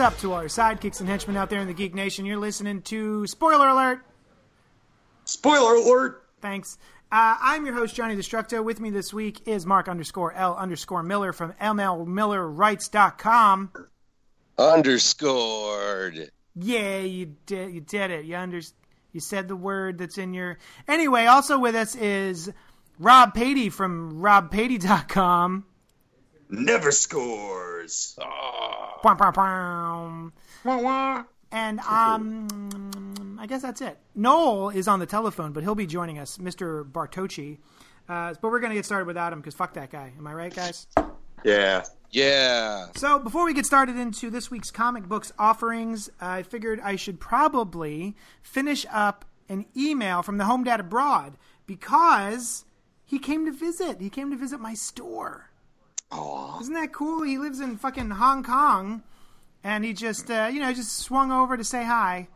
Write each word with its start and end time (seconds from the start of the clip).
up 0.00 0.18
to 0.18 0.32
our 0.32 0.44
sidekicks 0.44 1.00
and 1.00 1.08
henchmen 1.08 1.36
out 1.36 1.50
there 1.50 1.60
in 1.60 1.66
the 1.66 1.74
Geek 1.74 1.94
Nation? 1.94 2.24
You're 2.24 2.38
listening 2.38 2.82
to 2.82 3.26
Spoiler 3.26 3.68
Alert. 3.68 4.04
Spoiler 5.24 5.74
alert. 5.76 6.24
Thanks. 6.40 6.78
Uh, 7.12 7.36
I'm 7.40 7.66
your 7.66 7.74
host, 7.74 7.94
Johnny 7.94 8.16
Destructo. 8.16 8.64
With 8.64 8.80
me 8.80 8.90
this 8.90 9.12
week 9.12 9.46
is 9.46 9.66
Mark 9.66 9.88
underscore 9.88 10.32
L 10.32 10.56
underscore 10.56 11.02
Miller 11.02 11.32
from 11.32 11.52
MLMillerWrites.com. 11.60 13.70
Underscored. 14.58 16.30
Yeah, 16.56 16.98
you 17.00 17.36
did. 17.46 17.74
You 17.74 17.80
did 17.80 18.10
it. 18.10 18.24
You 18.24 18.36
under, 18.36 18.60
You 19.12 19.20
said 19.20 19.48
the 19.48 19.56
word 19.56 19.98
that's 19.98 20.18
in 20.18 20.34
your. 20.34 20.58
Anyway, 20.88 21.26
also 21.26 21.58
with 21.58 21.74
us 21.74 21.94
is 21.94 22.50
Rob 22.98 23.34
Patey 23.34 23.70
from 23.70 24.20
RobPatey.com. 24.20 25.64
Never 26.50 26.90
scores. 26.90 28.18
Bwah, 28.18 29.16
bwah, 29.16 30.32
bwah. 30.64 31.24
And 31.52 31.80
um, 31.80 33.38
I 33.40 33.46
guess 33.46 33.62
that's 33.62 33.80
it. 33.80 33.98
Noel 34.14 34.70
is 34.70 34.86
on 34.86 35.00
the 35.00 35.06
telephone, 35.06 35.52
but 35.52 35.62
he'll 35.62 35.74
be 35.74 35.86
joining 35.86 36.18
us, 36.18 36.38
Mr. 36.38 36.84
Bartocci. 36.84 37.58
Uh, 38.08 38.34
but 38.40 38.50
we're 38.50 38.60
going 38.60 38.70
to 38.70 38.76
get 38.76 38.84
started 38.84 39.06
without 39.06 39.32
him 39.32 39.40
because 39.40 39.54
fuck 39.54 39.74
that 39.74 39.90
guy. 39.90 40.12
Am 40.16 40.26
I 40.26 40.34
right, 40.34 40.54
guys? 40.54 40.86
Yeah. 41.44 41.84
Yeah. 42.10 42.86
So 42.96 43.18
before 43.18 43.44
we 43.44 43.54
get 43.54 43.66
started 43.66 43.96
into 43.96 44.30
this 44.30 44.50
week's 44.50 44.70
comic 44.70 45.04
books 45.04 45.32
offerings, 45.38 46.10
I 46.20 46.42
figured 46.42 46.80
I 46.80 46.96
should 46.96 47.20
probably 47.20 48.16
finish 48.42 48.84
up 48.92 49.24
an 49.48 49.66
email 49.76 50.22
from 50.22 50.38
the 50.38 50.44
Home 50.44 50.64
Dad 50.64 50.80
Abroad 50.80 51.36
because 51.66 52.64
he 53.04 53.18
came 53.18 53.44
to 53.46 53.52
visit. 53.52 54.00
He 54.00 54.10
came 54.10 54.30
to 54.30 54.36
visit 54.36 54.60
my 54.60 54.74
store. 54.74 55.49
Aw. 56.12 56.60
Isn't 56.60 56.74
that 56.74 56.92
cool? 56.92 57.22
He 57.22 57.38
lives 57.38 57.60
in 57.60 57.76
fucking 57.76 58.10
Hong 58.10 58.42
Kong, 58.42 59.02
and 59.62 59.84
he 59.84 59.92
just, 59.92 60.30
uh, 60.30 60.50
you 60.52 60.60
know, 60.60 60.72
just 60.72 60.98
swung 60.98 61.30
over 61.30 61.56
to 61.56 61.64
say 61.64 61.84
hi. 61.84 62.28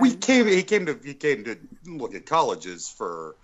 we 0.00 0.14
came. 0.14 0.46
He 0.46 0.62
came 0.62 0.86
to. 0.86 0.98
He 1.04 1.14
came 1.14 1.44
to 1.44 1.56
look 1.86 2.14
at 2.14 2.26
colleges 2.26 2.88
for 2.88 3.36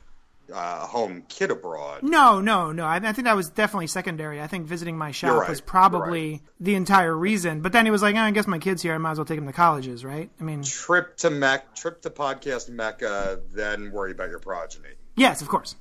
uh, 0.52 0.86
home 0.86 1.24
kid 1.28 1.50
abroad. 1.50 2.02
No, 2.02 2.40
no, 2.40 2.72
no. 2.72 2.84
I, 2.84 2.96
I 2.96 3.12
think 3.12 3.24
that 3.24 3.36
was 3.36 3.50
definitely 3.50 3.86
secondary. 3.86 4.40
I 4.40 4.46
think 4.46 4.66
visiting 4.66 4.96
my 4.96 5.10
shop 5.10 5.40
right. 5.40 5.48
was 5.48 5.60
probably 5.60 6.30
You're 6.30 6.40
the 6.60 6.74
entire 6.74 7.16
reason. 7.16 7.60
But 7.60 7.72
then 7.72 7.84
he 7.84 7.90
was 7.90 8.02
like, 8.02 8.14
oh, 8.16 8.20
I 8.20 8.30
guess 8.30 8.46
my 8.46 8.58
kid's 8.58 8.82
here. 8.82 8.94
I 8.94 8.98
might 8.98 9.12
as 9.12 9.18
well 9.18 9.24
take 9.24 9.38
him 9.38 9.46
to 9.46 9.52
colleges, 9.52 10.04
right? 10.04 10.30
I 10.40 10.44
mean, 10.44 10.62
Trip 10.62 11.16
to 11.18 11.30
Mech. 11.30 11.74
Trip 11.74 12.00
to 12.02 12.10
podcast 12.10 12.68
Mecca. 12.68 13.40
Then 13.52 13.90
worry 13.90 14.12
about 14.12 14.30
your 14.30 14.38
progeny. 14.38 14.90
yes, 15.16 15.42
of 15.42 15.48
course. 15.48 15.76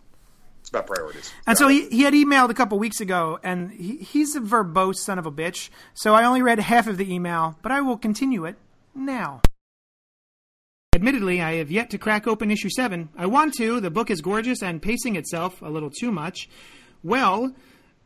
It's 0.65 0.71
about 0.71 0.87
priorities. 0.87 1.31
And 1.45 1.55
so 1.59 1.67
he, 1.67 1.87
he 1.89 2.01
had 2.01 2.15
emailed 2.15 2.49
a 2.49 2.55
couple 2.55 2.79
weeks 2.79 2.99
ago, 2.99 3.37
and 3.43 3.69
he, 3.69 3.97
he's 3.97 4.35
a 4.35 4.39
verbose 4.39 4.95
son 4.95 5.19
of 5.19 5.27
a 5.27 5.31
bitch. 5.31 5.69
So 5.93 6.15
I 6.15 6.25
only 6.25 6.41
read 6.41 6.57
half 6.57 6.87
of 6.87 6.97
the 6.97 7.13
email, 7.13 7.55
but 7.61 7.71
I 7.71 7.81
will 7.81 7.97
continue 7.97 8.45
it 8.45 8.55
now. 8.95 9.41
Admittedly, 10.95 11.39
I 11.39 11.57
have 11.57 11.69
yet 11.69 11.91
to 11.91 11.99
crack 11.99 12.25
open 12.25 12.49
issue 12.49 12.71
7. 12.71 13.09
I 13.15 13.27
want 13.27 13.53
to. 13.57 13.79
The 13.79 13.91
book 13.91 14.09
is 14.09 14.21
gorgeous 14.21 14.63
and 14.63 14.81
pacing 14.81 15.17
itself 15.17 15.61
a 15.61 15.69
little 15.69 15.91
too 15.91 16.11
much. 16.11 16.49
Well, 17.03 17.53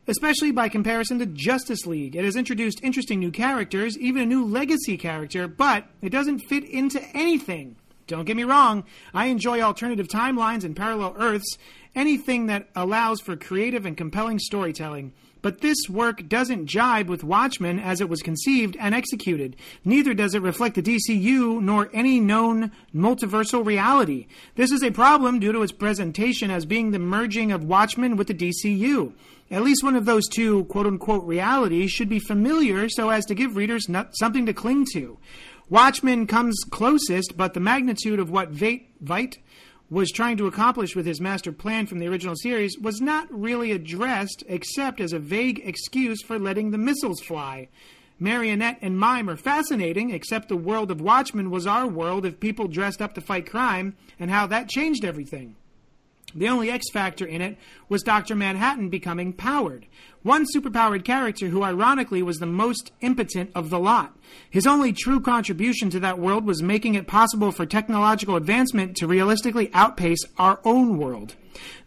especially 0.06 0.50
by 0.50 0.68
comparison 0.68 1.18
to 1.20 1.24
Justice 1.24 1.86
League. 1.86 2.14
It 2.14 2.26
has 2.26 2.36
introduced 2.36 2.80
interesting 2.82 3.20
new 3.20 3.30
characters, 3.30 3.96
even 3.96 4.20
a 4.20 4.26
new 4.26 4.44
legacy 4.44 4.98
character, 4.98 5.48
but 5.48 5.86
it 6.02 6.10
doesn't 6.10 6.40
fit 6.40 6.64
into 6.64 7.02
anything. 7.16 7.76
Don't 8.10 8.24
get 8.24 8.36
me 8.36 8.42
wrong, 8.42 8.82
I 9.14 9.26
enjoy 9.26 9.60
alternative 9.60 10.08
timelines 10.08 10.64
and 10.64 10.74
parallel 10.74 11.14
Earths, 11.16 11.56
anything 11.94 12.46
that 12.46 12.68
allows 12.74 13.20
for 13.20 13.36
creative 13.36 13.86
and 13.86 13.96
compelling 13.96 14.40
storytelling. 14.40 15.12
But 15.42 15.60
this 15.60 15.88
work 15.88 16.28
doesn't 16.28 16.66
jibe 16.66 17.08
with 17.08 17.22
Watchmen 17.22 17.78
as 17.78 18.00
it 18.00 18.08
was 18.08 18.20
conceived 18.20 18.76
and 18.80 18.96
executed. 18.96 19.54
Neither 19.84 20.12
does 20.12 20.34
it 20.34 20.42
reflect 20.42 20.74
the 20.74 20.82
DCU 20.82 21.62
nor 21.62 21.88
any 21.92 22.18
known 22.18 22.72
multiversal 22.92 23.64
reality. 23.64 24.26
This 24.56 24.72
is 24.72 24.82
a 24.82 24.90
problem 24.90 25.38
due 25.38 25.52
to 25.52 25.62
its 25.62 25.70
presentation 25.70 26.50
as 26.50 26.66
being 26.66 26.90
the 26.90 26.98
merging 26.98 27.52
of 27.52 27.62
Watchmen 27.62 28.16
with 28.16 28.26
the 28.26 28.34
DCU. 28.34 29.12
At 29.52 29.62
least 29.62 29.84
one 29.84 29.96
of 29.96 30.04
those 30.04 30.28
two 30.28 30.64
quote 30.64 30.86
unquote 30.86 31.24
realities 31.24 31.92
should 31.92 32.08
be 32.08 32.18
familiar 32.18 32.88
so 32.88 33.10
as 33.10 33.24
to 33.26 33.34
give 33.36 33.56
readers 33.56 33.86
something 34.12 34.46
to 34.46 34.52
cling 34.52 34.86
to. 34.94 35.16
Watchmen 35.70 36.26
comes 36.26 36.64
closest, 36.68 37.36
but 37.36 37.54
the 37.54 37.60
magnitude 37.60 38.18
of 38.18 38.28
what 38.28 38.52
Veit, 38.52 38.86
Veidt 39.04 39.38
was 39.88 40.10
trying 40.10 40.36
to 40.38 40.48
accomplish 40.48 40.96
with 40.96 41.06
his 41.06 41.20
master 41.20 41.52
plan 41.52 41.86
from 41.86 42.00
the 42.00 42.08
original 42.08 42.34
series 42.34 42.76
was 42.76 43.00
not 43.00 43.28
really 43.30 43.70
addressed 43.70 44.42
except 44.48 45.00
as 45.00 45.12
a 45.12 45.20
vague 45.20 45.62
excuse 45.64 46.22
for 46.22 46.40
letting 46.40 46.72
the 46.72 46.78
missiles 46.78 47.20
fly. 47.20 47.68
Marionette 48.18 48.78
and 48.82 48.98
Mime 48.98 49.30
are 49.30 49.36
fascinating, 49.36 50.10
except 50.10 50.48
the 50.48 50.56
world 50.56 50.90
of 50.90 51.00
Watchmen 51.00 51.50
was 51.50 51.68
our 51.68 51.86
world 51.86 52.26
of 52.26 52.40
people 52.40 52.66
dressed 52.66 53.00
up 53.00 53.14
to 53.14 53.20
fight 53.20 53.48
crime, 53.48 53.96
and 54.18 54.28
how 54.28 54.48
that 54.48 54.68
changed 54.68 55.04
everything. 55.04 55.54
The 56.34 56.48
only 56.48 56.70
X 56.70 56.90
factor 56.90 57.26
in 57.26 57.40
it 57.40 57.58
was 57.88 58.02
Dr. 58.02 58.36
Manhattan 58.36 58.88
becoming 58.88 59.32
powered. 59.32 59.86
One 60.22 60.46
superpowered 60.54 61.04
character 61.04 61.48
who, 61.48 61.62
ironically, 61.62 62.22
was 62.22 62.38
the 62.38 62.46
most 62.46 62.92
impotent 63.00 63.50
of 63.54 63.70
the 63.70 63.80
lot. 63.80 64.16
His 64.48 64.66
only 64.66 64.92
true 64.92 65.20
contribution 65.20 65.90
to 65.90 66.00
that 66.00 66.18
world 66.18 66.44
was 66.44 66.62
making 66.62 66.94
it 66.94 67.06
possible 67.06 67.50
for 67.50 67.66
technological 67.66 68.36
advancement 68.36 68.96
to 68.98 69.06
realistically 69.06 69.70
outpace 69.72 70.20
our 70.38 70.60
own 70.64 70.98
world. 70.98 71.36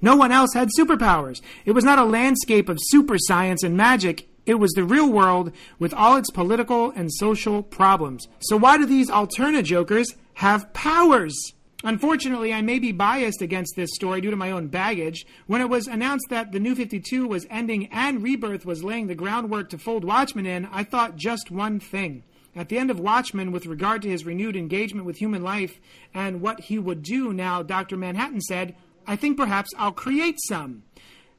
No 0.02 0.16
one 0.16 0.32
else 0.32 0.54
had 0.54 0.70
superpowers. 0.78 1.42
It 1.64 1.72
was 1.72 1.86
not 1.86 2.00
a 2.00 2.04
landscape 2.04 2.70
of 2.70 2.80
super 2.82 3.18
science 3.18 3.64
and 3.64 3.78
magic. 3.78 4.28
It 4.46 4.56
was 4.56 4.72
the 4.72 4.84
real 4.84 5.10
world 5.10 5.54
with 5.80 5.94
all 5.94 6.18
its 6.18 6.30
political 6.32 6.92
and 6.92 7.14
social 7.14 7.64
problems. 7.64 8.28
So 8.40 8.58
why 8.58 8.78
do 8.78 8.86
these 8.86 9.10
Alterna 9.10 9.64
Jokers 9.64 10.08
have 10.36 10.74
powers? 10.74 11.54
Unfortunately, 11.86 12.54
I 12.54 12.62
may 12.62 12.80
be 12.80 12.94
biased 12.94 13.42
against 13.42 13.76
this 13.76 13.94
story 13.94 14.22
due 14.22 14.32
to 14.32 14.38
my 14.38 14.52
own 14.52 14.68
baggage. 14.68 15.26
When 15.48 15.60
it 15.60 15.68
was 15.70 15.86
announced 15.86 16.28
that 16.30 16.54
the 16.54 16.60
New 16.60 16.76
52 16.76 17.28
was 17.28 17.46
ending 17.50 17.88
and 17.88 18.24
Rebirth 18.24 18.66
was 18.66 18.86
laying 18.86 19.08
the 19.08 19.16
groundwork 19.16 19.70
to 19.72 19.78
fold 19.78 20.06
Watchmen 20.06 20.46
in, 20.46 20.66
I 20.68 20.86
thought 20.86 21.18
just 21.18 21.52
one 21.52 21.82
thing. 21.82 22.24
At 22.56 22.70
the 22.70 22.78
end 22.78 22.90
of 22.90 23.02
Watchmen, 23.02 23.52
with 23.52 23.66
regard 23.66 24.02
to 24.04 24.10
his 24.10 24.26
renewed 24.26 24.56
engagement 24.56 25.06
with 25.06 25.18
human 25.18 25.44
life 25.44 25.82
and 26.14 26.40
what 26.40 26.62
he 26.62 26.80
would 26.80 27.04
do 27.04 27.34
now, 27.34 27.64
Dr. 27.64 27.98
Manhattan 27.98 28.40
said, 28.42 28.76
I 29.06 29.18
think 29.18 29.36
perhaps 29.36 29.70
I'll 29.78 29.92
create 29.92 30.40
some. 30.48 30.84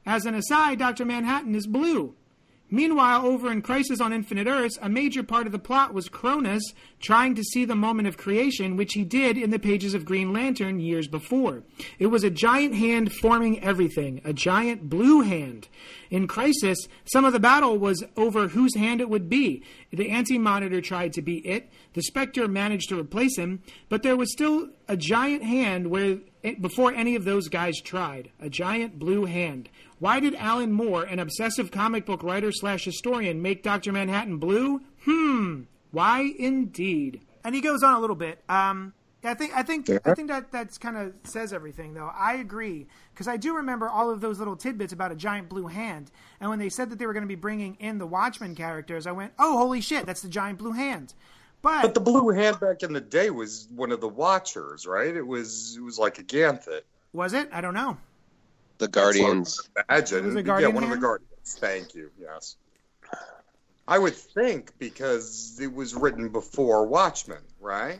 As 0.05 0.25
an 0.25 0.35
aside, 0.35 0.77
Dr. 0.77 1.05
Manhattan 1.05 1.55
is 1.55 1.65
blue. 1.65 2.13
Meanwhile, 2.71 3.25
over 3.25 3.51
in 3.51 3.61
Crisis 3.61 4.01
on 4.01 4.11
Infinite 4.11 4.47
Earths, 4.47 4.79
a 4.81 4.89
major 4.89 5.21
part 5.21 5.45
of 5.45 5.51
the 5.51 5.59
plot 5.59 5.93
was 5.93 6.09
Cronus 6.09 6.63
trying 6.99 7.35
to 7.35 7.43
see 7.43 7.63
the 7.63 7.75
moment 7.75 8.07
of 8.07 8.17
creation, 8.17 8.75
which 8.75 8.93
he 8.93 9.03
did 9.03 9.37
in 9.37 9.51
the 9.51 9.59
pages 9.59 9.93
of 9.93 10.03
Green 10.03 10.33
Lantern 10.33 10.79
years 10.79 11.07
before. 11.07 11.61
It 11.99 12.07
was 12.07 12.23
a 12.23 12.31
giant 12.31 12.73
hand 12.73 13.13
forming 13.13 13.63
everything, 13.63 14.19
a 14.25 14.33
giant 14.33 14.89
blue 14.89 15.21
hand. 15.21 15.67
In 16.09 16.27
Crisis, 16.27 16.79
some 17.05 17.23
of 17.23 17.33
the 17.33 17.39
battle 17.39 17.77
was 17.77 18.03
over 18.17 18.47
whose 18.47 18.75
hand 18.75 18.99
it 18.99 19.09
would 19.09 19.29
be. 19.29 19.63
The 19.91 20.09
Anti 20.09 20.39
Monitor 20.39 20.81
tried 20.81 21.13
to 21.13 21.21
be 21.21 21.37
it, 21.47 21.69
the 21.93 22.01
Spectre 22.01 22.47
managed 22.47 22.89
to 22.89 22.99
replace 22.99 23.37
him, 23.37 23.61
but 23.89 24.01
there 24.01 24.17
was 24.17 24.31
still 24.31 24.69
a 24.87 24.97
giant 24.97 25.43
hand 25.43 25.91
where 25.91 26.17
before 26.53 26.93
any 26.93 27.15
of 27.15 27.25
those 27.25 27.47
guys 27.47 27.79
tried. 27.81 28.31
A 28.39 28.49
giant 28.49 28.99
blue 28.99 29.25
hand. 29.25 29.69
Why 29.99 30.19
did 30.19 30.35
Alan 30.35 30.71
Moore, 30.71 31.03
an 31.03 31.19
obsessive 31.19 31.71
comic 31.71 32.05
book 32.05 32.23
writer 32.23 32.51
slash 32.51 32.85
historian, 32.85 33.41
make 33.41 33.63
Dr. 33.63 33.91
Manhattan 33.91 34.37
blue? 34.37 34.81
Hmm. 35.05 35.63
Why 35.91 36.33
indeed? 36.37 37.21
And 37.43 37.55
he 37.55 37.61
goes 37.61 37.83
on 37.83 37.95
a 37.95 37.99
little 37.99 38.15
bit. 38.15 38.43
Um, 38.49 38.93
I 39.25 39.33
think 39.33 39.55
I 39.55 39.63
think 39.63 39.89
I 40.05 40.13
think 40.13 40.29
that 40.29 40.51
that's 40.51 40.77
kind 40.77 40.97
of 40.97 41.13
says 41.23 41.53
everything 41.53 41.93
though. 41.93 42.11
I 42.15 42.35
agree 42.35 42.87
because 43.13 43.27
I 43.27 43.37
do 43.37 43.55
remember 43.55 43.89
all 43.89 44.11
of 44.11 44.21
those 44.21 44.39
little 44.39 44.55
tidbits 44.55 44.93
about 44.93 45.11
a 45.11 45.15
giant 45.15 45.49
blue 45.49 45.67
hand. 45.67 46.11
And 46.39 46.49
when 46.49 46.59
they 46.59 46.69
said 46.69 46.89
that 46.91 46.99
they 46.99 47.05
were 47.05 47.13
going 47.13 47.23
to 47.23 47.27
be 47.27 47.35
bringing 47.35 47.75
in 47.79 47.97
the 47.97 48.05
Watchmen 48.05 48.55
characters, 48.55 49.07
I 49.07 49.11
went, 49.13 49.33
"Oh, 49.39 49.57
holy 49.57 49.81
shit, 49.81 50.05
that's 50.05 50.21
the 50.21 50.29
giant 50.29 50.59
blue 50.59 50.73
hand." 50.73 51.13
But, 51.65 51.81
But 51.81 51.93
the 51.95 51.99
blue 51.99 52.29
hand 52.29 52.59
back 52.59 52.83
in 52.83 52.93
the 52.93 53.01
day 53.01 53.31
was 53.31 53.67
one 53.75 53.91
of 53.91 53.99
the 53.99 54.07
Watchers, 54.07 54.85
right? 54.85 55.15
It 55.15 55.25
was 55.25 55.75
it 55.75 55.81
was 55.81 55.97
like 55.97 56.19
a 56.19 56.23
Ganthet. 56.23 56.81
was 57.11 57.33
it? 57.33 57.49
I 57.51 57.59
don't 57.59 57.73
know. 57.73 57.97
The 58.77 58.87
Guardians. 58.87 59.67
Imagine. 59.89 60.25
Was 60.27 60.35
it 60.35 60.37
yeah, 60.37 60.43
Guardian 60.43 60.75
one 60.75 60.83
of 60.83 60.91
the? 60.91 60.97
Guardians. 60.97 61.55
Thank 61.59 61.95
you. 61.95 62.11
Yes. 62.21 62.57
I 63.87 63.97
would 63.97 64.13
think 64.13 64.73
because 64.77 65.57
it 65.59 65.73
was 65.73 65.95
written 65.95 66.29
before 66.29 66.85
Watchmen, 66.85 67.41
right? 67.59 67.99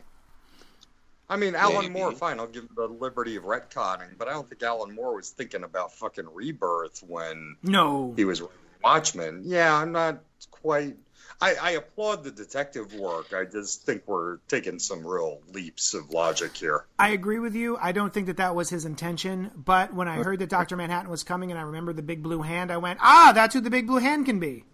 I 1.28 1.34
mean, 1.34 1.56
Alan 1.56 1.86
Maybe. 1.86 1.94
Moore, 1.94 2.12
fine, 2.12 2.38
I'll 2.38 2.46
give 2.46 2.62
him 2.62 2.70
the 2.76 2.86
liberty 2.86 3.34
of 3.34 3.42
retconning, 3.44 4.16
but 4.16 4.28
I 4.28 4.32
don't 4.32 4.48
think 4.48 4.62
Alan 4.62 4.94
Moore 4.94 5.16
was 5.16 5.30
thinking 5.30 5.64
about 5.64 5.92
fucking 5.92 6.28
rebirth 6.32 7.02
when 7.02 7.56
No. 7.64 8.12
he 8.14 8.24
was 8.24 8.40
writing 8.42 8.56
Watchmen. 8.84 9.42
Yeah, 9.44 9.74
I'm 9.74 9.90
not 9.90 10.18
quite. 10.52 10.96
I, 11.40 11.54
I 11.54 11.70
applaud 11.72 12.24
the 12.24 12.30
detective 12.30 12.94
work. 12.94 13.32
I 13.34 13.44
just 13.44 13.84
think 13.84 14.02
we're 14.06 14.38
taking 14.48 14.78
some 14.78 15.06
real 15.06 15.40
leaps 15.52 15.92
of 15.92 16.10
logic 16.10 16.56
here. 16.56 16.86
I 16.98 17.10
agree 17.10 17.38
with 17.38 17.54
you. 17.54 17.76
I 17.80 17.92
don't 17.92 18.12
think 18.12 18.26
that 18.28 18.38
that 18.38 18.54
was 18.54 18.70
his 18.70 18.84
intention. 18.86 19.50
But 19.54 19.92
when 19.92 20.08
I 20.08 20.16
heard 20.16 20.38
that 20.38 20.48
Doctor 20.48 20.76
Manhattan 20.78 21.10
was 21.10 21.22
coming, 21.22 21.50
and 21.50 21.58
I 21.60 21.62
remembered 21.62 21.96
the 21.96 22.02
Big 22.02 22.22
Blue 22.22 22.42
Hand, 22.42 22.70
I 22.70 22.78
went, 22.78 23.00
"Ah, 23.02 23.32
that's 23.34 23.54
who 23.54 23.60
the 23.60 23.70
Big 23.70 23.86
Blue 23.86 23.98
Hand 23.98 24.24
can 24.26 24.40
be." 24.40 24.64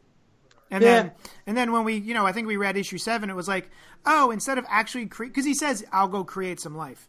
And 0.71 0.83
Yeah. 0.83 0.95
then, 0.95 1.13
and 1.47 1.57
then 1.57 1.73
when 1.73 1.85
we, 1.85 1.97
you 1.97 2.15
know, 2.15 2.27
I 2.27 2.33
think 2.33 2.47
we 2.47 2.57
read 2.57 2.77
issue 2.77 2.99
seven. 2.99 3.29
It 3.29 3.37
was 3.37 3.49
like, 3.49 3.69
oh, 4.07 4.31
instead 4.31 4.57
of 4.57 4.65
actually 4.69 5.07
create, 5.07 5.31
because 5.33 5.45
he 5.45 5.55
says, 5.55 5.85
"I'll 5.93 6.09
go 6.09 6.23
create 6.25 6.61
some 6.61 6.77
life," 6.77 7.09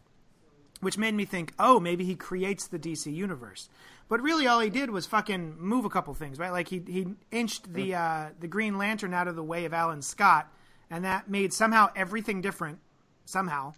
which 0.80 0.98
made 0.98 1.14
me 1.14 1.24
think, 1.24 1.52
oh, 1.58 1.78
maybe 1.78 2.04
he 2.04 2.16
creates 2.16 2.66
the 2.66 2.78
DC 2.78 3.14
universe. 3.14 3.68
But 4.08 4.20
really, 4.20 4.46
all 4.46 4.60
he 4.60 4.70
did 4.70 4.90
was 4.90 5.06
fucking 5.06 5.56
move 5.58 5.84
a 5.84 5.90
couple 5.90 6.12
things, 6.14 6.38
right? 6.38 6.52
Like 6.52 6.68
he 6.68 6.82
he 6.86 7.06
inched 7.30 7.72
the 7.72 7.94
uh, 7.94 8.28
the 8.38 8.48
Green 8.48 8.76
Lantern 8.76 9.14
out 9.14 9.28
of 9.28 9.36
the 9.36 9.42
way 9.42 9.64
of 9.64 9.72
Alan 9.72 10.02
Scott, 10.02 10.52
and 10.90 11.04
that 11.04 11.28
made 11.28 11.52
somehow 11.52 11.88
everything 11.96 12.40
different. 12.40 12.78
Somehow, 13.26 13.72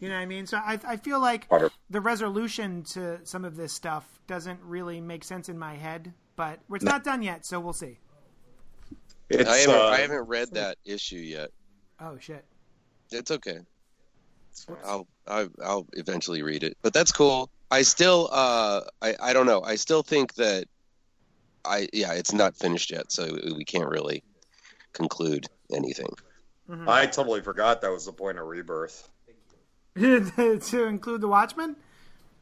you 0.00 0.08
know 0.10 0.14
what 0.14 0.20
I 0.20 0.26
mean? 0.26 0.46
So 0.46 0.58
I, 0.58 0.78
I 0.86 0.96
feel 0.98 1.18
like 1.18 1.48
the 1.88 2.00
resolution 2.02 2.82
to 2.90 3.20
some 3.24 3.44
of 3.46 3.56
this 3.56 3.72
stuff 3.72 4.20
doesn't 4.26 4.60
really 4.62 5.00
make 5.00 5.24
sense 5.24 5.48
in 5.48 5.58
my 5.58 5.74
head, 5.76 6.12
but 6.36 6.60
it's 6.70 6.84
not 6.84 7.02
done 7.04 7.22
yet, 7.22 7.46
so 7.46 7.58
we'll 7.58 7.72
see. 7.72 7.98
It's, 9.30 9.48
I 9.48 9.56
haven't, 9.56 9.74
uh, 9.74 9.84
I 9.86 10.00
haven't 10.00 10.28
read 10.28 10.52
that 10.52 10.76
issue 10.84 11.16
yet. 11.16 11.50
Oh 11.98 12.18
shit! 12.18 12.44
It's 13.10 13.30
okay. 13.30 13.60
I'll, 14.84 15.06
I'll 15.26 15.48
I'll 15.64 15.86
eventually 15.94 16.42
read 16.42 16.62
it, 16.62 16.76
but 16.82 16.92
that's 16.92 17.12
cool. 17.12 17.50
I 17.70 17.82
still 17.82 18.28
uh 18.32 18.82
I 19.02 19.14
I 19.20 19.32
don't 19.32 19.46
know. 19.46 19.62
I 19.62 19.76
still 19.76 20.02
think 20.02 20.34
that 20.34 20.66
I 21.64 21.88
yeah 21.92 22.12
it's 22.12 22.32
not 22.32 22.56
finished 22.56 22.90
yet, 22.90 23.10
so 23.10 23.38
we 23.56 23.64
can't 23.64 23.88
really 23.88 24.22
conclude 24.92 25.46
anything. 25.72 26.08
I 26.86 27.06
totally 27.06 27.42
forgot 27.42 27.80
that 27.82 27.92
was 27.92 28.06
the 28.06 28.12
point 28.12 28.38
of 28.38 28.46
rebirth. 28.46 29.08
to 29.96 30.84
include 30.84 31.20
the 31.20 31.28
Watchmen. 31.28 31.76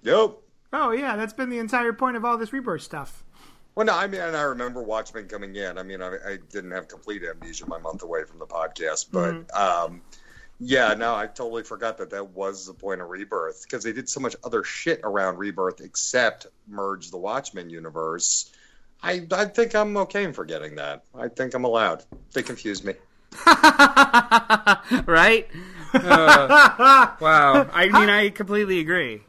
Yep. 0.03 0.37
Oh 0.73 0.91
yeah, 0.91 1.17
that's 1.17 1.33
been 1.33 1.51
the 1.51 1.59
entire 1.59 1.93
point 1.93 2.17
of 2.17 2.25
all 2.25 2.37
this 2.37 2.53
rebirth 2.53 2.83
stuff. 2.83 3.23
Well, 3.75 3.87
no, 3.87 3.95
I 3.95 4.07
mean, 4.07 4.21
and 4.21 4.37
I 4.37 4.43
remember 4.43 4.83
Watchmen 4.83 5.27
coming 5.27 5.57
in. 5.57 5.79
I 5.79 5.83
mean, 5.83 6.01
I, 6.01 6.15
I 6.27 6.39
didn't 6.51 6.71
have 6.71 6.87
complete 6.87 7.23
amnesia 7.25 7.67
my 7.67 7.79
month 7.79 8.03
away 8.03 8.25
from 8.25 8.39
the 8.39 8.47
podcast, 8.47 9.07
but 9.11 9.53
um, 9.59 10.01
yeah, 10.59 10.95
no, 10.95 11.15
I 11.15 11.27
totally 11.27 11.63
forgot 11.63 11.99
that 11.99 12.11
that 12.11 12.31
was 12.31 12.67
the 12.67 12.75
point 12.75 13.01
of 13.01 13.09
Rebirth 13.09 13.63
because 13.63 13.83
they 13.83 13.93
did 13.93 14.09
so 14.09 14.21
much 14.21 14.37
other 14.45 14.65
shit 14.65 15.01
around 15.03 15.39
Rebirth 15.39 15.81
except 15.81 16.47
merge 16.69 17.11
the 17.11 17.19
Watchmen 17.19 17.71
universe. 17.71 18.51
I, 19.03 19.27
I 19.33 19.47
think 19.47 19.75
I'm 19.75 19.97
okay 19.99 20.25
in 20.25 20.33
forgetting 20.33 20.77
that. 20.77 21.05
I 21.15 21.29
think 21.29 21.55
I'm 21.55 21.65
allowed. 21.65 22.05
They 22.33 22.43
confused 22.43 22.85
me. 22.85 22.95
right? 25.07 25.47
Uh, 25.93 27.17
wow. 27.21 27.69
I 27.73 27.89
mean, 27.93 28.09
I 28.09 28.31
completely 28.31 28.79
agree. 28.79 29.23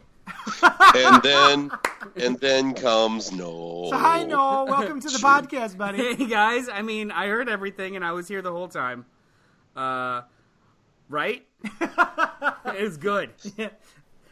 And 0.96 1.24
then 1.24 1.72
and 2.16 2.40
then 2.40 2.74
comes 2.74 3.32
no. 3.32 3.88
So 3.90 3.98
hi 3.98 4.24
Noel, 4.24 4.68
welcome 4.68 5.00
to 5.00 5.08
the 5.10 5.18
podcast, 5.24 5.78
buddy. 5.78 6.16
Hey 6.16 6.28
guys, 6.28 6.70
I 6.70 6.82
mean, 6.82 7.12
I 7.12 7.28
heard 7.28 7.50
everything 7.50 7.96
and 7.96 8.06
I 8.06 8.12
was 8.12 8.28
here 8.28 8.42
the 8.42 8.52
whole 8.52 8.68
time. 8.68 9.06
Uh, 9.76 10.22
right? 11.10 11.46
it 11.64 12.84
was 12.84 12.98
good. 12.98 13.32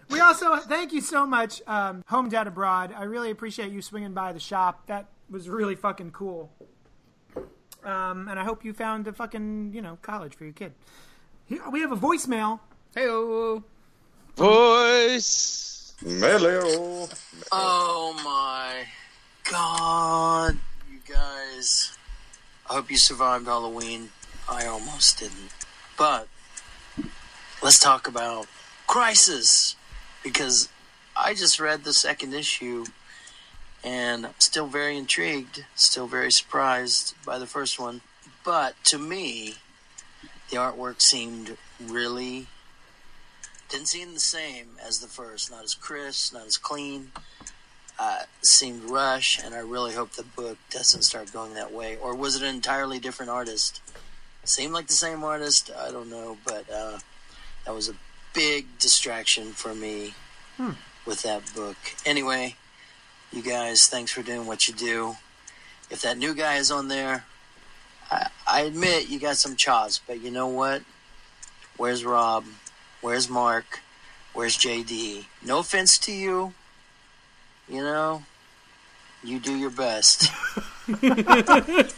We 0.10 0.20
also 0.20 0.58
thank 0.58 0.94
you 0.94 1.02
so 1.02 1.26
much, 1.26 1.62
um, 1.66 2.04
Home 2.08 2.30
Dad 2.30 2.46
Abroad. 2.46 2.94
I 2.96 3.04
really 3.04 3.32
appreciate 3.32 3.72
you 3.72 3.82
swinging 3.82 4.14
by 4.14 4.32
the 4.32 4.40
shop. 4.40 4.86
That 4.86 5.08
was 5.28 5.50
really 5.50 5.76
fucking 5.76 6.12
cool. 6.12 6.52
Um, 7.84 8.28
and 8.28 8.40
I 8.40 8.44
hope 8.44 8.64
you 8.64 8.74
found 8.74 9.08
a 9.08 9.14
fucking 9.14 9.72
you 9.74 9.82
know 9.82 9.98
college 10.04 10.36
for 10.36 10.44
your 10.44 10.54
kid. 10.54 10.74
Here, 11.46 11.62
we 11.72 11.82
have 11.82 11.92
a 11.92 11.98
voicemail. 11.98 12.60
Hey, 12.94 13.08
voice. 14.36 15.96
Melio. 16.04 17.10
Oh 17.52 18.22
my 18.24 18.86
god, 19.50 20.58
you 20.92 21.00
guys. 21.12 21.98
I 22.70 22.76
hope 22.76 22.92
you 22.92 22.98
survived 22.98 23.48
Halloween. 23.48 24.10
I 24.48 24.68
almost 24.68 25.20
didn't. 25.20 25.52
But 25.98 26.28
let's 27.64 27.80
talk 27.80 28.10
about 28.10 28.46
Crisis 28.88 29.78
because 30.22 30.68
I 31.16 31.34
just 31.34 31.62
read 31.62 31.86
the 31.86 31.94
second 31.94 32.34
issue 32.34 32.84
and 33.86 34.26
I'm 34.26 34.34
still 34.40 34.68
very 34.68 34.98
intrigued, 34.98 35.64
still 35.74 36.06
very 36.06 36.30
surprised 36.30 37.16
by 37.26 37.38
the 37.40 37.48
first 37.48 37.80
one. 37.80 38.02
But 38.44 38.76
to 38.86 39.00
me, 39.00 39.56
the 40.50 40.58
artwork 40.58 41.02
seemed 41.02 41.58
really 41.82 42.48
didn't 43.70 43.88
seem 43.88 44.14
the 44.14 44.20
same 44.20 44.72
as 44.86 45.00
the 45.00 45.08
first. 45.08 45.50
Not 45.50 45.64
as 45.64 45.74
crisp, 45.74 46.34
not 46.34 46.46
as 46.46 46.58
clean. 46.58 47.14
Uh, 47.98 48.24
seemed 48.42 48.90
rush, 48.90 49.40
and 49.42 49.56
I 49.56 49.60
really 49.60 49.94
hope 49.94 50.12
the 50.12 50.24
book 50.24 50.58
doesn't 50.70 51.04
start 51.04 51.32
going 51.32 51.54
that 51.54 51.72
way. 51.72 51.96
Or 51.96 52.14
was 52.14 52.36
it 52.36 52.42
an 52.42 52.54
entirely 52.56 53.00
different 53.00 53.30
artist? 53.30 53.82
Seemed 54.44 54.74
like 54.74 54.88
the 54.88 54.94
same 54.94 55.24
artist. 55.24 55.72
I 55.78 55.92
don't 55.92 56.10
know, 56.10 56.38
but 56.46 56.70
uh, 56.70 57.00
that 57.66 57.74
was 57.74 57.90
a 57.90 57.94
big 58.34 58.66
distraction 58.80 59.52
for 59.52 59.74
me 59.74 60.14
hmm. 60.58 60.72
with 61.06 61.22
that 61.24 61.42
book. 61.56 61.78
Anyway, 62.06 62.56
you 63.32 63.42
guys, 63.42 63.88
thanks 63.88 64.12
for 64.12 64.22
doing 64.22 64.46
what 64.46 64.68
you 64.68 64.74
do. 64.74 65.16
If 65.90 66.02
that 66.02 66.18
new 66.18 66.34
guy 66.34 66.56
is 66.56 66.72
on 66.72 66.88
there, 66.88 67.26
I, 68.12 68.28
I 68.48 68.62
admit 68.62 69.10
you 69.10 69.20
got 69.20 69.38
some 69.38 69.56
chops, 69.56 70.00
but 70.06 70.22
you 70.22 70.32
know 70.32 70.48
what? 70.48 70.84
Where's 71.78 72.06
Rob? 72.06 72.46
Where's 73.02 73.30
Mark? 73.30 73.82
Where's 74.34 74.58
JD? 74.58 75.26
No 75.46 75.60
offense 75.60 75.98
to 76.00 76.12
you. 76.12 76.54
You 77.70 77.82
know, 77.82 78.24
you 79.24 79.40
do 79.40 79.56
your 79.56 79.70
best. 79.70 80.32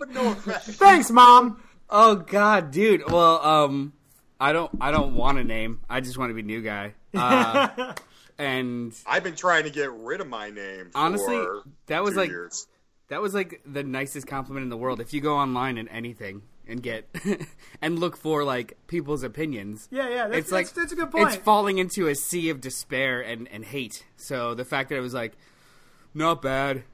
But 0.00 0.14
no 0.14 0.32
effect. 0.32 0.64
Thanks, 0.64 1.10
Mom. 1.10 1.62
Oh 1.90 2.16
God, 2.16 2.70
dude. 2.70 3.10
Well, 3.10 3.44
um, 3.44 3.92
I 4.40 4.52
don't, 4.52 4.70
I 4.80 4.90
don't 4.90 5.14
want 5.14 5.38
a 5.38 5.44
name. 5.44 5.80
I 5.88 6.00
just 6.00 6.16
want 6.18 6.30
to 6.30 6.34
be 6.34 6.42
new 6.42 6.62
guy. 6.62 6.94
Uh, 7.14 7.94
and 8.38 8.94
I've 9.06 9.24
been 9.24 9.34
trying 9.36 9.64
to 9.64 9.70
get 9.70 9.90
rid 9.92 10.20
of 10.20 10.28
my 10.28 10.50
name. 10.50 10.90
For 10.92 10.98
Honestly, 10.98 11.42
that 11.86 12.02
was 12.02 12.14
two 12.14 12.20
like- 12.20 12.30
years. 12.30 12.66
that 13.08 13.20
was 13.20 13.34
like 13.34 13.60
the 13.66 13.82
nicest 13.82 14.26
compliment 14.26 14.62
in 14.64 14.70
the 14.70 14.76
world. 14.76 15.00
If 15.00 15.12
you 15.12 15.20
go 15.20 15.36
online 15.36 15.78
and 15.78 15.88
anything 15.88 16.42
and 16.68 16.80
get 16.82 17.08
and 17.82 17.98
look 17.98 18.16
for 18.16 18.44
like 18.44 18.78
people's 18.86 19.24
opinions, 19.24 19.88
Yeah, 19.90 20.08
yeah, 20.08 20.28
that's, 20.28 20.38
it's 20.38 20.52
like 20.52 20.66
that's, 20.66 20.72
that's 20.76 20.92
a 20.92 20.96
good 20.96 21.10
point. 21.10 21.28
It's 21.28 21.36
falling 21.36 21.78
into 21.78 22.06
a 22.06 22.14
sea 22.14 22.50
of 22.50 22.60
despair 22.60 23.20
and, 23.20 23.48
and 23.48 23.64
hate. 23.64 24.04
So 24.16 24.54
the 24.54 24.64
fact 24.64 24.90
that 24.90 24.96
it 24.96 25.00
was 25.00 25.14
like, 25.14 25.32
not 26.14 26.40
bad. 26.40 26.84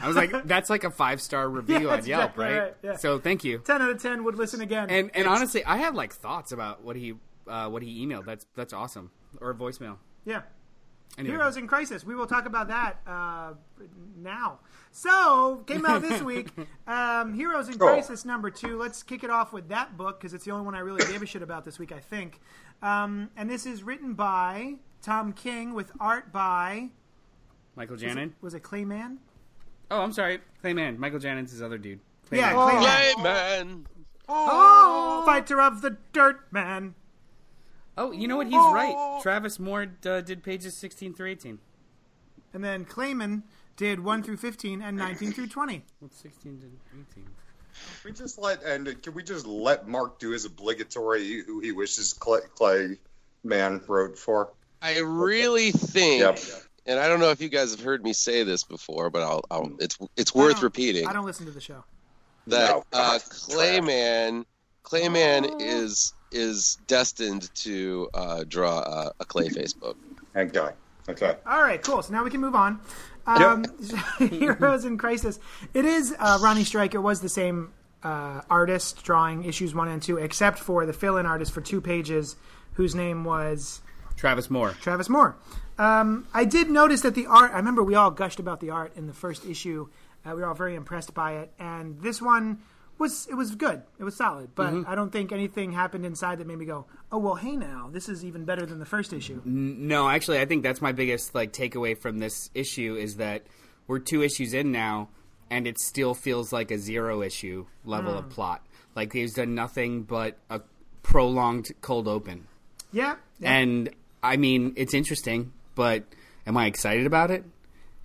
I 0.00 0.06
was 0.08 0.16
like, 0.16 0.32
that's 0.46 0.70
like 0.70 0.84
a 0.84 0.90
five 0.90 1.20
star 1.20 1.48
review 1.48 1.74
Yeah, 1.76 1.80
on 1.82 1.86
that's 1.96 2.06
Yelp, 2.06 2.22
exactly 2.32 2.44
right? 2.44 2.58
right, 2.60 2.74
yeah. 2.82 2.96
So 2.96 3.18
thank 3.18 3.44
you. 3.44 3.58
Ten 3.58 3.82
out 3.82 3.90
of 3.90 4.00
ten 4.02 4.24
would 4.24 4.36
listen 4.36 4.60
again. 4.60 4.90
And 4.90 5.10
and 5.14 5.26
honestly, 5.28 5.64
I 5.64 5.76
had 5.76 5.94
like 5.94 6.12
thoughts 6.12 6.52
about 6.52 6.82
what 6.82 6.96
he 6.96 7.14
uh, 7.46 7.68
what 7.68 7.82
he 7.82 8.04
emailed. 8.06 8.24
That's 8.26 8.46
that's 8.54 8.72
awesome. 8.72 9.10
Or 9.40 9.50
a 9.50 9.54
voicemail. 9.54 9.96
yeah, 10.24 10.42
Anyway. 11.18 11.34
Heroes 11.36 11.56
in 11.56 11.66
Crisis. 11.66 12.04
We 12.04 12.14
will 12.14 12.26
talk 12.26 12.46
about 12.46 12.68
that 12.68 13.00
uh, 13.06 13.52
now. 14.16 14.60
So 14.92 15.62
came 15.66 15.84
out 15.86 16.02
this 16.02 16.22
week. 16.22 16.48
Um, 16.86 17.32
Heroes 17.34 17.68
in 17.68 17.78
Sure. 17.78 17.88
Crisis 17.94 18.24
number 18.26 18.50
two. 18.50 18.78
Let's 18.78 19.02
kick 19.02 19.24
it 19.24 19.30
off 19.30 19.52
with 19.54 19.68
that 19.70 19.96
book 19.96 20.20
because 20.20 20.34
it's 20.34 20.44
the 20.44 20.50
only 20.50 20.66
one 20.66 20.74
I 20.74 20.80
really 20.80 21.04
gave 21.10 21.22
a 21.22 21.26
shit 21.26 21.40
about 21.42 21.64
this 21.64 21.78
week. 21.78 21.92
I 21.92 21.98
think. 21.98 22.40
Um, 22.82 23.30
and 23.38 23.48
this 23.50 23.64
is 23.64 23.82
written 23.82 24.12
by 24.14 24.74
Tom 25.02 25.32
King 25.32 25.72
with 25.72 25.90
art 25.98 26.30
by 26.30 26.90
Michael 27.74 27.94
was 27.94 28.02
it, 28.02 28.08
Janin. 28.08 28.34
was 28.42 28.52
it 28.54 28.62
Clayman? 28.62 29.16
Oh, 29.94 30.00
I'm 30.02 30.12
sorry, 30.12 30.40
Clayman. 30.62 30.98
Michael 30.98 31.20
Janen's 31.20 31.52
his 31.52 31.62
other 31.62 31.78
dude. 31.78 32.00
Clayman. 32.28 32.36
Yeah, 32.38 32.52
Clayman. 32.54 32.86
Hey 32.86 33.22
man. 33.22 33.86
Oh, 34.28 35.22
fighter 35.24 35.60
of 35.60 35.82
the 35.82 35.96
dirt 36.12 36.52
man. 36.52 36.94
Oh, 37.96 38.10
you 38.10 38.26
know 38.26 38.36
what? 38.36 38.46
He's 38.48 38.56
right. 38.56 39.20
Travis 39.22 39.60
Moore 39.60 39.86
uh, 40.04 40.20
did 40.20 40.42
pages 40.42 40.74
16 40.74 41.14
through 41.14 41.28
18. 41.28 41.58
And 42.52 42.64
then 42.64 42.84
Clayman 42.84 43.42
did 43.76 44.00
one 44.00 44.22
through 44.22 44.36
fifteen 44.38 44.82
and 44.82 44.96
nineteen 44.96 45.32
through 45.32 45.48
twenty. 45.48 45.82
What's 46.00 46.18
16 46.20 46.60
to 46.60 46.66
18? 47.16 47.24
we 48.04 48.12
just 48.12 48.38
let 48.38 48.62
and 48.62 49.00
can 49.02 49.14
we 49.14 49.22
just 49.22 49.46
let 49.46 49.88
Mark 49.88 50.20
do 50.20 50.30
his 50.30 50.44
obligatory 50.44 51.42
who 51.42 51.58
he 51.60 51.72
wishes 51.72 52.12
Clay, 52.12 52.40
Clay 52.54 52.98
Man 53.42 53.80
wrote 53.88 54.16
for? 54.18 54.52
I 54.80 54.98
really 55.00 55.70
think, 55.72 56.20
Yep. 56.20 56.38
And 56.86 56.98
I 57.00 57.08
don't 57.08 57.20
know 57.20 57.30
if 57.30 57.40
you 57.40 57.48
guys 57.48 57.70
have 57.70 57.80
heard 57.80 58.02
me 58.02 58.12
say 58.12 58.42
this 58.42 58.64
before, 58.64 59.10
but 59.10 59.22
I'll, 59.22 59.42
I'll 59.50 59.72
it's 59.80 59.98
it's 60.16 60.34
worth 60.34 60.54
don't- 60.54 60.62
repeating 60.64 61.06
I 61.06 61.12
don't 61.12 61.24
listen 61.26 61.46
to 61.46 61.52
the 61.52 61.60
show. 61.60 61.84
that 62.46 62.70
No, 62.70 62.78
uh, 62.92 63.18
God, 63.18 63.20
Clayman 63.22 64.44
Clayman 64.84 65.60
is 65.60 66.12
is 66.30 66.78
destined 66.86 67.54
to 67.54 68.08
uh, 68.14 68.44
draw 68.48 68.80
a, 68.80 69.12
a 69.20 69.24
Clayface 69.24 69.78
book. 69.80 69.96
Okay. 70.36 70.70
Okay. 71.08 71.36
All 71.46 71.62
right, 71.62 71.82
cool. 71.82 72.02
So 72.02 72.12
now 72.12 72.24
we 72.24 72.30
can 72.30 72.40
move 72.40 72.54
on. 72.54 72.80
Um, 73.26 73.64
Heroes 74.18 74.84
in 74.84 74.98
Crisis. 74.98 75.38
It 75.72 75.84
is 75.84 76.14
uh, 76.18 76.38
Ronnie 76.42 76.62
It 76.62 77.02
was 77.02 77.20
the 77.20 77.28
same 77.28 77.72
uh, 78.02 78.42
artist 78.50 79.02
drawing 79.04 79.44
issues 79.44 79.74
one 79.74 79.88
and 79.88 80.02
two, 80.02 80.18
except 80.18 80.58
for 80.58 80.84
the 80.86 80.92
fill-in 80.92 81.26
artist 81.26 81.52
for 81.52 81.60
two 81.60 81.80
pages, 81.80 82.36
whose 82.74 82.94
name 82.94 83.24
was 83.24 83.80
Travis 84.16 84.50
Moore. 84.50 84.74
Travis 84.80 85.08
Moore. 85.08 85.36
Um, 85.78 86.26
I 86.32 86.44
did 86.44 86.70
notice 86.70 87.00
that 87.02 87.14
the 87.14 87.26
art. 87.26 87.52
I 87.52 87.56
remember 87.56 87.82
we 87.82 87.94
all 87.94 88.10
gushed 88.10 88.38
about 88.40 88.60
the 88.60 88.70
art 88.70 88.92
in 88.96 89.06
the 89.06 89.12
first 89.12 89.44
issue. 89.44 89.88
Uh, 90.24 90.30
we 90.30 90.36
were 90.42 90.46
all 90.46 90.54
very 90.54 90.74
impressed 90.74 91.12
by 91.14 91.34
it, 91.36 91.52
and 91.58 92.00
this 92.00 92.22
one 92.22 92.60
was 92.96 93.26
it 93.28 93.34
was 93.34 93.54
good. 93.56 93.82
It 93.98 94.04
was 94.04 94.14
solid, 94.16 94.54
but 94.54 94.72
I 94.86 94.94
don't 94.94 95.10
think 95.10 95.32
anything 95.32 95.72
happened 95.72 96.06
inside 96.06 96.38
that 96.38 96.46
made 96.46 96.58
me 96.58 96.64
go, 96.64 96.86
"Oh 97.10 97.18
well, 97.18 97.34
hey 97.34 97.56
now, 97.56 97.90
this 97.92 98.08
is 98.08 98.24
even 98.24 98.44
better 98.44 98.64
than 98.64 98.78
the 98.78 98.86
first 98.86 99.12
issue." 99.12 99.40
No, 99.44 100.08
actually, 100.08 100.38
I 100.40 100.44
think 100.46 100.62
that's 100.62 100.80
my 100.80 100.92
biggest 100.92 101.34
like 101.34 101.52
takeaway 101.52 101.98
from 101.98 102.20
this 102.20 102.50
issue 102.54 102.94
is 102.96 103.16
that 103.16 103.42
we're 103.88 103.98
two 103.98 104.22
issues 104.22 104.54
in 104.54 104.70
now, 104.70 105.08
and 105.50 105.66
it 105.66 105.78
still 105.80 106.14
feels 106.14 106.52
like 106.52 106.70
a 106.70 106.78
zero 106.78 107.20
issue 107.20 107.66
level 107.84 108.16
of 108.16 108.30
plot. 108.30 108.64
Like 108.94 109.12
they've 109.12 109.34
done 109.34 109.56
nothing 109.56 110.04
but 110.04 110.38
a 110.48 110.60
prolonged 111.02 111.72
cold 111.80 112.06
open, 112.08 112.46
Yeah, 112.92 113.16
yeah. 113.40 113.52
and 113.52 113.90
I 114.22 114.36
mean 114.36 114.72
it's 114.76 114.94
interesting, 114.94 115.52
but 115.74 116.04
am 116.46 116.56
I 116.56 116.66
excited 116.66 117.06
about 117.06 117.30
it? 117.30 117.44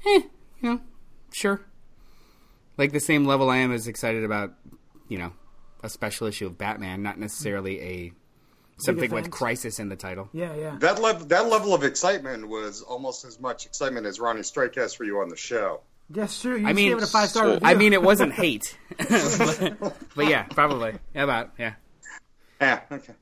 Eh, 0.05 0.21
you 0.61 0.69
know, 0.69 0.81
sure. 1.31 1.61
Like 2.77 2.91
the 2.93 2.99
same 2.99 3.25
level 3.25 3.49
I 3.49 3.57
am 3.57 3.71
as 3.71 3.87
excited 3.87 4.23
about, 4.23 4.53
you 5.07 5.17
know, 5.17 5.33
a 5.83 5.89
special 5.89 6.27
issue 6.27 6.45
of 6.47 6.57
Batman, 6.57 7.03
not 7.03 7.17
necessarily 7.19 7.81
a 7.81 8.13
something 8.77 9.11
with 9.11 9.29
crisis 9.29 9.79
in 9.79 9.89
the 9.89 9.97
title. 9.97 10.29
yeah, 10.31 10.55
yeah. 10.55 10.75
That 10.79 11.01
level, 11.01 11.25
that 11.27 11.47
level 11.49 11.73
of 11.73 11.83
excitement 11.83 12.47
was 12.47 12.81
almost 12.81 13.25
as 13.25 13.39
much 13.39 13.65
excitement 13.65 14.05
as 14.05 14.19
Ronnie 14.21 14.43
Strike 14.43 14.75
has 14.75 14.93
for 14.93 15.03
you 15.03 15.19
on 15.19 15.27
the 15.27 15.35
show. 15.35 15.81
Yes, 16.11 16.33
sure. 16.33 16.57
You 16.57 16.65
I 16.65 16.73
mean, 16.73 16.89
gave 16.89 16.97
it 16.97 17.03
a 17.03 17.07
five 17.07 17.29
star 17.29 17.45
so- 17.45 17.59
I 17.61 17.75
mean, 17.75 17.91
it 17.93 18.01
wasn't 18.01 18.31
hate, 18.43 18.77
but, 18.97 19.93
but 20.15 20.27
yeah, 20.27 20.43
probably 20.43 20.93
Yeah, 21.13 21.23
about 21.23 21.51
yeah. 21.59 21.73
Yeah. 22.61 22.79
Okay. 22.91 23.13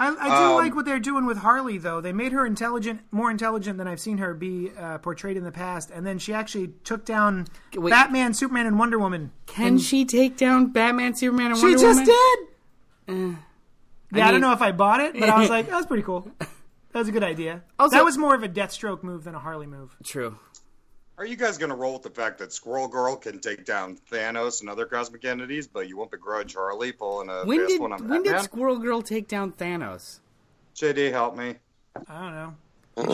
I, 0.00 0.08
I 0.08 0.28
do 0.28 0.44
Um, 0.52 0.54
like 0.56 0.74
what 0.74 0.86
they're 0.86 0.98
doing 0.98 1.26
with 1.26 1.36
Harley, 1.38 1.76
though. 1.78 2.00
They 2.00 2.12
made 2.12 2.32
her 2.32 2.46
intelligent, 2.46 3.02
more 3.12 3.30
intelligent 3.30 3.76
than 3.78 3.86
I've 3.86 4.00
seen 4.00 4.18
her 4.18 4.32
be 4.34 4.70
uh, 4.76 4.98
portrayed 4.98 5.36
in 5.36 5.44
the 5.44 5.52
past, 5.52 5.90
and 5.90 6.06
then 6.06 6.18
she 6.18 6.32
actually 6.32 6.68
took 6.84 7.04
down 7.04 7.46
Wait. 7.76 7.90
Batman, 7.90 8.32
Superman, 8.34 8.66
and 8.66 8.78
Wonder 8.78 8.98
Woman. 8.98 9.30
Can 9.46 9.78
she 9.78 10.04
take 10.06 10.36
down 10.38 10.68
Batman, 10.72 11.14
Superman, 11.14 11.52
and 11.52 11.60
Wonder 11.62 11.76
Woman? 11.78 11.78
She 11.78 12.04
just 12.06 12.10
Woman? 13.06 13.36
did. 13.36 13.38
yeah, 14.16 14.24
I, 14.24 14.24
mean- 14.24 14.32
don't 14.32 14.40
know 14.40 14.52
if 14.52 14.62
I 14.62 14.72
bought 14.72 15.00
it, 15.00 15.12
but 15.20 15.28
I 15.28 15.38
was 15.38 15.50
like, 15.56 15.66
that 15.68 15.76
was 15.76 15.86
pretty 15.86 16.02
cool. 16.02 16.30
That 16.38 16.98
was 16.98 17.08
a 17.08 17.12
good 17.12 17.22
idea. 17.22 17.62
Also- 17.78 17.96
that 17.96 18.04
was 18.04 18.16
more 18.18 18.34
of 18.34 18.42
a 18.42 18.48
Deathstroke 18.48 19.02
move 19.02 19.24
than 19.24 19.34
a 19.34 19.38
Harley 19.38 19.66
move. 19.66 19.96
True. 20.02 20.38
Are 21.20 21.26
you 21.26 21.36
guys 21.36 21.58
going 21.58 21.68
to 21.68 21.76
roll 21.76 21.92
with 21.92 22.02
the 22.02 22.08
fact 22.08 22.38
that 22.38 22.50
Squirrel 22.50 22.88
Girl 22.88 23.14
can 23.14 23.40
take 23.40 23.66
down 23.66 23.98
Thanos 24.10 24.62
and 24.62 24.70
other 24.70 24.86
cosmic 24.86 25.22
entities, 25.26 25.66
but 25.66 25.86
you 25.86 25.98
won't 25.98 26.10
begrudge 26.10 26.54
Harley 26.54 26.92
pulling 26.92 27.28
a 27.28 27.44
When 27.44 27.58
fast 27.60 27.68
did 27.72 27.80
one 27.82 27.92
on 27.92 28.08
when 28.08 28.22
did 28.22 28.40
Squirrel 28.40 28.78
Girl 28.78 29.02
take 29.02 29.28
down 29.28 29.52
Thanos? 29.52 30.20
JD, 30.74 31.12
help 31.12 31.36
me. 31.36 31.56
I 32.08 32.20
don't 32.22 32.34
know. 32.34 32.54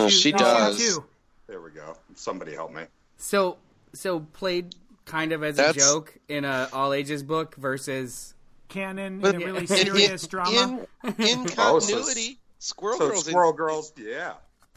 Uh, 0.05 0.09
she 0.09 0.29
Issue 0.29 0.39
does. 0.39 1.01
There 1.49 1.61
we 1.61 1.73
go. 1.73 1.97
Somebody 2.15 2.53
help 2.55 2.73
me. 2.73 2.85
So 3.17 3.57
so 3.93 4.21
played 4.21 4.77
kind 5.05 5.33
of 5.33 5.43
as 5.43 5.57
That's- 5.57 5.75
a 5.75 5.79
joke 5.79 6.17
in 6.29 6.45
a 6.45 6.69
all 6.73 6.93
ages 6.93 7.25
book 7.25 7.57
versus 7.57 8.35
Canon 8.69 9.19
But 9.19 9.35
in 9.35 9.43
a 9.43 9.47
really 9.47 9.67
serious 9.67 10.23
in, 10.23 10.31
drama. 10.31 10.87
In, 11.03 11.49
Oh, 11.59 11.81
so- 11.81 11.97
continuity, 11.97 12.39
Squirrel 12.61 12.99
So 12.99 13.09
Girl's 13.09 13.27
in- 13.27 13.33
Squirrel 13.33 13.53
Girls, 13.53 13.93
yeah. 13.97 14.35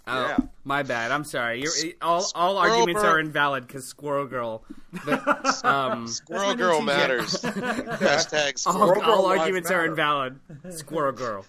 Oh 0.09 0.27
Yeah. 0.27 0.37
my 0.63 0.83
bad. 0.83 1.11
I'm 1.11 1.23
sorry. 1.23 1.61
You're, 1.61 1.71
all 2.01 2.15
all 2.17 2.21
Squirrel 2.23 2.57
arguments 2.57 3.01
Girl- 3.01 3.11
are 3.11 3.19
invalid 3.19 3.67
because 3.67 3.85
Squirrel 3.85 4.25
Girl. 4.27 4.63
But, 5.05 5.65
um, 5.65 6.07
Squirrel 6.07 6.55
Girl 6.55 6.81
matters. 6.81 7.33
Hashtag 7.43 8.65
all, 8.67 8.93
Girl 8.93 9.01
all 9.03 9.23
lives 9.27 9.39
arguments 9.41 9.71
are 9.71 9.85
invalid. 9.85 10.39
Squirrel 10.71 11.11
Girl. 11.11 11.45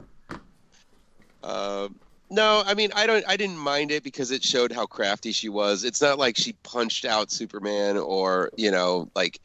Uh, 1.43 1.89
no, 2.31 2.63
I 2.65 2.75
mean 2.75 2.91
I 2.95 3.07
don't. 3.07 3.25
I 3.27 3.37
didn't 3.37 3.59
mind 3.59 3.91
it 3.91 4.03
because 4.05 4.31
it 4.31 4.45
showed 4.45 4.73
how 4.73 4.87
crafty 4.87 5.33
she 5.33 5.49
was. 5.49 5.85
It's 5.85 6.01
not 6.01 6.19
like 6.19 6.37
she 6.37 6.53
punched 6.63 7.05
out 7.05 7.31
Superman 7.31 7.97
or 7.97 8.51
you 8.57 8.71
know 8.71 9.11
like 9.15 9.41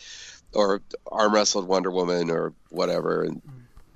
or 0.54 0.82
arm 1.12 1.34
wrestled 1.34 1.68
Wonder 1.68 1.90
Woman 1.92 2.30
or 2.30 2.54
whatever. 2.70 3.24
And 3.24 3.42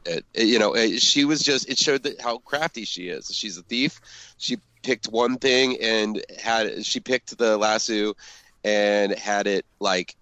it, 0.05 0.25
it- 0.33 0.47
you 0.47 0.57
know 0.59 0.73
it, 0.75 1.01
she 1.01 1.25
was 1.25 1.41
just 1.43 1.69
it 1.69 1.77
showed 1.77 2.03
that 2.03 2.19
how 2.21 2.37
crafty 2.39 2.85
she 2.85 3.09
is. 3.09 3.27
She's 3.31 3.57
a 3.57 3.63
thief. 3.63 3.99
She 4.37 4.57
picked 4.89 5.05
one 5.05 5.37
thing 5.37 5.77
and 5.79 6.19
had 6.41 6.83
she 6.83 6.99
picked 6.99 7.37
the 7.37 7.55
lasso 7.57 8.15
and 8.63 9.11
had 9.11 9.45
it 9.45 9.63
like 9.79 10.15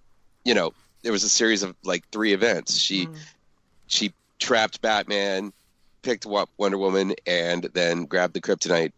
you 0.44 0.54
know 0.54 0.74
there 1.04 1.14
was 1.14 1.24
a 1.24 1.30
series 1.30 1.64
of 1.64 1.74
like 1.86 2.06
three 2.10 2.34
events. 2.34 2.76
She 2.76 3.06
mm. 3.06 3.18
she 3.88 4.14
trapped 4.40 4.82
Batman, 4.82 5.54
picked 6.02 6.26
Wo- 6.26 6.50
Wonder 6.58 6.78
Woman, 6.78 7.16
and 7.26 7.64
then 7.74 8.04
grabbed 8.04 8.34
the 8.34 8.42
kryptonite 8.42 8.92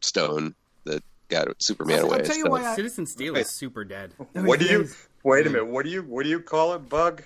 stone 0.00 0.56
that 0.86 1.04
got 1.28 1.46
Superman 1.62 2.00
I'll- 2.00 2.14
I'll 2.14 2.20
tell 2.22 2.36
you 2.36 2.42
So- 2.46 2.50
why 2.50 2.64
I- 2.72 2.74
Citizen 2.74 3.06
Steel 3.06 3.36
is 3.36 3.48
super 3.48 3.84
dead. 3.84 4.10
What 4.32 4.58
do 4.58 4.66
you? 4.66 4.88
Wait 5.22 5.46
a 5.46 5.50
minute. 5.50 5.68
What 5.68 5.84
do 5.84 5.90
you? 5.92 6.02
What 6.02 6.24
do 6.24 6.30
you 6.30 6.40
call 6.40 6.74
it? 6.74 6.88
Bug? 6.88 7.22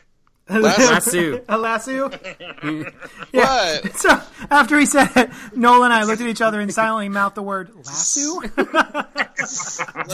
Lasso. 0.49 1.43
A 1.49 1.57
lasso. 1.59 2.09
What? 3.33 3.93
So 3.97 4.11
after 4.51 4.79
he 4.79 4.87
said 4.87 5.11
it, 5.17 5.31
Noel 5.57 5.85
and 5.85 5.93
I 5.93 6.05
looked 6.05 6.21
at 6.21 6.29
each 6.29 6.41
other 6.41 6.61
and 6.61 6.73
silently 6.73 7.09
mouthed 7.09 7.35
the 7.35 7.43
word 7.43 7.71
lasso. 7.85 8.37
like 8.41 8.57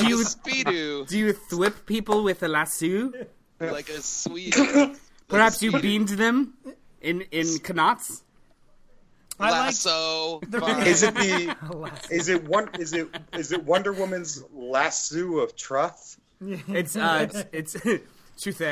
you- 0.09 0.25
speedo, 0.25 1.07
Do 1.07 1.19
you 1.19 1.33
thwip 1.35 1.85
people 1.87 2.23
with 2.25 2.43
a 2.43 2.49
lasso? 2.49 3.13
like 3.61 3.89
a 3.91 4.01
sweet 4.03 4.57
Perhaps 5.29 5.63
you 5.63 5.79
beamed 5.81 6.09
them 6.09 6.55
in 7.01 7.23
in 7.31 7.47
knots. 7.75 8.23
I 9.41 9.51
liked 9.51 9.65
lasso. 9.67 10.41
Fine. 10.41 10.87
Is 10.87 11.03
it 11.03 11.15
the? 11.15 11.57
Is 12.11 12.29
it 12.29 12.45
one? 12.45 12.69
Is 12.79 12.93
it? 12.93 13.09
Is 13.33 13.51
it 13.53 13.65
Wonder 13.65 13.93
Woman's 13.93 14.43
lasso 14.53 15.39
of 15.39 15.57
truth? 15.57 16.19
It's 16.41 16.97
uh, 16.97 17.29
it's 17.53 17.75
it's 17.77 18.03
Truth. 18.43 18.63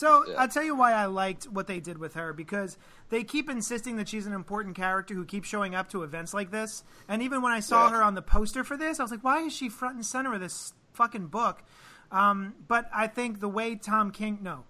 So 0.00 0.24
I'll 0.38 0.48
tell 0.48 0.62
you 0.64 0.74
why 0.74 0.92
I 0.94 1.04
liked 1.04 1.44
what 1.44 1.66
they 1.66 1.78
did 1.78 1.98
with 1.98 2.14
her 2.14 2.32
because 2.32 2.78
they 3.10 3.22
keep 3.22 3.50
insisting 3.50 3.96
that 3.96 4.08
she's 4.08 4.24
an 4.24 4.32
important 4.32 4.74
character 4.74 5.12
who 5.12 5.26
keeps 5.26 5.46
showing 5.46 5.74
up 5.74 5.90
to 5.90 6.02
events 6.04 6.32
like 6.32 6.50
this. 6.50 6.84
And 7.06 7.20
even 7.20 7.42
when 7.42 7.52
I 7.52 7.60
saw 7.60 7.84
Yeah. 7.84 7.96
her 7.96 8.02
on 8.02 8.14
the 8.14 8.22
poster 8.22 8.64
for 8.64 8.78
this, 8.78 8.98
I 8.98 9.02
was 9.02 9.10
like, 9.10 9.22
why 9.22 9.40
is 9.40 9.52
she 9.54 9.68
front 9.68 9.96
and 9.96 10.06
center 10.06 10.32
of 10.32 10.40
this 10.40 10.72
fucking 10.94 11.26
book? 11.26 11.62
Um, 12.10 12.54
but 12.66 12.88
I 12.94 13.08
think 13.08 13.40
the 13.40 13.48
way 13.50 13.74
Tom 13.74 14.10
King, 14.10 14.38
no, 14.40 14.64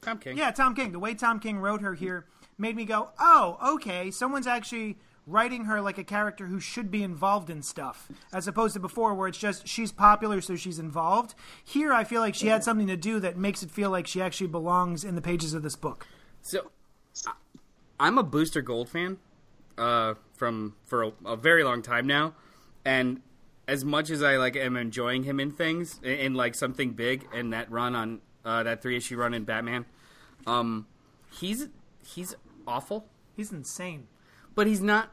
Tom 0.00 0.18
King. 0.18 0.36
yeah, 0.38 0.52
Tom 0.52 0.76
King, 0.76 0.92
the 0.92 1.00
way 1.00 1.14
Tom 1.14 1.40
King 1.40 1.58
wrote 1.58 1.80
her 1.80 1.94
here 1.94 2.26
made 2.56 2.76
me 2.76 2.84
go, 2.84 3.08
oh, 3.18 3.58
okay, 3.74 4.12
someone's 4.12 4.46
actually 4.46 4.96
writing 5.26 5.64
her 5.64 5.80
like 5.80 5.98
a 5.98 6.04
character 6.04 6.46
who 6.46 6.60
should 6.60 6.90
be 6.90 7.02
involved 7.02 7.50
in 7.50 7.60
stuff, 7.62 8.08
as 8.32 8.46
opposed 8.46 8.74
to 8.74 8.80
before 8.80 9.14
where 9.14 9.26
it's 9.28 9.38
just 9.38 9.66
she's 9.66 9.90
popular, 9.92 10.40
so 10.40 10.54
she's 10.56 10.78
involved. 10.78 11.34
Here, 11.64 11.92
I 11.92 12.04
feel 12.04 12.20
like 12.20 12.34
she 12.34 12.46
had 12.46 12.62
something 12.62 12.86
to 12.86 12.96
do 12.96 13.18
that 13.20 13.36
makes 13.36 13.62
it 13.62 13.70
feel 13.70 13.90
like 13.90 14.06
she 14.06 14.22
actually 14.22 14.46
belongs 14.48 15.04
in 15.04 15.14
the 15.16 15.22
pages 15.22 15.52
of 15.52 15.62
this 15.62 15.74
book. 15.76 16.06
So, 16.42 16.70
I'm 17.98 18.18
a 18.18 18.22
Booster 18.22 18.62
Gold 18.62 18.88
fan 18.88 19.18
uh, 19.78 20.14
from 20.34 20.74
for 20.84 21.02
a, 21.02 21.12
a 21.24 21.36
very 21.36 21.64
long 21.64 21.82
time 21.82 22.06
now, 22.06 22.34
and 22.84 23.20
as 23.66 23.84
much 23.84 24.10
as 24.10 24.22
I 24.22 24.36
like 24.36 24.54
am 24.54 24.76
enjoying 24.76 25.24
him 25.24 25.40
in 25.40 25.50
things 25.50 25.98
in, 26.04 26.12
in 26.12 26.34
like 26.34 26.54
something 26.54 26.92
big 26.92 27.26
in 27.34 27.50
that 27.50 27.70
run 27.70 27.96
on 27.96 28.20
uh, 28.44 28.62
that 28.62 28.80
three 28.80 28.96
issue 28.96 29.16
run 29.16 29.34
in 29.34 29.42
Batman, 29.44 29.86
um, 30.46 30.86
he's 31.32 31.66
he's 32.04 32.36
awful, 32.66 33.06
He's 33.36 33.50
insane. 33.50 34.06
but 34.54 34.66
he's 34.68 34.80
not. 34.80 35.10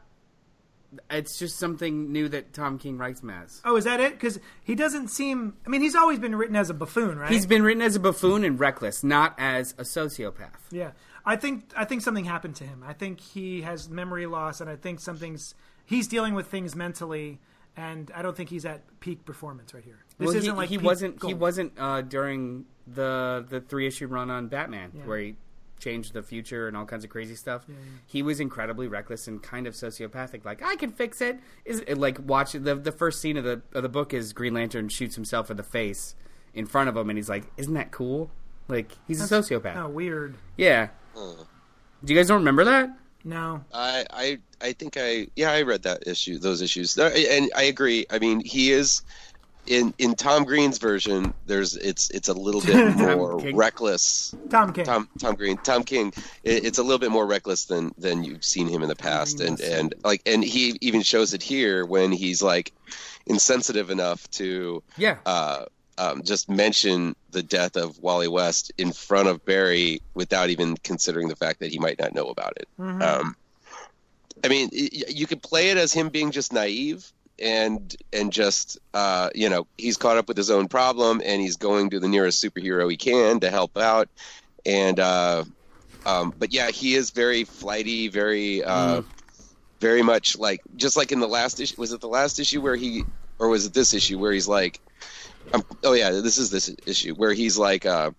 It's 1.10 1.38
just 1.38 1.58
something 1.58 2.12
new 2.12 2.28
that 2.28 2.52
Tom 2.52 2.78
King 2.78 2.98
writes 2.98 3.22
him 3.22 3.30
as. 3.30 3.60
Oh, 3.64 3.76
is 3.76 3.84
that 3.84 4.00
it? 4.00 4.12
Because 4.12 4.38
he 4.62 4.74
doesn't 4.74 5.08
seem. 5.08 5.54
I 5.66 5.68
mean, 5.68 5.80
he's 5.80 5.94
always 5.94 6.18
been 6.18 6.34
written 6.34 6.56
as 6.56 6.70
a 6.70 6.74
buffoon, 6.74 7.18
right? 7.18 7.30
He's 7.30 7.46
been 7.46 7.62
written 7.62 7.82
as 7.82 7.96
a 7.96 8.00
buffoon 8.00 8.44
and 8.44 8.58
reckless, 8.58 9.02
not 9.04 9.34
as 9.38 9.72
a 9.78 9.82
sociopath. 9.82 10.50
Yeah, 10.70 10.92
I 11.24 11.36
think 11.36 11.64
I 11.76 11.84
think 11.84 12.02
something 12.02 12.24
happened 12.24 12.56
to 12.56 12.64
him. 12.64 12.84
I 12.86 12.92
think 12.92 13.20
he 13.20 13.62
has 13.62 13.88
memory 13.88 14.26
loss, 14.26 14.60
and 14.60 14.68
I 14.70 14.76
think 14.76 15.00
something's 15.00 15.54
he's 15.84 16.08
dealing 16.08 16.34
with 16.34 16.46
things 16.48 16.74
mentally, 16.74 17.40
and 17.76 18.10
I 18.14 18.22
don't 18.22 18.36
think 18.36 18.50
he's 18.50 18.64
at 18.64 18.82
peak 19.00 19.24
performance 19.24 19.74
right 19.74 19.84
here. 19.84 20.04
This 20.18 20.26
well, 20.28 20.36
isn't 20.36 20.50
he, 20.52 20.56
like 20.56 20.68
he 20.68 20.78
peak 20.78 20.86
wasn't. 20.86 21.22
He 21.24 21.34
wasn't 21.34 21.72
uh, 21.78 22.02
during 22.02 22.64
the 22.86 23.44
the 23.48 23.60
three 23.60 23.86
issue 23.86 24.06
run 24.06 24.30
on 24.30 24.48
Batman, 24.48 24.92
Yeah. 24.94 25.02
where 25.04 25.18
he 25.18 25.36
change 25.84 26.12
the 26.12 26.22
future 26.22 26.66
and 26.66 26.76
all 26.76 26.86
kinds 26.86 27.04
of 27.04 27.10
crazy 27.10 27.34
stuff. 27.34 27.66
He 28.06 28.22
was 28.22 28.40
incredibly 28.40 28.88
reckless 28.88 29.28
and 29.28 29.42
kind 29.42 29.66
of 29.66 29.74
sociopathic. 29.74 30.44
Like 30.44 30.62
I 30.62 30.76
can 30.76 30.90
fix 30.90 31.20
it. 31.20 31.38
Is 31.64 31.80
it, 31.86 31.98
like 31.98 32.18
watch 32.26 32.52
the 32.52 32.74
the 32.74 32.92
first 32.92 33.20
scene 33.20 33.36
of 33.36 33.44
the 33.44 33.62
of 33.74 33.82
the 33.82 33.88
book 33.88 34.14
is 34.14 34.32
Green 34.32 34.54
Lantern 34.54 34.88
shoots 34.88 35.14
himself 35.14 35.50
in 35.50 35.56
the 35.56 35.62
face 35.62 36.14
in 36.54 36.66
front 36.66 36.88
of 36.88 36.96
him, 36.96 37.10
and 37.10 37.18
he's 37.18 37.28
like, 37.28 37.44
"Isn't 37.56 37.74
that 37.74 37.90
cool?" 37.90 38.30
Like 38.68 38.92
he's 39.06 39.20
a 39.20 39.42
sociopath. 39.42 39.76
Oh, 39.76 39.88
weird. 39.88 40.36
Yeah. 40.56 40.88
Do 41.14 42.12
you 42.12 42.18
guys 42.18 42.28
don't 42.28 42.38
remember 42.38 42.64
that? 42.64 42.90
No. 43.24 43.64
I, 43.72 44.04
I 44.10 44.38
I 44.60 44.72
think 44.72 44.96
I 44.98 45.28
yeah 45.36 45.52
I 45.52 45.62
read 45.62 45.82
that 45.82 46.06
issue 46.06 46.38
those 46.38 46.60
issues 46.60 46.96
and 46.98 47.50
I 47.56 47.62
agree. 47.64 48.06
I 48.10 48.18
mean 48.18 48.40
he 48.40 48.72
is 48.72 49.02
in 49.66 49.94
in 49.98 50.14
Tom 50.14 50.44
Green's 50.44 50.78
version. 50.78 51.32
There's 51.46 51.76
it's 51.76 52.10
it's 52.10 52.28
a 52.28 52.32
little 52.34 52.60
bit 52.60 52.96
more 53.16 53.38
King. 53.38 53.56
reckless. 53.56 54.34
Tom 54.50 54.72
King. 54.72 54.84
Tom 54.84 55.08
Tom 55.18 55.34
Green 55.34 55.56
Tom 55.58 55.82
King. 55.84 56.12
It, 56.42 56.64
it's 56.64 56.78
a 56.78 56.82
little 56.82 56.98
bit 56.98 57.10
more 57.10 57.26
reckless 57.26 57.64
than 57.66 57.92
than 57.98 58.24
you've 58.24 58.44
seen 58.44 58.68
him 58.68 58.82
in 58.82 58.88
the 58.88 58.96
past, 58.96 59.40
and 59.40 59.60
and 59.60 59.94
like 60.04 60.22
and 60.26 60.44
he 60.44 60.76
even 60.80 61.02
shows 61.02 61.34
it 61.34 61.42
here 61.42 61.84
when 61.86 62.12
he's 62.12 62.42
like 62.42 62.72
insensitive 63.26 63.90
enough 63.90 64.28
to 64.32 64.82
Yeah. 64.98 65.16
uh, 65.26 65.64
um, 65.96 66.22
just 66.24 66.48
mention 66.50 67.14
the 67.30 67.42
death 67.42 67.76
of 67.76 67.98
Wally 68.00 68.28
West 68.28 68.72
in 68.78 68.92
front 68.92 69.28
of 69.28 69.44
Barry 69.44 70.02
without 70.14 70.50
even 70.50 70.76
considering 70.78 71.28
the 71.28 71.36
fact 71.36 71.60
that 71.60 71.70
he 71.70 71.78
might 71.78 71.98
not 71.98 72.14
know 72.14 72.26
about 72.28 72.52
it. 72.56 72.68
Um, 72.78 73.34
I 74.42 74.48
mean, 74.48 74.68
you 74.72 75.26
could 75.26 75.40
play 75.42 75.70
it 75.70 75.78
as 75.78 75.92
him 75.92 76.08
being 76.10 76.32
just 76.32 76.52
naive 76.52 77.10
and 77.40 77.94
and 78.12 78.32
just 78.32 78.78
uh, 78.94 79.30
you 79.34 79.48
know 79.48 79.66
he's 79.78 79.96
caught 79.96 80.16
up 80.18 80.28
with 80.28 80.36
his 80.36 80.50
own 80.50 80.68
problem 80.68 81.20
and 81.24 81.40
he's 81.40 81.56
going 81.56 81.90
to 81.90 82.00
the 82.00 82.08
nearest 82.08 82.42
superhero 82.42 82.90
he 82.90 82.96
can 82.96 83.40
to 83.40 83.50
help 83.50 83.76
out. 83.76 84.08
And 84.66 84.98
uh, 85.00 85.44
um, 86.06 86.34
but 86.36 86.52
yeah 86.52 86.70
he 86.70 86.94
is 86.94 87.10
very 87.10 87.44
flighty 87.44 88.08
very 88.08 88.62
uh, 88.64 89.02
very 89.80 90.02
much 90.02 90.38
like 90.38 90.60
just 90.76 90.96
like 90.96 91.12
in 91.12 91.20
the 91.20 91.28
last 91.28 91.60
issue 91.60 91.74
was 91.78 91.92
it 91.92 92.00
the 92.00 92.08
last 92.08 92.38
issue 92.38 92.60
where 92.60 92.76
he 92.76 93.06
or 93.38 93.48
was 93.48 93.66
it 93.66 93.74
this 93.74 93.94
issue 93.94 94.18
where 94.18 94.32
he's 94.32 94.48
like 94.48 94.80
I'm, 95.52 95.62
oh 95.84 95.92
yeah 95.94 96.10
this 96.10 96.38
is 96.38 96.50
this 96.50 96.74
issue 96.86 97.14
where 97.14 97.32
he's 97.32 97.58
like 97.58 97.86
uh, 97.86 98.10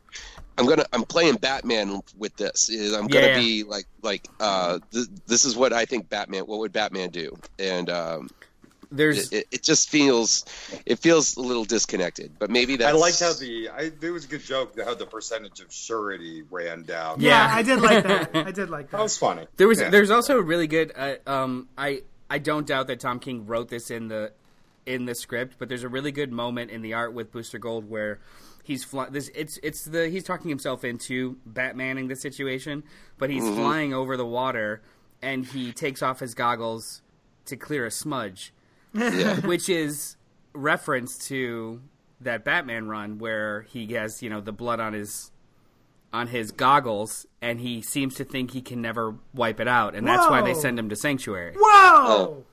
I'm 0.57 0.65
gonna 0.67 0.85
I'm 0.93 1.03
playing 1.03 1.37
Batman 1.37 2.01
with 2.15 2.35
this. 2.37 2.69
Is 2.69 2.93
I'm 2.93 3.07
gonna 3.07 3.29
Yeah. 3.29 3.29
be 3.29 3.63
like 3.63 3.85
like 4.03 4.29
uh, 4.39 4.79
th- 4.93 5.07
this 5.27 5.45
is 5.45 5.55
what 5.55 5.73
I 5.73 5.85
think 5.85 6.09
Batman 6.09 6.43
what 6.43 6.59
would 6.59 6.71
Batman 6.71 7.09
do? 7.09 7.31
And 7.59 7.89
um, 7.89 8.29
There's 8.91 9.31
it, 9.31 9.47
it 9.51 9.63
just 9.63 9.89
feels 9.89 10.45
it 10.85 10.99
feels 10.99 11.35
a 11.37 11.41
little 11.41 11.65
disconnected 11.65 12.33
but 12.39 12.49
maybe 12.49 12.75
that 12.77 12.89
I 12.89 12.91
liked 12.97 13.19
how 13.19 13.33
the 13.33 13.69
I, 13.69 13.91
it 14.01 14.11
was 14.11 14.25
a 14.25 14.27
good 14.27 14.43
joke 14.43 14.79
how 14.83 14.93
the 14.95 15.05
percentage 15.05 15.59
of 15.59 15.71
surety 15.73 16.43
ran 16.49 16.83
down. 16.83 17.19
Yeah, 17.21 17.47
Yeah. 17.47 17.55
I 17.55 17.61
did 17.63 17.81
like 17.81 18.03
that. 18.03 18.29
I 18.47 18.51
did 18.51 18.69
like 18.69 18.91
that 18.91 18.97
that. 18.97 19.03
was 19.03 19.17
funny. 19.17 19.47
There 19.57 19.67
was 19.67 19.79
Yeah. 19.79 19.89
there's 19.89 20.11
also 20.11 20.37
a 20.37 20.41
really 20.41 20.67
good 20.67 20.91
uh, 20.95 21.15
um 21.27 21.67
I 21.77 22.03
I 22.29 22.39
don't 22.39 22.65
doubt 22.65 22.87
that 22.87 22.99
Tom 22.99 23.19
King 23.19 23.45
wrote 23.45 23.69
this 23.69 23.89
in 23.91 24.07
the 24.07 24.31
in 24.85 25.05
the 25.05 25.15
script, 25.15 25.55
but 25.57 25.67
there's 25.69 25.83
a 25.83 25.89
really 25.89 26.11
good 26.11 26.31
moment 26.31 26.69
in 26.71 26.81
the 26.81 26.93
art 26.93 27.13
with 27.13 27.31
Booster 27.31 27.57
Gold 27.57 27.89
where 27.89 28.19
he's 28.63 28.83
fly- 28.83 29.09
this 29.09 29.29
it's 29.35 29.59
it's 29.63 29.83
the 29.85 30.09
he's 30.09 30.23
talking 30.23 30.49
himself 30.49 30.83
into 30.83 31.37
Batmaning 31.51 32.07
the 32.07 32.15
situation, 32.15 32.83
but 33.17 33.29
he's 33.29 33.43
flying 33.43 33.93
over 33.93 34.15
the 34.17 34.25
water 34.25 34.81
and 35.21 35.45
he 35.45 35.71
takes 35.71 36.03
off 36.03 36.19
his 36.19 36.33
goggles 36.35 37.01
to 37.45 37.55
clear 37.55 37.85
a 37.85 37.91
smudge, 37.91 38.53
yeah 38.95 39.39
which 39.45 39.69
is 39.69 40.15
reference 40.53 41.17
to 41.27 41.81
that 42.21 42.43
Batman 42.45 42.87
run 42.87 43.17
where 43.19 43.63
he 43.63 43.93
has, 43.93 44.23
you 44.23 44.29
know, 44.29 44.39
the 44.41 44.53
blood 44.53 44.79
on 44.79 44.93
his 44.93 45.31
on 46.13 46.27
his 46.27 46.51
goggles 46.51 47.25
and 47.41 47.59
he 47.59 47.81
seems 47.81 48.15
to 48.15 48.23
think 48.23 48.51
he 48.51 48.61
can 48.61 48.81
never 48.81 49.15
wipe 49.33 49.59
it 49.59 49.67
out 49.67 49.95
and 49.95 50.07
that's 50.07 50.29
why 50.29 50.41
they 50.41 50.53
send 50.53 50.79
him 50.79 50.87
to 50.89 50.95
sanctuary. 50.95 51.53
Whoa! 51.57 51.61
Oh. 51.67 52.43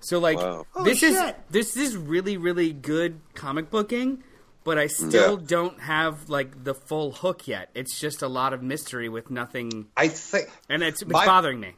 So 0.00 0.18
like 0.18 0.38
Wow. 0.38 0.64
Holy 0.72 0.90
this 0.90 1.02
is 1.02 1.16
shit. 1.18 1.36
this 1.50 1.76
is 1.76 1.96
really 1.96 2.38
really 2.38 2.72
good 2.72 3.20
comic 3.34 3.68
booking, 3.68 4.22
but 4.64 4.78
I 4.78 4.86
still 4.86 5.38
Yeah. 5.38 5.46
don't 5.46 5.80
have 5.80 6.30
like 6.30 6.64
the 6.64 6.74
full 6.74 7.12
hook 7.12 7.46
yet. 7.46 7.68
It's 7.74 8.00
just 8.00 8.22
a 8.22 8.28
lot 8.28 8.54
of 8.54 8.62
mystery 8.62 9.10
with 9.10 9.30
nothing 9.30 9.88
I 9.98 10.08
think 10.08 10.48
and 10.70 10.82
it's, 10.82 11.02
it's 11.02 11.10
My- 11.10 11.26
bothering 11.26 11.60
me. 11.60 11.74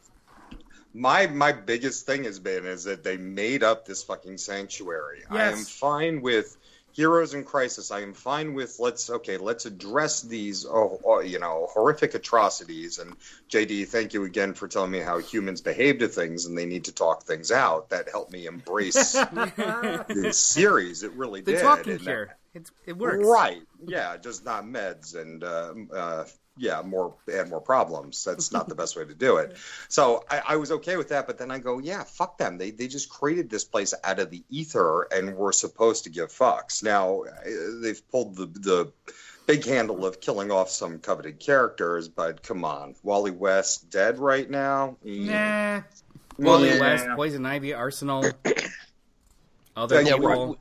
My 0.94 1.26
my 1.26 1.52
biggest 1.52 2.06
thing 2.06 2.24
has 2.24 2.38
been 2.38 2.66
is 2.66 2.84
that 2.84 3.02
they 3.02 3.16
made 3.16 3.62
up 3.62 3.86
this 3.86 4.02
fucking 4.02 4.38
sanctuary. 4.38 5.22
I 5.30 5.44
am 5.44 5.58
fine 5.58 6.20
with 6.20 6.56
heroes 6.92 7.32
in 7.34 7.44
crisis. 7.44 7.90
I 7.90 8.00
am 8.00 8.12
fine 8.12 8.54
with 8.54 8.76
let's 8.78 9.08
okay, 9.08 9.38
let's 9.38 9.66
address 9.66 10.22
these 10.22 10.66
oh, 10.66 11.00
oh, 11.04 11.20
you 11.20 11.38
know 11.38 11.68
horrific 11.70 12.14
atrocities. 12.14 12.98
And 12.98 13.16
JD, 13.50 13.88
thank 13.88 14.14
you 14.14 14.24
again 14.24 14.54
for 14.54 14.68
telling 14.68 14.90
me 14.90 15.00
how 15.00 15.18
humans 15.18 15.60
behave 15.60 15.98
to 15.98 16.08
things 16.08 16.46
and 16.46 16.56
they 16.56 16.66
need 16.66 16.84
to 16.84 16.92
talk 16.92 17.24
things 17.24 17.50
out. 17.50 17.90
That 17.90 18.08
helped 18.10 18.32
me 18.32 18.46
embrace 18.46 19.12
this 20.08 20.38
series. 20.38 21.02
It 21.02 21.12
really 21.12 21.40
The 21.40 21.52
did. 21.52 21.62
talking 21.62 21.92
And 21.92 22.00
cure. 22.02 22.36
It's, 22.54 22.70
it 22.84 22.98
works. 22.98 23.26
Right. 23.26 23.62
Yeah, 23.86 24.16
just 24.18 24.44
not 24.44 24.64
meds 24.64 25.16
and 25.16 25.42
uh, 25.42 25.72
uh, 25.94 26.24
yeah, 26.56 26.82
more 26.82 27.14
and 27.32 27.48
more 27.50 27.60
problems. 27.60 28.24
That's 28.24 28.52
not 28.52 28.68
the 28.68 28.74
best 28.82 28.96
way 28.96 29.04
to 29.04 29.14
do 29.14 29.36
it. 29.38 29.56
So 29.88 30.24
I, 30.30 30.42
I 30.48 30.56
was 30.56 30.70
okay 30.72 30.96
with 30.96 31.08
that, 31.08 31.26
but 31.26 31.38
then 31.38 31.50
I 31.50 31.58
go, 31.58 31.78
yeah, 31.78 32.04
fuck 32.04 32.38
them. 32.38 32.58
They 32.58 32.70
they 32.70 32.88
just 32.88 33.08
created 33.08 33.48
this 33.50 33.64
place 33.64 33.94
out 34.04 34.18
of 34.18 34.30
the 34.30 34.42
ether, 34.50 35.02
and 35.12 35.36
we're 35.36 35.52
supposed 35.52 36.04
to 36.04 36.10
give 36.10 36.28
fucks. 36.30 36.82
Now 36.82 37.22
uh, 37.22 37.80
they've 37.80 38.02
pulled 38.10 38.36
the 38.36 38.46
the 38.46 38.92
big 39.46 39.64
handle 39.64 40.06
of 40.06 40.20
killing 40.20 40.50
off 40.52 40.70
some 40.70 40.98
coveted 41.00 41.40
characters, 41.40 42.08
but 42.08 42.42
come 42.42 42.64
on, 42.64 42.94
Wally 43.02 43.30
West 43.32 43.90
dead 43.90 44.18
right 44.18 44.48
now. 44.48 44.96
Nah. 45.02 45.80
Wally 46.38 46.68
Yeah. 46.68 46.80
West, 46.80 47.06
Poison 47.16 47.44
Ivy, 47.44 47.74
Arsenal, 47.74 48.24
other 49.76 50.02
Yeah, 50.02 50.14
people. 50.14 50.46
we're- 50.46 50.58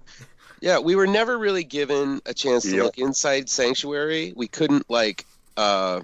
Yeah, 0.62 0.80
we 0.80 0.96
were 0.96 1.08
never 1.08 1.38
really 1.40 1.64
given 1.64 2.22
a 2.26 2.34
chance 2.34 2.64
to 2.64 2.76
Yep. 2.76 2.84
look 2.84 2.98
inside 3.00 3.50
Sanctuary. 3.50 4.34
We 4.36 4.48
couldn't 4.48 4.90
like 4.90 5.26
uh 5.58 6.02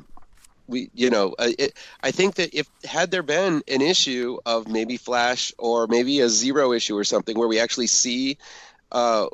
we 0.67 0.89
you 0.93 1.09
know, 1.09 1.33
it, 1.39 1.77
I 2.03 2.11
think 2.11 2.35
that 2.35 2.53
if 2.53 2.69
had 2.83 3.09
there 3.11 3.23
been 3.23 3.63
an 3.69 3.81
issue 3.81 4.37
of 4.45 4.67
maybe 4.67 4.97
Flash 4.97 5.53
or 5.57 5.87
maybe 5.87 6.19
a 6.19 6.27
Zero 6.29 6.73
issue 6.73 6.97
or 6.97 7.05
something 7.05 7.37
where 7.37 7.47
we 7.47 7.59
actually 7.59 7.87
see 7.87 8.37
uh 8.91 9.27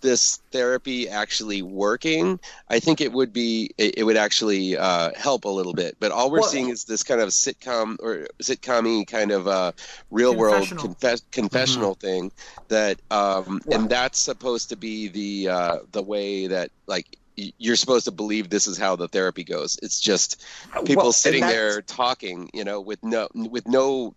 this 0.00 0.40
therapy 0.52 1.08
actually 1.08 1.60
working, 1.60 2.38
I 2.70 2.78
think 2.78 3.00
it 3.00 3.12
would 3.12 3.32
be 3.32 3.72
it, 3.78 3.98
it 3.98 4.04
would 4.04 4.16
actually 4.16 4.76
uh, 4.76 5.10
help 5.16 5.44
a 5.44 5.48
little 5.48 5.74
bit. 5.74 5.96
But 5.98 6.12
all 6.12 6.30
we're 6.30 6.38
Well- 6.40 6.48
seeing 6.48 6.68
is 6.68 6.84
this 6.84 7.02
kind 7.02 7.20
of 7.20 7.30
sitcom 7.30 7.96
or 8.00 8.28
sitcom 8.40 9.06
kind 9.08 9.32
of 9.32 9.48
uh, 9.48 9.72
real 10.12 10.36
world 10.36 10.54
Confessional. 10.68 10.84
confess- 10.84 11.22
confessional 11.32 11.94
thing 11.94 12.30
that 12.68 13.00
um, 13.10 13.60
and 13.72 13.90
that's 13.90 14.20
supposed 14.20 14.68
to 14.68 14.76
be 14.76 15.08
the 15.08 15.48
uh, 15.52 15.78
the 15.90 16.02
way 16.02 16.46
that 16.46 16.70
like 16.86 17.17
you're 17.58 17.76
supposed 17.76 18.04
to 18.06 18.10
believe 18.10 18.48
this 18.50 18.66
is 18.66 18.78
how 18.78 18.96
the 18.96 19.08
therapy 19.08 19.44
goes. 19.44 19.78
It's 19.82 20.00
just 20.00 20.44
people 20.84 21.04
Well, 21.04 21.12
sitting 21.12 21.42
there 21.42 21.82
talking, 21.82 22.50
you 22.52 22.64
know, 22.64 22.80
with 22.80 23.02
no 23.02 23.28
with 23.34 23.66
no. 23.66 24.14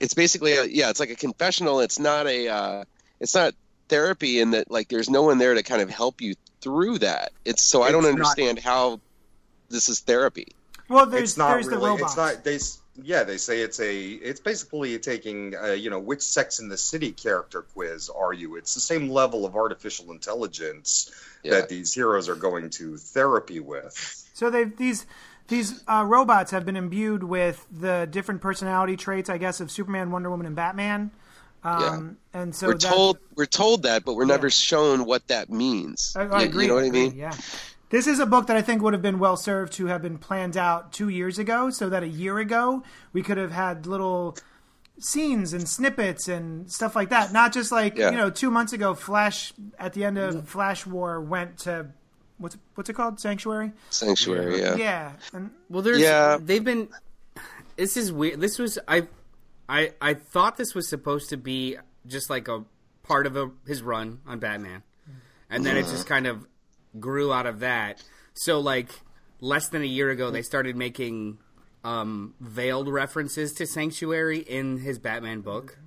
It's 0.00 0.14
basically 0.14 0.52
a, 0.54 0.64
yeah, 0.64 0.90
it's 0.90 1.00
like 1.00 1.10
a 1.10 1.16
confessional. 1.16 1.80
It's 1.80 1.98
not 1.98 2.26
a 2.26 2.48
uh, 2.48 2.84
it's 3.20 3.34
not 3.34 3.54
therapy 3.88 4.40
in 4.40 4.52
that 4.52 4.70
like 4.70 4.88
there's 4.88 5.10
no 5.10 5.22
one 5.22 5.38
there 5.38 5.54
to 5.54 5.62
kind 5.62 5.82
of 5.82 5.90
help 5.90 6.20
you 6.20 6.34
through 6.60 6.98
that. 6.98 7.32
It's 7.44 7.62
so 7.62 7.82
I 7.82 7.92
don't 7.92 8.04
It's 8.04 8.16
not- 8.16 8.20
understand 8.20 8.58
how 8.58 9.00
this 9.68 9.88
is 9.88 10.00
therapy. 10.00 10.48
Well, 10.88 11.06
there's 11.06 11.30
it's 11.30 11.36
not 11.38 11.50
there's 11.54 11.66
really. 11.66 11.78
the 11.80 11.86
robots. 11.86 12.12
It's 12.12 12.16
not. 12.16 12.44
They. 12.44 12.58
Yeah, 13.02 13.24
they 13.24 13.38
say 13.38 13.60
it's 13.62 13.80
a. 13.80 14.02
It's 14.02 14.40
basically 14.40 14.98
taking. 14.98 15.54
Uh, 15.56 15.72
you 15.72 15.90
know, 15.90 15.98
which 15.98 16.20
Sex 16.22 16.60
in 16.60 16.68
the 16.68 16.76
City 16.76 17.10
character 17.10 17.62
quiz 17.62 18.10
are 18.10 18.32
you? 18.32 18.56
It's 18.56 18.74
the 18.74 18.80
same 18.80 19.08
level 19.08 19.46
of 19.46 19.56
artificial 19.56 20.12
intelligence 20.12 21.10
Yeah. 21.44 21.52
that 21.60 21.68
these 21.68 21.92
heroes 21.94 22.28
are 22.28 22.34
going 22.34 22.70
to 22.70 22.96
therapy 22.96 23.60
with. 23.60 23.94
So 24.34 24.50
they 24.50 24.64
these 24.64 25.06
these 25.48 25.84
uh, 25.86 26.04
robots 26.06 26.50
have 26.52 26.64
been 26.64 26.76
imbued 26.76 27.22
with 27.22 27.66
the 27.70 28.08
different 28.10 28.40
personality 28.40 28.96
traits, 28.96 29.28
I 29.28 29.36
guess, 29.38 29.60
of 29.60 29.70
Superman, 29.70 30.10
Wonder 30.10 30.30
Woman, 30.30 30.46
and 30.46 30.56
Batman. 30.56 31.10
Um, 31.62 32.18
And 32.32 32.54
so 32.54 32.68
we're 32.68 32.74
that- 32.74 32.80
told 32.92 33.18
we're 33.36 33.46
told 33.46 33.82
that, 33.84 34.04
but 34.04 34.14
we're 34.14 34.24
never 34.26 34.50
shown 34.50 35.04
what 35.06 35.26
that 35.28 35.50
means. 35.50 36.14
I, 36.16 36.22
I 36.22 36.40
You- 36.42 36.48
agree. 36.48 36.62
You 36.64 36.68
know 36.68 36.74
what 36.76 36.84
I 36.84 36.90
mean? 36.90 37.14
Yeah. 37.14 37.32
This 37.90 38.06
is 38.06 38.18
a 38.18 38.26
book 38.26 38.48
that 38.48 38.56
I 38.56 38.62
think 38.62 38.82
would 38.82 38.92
have 38.92 39.02
been 39.02 39.18
well 39.18 39.36
served 39.36 39.72
to 39.74 39.86
have 39.86 40.02
been 40.02 40.18
planned 40.18 40.56
out 40.56 40.92
two 40.92 41.08
years 41.08 41.38
ago, 41.38 41.70
so 41.70 41.88
that 41.90 42.02
a 42.02 42.08
year 42.08 42.38
ago 42.38 42.82
we 43.12 43.22
could 43.22 43.38
have 43.38 43.52
had 43.52 43.86
little 43.86 44.36
scenes 44.98 45.52
and 45.52 45.68
snippets 45.68 46.28
and 46.28 46.70
stuff 46.70 46.94
like 46.94 47.10
that. 47.10 47.32
Not 47.32 47.52
just 47.52 47.72
like 47.72 47.96
Yeah. 47.96 48.10
you 48.10 48.16
know, 48.16 48.30
two 48.30 48.50
months 48.50 48.72
ago, 48.72 48.94
Flash 48.94 49.52
at 49.78 49.92
the 49.92 50.04
end 50.04 50.18
of 50.18 50.34
mm-hmm. 50.34 50.46
Flash 50.46 50.86
War 50.86 51.20
went 51.20 51.58
to 51.60 51.88
what's 52.38 52.56
what's 52.74 52.90
it 52.90 52.94
called, 52.94 53.20
Sanctuary? 53.20 53.72
Sanctuary, 53.90 54.60
yeah. 54.60 54.76
Yeah, 54.76 55.12
and 55.32 55.50
Well, 55.68 55.82
there's 55.82 56.00
Yeah. 56.00 56.38
they've 56.40 56.64
been. 56.64 56.88
This 57.76 57.96
is 57.96 58.12
weird. 58.12 58.40
This 58.40 58.58
was 58.58 58.78
I, 58.86 59.08
I 59.68 59.92
I 60.00 60.14
thought 60.14 60.56
this 60.56 60.74
was 60.74 60.88
supposed 60.88 61.30
to 61.30 61.36
be 61.36 61.76
just 62.06 62.30
like 62.30 62.46
a 62.48 62.64
part 63.02 63.26
of 63.26 63.36
a, 63.36 63.50
his 63.66 63.82
run 63.82 64.20
on 64.26 64.38
Batman, 64.38 64.82
and 65.50 65.66
then 65.66 65.76
it 65.76 65.82
just 65.82 65.94
mm-hmm. 65.94 66.08
kind 66.08 66.26
of 66.26 66.46
grew 67.00 67.32
out 67.32 67.46
of 67.46 67.60
that. 67.60 68.02
So 68.34 68.60
like 68.60 68.90
less 69.40 69.68
than 69.68 69.82
a 69.82 69.86
year 69.86 70.10
ago 70.10 70.30
they 70.30 70.38
mm-hmm. 70.38 70.44
started 70.44 70.76
making 70.76 71.38
um, 71.84 72.34
veiled 72.40 72.88
references 72.88 73.52
to 73.54 73.66
Sanctuary 73.66 74.38
in 74.38 74.78
his 74.78 74.98
Batman 74.98 75.40
book. 75.40 75.78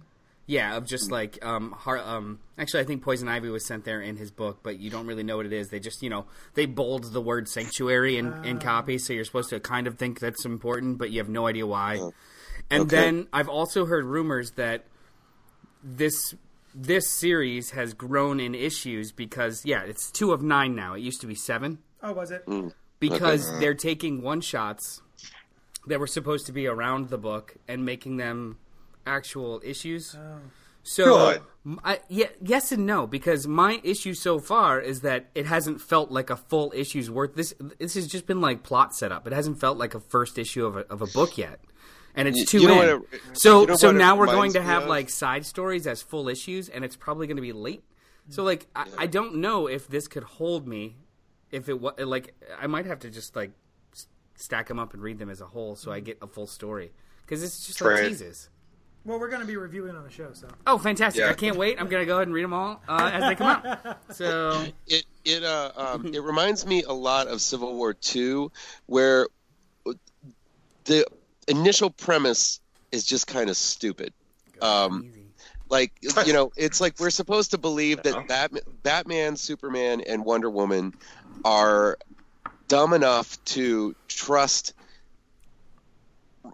Yeah, 0.49 0.77
of 0.77 0.85
just 0.85 1.11
like 1.11 1.43
um, 1.45 1.71
har- 1.73 1.97
um, 1.97 2.39
actually, 2.57 2.79
I 2.79 2.83
think 2.85 3.03
Poison 3.03 3.27
Ivy 3.27 3.49
was 3.49 3.65
sent 3.67 3.83
there 3.83 3.99
in 3.99 4.15
his 4.15 4.31
book, 4.31 4.59
but 4.63 4.79
you 4.79 4.89
don't 4.89 5.05
really 5.05 5.23
know 5.23 5.35
what 5.35 5.45
it 5.45 5.51
is. 5.51 5.67
They 5.67 5.79
just, 5.81 6.01
you 6.01 6.09
know, 6.09 6.25
they 6.53 6.65
bold 6.65 7.11
the 7.11 7.19
word 7.19 7.49
sanctuary 7.49 8.17
in, 8.17 8.33
in 8.45 8.59
copy, 8.59 8.97
so 8.97 9.11
you're 9.11 9.25
supposed 9.25 9.49
to 9.49 9.59
kind 9.59 9.87
of 9.87 9.97
think 9.97 10.21
that's 10.21 10.45
important, 10.45 10.99
but 10.99 11.11
you 11.11 11.17
have 11.19 11.27
no 11.27 11.47
idea 11.47 11.67
why. 11.67 11.99
And 12.69 12.83
Okay. 12.83 12.95
then 12.95 13.27
I've 13.33 13.49
also 13.49 13.85
heard 13.85 14.05
rumors 14.05 14.51
that 14.51 14.85
this 15.83 16.33
this 16.73 17.09
series 17.09 17.71
has 17.71 17.93
grown 17.93 18.39
in 18.39 18.55
issues 18.55 19.11
because 19.11 19.65
yeah, 19.65 19.81
it's 19.81 20.11
two 20.11 20.31
of 20.31 20.41
nine 20.41 20.75
now. 20.75 20.93
It 20.93 21.01
used 21.01 21.19
to 21.21 21.27
be 21.27 21.35
seven 21.35 21.79
Oh, 22.01 22.13
was 22.13 22.31
it? 22.31 22.47
because 22.99 23.51
they're 23.59 23.73
taking 23.73 24.21
one 24.21 24.39
shots 24.41 25.01
that 25.87 25.99
were 25.99 26.07
supposed 26.07 26.45
to 26.45 26.51
be 26.51 26.67
around 26.67 27.09
the 27.09 27.17
book 27.17 27.55
and 27.67 27.83
making 27.85 28.17
them 28.17 28.57
actual 29.05 29.61
issues. 29.63 30.15
Oh. 30.17 30.39
So, 30.83 31.03
Good. 31.33 31.41
m- 31.65 31.79
I, 31.83 31.99
yeah, 32.07 32.27
yes 32.41 32.71
and 32.71 32.85
no, 32.85 33.07
because 33.07 33.45
my 33.45 33.81
issue 33.83 34.13
so 34.13 34.39
far 34.39 34.79
is 34.79 35.01
that 35.01 35.25
it 35.35 35.45
hasn't 35.45 35.81
felt 35.81 36.11
like 36.11 36.29
a 36.29 36.37
full 36.37 36.71
issue's 36.73 37.11
worth. 37.11 37.35
This 37.35 37.53
this 37.79 37.95
has 37.95 38.07
just 38.07 38.25
been 38.25 38.39
like 38.39 38.63
plot 38.63 38.95
setup. 38.95 39.27
It 39.27 39.33
hasn't 39.33 39.59
felt 39.59 39.77
like 39.77 39.93
a 39.95 39.99
first 39.99 40.37
issue 40.37 40.65
of 40.65 40.77
a, 40.77 40.79
of 40.89 41.01
a 41.01 41.07
book 41.07 41.37
yet, 41.37 41.59
and 42.15 42.25
it's 42.27 42.37
You- 42.39 42.45
two 42.45 42.59
you 42.61 42.67
know 42.69 42.81
in. 42.81 43.01
what 43.01 43.13
it- 43.13 43.21
so 43.33 43.61
you 43.61 43.67
know 43.67 43.75
so 43.75 43.91
now 43.91 44.15
we're 44.15 44.27
going 44.27 44.53
to 44.53 44.61
have 44.61 44.83
of? 44.83 44.89
like 44.89 45.09
side 45.09 45.45
stories 45.45 45.87
as 45.87 46.01
full 46.01 46.29
issues, 46.29 46.69
and 46.69 46.85
it's 46.85 46.95
probably 46.95 47.27
going 47.27 47.35
to 47.37 47.41
be 47.41 47.51
late. 47.53 47.83
So 48.29 48.43
like 48.43 48.67
I, 48.73 48.85
I 48.97 49.07
don't 49.07 49.35
know 49.35 49.67
if 49.67 49.87
this 49.89 50.07
could 50.07 50.23
hold 50.23 50.67
me. 50.69 50.95
If 51.51 51.67
it 51.67 51.81
was 51.81 51.93
like 51.99 52.33
I 52.61 52.67
might 52.67 52.85
have 52.85 52.99
to 52.99 53.09
just 53.09 53.35
like 53.35 53.51
s- 53.51 53.55
stack 54.37 54.67
them 54.69 54.79
up 54.79 54.93
and 54.93 55.03
read 55.03 55.19
them 55.19 55.29
as 55.29 55.41
a 55.41 55.45
whole, 55.45 55.75
so 55.75 55.91
I 55.91 55.99
get 55.99 56.17
a 56.21 56.27
full 56.27 56.47
story 56.47 56.91
because 57.21 57.43
it's 57.43 57.67
just 57.67 57.81
like 57.81 58.07
teases. 58.07 58.49
Well, 59.03 59.19
we're 59.19 59.29
going 59.29 59.41
to 59.41 59.47
be 59.47 59.55
reviewing 59.55 59.95
on 59.95 60.03
the 60.03 60.09
show, 60.09 60.33
so. 60.33 60.47
Oh, 60.65 60.77
fantastic! 60.77 61.21
Yeah. 61.21 61.29
I 61.29 61.33
can't 61.33 61.55
wait. 61.55 61.79
I'm 61.79 61.87
gonna 61.87 62.05
go 62.05 62.15
ahead 62.15 62.27
and 62.27 62.33
read 62.33 62.43
them 62.43 62.53
all 62.53 62.81
uh, 62.87 63.09
as 63.13 63.23
they 63.23 63.35
come 63.35 63.47
out. 63.47 63.99
So 64.11 64.65
it 64.87 65.05
it 65.25 65.43
uh 65.43 65.71
um, 65.75 66.05
it 66.13 66.23
reminds 66.23 66.65
me 66.65 66.83
a 66.83 66.93
lot 66.93 67.27
of 67.27 67.41
Civil 67.41 67.75
War 67.75 67.93
Two, 67.93 68.51
where 68.85 69.27
the 70.85 71.05
initial 71.47 71.89
premise 71.89 72.59
is 72.91 73.05
just 73.05 73.27
kind 73.27 73.49
of 73.49 73.57
stupid. 73.57 74.13
Um, 74.61 75.11
like 75.69 75.93
you 76.25 76.33
know, 76.33 76.51
it's 76.55 76.81
like 76.81 76.99
we're 76.99 77.09
supposed 77.09 77.51
to 77.51 77.57
believe 77.57 78.03
that 78.03 78.27
Batman, 78.27 78.63
Batman, 78.83 79.35
Superman, 79.35 80.01
and 80.01 80.25
Wonder 80.25 80.49
Woman 80.49 80.93
are 81.45 81.97
dumb 82.67 82.93
enough 82.93 83.43
to 83.45 83.95
trust 84.07 84.73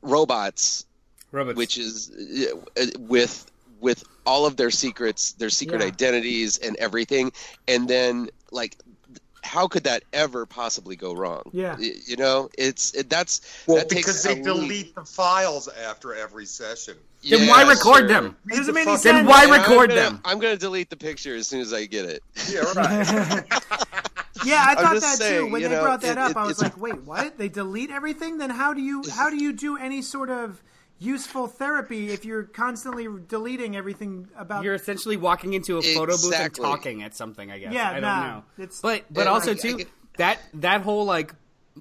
robots 0.02 0.86
robots, 1.32 1.58
which 1.58 1.78
is 1.78 2.12
uh, 2.80 2.86
with 3.00 3.50
with 3.80 4.04
all 4.26 4.46
of 4.46 4.56
their 4.56 4.72
secrets, 4.72 5.34
their 5.34 5.50
secret 5.50 5.82
Yeah. 5.82 5.88
identities, 5.88 6.58
and 6.58 6.76
everything, 6.78 7.32
and 7.68 7.88
then 7.88 8.30
like. 8.52 8.78
How 9.46 9.68
could 9.68 9.84
that 9.84 10.04
ever 10.14 10.46
possibly 10.46 10.96
go 10.96 11.14
wrong? 11.14 11.44
Yeah. 11.52 11.76
Y- 11.78 11.92
you 12.08 12.16
know, 12.16 12.50
it's 12.58 12.94
it, 12.94 13.10
that's 13.10 13.42
Well, 13.68 13.76
that 13.76 13.90
takes 13.90 14.04
because 14.08 14.24
they 14.24 14.36
leap. 14.36 14.44
delete 14.46 14.96
the 14.96 15.04
files 15.04 15.68
after 15.68 16.16
every 16.16 16.46
session. 16.46 16.96
then 17.30 17.42
Yeah, 17.42 17.50
why 17.50 17.64
record 17.68 17.98
sure. 18.00 18.08
them? 18.08 18.38
It 18.50 18.56
doesn't 18.56 18.74
make 18.74 18.88
any 18.88 18.96
fuck- 18.96 19.04
Then 19.04 19.16
sense. 19.16 19.28
why 19.28 19.44
And 19.44 19.52
I'm 19.52 19.60
record 19.60 19.90
gonna- 19.90 20.02
them? 20.02 20.22
I'm 20.24 20.40
gonna 20.40 20.56
delete 20.56 20.90
the 20.90 20.96
picture 20.96 21.36
as 21.36 21.46
soon 21.48 21.60
as 21.60 21.74
I 21.74 21.86
get 21.88 22.06
it. 22.06 22.24
Yeah, 22.50 22.62
right. 22.74 23.44
Yeah, 24.46 24.64
I 24.68 24.76
thought 24.76 24.94
that 25.02 25.18
saying, 25.18 25.48
too. 25.48 25.52
When 25.52 25.62
they 25.62 25.70
know, 25.70 25.82
brought 25.82 26.02
that 26.02 26.12
it- 26.14 26.18
up, 26.18 26.32
it- 26.32 26.38
I 26.38 26.46
was 26.46 26.62
like, 26.62 26.78
"Wait, 26.78 27.02
what? 27.04 27.38
They 27.38 27.50
delete 27.50 27.90
everything? 27.92 28.38
Then 28.38 28.50
how 28.50 28.74
do 28.74 28.82
you 28.82 29.04
how 29.12 29.30
do 29.30 29.36
you 29.38 29.54
do 29.54 29.78
any 29.78 30.02
sort 30.02 30.30
of 30.30 30.62
useful 31.00 31.48
therapy 31.48 32.10
if 32.12 32.24
you're 32.24 32.44
constantly 32.44 33.08
deleting 33.28 33.76
everything 33.76 34.28
about?" 34.38 34.64
You're 34.64 34.74
essentially 34.76 35.18
walking 35.18 35.54
into 35.54 35.78
a 35.78 35.82
photo 35.82 36.14
booth 36.14 36.26
and 36.26 36.34
Exactly. 36.34 36.64
talking 36.66 37.04
at 37.04 37.16
something. 37.16 37.52
I 37.52 37.60
guess. 37.60 37.74
Yeah, 37.74 37.90
I 37.90 37.94
don't 37.94 38.02
nah, 38.02 38.28
know. 38.28 38.44
it's- 38.58 38.80
but 38.82 39.04
but 39.12 39.26
Yeah, 39.26 39.32
also 39.32 39.52
I- 39.52 39.54
I 39.54 39.58
too 39.58 39.78
get- 39.78 39.90
that 40.18 40.40
that 40.56 40.82
whole 40.82 41.06
like 41.06 41.34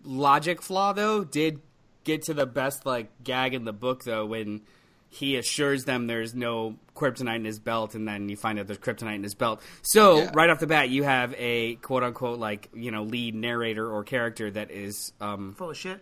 logic 0.04 0.62
flaw 0.62 0.92
though 0.92 1.22
did 1.24 1.60
get 2.04 2.22
to 2.22 2.34
the 2.34 2.46
best 2.46 2.86
like 2.86 3.10
gag 3.22 3.54
in 3.54 3.64
the 3.64 3.72
book 3.72 4.04
though 4.04 4.24
when 4.26 4.62
he 5.08 5.36
assures 5.36 5.84
them 5.84 6.06
there's 6.06 6.34
no 6.34 6.76
kryptonite 6.94 7.36
in 7.36 7.44
his 7.44 7.58
belt 7.58 7.94
and 7.94 8.06
then 8.06 8.28
you 8.28 8.36
find 8.36 8.58
out 8.58 8.66
there's 8.66 8.78
kryptonite 8.78 9.14
in 9.16 9.22
his 9.22 9.34
belt. 9.34 9.62
So 9.82 10.18
Yeah. 10.18 10.30
right 10.34 10.50
off 10.50 10.58
the 10.60 10.66
bat 10.66 10.90
you 10.90 11.02
have 11.04 11.34
a 11.38 11.76
quote 11.76 12.02
unquote 12.02 12.38
like 12.38 12.68
you 12.74 12.90
know 12.90 13.02
lead 13.04 13.34
narrator 13.34 13.90
or 13.90 14.04
character 14.04 14.50
that 14.50 14.70
is 14.70 15.12
um 15.20 15.54
full 15.54 15.70
of 15.70 15.76
shit. 15.76 16.00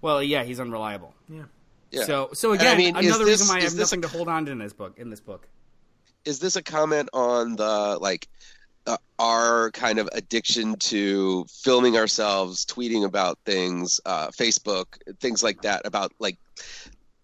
well 0.00 0.22
yeah 0.22 0.42
he's 0.44 0.58
unreliable. 0.60 1.14
Yeah. 1.28 1.42
Yeah. 1.90 2.04
So 2.04 2.30
so 2.32 2.52
again 2.52 2.74
I 2.74 2.78
mean, 2.78 2.96
another 2.96 3.24
this- 3.24 3.40
reason 3.40 3.48
why 3.48 3.60
I 3.60 3.62
have 3.64 3.74
this 3.74 3.92
a 3.92 3.96
nothing 3.96 4.02
to 4.02 4.08
hold 4.08 4.28
on 4.28 4.46
to 4.46 4.52
in 4.52 4.58
this 4.58 4.72
book 4.72 4.94
in 4.98 5.10
this 5.10 5.20
book. 5.20 5.46
is 6.24 6.38
this 6.38 6.56
a 6.56 6.62
comment 6.62 7.08
on 7.12 7.56
the 7.56 7.98
like 8.00 8.28
uh, 8.86 8.96
our 9.18 9.70
kind 9.72 9.98
of 9.98 10.08
addiction 10.12 10.74
to 10.76 11.44
filming 11.62 11.96
ourselves 11.98 12.64
tweeting 12.64 13.04
about 13.04 13.38
things 13.44 14.00
uh, 14.06 14.28
facebook 14.28 14.86
things 15.20 15.42
like 15.42 15.60
that 15.62 15.82
about 15.86 16.12
like 16.18 16.38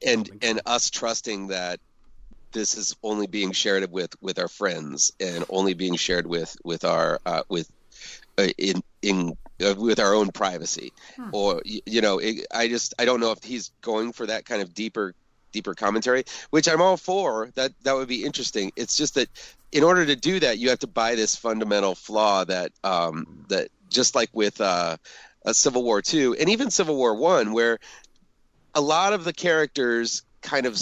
and 0.06 0.28
and 0.42 0.60
us 0.66 0.90
trusting 0.90 1.46
that 1.48 1.80
this 2.52 2.76
is 2.76 2.96
only 3.02 3.26
being 3.26 3.52
shared 3.52 3.90
with 3.90 4.14
with 4.20 4.38
our 4.38 4.48
friends 4.48 5.12
and 5.20 5.44
only 5.50 5.74
being 5.74 5.96
shared 5.96 6.26
with 6.26 6.56
with 6.64 6.84
our 6.84 7.18
uh, 7.26 7.42
with 7.48 7.70
uh, 8.38 8.48
in 8.58 8.82
in 9.02 9.36
uh, 9.64 9.74
with 9.76 9.98
our 10.00 10.14
own 10.14 10.30
privacy. 10.30 10.92
Or 11.32 11.62
y- 11.64 11.80
you 11.86 12.00
know 12.00 12.18
it, 12.18 12.46
i 12.52 12.68
just 12.68 12.94
i 12.98 13.04
don't 13.04 13.20
know 13.20 13.32
if 13.32 13.42
he's 13.42 13.72
going 13.82 14.12
for 14.12 14.26
that 14.26 14.44
kind 14.44 14.62
of 14.62 14.74
deeper 14.74 15.14
deeper 15.52 15.74
commentary 15.74 16.24
which 16.50 16.68
i'm 16.68 16.82
all 16.82 16.96
for. 16.96 17.50
That 17.54 17.72
that 17.82 17.94
would 17.94 18.08
be 18.08 18.24
interesting. 18.24 18.72
It's 18.76 18.96
just 18.96 19.14
that 19.14 19.28
in 19.72 19.82
order 19.84 20.04
to 20.06 20.16
do 20.16 20.40
that 20.40 20.58
you 20.58 20.68
have 20.70 20.78
to 20.80 20.86
buy 20.86 21.14
this 21.14 21.36
fundamental 21.36 21.94
flaw 21.94 22.44
that 22.44 22.72
um 22.84 23.44
that 23.48 23.68
just 23.88 24.14
like 24.14 24.30
with 24.32 24.60
uh 24.60 24.96
a 25.44 25.54
civil 25.54 25.82
war 25.84 26.02
2 26.02 26.36
and 26.38 26.48
even 26.48 26.70
civil 26.70 26.96
war 26.96 27.14
1 27.14 27.52
where 27.52 27.78
a 28.74 28.80
lot 28.80 29.12
of 29.12 29.24
the 29.24 29.32
characters 29.32 30.22
kind 30.46 30.64
of 30.66 30.78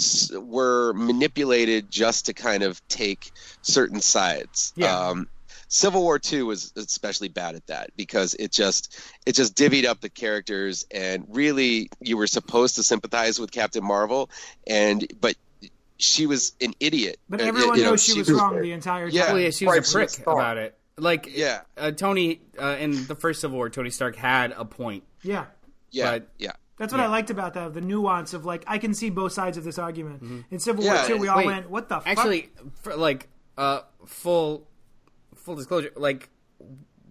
were 0.47 0.93
manipulated 0.93 1.89
just 1.91 2.27
to 2.27 2.33
kind 2.33 2.63
of 2.63 2.85
take 2.87 3.31
certain 3.61 3.99
sides. 3.99 4.71
Yeah. 4.75 4.97
Um, 4.97 5.27
Civil 5.67 6.03
War 6.03 6.19
Two 6.19 6.45
was 6.45 6.71
especially 6.77 7.27
bad 7.27 7.55
at 7.55 7.65
that 7.67 7.89
because 7.97 8.35
it 8.35 8.51
just 8.51 8.97
it 9.25 9.33
just 9.33 9.55
divvied 9.55 9.85
up 9.85 9.99
the 9.99 10.09
characters 10.09 10.85
and 10.91 11.25
really 11.29 11.89
you 11.99 12.17
were 12.17 12.27
supposed 12.27 12.75
to 12.75 12.83
sympathize 12.83 13.39
with 13.39 13.51
Captain 13.51 13.83
Marvel 13.83 14.29
and 14.67 15.05
but 15.19 15.35
she 15.97 16.27
was 16.27 16.53
an 16.61 16.73
idiot. 16.79 17.17
But 17.27 17.41
Uh, 17.41 17.45
everyone 17.45 17.77
you 17.77 17.83
know, 17.83 17.91
knows 17.91 18.03
she, 18.03 18.17
was 18.19 18.31
wrong 18.31 18.61
the 18.61 18.71
entire 18.73 19.07
Yeah. 19.07 19.23
time. 19.25 19.33
Well, 19.33 19.43
yeah, 19.43 19.49
she 19.49 19.65
was 19.65 19.73
Right 19.77 19.87
a 19.87 19.91
prick 19.91 20.09
start. 20.09 20.37
about 20.37 20.57
it. 20.57 20.77
Like, 20.97 21.27
Yeah. 21.35 21.61
uh, 21.77 21.91
Tony 21.91 22.41
uh, 22.61 22.75
in 22.79 23.07
the 23.07 23.15
first 23.15 23.41
Civil 23.41 23.57
War, 23.57 23.69
Tony 23.69 23.89
Stark 23.89 24.15
had 24.17 24.51
a 24.51 24.65
point. 24.65 25.03
Yeah. 25.23 25.45
Yeah, 25.91 26.11
but- 26.19 26.27
yeah. 26.37 26.51
That's 26.77 26.91
what 26.91 26.99
I 26.99 27.07
liked 27.07 27.29
about 27.29 27.53
that, 27.53 27.73
the 27.73 27.81
nuance 27.81 28.33
of 28.33 28.45
like 28.45 28.63
I 28.67 28.77
can 28.77 28.93
see 28.93 29.09
both 29.09 29.31
sides 29.31 29.57
of 29.57 29.63
this 29.63 29.79
argument. 29.79 30.43
In 30.51 30.59
Civil 30.59 30.83
Yeah, 30.83 30.95
War 30.99 31.07
Two, 31.07 31.17
we 31.17 31.27
all 31.29 31.37
Wait, 31.37 31.45
went, 31.45 31.69
"What 31.69 31.87
the 31.89 31.95
fuck?" 32.01 32.07
Actually, 32.07 32.49
for, 32.81 32.95
like, 32.95 33.29
uh, 33.57 33.81
full 34.05 34.67
full 35.35 35.55
disclosure, 35.55 35.91
like, 35.95 36.29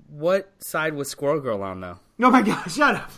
what 0.09 0.53
side 0.59 0.95
was 0.95 1.09
Squirrel 1.09 1.41
Girl 1.41 1.63
on 1.63 1.81
though? 1.81 1.99
oh 2.23 2.31
my 2.31 2.43
god, 2.43 2.65
shut 2.71 2.95
up! 2.97 3.11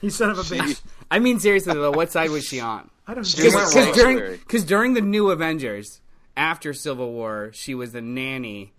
you 0.00 0.10
son 0.10 0.30
of 0.30 0.38
a 0.38 0.42
bitch! 0.42 0.80
I 1.10 1.18
mean, 1.18 1.38
seriously 1.40 1.74
though, 1.74 1.90
what 1.90 2.12
side 2.12 2.30
was 2.30 2.44
she 2.46 2.60
on? 2.60 2.88
I 3.06 3.14
don't. 3.14 3.24
She 3.26 3.42
give 3.42 3.54
was 3.54 3.74
a 3.74 3.78
wrong. 3.78 3.86
fuck. 3.86 3.94
Because 3.94 4.02
during 4.02 4.36
because 4.38 4.64
during 4.64 4.94
the 4.94 5.00
New 5.00 5.30
Avengers, 5.30 6.00
after 6.36 6.72
Civil 6.72 7.10
War, 7.12 7.50
she 7.52 7.74
was 7.74 7.90
the 7.92 8.00
nanny 8.00 8.72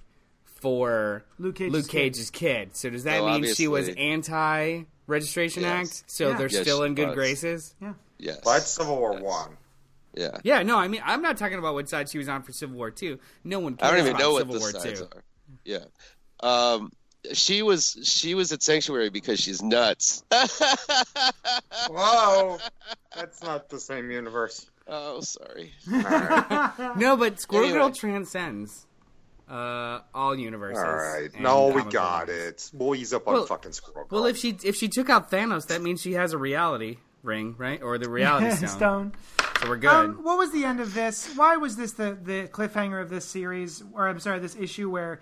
for 0.45 1.25
Luke 1.39 1.55
Cage's 1.55 1.73
Luke 1.73 1.87
kid. 1.89 1.91
Cage's 2.13 2.29
kid. 2.29 2.75
So 2.77 2.89
does 2.89 3.03
that 3.03 3.19
Oh, 3.19 3.25
mean 3.39 3.53
she 3.53 3.67
was 3.67 3.89
anti 3.89 4.83
Registration 5.07 5.63
Yes. 5.63 6.01
Act? 6.01 6.11
So 6.11 6.29
Yeah. 6.29 6.37
they're 6.37 6.47
Yes, 6.49 6.61
still 6.61 6.83
in 6.83 6.95
good 6.95 7.07
was. 7.09 7.15
graces. 7.15 7.75
Yes. 8.17 8.39
Well, 8.45 8.55
that's 8.55 8.69
Civil 8.69 8.97
War 8.97 9.19
One. 9.19 9.57
Yeah. 10.15 10.37
Yeah, 10.43 10.63
no, 10.63 10.77
I 10.77 10.87
mean 10.87 11.01
I'm 11.03 11.21
not 11.21 11.37
talking 11.37 11.57
about 11.59 11.73
what 11.73 11.89
side 11.89 12.09
she 12.09 12.17
was 12.17 12.29
on 12.29 12.43
for 12.43 12.51
Civil 12.51 12.77
War 12.77 12.91
Two. 12.91 13.19
No 13.43 13.59
one 13.59 13.77
I 13.81 13.89
don't 13.91 13.99
even 13.99 14.11
about 14.11 14.19
know 14.19 14.33
what 14.33 14.49
the 14.51 14.59
War 14.59 14.71
sides 14.71 14.99
Two. 15.01 15.05
are. 15.13 15.23
Yeah. 15.65 15.85
Um, 16.41 16.91
she 17.33 17.61
was 17.63 17.97
she 18.03 18.35
was 18.35 18.51
at 18.51 18.61
Sanctuary 18.61 19.09
because 19.09 19.39
she's 19.39 19.61
nuts. 19.61 20.23
Whoa, 21.89 22.57
that's 23.15 23.41
not 23.43 23.69
the 23.69 23.79
same 23.79 24.11
universe. 24.11 24.65
oh, 24.87 25.21
sorry. 25.21 25.73
All 25.91 25.99
right, 26.01 26.93
No, 26.97 27.15
but 27.17 27.39
Squirrel 27.39 27.65
Anyway. 27.65 27.79
Girl 27.79 27.91
transcends 27.91 28.85
uh, 29.53 30.01
all 30.13 30.35
universes. 30.37 30.83
all 30.83 30.91
right. 30.95 31.29
No, 31.39 31.67
we 31.67 31.83
got 31.83 32.27
books. 32.27 32.71
it. 32.73 32.77
We'll 32.77 32.95
ease 32.95 33.13
up 33.13 33.27
on 33.27 33.33
Well- 33.35 33.45
fucking 33.45 33.71
Squirrel. 33.73 34.07
Well, 34.09 34.25
if 34.25 34.37
she 34.37 34.57
if 34.63 34.75
she 34.75 34.87
took 34.87 35.09
out 35.09 35.29
Thanos, 35.29 35.67
that 35.67 35.81
means 35.81 36.01
she 36.01 36.13
has 36.13 36.33
a 36.33 36.37
reality 36.37 36.97
ring, 37.21 37.55
right? 37.57 37.81
Or 37.81 37.97
the 37.97 38.09
reality 38.09 38.51
stone. 38.55 38.69
Stone. 38.69 39.13
So 39.61 39.69
we're 39.69 39.77
good. 39.77 39.89
Um, 39.89 40.19
what 40.23 40.37
was 40.37 40.51
the 40.51 40.65
end 40.65 40.79
of 40.79 40.93
this? 40.93 41.35
Why 41.35 41.55
was 41.57 41.75
this 41.77 41.93
the, 41.93 42.17
the 42.21 42.49
cliffhanger 42.51 43.01
of 43.01 43.09
this 43.09 43.25
series, 43.25 43.83
or 43.93 44.07
I'm 44.07 44.19
sorry, 44.19 44.39
this 44.39 44.55
issue 44.55 44.89
where 44.89 45.21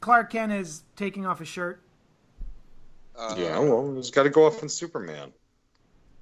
Clark 0.00 0.30
Kent 0.30 0.52
is 0.52 0.82
taking 0.96 1.26
off 1.26 1.40
his 1.40 1.48
shirt? 1.48 1.82
Uh, 3.18 3.34
yeah, 3.36 3.58
well, 3.58 3.94
he's 3.96 4.10
got 4.10 4.22
to 4.22 4.30
go 4.30 4.46
off 4.46 4.62
in 4.62 4.68
Superman. 4.68 5.32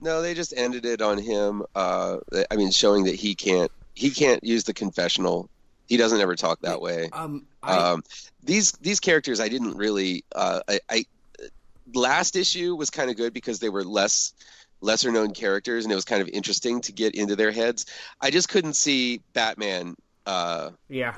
No, 0.00 0.22
they 0.22 0.34
just 0.34 0.52
ended 0.56 0.84
it 0.84 1.00
on 1.02 1.18
him. 1.18 1.62
Uh, 1.74 2.18
I 2.50 2.56
mean, 2.56 2.70
showing 2.70 3.04
that 3.04 3.14
he 3.14 3.34
can't 3.34 3.70
he 3.94 4.10
can't 4.10 4.42
use 4.42 4.64
the 4.64 4.72
confessional. 4.74 5.48
He 5.88 5.96
doesn't 5.96 6.20
ever 6.20 6.36
talk 6.36 6.60
that 6.60 6.80
way. 6.80 7.08
Um, 7.12 7.46
I, 7.62 7.76
Um, 7.76 8.02
these 8.42 8.72
these 8.72 9.00
characters, 9.00 9.40
I 9.40 9.48
didn't 9.48 9.76
really. 9.76 10.24
Uh, 10.34 10.60
I, 10.68 10.80
I 10.90 11.04
last 11.94 12.36
issue 12.36 12.76
was 12.76 12.90
kind 12.90 13.10
of 13.10 13.16
good 13.16 13.32
because 13.32 13.58
they 13.58 13.70
were 13.70 13.84
less 13.84 14.32
lesser 14.80 15.10
known 15.10 15.32
characters, 15.32 15.84
and 15.84 15.92
it 15.92 15.94
was 15.94 16.04
kind 16.04 16.22
of 16.22 16.28
interesting 16.28 16.80
to 16.82 16.92
get 16.92 17.14
into 17.14 17.34
their 17.36 17.50
heads. 17.50 17.86
I 18.20 18.30
just 18.30 18.48
couldn't 18.48 18.74
see 18.74 19.22
Batman. 19.32 19.96
Uh, 20.26 20.70
yeah. 20.88 21.14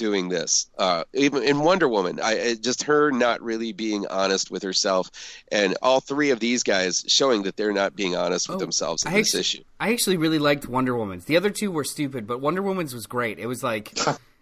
Doing 0.00 0.28
this. 0.30 0.68
Uh, 0.76 1.04
even 1.12 1.44
in 1.44 1.60
Wonder 1.60 1.88
Woman, 1.88 2.18
I 2.20 2.54
just 2.54 2.82
her 2.84 3.12
not 3.12 3.40
really 3.40 3.72
being 3.72 4.06
honest 4.08 4.50
with 4.50 4.64
herself, 4.64 5.10
and 5.52 5.76
all 5.82 6.00
three 6.00 6.30
of 6.30 6.40
these 6.40 6.64
guys 6.64 7.04
showing 7.06 7.42
that 7.44 7.56
they're 7.56 7.72
not 7.72 7.94
being 7.94 8.16
honest 8.16 8.48
with 8.48 8.56
Oh, 8.56 8.60
themselves 8.60 9.04
in 9.04 9.12
I 9.12 9.18
this 9.18 9.28
actually, 9.28 9.40
issue. 9.40 9.62
I 9.78 9.92
actually 9.92 10.16
really 10.16 10.38
liked 10.40 10.66
Wonder 10.66 10.96
Woman's. 10.96 11.26
The 11.26 11.36
other 11.36 11.50
two 11.50 11.70
were 11.70 11.84
stupid, 11.84 12.26
but 12.26 12.40
Wonder 12.40 12.62
Woman's 12.62 12.94
was 12.94 13.06
great. 13.06 13.38
It 13.38 13.46
was 13.46 13.62
like, 13.62 13.92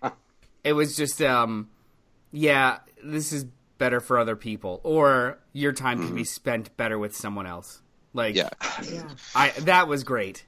it 0.65 0.73
was 0.73 0.97
just, 0.97 1.21
um, 1.21 1.69
yeah, 2.33 2.79
this 3.05 3.33
is 3.33 3.45
better 3.79 4.01
for 4.01 4.19
other 4.19 4.37
people, 4.37 4.81
or 4.85 5.39
your 5.53 5.73
time 5.73 6.07
can 6.07 6.15
be 6.15 6.25
spent 6.25 6.75
better 6.77 6.99
with 6.99 7.15
someone 7.15 7.47
else. 7.47 7.83
Like, 8.15 8.37
Mm-hmm. 8.37 8.95
Yeah, 8.95 9.03
I 9.35 9.51
that 9.61 9.87
was 9.89 10.03
great. 10.05 10.45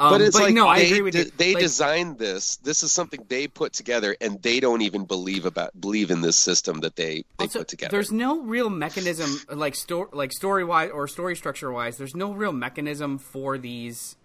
Um, 0.00 0.10
but 0.12 0.20
it's 0.20 0.34
like 0.34 0.54
no, 0.54 0.66
I 0.66 0.78
agree 0.78 1.02
with 1.02 1.12
de- 1.14 1.24
you. 1.24 1.30
they 1.36 1.54
Like, 1.54 1.62
designed 1.62 2.18
this. 2.18 2.56
This 2.56 2.82
is 2.82 2.90
something 2.92 3.24
they 3.28 3.46
put 3.46 3.72
together, 3.72 4.16
and 4.20 4.42
they 4.42 4.58
don't 4.60 4.82
even 4.82 5.04
believe 5.04 5.44
about 5.46 5.78
believe 5.80 6.10
in 6.10 6.20
this 6.20 6.36
system 6.36 6.80
that 6.80 6.96
they 6.96 7.24
they 7.38 7.44
Also, 7.44 7.60
put 7.60 7.68
together. 7.68 7.90
There's 7.90 8.10
no 8.12 8.40
real 8.42 8.70
mechanism, 8.70 9.30
like 9.56 9.74
sto- 9.74 10.10
like 10.12 10.32
story 10.32 10.64
wise 10.64 10.90
or 10.90 11.06
story 11.08 11.36
structure 11.36 11.70
wise. 11.72 11.96
There's 11.96 12.14
no 12.16 12.32
real 12.32 12.52
mechanism 12.52 13.18
for 13.18 13.56
these 13.58 14.16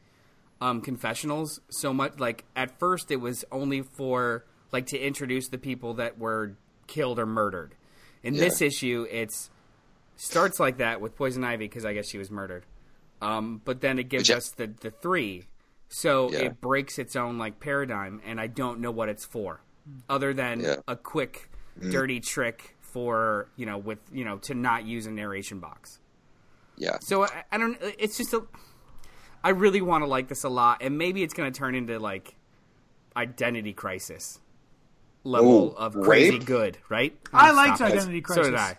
um, 0.62 0.82
confessionals. 0.82 1.60
So 1.70 1.94
much 1.94 2.20
like 2.20 2.46
at 2.56 2.80
first, 2.80 3.12
it 3.12 3.18
was 3.18 3.46
only 3.52 3.82
for 3.84 4.46
like 4.72 4.88
to 4.88 4.98
introduce 5.00 5.50
the 5.50 5.58
people 5.58 5.96
that 5.96 6.18
were 6.18 6.56
killed 6.88 7.20
or 7.20 7.26
murdered. 7.26 7.76
In 8.24 8.34
this 8.36 8.62
issue, 8.62 9.06
it's 9.10 9.50
starts 10.16 10.60
like 10.60 10.78
that 10.78 11.00
with 11.00 11.16
Poison 11.16 11.44
Ivy 11.44 11.66
because 11.68 11.86
I 11.86 11.94
guess 11.94 12.10
she 12.10 12.18
was 12.18 12.30
murdered. 12.30 12.66
Um, 13.22 13.62
but 13.64 13.82
then 13.82 14.00
it 14.00 14.10
gives 14.10 14.30
Which- 14.30 14.38
us 14.38 14.50
the 14.50 14.68
the 14.68 14.92
three, 14.92 15.46
so 15.90 16.32
Yeah. 16.32 16.40
it 16.40 16.62
breaks 16.62 16.98
its 17.00 17.16
own 17.16 17.38
like 17.38 17.60
paradigm, 17.60 18.22
and 18.26 18.40
I 18.40 18.48
don't 18.48 18.80
know 18.80 18.92
what 18.92 19.10
it's 19.10 19.26
for, 19.26 19.62
other 20.10 20.34
than 20.34 20.62
Yeah. 20.62 20.76
a 20.88 20.96
quick, 20.96 21.50
dirty 21.82 22.20
trick 22.20 22.78
for 22.80 23.50
you 23.56 23.66
know 23.66 23.78
with 23.78 24.00
you 24.12 24.24
know 24.26 24.38
to 24.40 24.54
not 24.54 24.86
use 24.86 25.06
a 25.06 25.12
narration 25.12 25.60
box. 25.60 26.00
yeah, 26.78 26.98
So 27.02 27.24
I, 27.26 27.44
I 27.52 27.58
don't. 27.58 27.78
It's 27.98 28.18
just 28.18 28.34
a. 28.34 28.44
I 29.44 29.50
really 29.50 29.82
want 29.82 30.04
to 30.04 30.08
like 30.08 30.28
this 30.28 30.44
a 30.44 30.50
lot, 30.50 30.82
and 30.82 30.98
maybe 30.98 31.24
it's 31.24 31.34
going 31.34 31.52
to 31.52 31.58
turn 31.58 31.76
into 31.76 31.98
like 32.00 32.36
identity 33.16 33.74
crisis 33.74 34.40
level 35.24 35.70
Ooh, 35.70 35.76
of 35.78 35.94
crazy 36.02 36.32
rape? 36.38 36.46
good, 36.46 36.78
right? 36.90 37.18
I 37.34 37.52
liked 37.52 37.78
stop 37.78 37.90
it. 37.90 37.94
Identity 37.94 38.24
So 38.28 38.44
did 38.44 38.54
Crisis. 38.54 38.78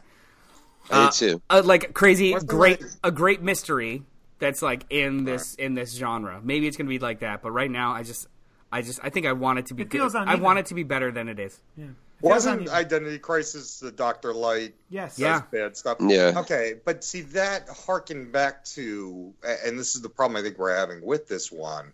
I. 0.90 0.96
I 0.98 1.04
did 1.04 1.12
too. 1.12 1.42
Uh, 1.50 1.62
like 1.64 1.92
crazy, 1.94 2.32
What's 2.32 2.44
great, 2.44 2.80
like- 2.80 2.90
a 3.04 3.10
great 3.10 3.42
mystery 3.42 4.02
that's 4.40 4.62
like 4.62 4.85
in 4.90 5.24
this 5.24 5.55
in 5.55 5.74
this 5.74 5.94
genre. 5.94 6.40
Maybe 6.42 6.66
it's 6.66 6.76
going 6.76 6.87
to 6.87 6.90
be 6.90 6.98
like 6.98 7.20
that, 7.20 7.42
but 7.42 7.53
right 7.53 7.70
now, 7.70 7.92
I 7.92 8.03
just, 8.03 8.26
I 8.72 8.83
just, 8.83 8.98
I 9.03 9.11
think 9.11 9.26
I 9.26 9.33
want 9.33 9.61
it 9.61 9.66
to 9.66 9.74
be. 9.74 9.83
It 9.85 9.92
feels 9.92 10.12
good. 10.12 10.26
I 10.26 10.35
want 10.35 10.59
it 10.59 10.66
to 10.66 10.74
be 10.74 10.83
better 10.83 11.12
than 11.12 11.29
it 11.29 11.38
is. 11.38 11.61
Yeah. 11.76 11.87
Wasn't 12.22 12.57
uneven. 12.62 12.74
Identity 12.74 13.18
Crisis 13.18 13.81
the 13.81 13.90
Doctor 13.90 14.35
Light 14.35 14.74
Yes. 14.90 15.18
Yeah. 15.18 15.42
bad 15.50 15.76
stuff. 15.76 15.98
Yeah. 16.00 16.33
Okay, 16.37 16.74
but 16.85 17.03
see 17.03 17.22
that 17.22 17.68
harkened 17.68 18.33
back 18.33 18.64
to, 18.66 19.33
and 19.64 19.79
this 19.79 19.94
is 19.94 20.03
the 20.03 20.09
problem 20.09 20.37
I 20.37 20.42
think 20.42 20.59
we're 20.59 20.76
having 20.76 21.00
with 21.00 21.29
this 21.29 21.50
one, 21.50 21.92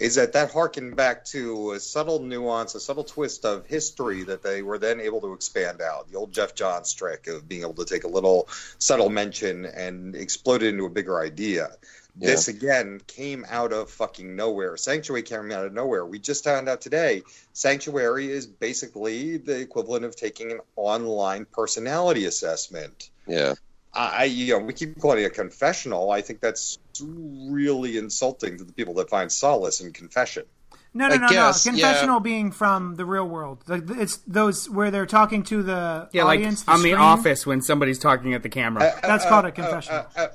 is 0.00 0.14
that 0.14 0.32
that 0.32 0.50
harkened 0.50 0.96
back 0.96 1.26
to 1.26 1.72
a 1.72 1.80
subtle 1.80 2.20
nuance, 2.20 2.74
a 2.74 2.80
subtle 2.80 3.04
twist 3.04 3.44
of 3.44 3.66
history 3.66 4.24
that 4.24 4.42
they 4.42 4.62
were 4.62 4.78
then 4.78 4.98
able 4.98 5.20
to 5.20 5.34
expand 5.34 5.82
out. 5.82 6.10
The 6.10 6.16
old 6.16 6.32
Geoff 6.32 6.54
Johns 6.54 6.94
trick 6.94 7.26
of 7.26 7.46
being 7.46 7.60
able 7.60 7.74
to 7.74 7.84
take 7.84 8.04
a 8.04 8.08
little 8.08 8.48
subtle 8.78 9.10
mention 9.10 9.66
and 9.66 10.16
explode 10.16 10.62
it 10.62 10.68
into 10.68 10.86
a 10.86 10.90
bigger 10.90 11.20
idea. 11.20 11.68
This 12.16 12.48
again 12.48 13.00
came 13.06 13.46
out 13.48 13.72
of 13.72 13.90
fucking 13.90 14.34
nowhere. 14.34 14.76
Sanctuary 14.76 15.22
came 15.22 15.52
out 15.52 15.66
of 15.66 15.72
nowhere. 15.72 16.04
We 16.04 16.18
just 16.18 16.44
found 16.44 16.68
out 16.68 16.80
today. 16.80 17.22
Sanctuary 17.52 18.30
is 18.30 18.46
basically 18.46 19.36
the 19.36 19.60
equivalent 19.60 20.04
of 20.04 20.16
taking 20.16 20.50
an 20.50 20.60
online 20.76 21.44
personality 21.44 22.24
assessment. 22.24 23.10
Yeah, 23.26 23.54
I, 23.92 24.24
you 24.24 24.52
know, 24.58 24.64
we 24.64 24.72
keep 24.72 24.98
calling 25.00 25.22
it 25.22 25.26
a 25.26 25.30
confessional. 25.30 26.10
I 26.10 26.20
think 26.20 26.40
that's 26.40 26.78
really 27.02 27.98
insulting 27.98 28.58
to 28.58 28.64
the 28.64 28.72
people 28.72 28.94
that 28.94 29.10
find 29.10 29.30
solace 29.30 29.80
in 29.80 29.92
confession. 29.92 30.44
No, 30.92 31.08
no, 31.08 31.14
I 31.14 31.18
no, 31.18 31.28
guess, 31.28 31.66
no. 31.66 31.72
yeah. 31.72 31.86
Confessional 31.88 32.20
being 32.20 32.50
from 32.52 32.96
the 32.96 33.04
real 33.04 33.26
world. 33.28 33.62
It's 33.68 34.16
those 34.26 34.68
where 34.68 34.90
they're 34.90 35.06
talking 35.06 35.42
to 35.44 35.62
the 35.62 36.08
Yeah, 36.12 36.24
like 36.24 36.38
audience. 36.40 36.62
the 36.64 36.72
on 36.72 36.82
the 36.82 36.90
screen. 36.90 36.96
office 36.96 37.46
when 37.46 37.62
somebody's 37.62 37.98
talking 37.98 38.34
at 38.34 38.42
the 38.42 38.48
camera. 38.48 38.98
That's 39.02 39.24
called 39.24 39.44
a 39.44 39.52
confessional. 39.52 40.06
Uh, 40.16 40.20
uh, 40.20 40.28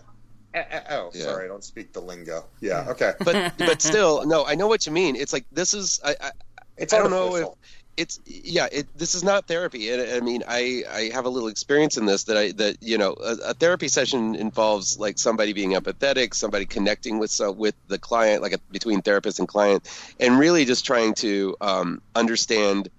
uh, 0.54 0.58
uh, 0.58 0.82
oh, 0.92 1.12
Yeah. 1.14 1.24
sorry, 1.24 1.46
I 1.46 1.48
don't 1.50 1.64
speak 1.64 1.92
the 1.92 2.02
lingo. 2.02 2.46
Yeah, 2.62 2.86
okay. 2.90 3.14
but 3.20 3.54
but 3.58 3.82
still, 3.82 4.26
no. 4.26 4.46
I 4.46 4.56
know 4.56 4.68
what 4.68 4.86
you 4.86 4.94
mean. 4.94 5.16
It's 5.18 5.34
like 5.34 5.46
this 5.52 5.74
is. 5.74 6.00
I, 6.04 6.16
I, 6.22 6.32
It's 6.78 6.94
I 6.94 7.00
don't 7.00 7.12
know 7.12 7.36
if 7.36 7.44
artificial. 7.46 7.58
It's 7.98 8.20
yeah 8.26 8.68
it, 8.72 8.88
this 8.98 9.16
is 9.16 9.24
not 9.24 9.48
therapy. 9.48 9.90
And 9.90 10.02
i 10.02 10.20
mean 10.20 10.44
i 10.48 10.84
i 10.92 11.02
have 11.14 11.26
a 11.26 11.30
little 11.30 11.50
experience 11.50 11.98
in 11.98 12.06
this 12.06 12.26
that 12.26 12.38
i 12.38 12.52
that 12.54 12.78
you 12.82 12.98
know 12.98 13.16
a, 13.24 13.50
a 13.50 13.54
therapy 13.54 13.88
session 13.88 14.36
involves 14.36 15.00
like 15.00 15.18
somebody 15.18 15.54
being 15.54 15.72
empathetic 15.72 16.34
somebody 16.34 16.66
connecting 16.66 17.20
with 17.20 17.32
so 17.32 17.52
with 17.52 17.76
the 17.88 17.98
client 17.98 18.42
like 18.42 18.54
a, 18.54 18.60
between 18.72 19.02
therapist 19.02 19.40
and 19.40 19.48
client 19.48 19.88
and 20.20 20.40
really 20.40 20.66
just 20.66 20.86
trying 20.86 21.14
to 21.16 21.56
um, 21.62 22.02
understand 22.16 22.90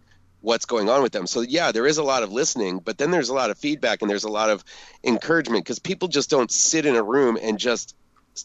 what's 0.42 0.66
going 0.66 0.88
on 0.88 1.02
with 1.02 1.12
them. 1.12 1.26
So 1.26 1.40
yeah 1.40 1.72
there 1.72 1.86
is 1.86 1.98
a 1.98 2.04
lot 2.04 2.22
of 2.22 2.32
listening 2.32 2.78
but 2.78 2.98
then 2.98 3.10
there's 3.10 3.28
a 3.28 3.34
lot 3.34 3.50
of 3.50 3.58
feedback 3.58 4.02
and 4.02 4.10
there's 4.10 4.24
a 4.24 4.30
lot 4.30 4.50
of 4.50 4.64
encouragement 5.04 5.64
because 5.64 5.78
people 5.78 6.08
just 6.08 6.30
don't 6.30 6.50
sit 6.50 6.86
in 6.86 6.96
a 6.96 7.02
room 7.02 7.38
and 7.40 7.58
just 7.58 7.94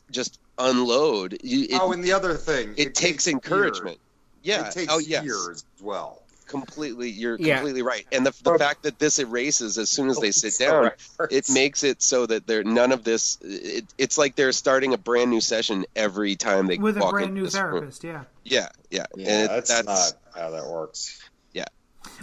just 0.10 0.40
unload. 0.58 1.34
It, 1.44 1.72
oh, 1.74 1.92
and 1.92 2.04
the 2.04 2.14
other 2.14 2.36
thing, 2.36 2.74
it, 2.78 2.96
takes 2.96 3.28
encouragement. 3.28 4.00
Yeah. 4.44 4.68
It 4.68 4.74
takes 4.74 4.94
oh 4.94 5.00
yes. 5.00 5.24
years 5.24 5.64
as 5.78 5.82
well. 5.82 6.21
Completely 6.52 7.10
you're 7.10 7.38
Yeah. 7.40 7.56
completely 7.56 7.82
right 7.82 8.06
and 8.12 8.26
the, 8.26 8.34
the 8.44 8.60
fact 8.60 8.84
that 8.84 9.00
this 9.00 9.18
erases 9.20 9.78
as 9.78 9.90
soon 9.90 10.10
as 10.10 10.20
they 10.20 10.32
sit 10.32 10.54
down 10.60 10.84
right. 11.20 11.32
it 11.32 11.50
makes 11.50 11.84
it 11.84 12.02
so 12.02 12.26
that 12.26 12.46
they're 12.46 12.64
none 12.64 12.92
of 12.92 13.04
this 13.04 13.38
it, 13.42 13.86
it's 13.98 14.18
like 14.18 14.36
they're 14.36 14.52
starting 14.52 14.94
a 14.94 14.98
brand 14.98 15.32
new 15.32 15.42
session 15.42 15.86
every 15.96 16.36
time 16.36 16.68
they 16.68 16.78
with 16.78 16.98
a 16.98 17.10
brand 17.10 17.34
new 17.34 17.46
this 17.46 17.56
room. 17.56 17.72
therapist. 17.72 18.04
Yeah. 18.04 18.24
yeah 18.44 18.68
yeah, 18.90 19.06
Yeah, 19.16 19.30
and 19.30 19.44
it, 19.46 19.48
that's, 19.48 19.70
that's 19.74 19.88
not 19.88 20.14
how 20.42 20.50
that 20.52 20.66
works. 20.68 21.22
yeah 21.54 21.66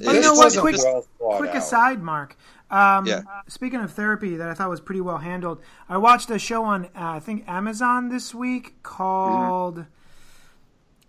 But 0.04 0.14
you 0.14 0.20
know 0.20 0.34
what? 0.34 0.56
Quick, 0.56 0.76
well 0.78 1.38
quick 1.38 1.54
aside, 1.54 2.02
Mark. 2.02 2.36
Um, 2.70 3.06
Yeah. 3.06 3.22
Speaking 3.48 3.80
of 3.80 3.92
therapy, 3.94 4.36
that 4.36 4.48
I 4.48 4.52
thought 4.54 4.68
was 4.68 4.80
pretty 4.82 5.00
well 5.00 5.18
handled. 5.18 5.60
I 5.88 5.96
watched 5.96 6.30
a 6.30 6.38
show 6.38 6.64
on 6.64 6.84
uh, 6.86 6.88
I 7.16 7.20
think 7.20 7.44
Amazon 7.48 8.10
this 8.10 8.34
week 8.34 8.82
called 8.82 9.86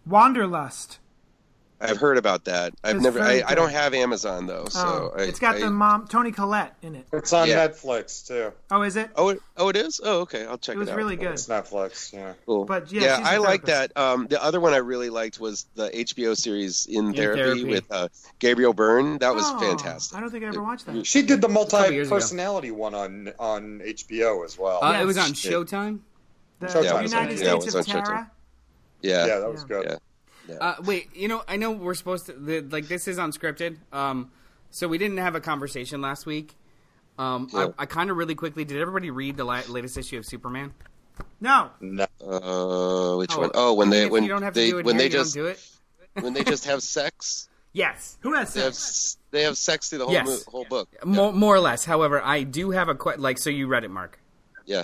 Wanderlust. 0.07 0.99
I've 1.81 1.97
heard 1.97 2.17
about 2.17 2.45
that 2.45 2.73
i've 2.83 2.97
It's 2.97 3.03
never 3.03 3.21
I, 3.21 3.41
I 3.47 3.55
don't 3.55 3.71
have 3.71 3.93
amazon 3.93 4.45
though 4.47 4.65
so 4.69 5.11
oh, 5.15 5.19
I, 5.19 5.23
it's 5.23 5.39
got 5.39 5.55
I, 5.55 5.59
the 5.61 5.69
mom 5.71 6.07
Toni 6.07 6.31
Collette 6.31 6.75
in 6.81 6.95
it. 6.95 7.07
It's 7.13 7.31
on 7.33 7.47
Yeah. 7.47 7.67
Netflix 7.67 8.27
too. 8.27 8.51
Oh, 8.71 8.81
is 8.81 8.95
it? 8.95 9.09
oh 9.15 9.29
it, 9.29 9.39
oh 9.57 9.69
it 9.69 9.75
is 9.75 10.01
oh 10.03 10.19
okay 10.21 10.45
i'll 10.45 10.57
check 10.57 10.75
it 10.75 10.77
out. 10.77 10.77
It 10.77 10.79
was 10.79 10.89
out 10.89 10.97
really 10.97 11.15
good. 11.15 11.31
It's 11.31 11.47
Netflix. 11.47 12.11
Yeah. 12.13 12.33
Cool. 12.45 12.65
But, 12.65 12.91
yeah, 12.91 13.17
she's 13.17 13.27
a 13.27 13.29
I 13.31 13.37
like 13.37 13.65
that. 13.65 13.95
Um, 13.97 14.27
the 14.27 14.43
other 14.43 14.59
one 14.59 14.73
I 14.73 14.77
really 14.77 15.09
liked 15.09 15.39
was 15.39 15.65
the 15.75 15.89
HBO 15.89 16.35
series 16.35 16.85
In, 16.87 17.13
Therapy, 17.13 17.41
Therapy. 17.41 17.63
with 17.65 17.85
uh, 17.91 18.07
Gabriel 18.39 18.73
Byrne. 18.73 19.17
That 19.19 19.33
was 19.35 19.45
Oh, 19.47 19.59
fantastic. 19.59 20.17
I 20.17 20.21
don't 20.21 20.29
think 20.31 20.43
I 20.43 20.47
ever 20.47 20.61
watched 20.61 20.85
that. 20.85 21.05
She 21.05 21.21
did 21.21 21.41
the 21.41 21.47
Couple 21.47 21.91
years 21.91 22.07
ago. 22.07 22.15
multi-personality 22.15 22.71
one 22.71 22.93
on 22.95 23.33
on 23.39 23.79
HBO 23.79 24.43
as 24.45 24.57
well. 24.57 24.83
Uh, 24.83 24.91
Yes. 24.91 25.01
It 25.01 25.05
was 25.05 25.17
on 25.17 25.27
Yeah. 25.29 25.33
Showtime. 25.33 25.99
The 26.59 26.67
Showtime. 26.67 26.83
Yeah, 26.83 26.99
it 26.99 27.03
was 27.03 27.13
on- 27.13 27.19
United 27.21 27.39
yeah, 27.43 27.49
States 27.59 27.65
was 27.65 27.75
of 27.75 27.79
on 27.79 27.95
Showtime. 27.95 28.05
Tara. 28.05 28.31
Yeah, 29.01 29.25
yeah, 29.27 29.39
that 29.39 29.51
was 29.51 29.61
Yeah. 29.61 29.67
good. 29.83 29.99
Yeah. 30.49 30.55
Uh, 30.59 30.75
wait, 30.83 31.15
you 31.15 31.27
know, 31.27 31.43
I 31.47 31.55
know 31.57 31.71
we're 31.71 31.93
supposed 31.93 32.25
to 32.27 32.33
the, 32.33 32.61
like 32.61 32.87
this 32.87 33.07
is 33.07 33.17
unscripted. 33.17 33.77
Um, 33.93 34.31
so 34.71 34.87
we 34.87 34.97
didn't 34.97 35.17
have 35.17 35.35
a 35.35 35.41
conversation 35.41 36.01
last 36.01 36.25
week. 36.25 36.55
Um, 37.17 37.49
Yeah. 37.53 37.67
I, 37.77 37.83
I 37.83 37.85
kind 37.85 38.09
of 38.09 38.17
really 38.17 38.35
quickly 38.35 38.65
did. 38.65 38.79
Everybody 38.81 39.09
read 39.11 39.37
the 39.37 39.43
la- 39.43 39.61
latest 39.67 39.97
issue 39.97 40.17
of 40.17 40.25
Superman? 40.25 40.73
No. 41.41 41.69
No. 41.81 42.03
Uh, 42.21 43.17
which 43.17 43.31
Oh, 43.35 43.39
one? 43.41 43.51
Oh, 43.53 43.73
when 43.73 43.89
they 43.89 44.07
when 44.07 44.23
you 44.23 44.29
don't 44.29 44.41
have 44.43 44.53
to 44.53 44.59
they 44.59 44.81
when 44.83 44.97
they 44.97 45.09
just 45.09 45.33
do 45.33 45.45
it. 45.47 45.59
when 46.13 46.33
they 46.33 46.43
just 46.43 46.65
have 46.65 46.81
sex. 46.83 47.47
Yes, 47.71 48.17
Who 48.21 48.33
has 48.33 48.51
They 48.55 48.61
have 48.61 48.73
sex? 48.73 48.89
s- 48.89 49.17
they 49.29 49.43
have 49.43 49.55
sex 49.55 49.89
through 49.89 49.99
the 49.99 50.05
whole 50.05 50.13
Yes. 50.13 50.25
mo- 50.27 50.39
whole 50.51 50.65
book. 50.65 50.89
more, 51.05 51.31
more 51.31 51.53
or 51.55 51.59
less. 51.59 51.85
However, 51.85 52.19
I 52.19 52.41
do 52.41 52.71
have 52.71 52.89
a 52.89 52.95
que- 52.95 53.17
like. 53.17 53.37
So 53.37 53.51
you 53.51 53.67
read 53.67 53.83
it, 53.83 53.91
Mark? 53.91 54.19
Yeah. 54.65 54.83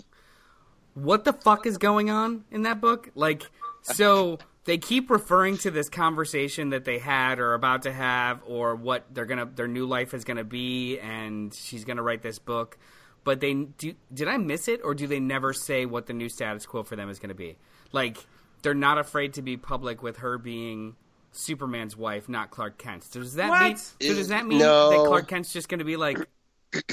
What 0.93 1.23
the 1.25 1.33
fuck 1.33 1.65
is 1.65 1.79
going 1.79 2.11
on 2.11 2.45
in 2.51 2.61
that 2.61 2.79
book? 2.81 3.09
Like, 3.15 3.41
so 3.81 4.37
they 4.65 4.77
keep 4.77 5.09
referring 5.09 5.57
to 5.59 5.71
this 5.71 5.89
conversation 5.89 6.69
that 6.71 6.85
they 6.85 6.99
had 6.99 7.39
or 7.39 7.53
about 7.53 7.83
to 7.83 7.93
have, 7.93 8.41
or 8.45 8.75
what 8.75 9.05
they're 9.13 9.25
gonna 9.25 9.45
their 9.45 9.67
new 9.67 9.85
life 9.85 10.13
is 10.13 10.23
gonna 10.23 10.43
be, 10.43 10.99
and 10.99 11.53
she's 11.53 11.85
gonna 11.85 12.03
write 12.03 12.21
this 12.21 12.39
book. 12.39 12.77
but 13.23 13.39
they 13.39 13.53
do. 13.55 13.93
Did 14.13 14.27
I 14.27 14.37
miss 14.37 14.67
it, 14.67 14.81
or 14.83 14.93
do 14.93 15.07
they 15.07 15.19
never 15.19 15.51
say 15.53 15.87
what 15.87 16.05
the 16.05 16.13
new 16.13 16.29
status 16.29 16.65
quo 16.67 16.83
for 16.83 16.95
them 16.95 17.09
is 17.09 17.17
going 17.17 17.29
to 17.29 17.33
be? 17.35 17.57
Like 17.91 18.17
they're 18.61 18.75
not 18.75 18.99
afraid 18.99 19.33
to 19.33 19.41
be 19.41 19.57
public 19.57 20.03
with 20.03 20.17
her 20.17 20.37
being 20.37 20.95
Superman's 21.31 21.97
wife, 21.97 22.29
not 22.29 22.51
Clark 22.51 22.77
Kent. 22.77 23.03
So 23.03 23.19
does 23.21 23.33
that 23.33 23.49
What? 23.49 23.63
mean? 23.63 23.77
So 23.77 24.13
does 24.13 24.27
that 24.27 24.45
mean 24.45 24.59
No. 24.59 24.89
that 24.89 25.05
Clark 25.07 25.27
Kent's 25.27 25.51
just 25.51 25.69
going 25.69 25.79
to 25.79 25.85
be 25.85 25.97
like 25.97 26.19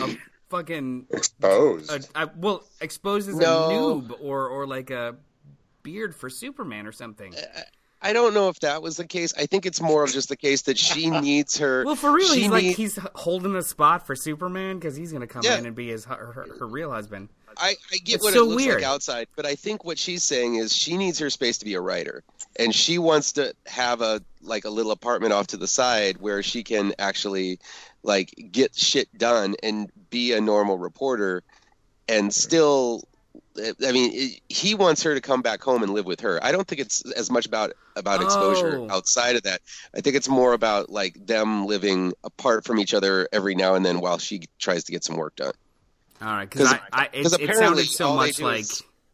a 0.00 0.16
fucking 0.48 1.06
Exposed. 1.10 1.90
a, 2.14 2.22
a, 2.24 2.30
well 2.36 2.64
exposed 2.80 3.28
as 3.28 3.36
No. 3.36 3.68
a 3.68 3.72
noob 3.72 4.16
or 4.22 4.48
or 4.48 4.66
like 4.66 4.88
a 4.90 5.16
beard 5.82 6.14
for 6.14 6.30
Superman 6.30 6.86
or 6.86 6.92
something? 6.92 7.34
I 8.04 8.12
don't 8.12 8.34
know 8.34 8.48
if 8.48 8.58
that 8.60 8.82
was 8.82 8.96
the 8.96 9.06
case. 9.06 9.32
I 9.38 9.46
think 9.46 9.64
it's 9.64 9.80
more 9.80 10.02
of 10.02 10.10
just 10.12 10.28
the 10.28 10.36
case 10.36 10.62
that 10.62 10.76
she 10.76 11.08
needs 11.20 11.56
her. 11.58 11.84
Well, 11.84 11.94
for 11.94 12.12
real, 12.12 12.32
he's 12.34 12.48
like 12.48 12.64
he's 12.64 12.98
holding 13.14 13.52
the 13.52 13.62
spot 13.62 14.06
for 14.06 14.16
Superman 14.16 14.78
because 14.78 14.96
he's 14.96 15.12
going 15.12 15.20
to 15.20 15.26
come 15.28 15.42
Yeah. 15.44 15.58
in 15.58 15.66
and 15.66 15.76
be 15.76 15.88
his 15.88 16.04
her, 16.06 16.14
her, 16.32 16.46
her 16.58 16.66
real 16.66 16.90
husband. 16.90 17.28
I, 17.56 17.74
I 17.92 17.98
get 17.98 18.14
It's 18.16 18.24
what 18.24 18.32
so 18.32 18.44
it 18.44 18.48
looks 18.48 18.64
weird. 18.64 18.80
like 18.80 18.84
outside, 18.90 19.28
but 19.36 19.44
I 19.46 19.54
think 19.54 19.84
what 19.84 19.98
she's 19.98 20.24
saying 20.24 20.54
is 20.56 20.74
she 20.74 20.96
needs 20.96 21.18
her 21.18 21.28
space 21.30 21.58
to 21.58 21.64
be 21.66 21.74
a 21.74 21.80
writer, 21.80 22.24
and 22.58 22.74
she 22.74 22.98
wants 22.98 23.32
to 23.32 23.54
have 23.66 24.00
a 24.00 24.20
like 24.40 24.64
a 24.64 24.70
little 24.70 24.90
apartment 24.90 25.32
off 25.34 25.48
to 25.48 25.56
the 25.58 25.68
side 25.68 26.16
where 26.18 26.42
she 26.42 26.64
can 26.64 26.94
actually 26.98 27.58
like 28.02 28.34
get 28.50 28.74
shit 28.74 29.16
done 29.16 29.54
and 29.62 29.92
be 30.10 30.32
a 30.32 30.40
normal 30.40 30.76
reporter, 30.78 31.42
and 32.08 32.34
still. 32.34 33.04
I 33.56 33.92
mean, 33.92 34.10
it, 34.14 34.40
he 34.48 34.74
wants 34.74 35.02
her 35.02 35.14
to 35.14 35.20
come 35.20 35.42
back 35.42 35.62
home 35.62 35.82
and 35.82 35.92
live 35.92 36.06
with 36.06 36.20
her. 36.20 36.42
I 36.42 36.52
don't 36.52 36.66
think 36.66 36.80
it's 36.80 37.02
as 37.12 37.30
much 37.30 37.46
about 37.46 37.72
about 37.96 38.22
exposure 38.22 38.78
Oh. 38.78 38.90
outside 38.90 39.36
of 39.36 39.42
that. 39.42 39.60
I 39.94 40.00
think 40.00 40.16
it's 40.16 40.28
more 40.28 40.52
about 40.54 40.88
like 40.90 41.26
them 41.26 41.66
living 41.66 42.12
apart 42.24 42.64
from 42.64 42.78
each 42.78 42.94
other 42.94 43.28
every 43.32 43.54
now 43.54 43.74
and 43.74 43.84
then 43.84 44.00
while 44.00 44.18
she 44.18 44.42
tries 44.58 44.84
to 44.84 44.92
get 44.92 45.04
some 45.04 45.16
work 45.16 45.36
done. 45.36 45.52
All 46.22 46.28
right, 46.28 46.48
because 46.48 46.68
'Cause- 46.68 46.78
I, 46.92 47.02
I 47.04 47.08
it, 47.12 47.26
it 47.40 47.56
sounded 47.56 47.86
so 47.86 48.14
much 48.14 48.40
like 48.40 48.64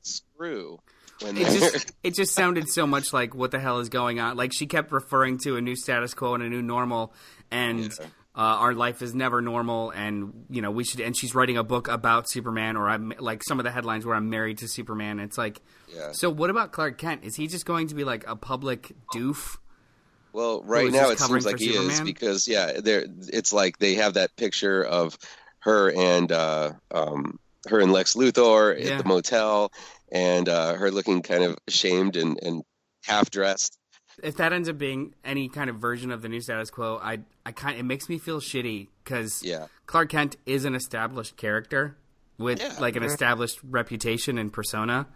screw 0.03 0.79
when 1.21 1.37
it 1.37 1.45
just 1.59 1.93
it 2.05 2.15
just 2.15 2.35
sounded 2.35 2.69
so 2.69 2.87
much 2.87 3.13
like 3.13 3.35
what 3.35 3.51
the 3.51 3.59
hell 3.59 3.79
is 3.81 3.89
going 3.89 4.21
on. 4.21 4.37
Like 4.37 4.53
she 4.53 4.67
kept 4.67 4.93
referring 4.93 5.39
to 5.39 5.57
a 5.57 5.61
new 5.61 5.75
status 5.75 6.15
quo 6.15 6.35
and 6.35 6.43
a 6.45 6.49
new 6.49 6.63
normal, 6.63 7.13
and 7.51 7.93
uh, 8.39 8.41
our 8.41 8.73
life 8.73 9.03
is 9.03 9.15
never 9.17 9.43
normal, 9.43 9.91
and 9.91 10.47
you 10.49 10.63
know 10.63 10.71
we 10.71 10.85
should. 10.85 11.01
And 11.01 11.17
she's 11.17 11.35
writing 11.35 11.57
a 11.59 11.65
book 11.65 11.89
about 11.89 12.31
Superman, 12.31 12.77
or 12.77 12.89
I'm 12.89 13.13
like 13.19 13.43
some 13.43 13.59
of 13.59 13.65
the 13.65 13.71
headlines 13.73 14.07
where 14.07 14.15
I'm 14.15 14.31
married 14.31 14.59
to 14.59 14.69
Superman. 14.69 15.19
It's 15.19 15.37
like, 15.37 15.61
Yeah. 15.93 16.13
so 16.13 16.31
what 16.31 16.49
about 16.49 16.71
Clark 16.73 16.97
Kent? 16.99 17.25
Is 17.25 17.35
he 17.35 17.49
just 17.49 17.67
going 17.67 17.89
to 17.89 17.97
be 17.97 18.05
like 18.05 18.25
a 18.29 18.37
public 18.37 18.93
doof? 19.13 19.57
Well, 20.33 20.63
right 20.63 20.93
now 20.93 21.11
it 21.11 21.19
seems 21.19 21.45
like 21.45 21.59
he 21.59 21.71
is 21.75 22.01
because 22.01 22.47
yeah, 22.47 22.81
there 22.81 23.07
it's 23.33 23.53
like 23.53 23.79
they 23.79 23.95
have 23.97 24.15
that 24.15 24.37
picture 24.37 24.85
of 24.85 25.19
her 25.61 25.91
and 25.91 26.31
uh, 26.31 26.73
um, 26.93 27.41
her 27.69 27.81
and 27.81 27.91
Lex 27.91 28.15
Luthor 28.15 28.79
Yeah. 28.79 28.93
at 28.93 29.03
the 29.03 29.09
motel, 29.09 29.73
and 30.13 30.49
uh, 30.49 30.75
her 30.75 30.91
looking 30.93 31.23
kind 31.23 31.43
of 31.43 31.57
ashamed 31.67 32.17
and, 32.17 32.39
and 32.43 32.63
half 33.05 33.31
dressed. 33.31 33.78
If 34.23 34.37
that 34.37 34.53
ends 34.53 34.69
up 34.69 34.79
being 34.79 35.15
any 35.25 35.49
kind 35.49 35.71
of 35.71 35.77
version 35.77 36.11
of 36.11 36.23
the 36.23 36.29
new 36.29 36.41
status 36.41 36.71
quo, 36.71 36.99
I 37.03 37.21
I 37.47 37.53
kind 37.53 37.79
it 37.79 37.83
makes 37.85 38.09
me 38.09 38.19
feel 38.19 38.41
shitty 38.41 38.89
because 39.05 39.43
Yeah. 39.43 39.67
Clark 39.87 40.11
Kent 40.11 40.37
is 40.47 40.65
an 40.65 40.75
established 40.75 41.37
character 41.37 41.97
with 42.39 42.61
Yeah. 42.61 42.75
like 42.81 42.97
an 42.97 43.03
established 43.03 43.59
reputation 43.69 44.39
and 44.39 44.53
persona. 44.53 45.07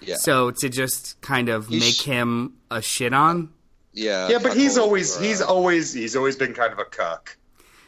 Yeah, 0.00 0.16
So 0.16 0.50
to 0.50 0.68
just 0.70 1.20
kind 1.20 1.48
of 1.50 1.66
He's 1.68 1.80
make 1.82 1.94
sh- 1.94 2.04
him 2.04 2.54
a 2.70 2.80
shit 2.80 3.12
on, 3.12 3.50
yeah, 3.92 4.28
yeah, 4.28 4.38
but 4.42 4.54
he's 4.56 4.78
always 4.78 5.16
or, 5.18 5.22
he's 5.22 5.40
uh, 5.42 5.46
always 5.46 5.92
he's 5.92 6.16
always 6.16 6.34
been 6.36 6.54
kind 6.54 6.72
of 6.72 6.78
a 6.78 6.84
cuck. 6.86 7.36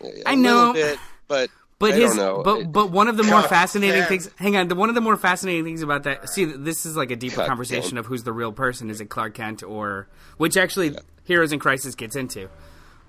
yeah, 0.03 0.11
I 0.27 0.35
a 0.35 0.37
know. 0.37 0.73
bit, 0.75 0.99
but 1.29 1.51
but 1.79 1.93
I 1.93 1.97
his 1.97 2.15
don't 2.15 2.17
know. 2.17 2.43
but 2.43 2.61
It- 2.61 2.73
but 2.73 2.91
one 2.91 3.09
of 3.09 3.17
the 3.17 3.23
more 3.23 3.41
God 3.41 3.49
fascinating 3.49 4.01
damn. 4.01 4.09
things. 4.09 4.31
Hang 4.37 4.57
on, 4.57 4.69
the, 4.69 4.75
one 4.75 4.89
of 4.89 4.95
the 4.95 5.01
more 5.01 5.17
fascinating 5.17 5.65
things 5.65 5.83
about 5.83 6.05
that. 6.05 6.29
See, 6.31 6.45
this 6.45 6.87
is 6.87 6.97
like 6.97 7.11
a 7.11 7.17
deeper 7.17 7.37
God 7.37 7.49
conversation 7.49 7.91
damn. 7.91 7.99
of 7.99 8.07
who's 8.07 8.25
the 8.25 8.33
real 8.33 8.53
person. 8.53 8.91
Is 8.91 9.01
it 9.01 9.07
Clark 9.11 9.35
Kent 9.35 9.63
or 9.63 10.09
which 10.37 10.57
actually 10.57 10.97
Heroes 11.25 11.53
in 11.53 11.59
Crisis 11.59 11.95
gets 11.95 12.17
into. 12.17 12.49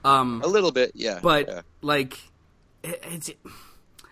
Um, 0.03 0.41
a 0.43 0.47
little 0.47 0.71
bit, 0.71 0.91
yeah, 0.95 1.19
but 1.21 1.47
yeah. 1.47 1.61
like 1.81 2.17
it, 2.83 3.01
it's 3.11 3.31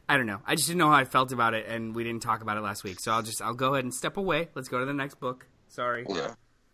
I 0.09 0.17
don't 0.17 0.25
know. 0.25 0.39
I 0.45 0.55
just 0.55 0.67
didn't 0.67 0.79
know 0.79 0.87
how 0.89 0.95
I 0.97 1.05
felt 1.05 1.31
about 1.31 1.53
it, 1.53 1.65
and 1.67 1.93
we 1.95 2.03
didn't 2.03 2.23
talk 2.23 2.41
about 2.41 2.57
it 2.57 2.61
last 2.61 2.83
week. 2.83 2.99
So 2.99 3.11
I'll 3.11 3.21
just 3.21 3.41
I'll 3.41 3.53
go 3.53 3.73
ahead 3.73 3.83
and 3.85 3.93
step 3.93 4.17
away. 4.17 4.49
Let's 4.55 4.67
go 4.69 4.79
to 4.79 4.85
the 4.85 4.93
next 4.93 5.19
book. 5.19 5.47
Sorry. 5.69 6.05
yeah. 6.09 6.33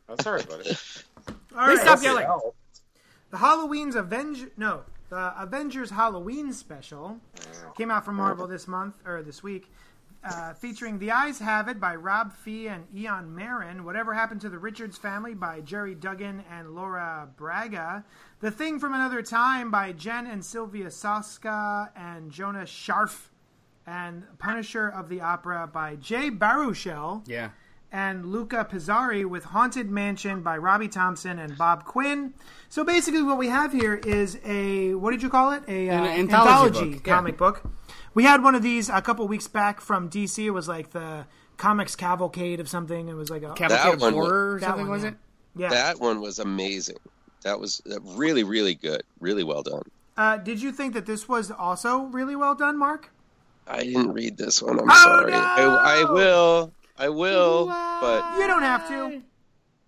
I'm 0.09 0.19
sorry, 0.19 0.43
buddy. 0.43 0.69
All 0.69 1.65
Please 1.65 1.77
right. 1.77 1.79
stop 1.79 2.03
yelling. 2.03 2.27
The 3.31 3.37
Halloween's 3.37 3.95
Avenge 3.95 4.47
no, 4.57 4.81
the 5.09 5.33
Avengers 5.41 5.91
Halloween 5.91 6.53
special 6.53 7.19
came 7.77 7.91
out 7.91 8.05
from 8.05 8.15
Marvel 8.15 8.47
this 8.47 8.67
month 8.67 8.95
or 9.05 9.21
this 9.21 9.43
week, 9.43 9.71
uh, 10.23 10.53
featuring 10.53 10.99
"The 10.99 11.11
Eyes 11.11 11.39
Have 11.39 11.67
It" 11.67 11.79
by 11.79 11.95
Rob 11.95 12.31
Fee 12.33 12.67
and 12.67 12.87
Eon 12.95 13.35
Marin, 13.35 13.83
"Whatever 13.83 14.13
Happened 14.13 14.41
to 14.41 14.49
the 14.49 14.59
Richards 14.59 14.97
Family" 14.97 15.33
by 15.33 15.61
Gerry 15.61 15.95
Duggan 15.95 16.43
and 16.49 16.71
Laura 16.71 17.27
Braga, 17.35 18.05
"The 18.39 18.49
Thing 18.51 18.79
from 18.79 18.93
Another 18.93 19.21
Time" 19.21 19.69
by 19.69 19.91
Jen 19.91 20.25
and 20.25 20.43
Sylvia 20.43 20.87
Soska 20.87 21.89
and 21.95 22.31
Jonah 22.31 22.65
Scharf, 22.65 23.29
and 23.85 24.25
"Punisher 24.39 24.87
of 24.87 25.09
the 25.09 25.19
Opera" 25.19 25.67
by 25.67 25.97
Jay 25.97 26.31
Baruchel 26.31 27.27
Yeah. 27.27 27.49
And 27.93 28.25
Luca 28.25 28.67
Pizzari 28.69 29.23
with 29.23 29.45
Haunted 29.45 29.89
Mansion 29.89 30.41
by 30.41 30.57
Robbie 30.57 30.87
Thompson 30.89 31.37
and 31.39 31.55
Bob 31.57 31.85
Quinn. 31.85 32.33
So 32.67 32.83
basically, 32.83 33.21
what 33.21 33.37
we 33.37 33.47
have 33.47 33.71
here 33.71 33.93
is 33.93 34.37
a 34.43 34.95
what 34.95 35.11
did 35.11 35.21
you 35.21 35.29
call 35.29 35.51
it? 35.51 35.63
A 35.67 35.89
uh, 35.89 35.93
An 36.03 36.19
anthology 36.21 36.95
book, 36.95 37.07
yeah. 37.07 37.13
comic 37.13 37.37
book. 37.37 37.63
We 38.15 38.23
had 38.23 38.43
one 38.43 38.55
of 38.55 38.63
these 38.63 38.89
a 38.89 39.01
couple 39.01 39.27
weeks 39.27 39.47
back 39.47 39.79
from 39.79 40.09
DC. 40.09 40.43
It 40.43 40.51
was 40.51 40.67
like 40.67 40.89
the 40.89 41.25
comics 41.57 41.95
cavalcade 41.95 42.59
of 42.59 42.67
something. 42.67 43.07
It 43.07 43.13
was 43.13 43.29
like 43.29 43.43
a 43.43 43.53
Cavalcade 43.53 43.93
of 43.93 44.01
one 44.01 44.15
was- 44.15 44.27
or 44.31 44.59
That 44.59 44.65
something 44.67 44.87
one, 44.87 44.91
was 44.91 45.03
yeah. 45.03 45.09
it? 45.09 45.15
yeah. 45.55 45.69
That 45.69 45.99
one 45.99 46.19
was 46.19 46.39
amazing. 46.39 46.97
That 47.43 47.59
was 47.59 47.81
uh, 47.91 47.99
really, 48.01 48.43
really 48.43 48.73
good. 48.73 49.03
Really 49.19 49.43
well 49.43 49.61
done. 49.61 49.83
Uh, 50.17 50.37
did 50.37 50.61
you 50.61 50.71
think 50.71 50.93
that 50.95 51.05
this 51.05 51.27
was 51.29 51.51
also 51.51 52.03
really 52.05 52.35
well 52.35 52.55
done, 52.55 52.77
Mark? 52.77 53.11
I 53.67 53.83
didn't 53.83 54.13
read 54.13 54.37
this 54.37 54.61
one. 54.61 54.79
I'm 54.79 54.89
Oh, 54.89 54.93
sorry. 55.03 55.31
no! 55.31 55.37
I, 55.39 56.01
I 56.07 56.11
will. 56.11 56.71
I 57.03 57.09
will. 57.09 57.67
But 57.67 58.37
You 58.39 58.47
don't 58.47 58.61
have 58.63 58.87
to. 58.87 59.21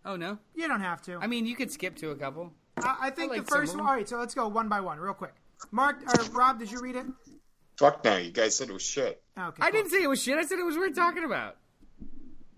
Oh 0.04 0.16
no. 0.16 0.38
You 0.54 0.68
don't 0.68 0.82
have 0.82 1.02
to. 1.04 1.18
I 1.20 1.28
mean, 1.28 1.46
you 1.46 1.56
could 1.56 1.72
skip 1.72 1.96
to 1.98 2.10
a 2.12 2.16
couple. 2.16 2.54
I, 2.78 2.98
I 3.04 3.10
think 3.10 3.32
I 3.32 3.36
like 3.38 3.46
the 3.46 3.52
first 3.52 3.76
one. 3.76 3.86
All 3.86 3.94
right, 3.94 4.08
so 4.08 4.18
let's 4.18 4.36
go 4.36 4.48
one 4.50 4.68
by 4.70 4.82
one, 4.82 5.00
real 5.00 5.14
quick. 5.14 5.34
Mark 5.72 6.02
or 6.08 6.24
Rob, 6.32 6.60
did 6.60 6.70
you 6.72 6.82
read 6.82 6.96
it? 6.98 7.06
Fuck 7.78 8.04
no, 8.04 8.18
you 8.18 8.32
guys 8.32 8.56
said 8.56 8.70
it 8.70 8.74
was 8.74 8.84
shit. 8.84 9.22
Okay. 9.38 9.62
I 9.62 9.72
cool. 9.72 9.80
didn't 9.80 9.92
say 9.92 10.04
it 10.04 10.08
was 10.10 10.22
shit. 10.22 10.38
I 10.38 10.44
said 10.44 10.60
it 10.60 10.64
was 10.66 10.78
worth 10.78 10.96
talking 10.96 11.24
about. 11.24 11.58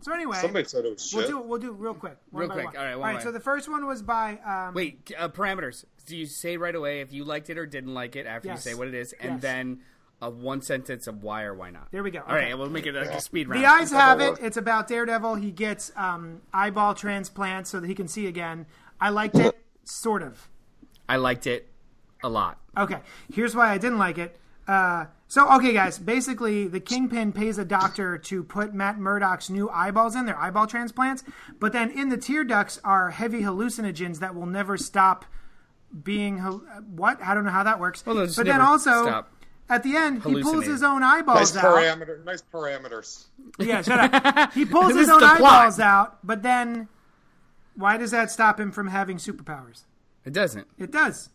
So 0.01 0.13
anyway, 0.13 0.37
Somebody 0.41 0.67
said 0.67 0.85
it 0.85 0.91
was 0.93 1.07
shit. 1.07 1.17
We'll 1.17 1.23
shit. 1.25 1.31
do 1.31 1.39
we'll 1.41 1.59
do 1.59 1.71
real 1.71 1.93
quick. 1.93 2.17
one 2.31 2.41
Real 2.41 2.49
by 2.49 2.53
quick. 2.55 2.65
one. 2.67 2.77
All 2.77 2.83
right, 2.83 2.95
one 2.95 3.07
All 3.09 3.13
right. 3.15 3.19
by 3.19 3.23
So 3.23 3.31
the 3.31 3.39
first 3.39 3.67
one 3.69 3.85
was 3.87 4.01
by 4.03 4.37
um, 4.45 4.73
Wait, 4.75 5.11
uh, 5.17 5.29
parameters. 5.29 5.85
Do 6.05 6.15
you 6.17 6.25
say 6.27 6.57
right 6.57 6.75
away 6.75 7.01
if 7.01 7.11
you 7.13 7.23
liked 7.23 7.49
it 7.49 7.57
or 7.57 7.65
didn't 7.65 7.93
like 7.93 8.15
it 8.15 8.25
after 8.27 8.47
Yes. 8.49 8.65
you 8.65 8.71
say 8.71 8.77
what 8.77 8.87
it 8.87 8.93
is, 8.93 9.13
and 9.13 9.33
Yes. 9.33 9.41
then 9.41 9.79
a 10.21 10.29
one 10.29 10.61
sentence 10.61 11.07
of 11.07 11.21
why 11.23 11.43
or 11.43 11.53
why 11.53 11.69
not? 11.69 11.91
There 11.91 12.01
we 12.03 12.11
go. 12.11 12.21
All 12.27 12.33
right, 12.35 12.45
Okay. 12.45 12.53
we'll 12.55 12.69
make 12.69 12.85
it 12.87 12.95
like 12.95 13.09
a 13.09 13.21
speed 13.21 13.47
round. 13.47 13.63
The 13.63 13.67
eyes 13.67 13.91
have 13.91 14.19
it. 14.19 14.37
It's 14.41 14.57
about 14.57 14.87
Daredevil. 14.87 15.35
He 15.35 15.51
gets 15.51 15.91
um, 15.95 16.41
eyeball 16.53 16.95
transplants 16.95 17.69
so 17.69 17.79
that 17.79 17.87
he 17.87 17.93
can 17.95 18.07
see 18.07 18.25
again. 18.27 18.65
I 18.99 19.09
liked 19.09 19.35
it, 19.35 19.55
sort 19.83 20.23
of. 20.23 20.49
I 21.07 21.17
liked 21.17 21.45
it 21.45 21.69
a 22.23 22.29
lot. 22.29 22.59
Okay, 22.75 22.99
here's 23.31 23.55
why 23.55 23.69
I 23.69 23.77
didn't 23.77 23.99
like 23.99 24.17
it. 24.17 24.39
Uh, 24.67 25.05
so, 25.29 25.49
okay, 25.55 25.71
guys, 25.71 25.97
basically, 25.99 26.67
the 26.67 26.79
Kingpin 26.79 27.31
pays 27.31 27.57
a 27.57 27.65
doctor 27.65 28.17
to 28.17 28.43
put 28.43 28.73
Matt 28.73 28.97
Murdock's 28.97 29.49
new 29.49 29.69
eyeballs 29.69 30.15
in, 30.15 30.25
their 30.25 30.37
eyeball 30.37 30.67
transplants, 30.67 31.23
but 31.59 31.73
then 31.73 31.91
in 31.91 32.09
the 32.09 32.17
tear 32.17 32.43
ducts 32.43 32.79
are 32.83 33.11
heavy 33.11 33.41
hallucinogens 33.41 34.19
that 34.19 34.35
will 34.35 34.45
never 34.45 34.77
stop 34.77 35.25
being. 36.03 36.37
What? 36.39 37.21
I 37.21 37.33
don't 37.33 37.45
know 37.45 37.51
how 37.51 37.63
that 37.63 37.79
works. 37.79 38.05
Well, 38.05 38.15
but 38.15 38.45
then 38.45 38.61
also, 38.61 39.03
stop 39.03 39.31
at 39.69 39.83
the 39.83 39.95
end, 39.95 40.23
he 40.23 40.41
pulls 40.41 40.65
his 40.65 40.81
own 40.83 41.01
Nice 41.01 41.19
eyeballs 41.21 41.57
out. 41.57 41.63
parameter. 41.65 42.23
Nice 42.25 42.41
parameters. 42.53 43.25
Yeah, 43.59 43.81
shut 43.83 44.13
up. 44.13 44.53
He 44.53 44.65
pulls 44.65 44.93
his 44.95 45.09
own 45.09 45.19
the 45.21 45.27
plot. 45.27 45.41
eyeballs 45.61 45.79
out, 45.79 46.17
but 46.25 46.41
then 46.43 46.87
why 47.75 47.97
does 47.97 48.11
that 48.11 48.31
stop 48.31 48.59
him 48.59 48.71
from 48.71 48.87
having 48.87 49.17
superpowers? 49.17 49.83
It 50.25 50.33
doesn't. 50.33 50.67
It 50.77 50.91
does. 50.91 51.29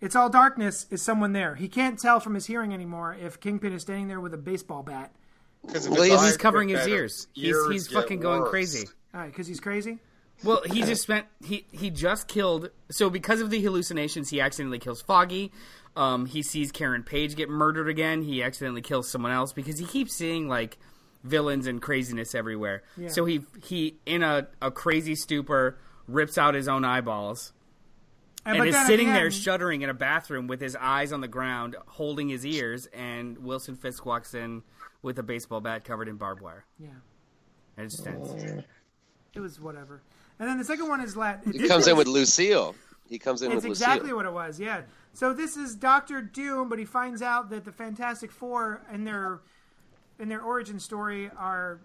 It's 0.00 0.16
all 0.16 0.28
darkness. 0.28 0.86
Is 0.90 1.00
someone 1.02 1.32
there? 1.32 1.54
He 1.54 1.68
can't 1.68 1.98
tell 1.98 2.20
from 2.20 2.34
his 2.34 2.46
hearing 2.46 2.74
anymore 2.74 3.16
if 3.18 3.40
Kingpin 3.40 3.72
is 3.72 3.82
standing 3.82 4.08
there 4.08 4.20
with 4.20 4.34
a 4.34 4.38
baseball 4.38 4.82
bat. 4.82 5.12
Because 5.66 5.88
Well, 5.88 6.02
he's- 6.02 6.22
He's 6.24 6.36
covering 6.36 6.68
his 6.68 6.86
ears. 6.86 7.26
He's 7.32 7.56
he's 7.70 7.88
fucking 7.88 8.20
going 8.20 8.44
crazy. 8.44 8.86
All 9.14 9.20
right, 9.20 9.30
because 9.30 9.46
he's 9.46 9.60
crazy. 9.60 9.98
Well, 10.42 10.62
he 10.66 10.82
just 10.82 11.02
spent 11.02 11.26
he 11.42 11.64
he 11.70 11.88
just 11.90 12.26
killed. 12.28 12.70
So 12.90 13.08
because 13.08 13.40
of 13.40 13.48
the 13.50 13.62
hallucinations, 13.62 14.28
he 14.28 14.40
accidentally 14.42 14.78
kills 14.80 15.00
Foggy. 15.00 15.52
Um, 15.96 16.26
he 16.26 16.42
sees 16.42 16.72
Karen 16.72 17.02
Page 17.04 17.36
get 17.36 17.48
murdered 17.48 17.88
again. 17.88 18.22
He 18.22 18.42
accidentally 18.42 18.82
kills 18.82 19.08
someone 19.08 19.30
else 19.32 19.52
because 19.52 19.78
he 19.78 19.84
keeps 19.86 20.12
seeing 20.14 20.48
like 20.48 20.76
villains 21.22 21.66
and 21.66 21.80
craziness 21.80 22.34
everywhere. 22.34 22.82
So 23.08 23.24
he 23.24 23.42
he 23.62 23.96
in 24.04 24.22
a, 24.22 24.48
a 24.60 24.70
crazy 24.70 25.14
stupor 25.14 25.78
rips 26.08 26.36
out 26.36 26.54
his 26.54 26.66
own 26.68 26.84
eyeballs, 26.84 27.52
and 28.44 28.58
but 28.58 28.68
is 28.68 28.86
sitting 28.86 29.06
the 29.08 29.12
there 29.14 29.30
shuddering 29.30 29.82
in 29.82 29.88
a 29.90 29.94
bathroom 29.94 30.48
with 30.48 30.60
his 30.60 30.76
eyes 30.76 31.12
on 31.12 31.20
the 31.20 31.28
ground, 31.28 31.76
holding 31.86 32.28
his 32.28 32.44
ears, 32.44 32.86
and 32.92 33.38
Wilson 33.38 33.76
Fisk 33.76 34.04
walks 34.04 34.34
in 34.34 34.62
with 35.02 35.18
a 35.18 35.22
baseball 35.22 35.60
bat 35.60 35.84
covered 35.84 36.08
in 36.08 36.16
barbed 36.16 36.42
wire. 36.42 36.64
Yeah, 36.78 36.88
And 37.76 37.86
it 37.86 37.90
just 37.90 38.06
ends. 38.06 38.64
it 39.34 39.40
was 39.40 39.60
whatever. 39.60 40.02
And 40.40 40.48
then 40.48 40.58
the 40.58 40.64
second 40.64 40.88
one 40.88 41.00
is 41.00 41.16
Latin. 41.16 41.52
He 41.52 41.68
comes 41.68 41.86
in 41.86 41.96
with 41.96 42.08
Lucille. 42.08 42.74
He 43.14 43.18
comes 43.20 43.42
in 43.42 43.52
It's 43.52 43.62
with 43.62 43.66
exactly 43.66 44.06
Lucille. 44.10 44.16
what 44.16 44.26
it 44.26 44.32
was. 44.32 44.58
Yeah. 44.58 44.82
So 45.12 45.32
this 45.32 45.56
is 45.56 45.76
Doctor 45.76 46.20
Doom, 46.20 46.68
but 46.68 46.80
he 46.80 46.84
finds 46.84 47.22
out 47.22 47.48
that 47.50 47.64
the 47.64 47.70
Fantastic 47.70 48.32
Four 48.32 48.82
and 48.90 49.06
their 49.06 49.38
in 50.18 50.28
their 50.28 50.42
origin 50.42 50.80
story 50.80 51.30
are. 51.38 51.78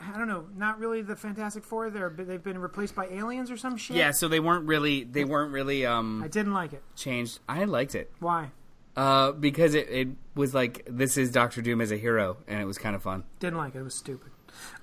I 0.00 0.16
don't 0.16 0.28
know, 0.28 0.46
not 0.56 0.78
really 0.78 1.02
the 1.02 1.16
Fantastic 1.16 1.64
Four. 1.64 1.90
They're 1.90 2.10
they've 2.16 2.42
been 2.42 2.58
replaced 2.58 2.94
by 2.94 3.06
aliens 3.06 3.50
or 3.50 3.56
some 3.56 3.76
shit. 3.76 3.96
Yeah, 3.96 4.12
so 4.12 4.28
they 4.28 4.38
weren't 4.38 4.66
really 4.66 5.02
they 5.02 5.24
weren't 5.24 5.50
really 5.52 5.84
um 5.84 6.22
I 6.22 6.28
didn't 6.28 6.54
like 6.54 6.72
it. 6.72 6.82
changed. 6.94 7.40
I 7.48 7.64
liked 7.64 7.96
it. 7.96 8.12
Why? 8.20 8.52
Uh, 8.96 9.32
because 9.32 9.74
it, 9.74 9.88
it 9.90 10.08
was 10.36 10.54
like 10.54 10.86
this 10.88 11.16
is 11.16 11.32
Doctor 11.32 11.60
Doom 11.60 11.80
as 11.80 11.90
a 11.90 11.96
hero, 11.96 12.36
and 12.46 12.60
it 12.60 12.66
was 12.66 12.78
kind 12.78 12.94
of 12.94 13.02
fun. 13.02 13.24
Didn't 13.40 13.58
like 13.58 13.74
it. 13.74 13.78
It 13.78 13.82
was 13.82 13.94
stupid. 13.96 14.30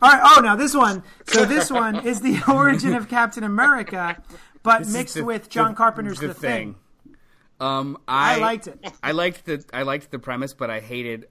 All 0.01 0.09
right. 0.11 0.21
Oh, 0.37 0.41
now 0.41 0.55
this 0.55 0.73
one. 0.75 1.03
So 1.27 1.45
this 1.45 1.69
one 1.71 2.05
is 2.07 2.21
the 2.21 2.41
origin 2.51 2.93
of 2.95 3.07
Captain 3.07 3.43
America, 3.43 4.21
but 4.63 4.79
This 4.79 4.93
mixed 4.93 5.15
the- 5.15 5.23
with 5.25 5.49
John 5.49 5.71
the- 5.71 5.77
Carpenter's 5.77 6.19
The, 6.19 6.33
Thing. 6.33 6.75
Um, 7.59 7.97
I 8.07 8.35
I, 8.35 8.39
liked 8.39 8.67
it. 8.67 8.85
I 9.03 9.11
liked 9.11 9.45
the 9.45 9.63
I 9.73 9.81
liked 9.83 10.11
the 10.11 10.19
premise, 10.19 10.53
but 10.53 10.69
I 10.69 10.79
hated 10.79 11.27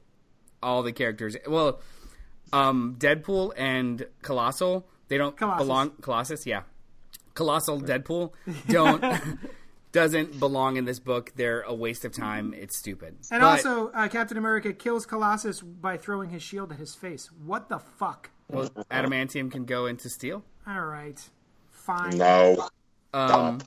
all 0.62 0.82
the 0.82 0.92
characters. 0.92 1.36
Well, 1.46 1.80
um, 2.52 2.96
Deadpool 2.98 3.52
and 3.56 4.06
Colossal 4.22 4.86
they 5.08 5.16
don't 5.16 5.36
Colossus. 5.36 5.66
belong. 5.66 5.90
Colossus, 6.02 6.46
yeah, 6.46 6.62
Colossal 7.34 7.80
Deadpool 7.80 8.32
don't 8.68 9.02
doesn't 9.92 10.38
belong 10.38 10.76
in 10.76 10.84
this 10.84 10.98
book. 10.98 11.32
They're 11.36 11.62
a 11.62 11.72
waste 11.72 12.04
of 12.04 12.12
time. 12.12 12.52
It's 12.52 12.76
stupid. 12.76 13.16
And 13.30 13.40
But- 13.40 13.64
also, 13.64 13.88
uh, 13.92 14.08
Captain 14.08 14.36
America 14.36 14.74
kills 14.74 15.06
Colossus 15.06 15.62
by 15.62 15.96
throwing 15.96 16.28
his 16.28 16.42
shield 16.42 16.72
at 16.72 16.78
his 16.78 16.94
face. 16.94 17.30
What 17.42 17.70
the 17.70 17.78
fuck? 17.78 18.30
well, 18.50 18.68
adamantium 18.90 19.50
can 19.50 19.64
go 19.64 19.86
into 19.86 20.10
steel. 20.10 20.42
All 20.66 20.84
right. 20.84 21.18
Fine. 21.70 22.18
No. 22.18 22.68
Um, 23.12 23.60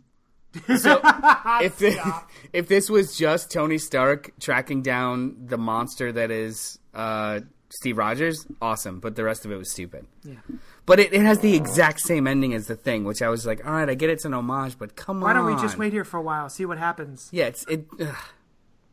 so 0.78 1.02
if 1.62 1.78
this, 1.78 1.98
if 2.54 2.68
this 2.68 2.90
was 2.90 3.18
just 3.18 3.52
Tony 3.52 3.78
Stark 3.78 4.32
tracking 4.40 4.82
down 4.82 5.36
the 5.46 5.58
monster 5.58 6.12
that 6.12 6.32
is 6.32 6.80
uh, 6.94 7.40
Steve 7.70 7.98
Rogers, 7.98 8.46
awesome. 8.62 9.00
But 9.00 9.16
the 9.16 9.24
rest 9.24 9.46
of 9.46 9.52
it 9.52 9.58
was 9.58 9.72
stupid. 9.72 10.06
Yeah. 10.24 10.36
But 10.86 11.00
it, 11.00 11.14
it 11.14 11.22
has 11.22 11.40
the 11.40 11.56
exact 11.56 12.02
same 12.02 12.28
ending 12.28 12.54
as 12.54 12.68
the 12.68 12.76
thing, 12.76 13.04
which 13.06 13.22
I 13.22 13.30
was 13.30 13.46
like, 13.46 13.66
all 13.66 13.72
right, 13.72 13.90
I 13.90 13.94
get 13.96 14.10
it's 14.10 14.26
an 14.26 14.34
homage, 14.34 14.78
but 14.78 14.96
come 14.96 15.22
Why 15.22 15.32
on. 15.32 15.38
Why 15.38 15.52
don't 15.52 15.56
we 15.56 15.62
just 15.62 15.78
wait 15.78 15.94
here 15.94 16.04
for 16.04 16.18
a 16.18 16.22
while, 16.22 16.50
see 16.50 16.66
what 16.66 16.78
happens? 16.78 17.30
Yeah, 17.32 17.46
it's 17.46 17.66
it. 17.68 17.86
Ugh, 18.00 18.16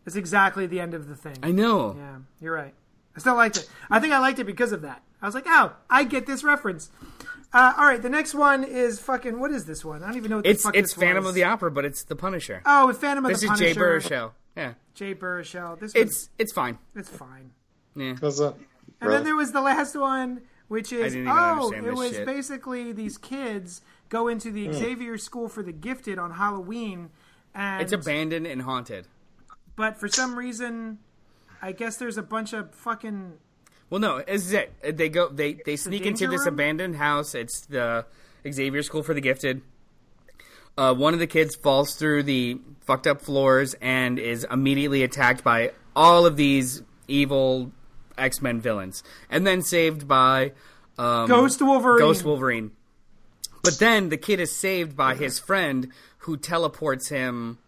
It's 0.06 0.16
exactly 0.16 0.66
the 0.66 0.80
end 0.80 0.94
of 0.94 1.08
the 1.08 1.16
thing. 1.16 1.36
I 1.42 1.50
know. 1.50 1.96
Yeah, 1.96 2.18
you're 2.40 2.54
right. 2.54 2.74
I 3.16 3.20
still 3.20 3.34
liked 3.34 3.56
it. 3.56 3.68
I 3.90 3.98
think 3.98 4.12
I 4.12 4.20
liked 4.20 4.38
it 4.38 4.44
because 4.44 4.70
of 4.70 4.82
that. 4.82 5.02
I 5.20 5.26
was 5.26 5.34
like, 5.34 5.46
oh, 5.48 5.72
I 5.90 6.04
get 6.04 6.26
this 6.26 6.44
reference. 6.44 6.90
Uh, 7.52 7.72
all 7.78 7.86
right, 7.86 8.02
the 8.02 8.10
next 8.10 8.34
one 8.34 8.62
is 8.62 9.00
fucking. 9.00 9.40
What 9.40 9.50
is 9.50 9.64
this 9.64 9.84
one? 9.84 10.02
I 10.02 10.08
don't 10.08 10.16
even 10.16 10.30
know 10.30 10.36
what 10.36 10.44
the 10.44 10.50
It's 10.50 10.62
fuck 10.64 10.76
it's 10.76 10.92
this 10.92 11.02
Phantom 11.02 11.24
was. 11.24 11.30
of 11.30 11.34
the 11.34 11.44
Opera, 11.44 11.70
but 11.70 11.84
it's 11.84 12.02
the 12.04 12.14
Punisher. 12.16 12.60
Oh, 12.66 12.88
with 12.88 12.98
Phantom 12.98 13.24
of 13.24 13.30
the 13.30 13.46
Opera. 13.46 13.56
this 13.56 13.58
the 13.60 13.66
is 13.66 13.76
Punisher. 13.76 14.00
Jay 14.00 14.14
Baruchel. 14.16 14.30
Yeah, 14.56 14.74
Jay 14.94 15.14
Baruchel. 15.14 15.80
This 15.80 15.92
it's 15.94 16.28
it's 16.38 16.52
fine. 16.52 16.78
was, 16.94 17.08
it's 17.08 17.16
fine. 17.16 17.50
Yeah. 17.96 18.14
Was 18.20 18.40
it? 18.40 18.54
And 19.00 19.10
then 19.12 19.24
there 19.24 19.36
was 19.36 19.52
the 19.52 19.60
last 19.62 19.96
one, 19.96 20.42
which 20.68 20.92
is 20.92 21.12
didn't 21.14 21.28
even 21.28 21.28
oh, 21.28 21.32
understand 21.72 21.86
it 21.86 21.90
this 21.90 21.98
was 21.98 22.10
shit. 22.12 22.26
basically 22.26 22.92
these 22.92 23.16
kids 23.16 23.80
go 24.08 24.28
into 24.28 24.50
the 24.50 24.72
Xavier 24.72 25.16
School 25.16 25.48
for 25.48 25.62
the 25.62 25.72
Gifted 25.72 26.18
on 26.18 26.32
Halloween, 26.32 27.10
and 27.54 27.80
It's 27.82 27.92
abandoned 27.92 28.46
and 28.46 28.62
haunted. 28.62 29.06
but 29.76 29.98
for 29.98 30.08
some 30.08 30.36
reason, 30.38 30.98
I 31.62 31.72
guess 31.72 31.96
there's 31.96 32.18
a 32.18 32.22
bunch 32.22 32.52
of 32.52 32.74
fucking 32.74 33.34
Well, 33.90 34.00
no, 34.00 34.18
this 34.22 34.46
is 34.46 34.52
it. 34.52 34.96
They 34.96 35.08
go, 35.08 35.28
they 35.28 35.54
they 35.54 35.76
sneak 35.76 36.04
into 36.04 36.20
danger 36.24 36.30
this 36.30 36.44
room? 36.44 36.54
abandoned 36.54 36.96
house. 36.96 37.34
It's 37.34 37.60
the 37.66 38.04
Xavier 38.50 38.82
School 38.82 39.02
for 39.02 39.14
the 39.14 39.20
Gifted. 39.20 39.62
Uh, 40.76 40.94
one 40.94 41.12
of 41.12 41.20
the 41.20 41.26
kids 41.26 41.56
falls 41.56 41.94
through 41.94 42.22
the 42.22 42.60
fucked 42.82 43.06
up 43.06 43.20
floors 43.20 43.74
and 43.80 44.18
is 44.18 44.46
immediately 44.50 45.02
attacked 45.02 45.42
by 45.42 45.72
all 45.96 46.24
of 46.24 46.36
these 46.36 46.82
evil 47.08 47.72
X 48.16 48.42
Men 48.42 48.60
villains, 48.60 49.02
and 49.30 49.46
then 49.46 49.62
saved 49.62 50.06
by 50.06 50.52
um, 50.98 51.26
Ghost 51.26 51.60
Wolverine. 51.62 51.98
Ghost 51.98 52.24
Wolverine. 52.24 52.72
But 53.62 53.78
then 53.78 54.08
the 54.08 54.16
kid 54.16 54.38
is 54.38 54.54
saved 54.54 54.96
by 54.96 55.14
his 55.14 55.38
friend 55.38 55.88
who 56.18 56.36
teleports 56.36 57.08
him 57.08 57.58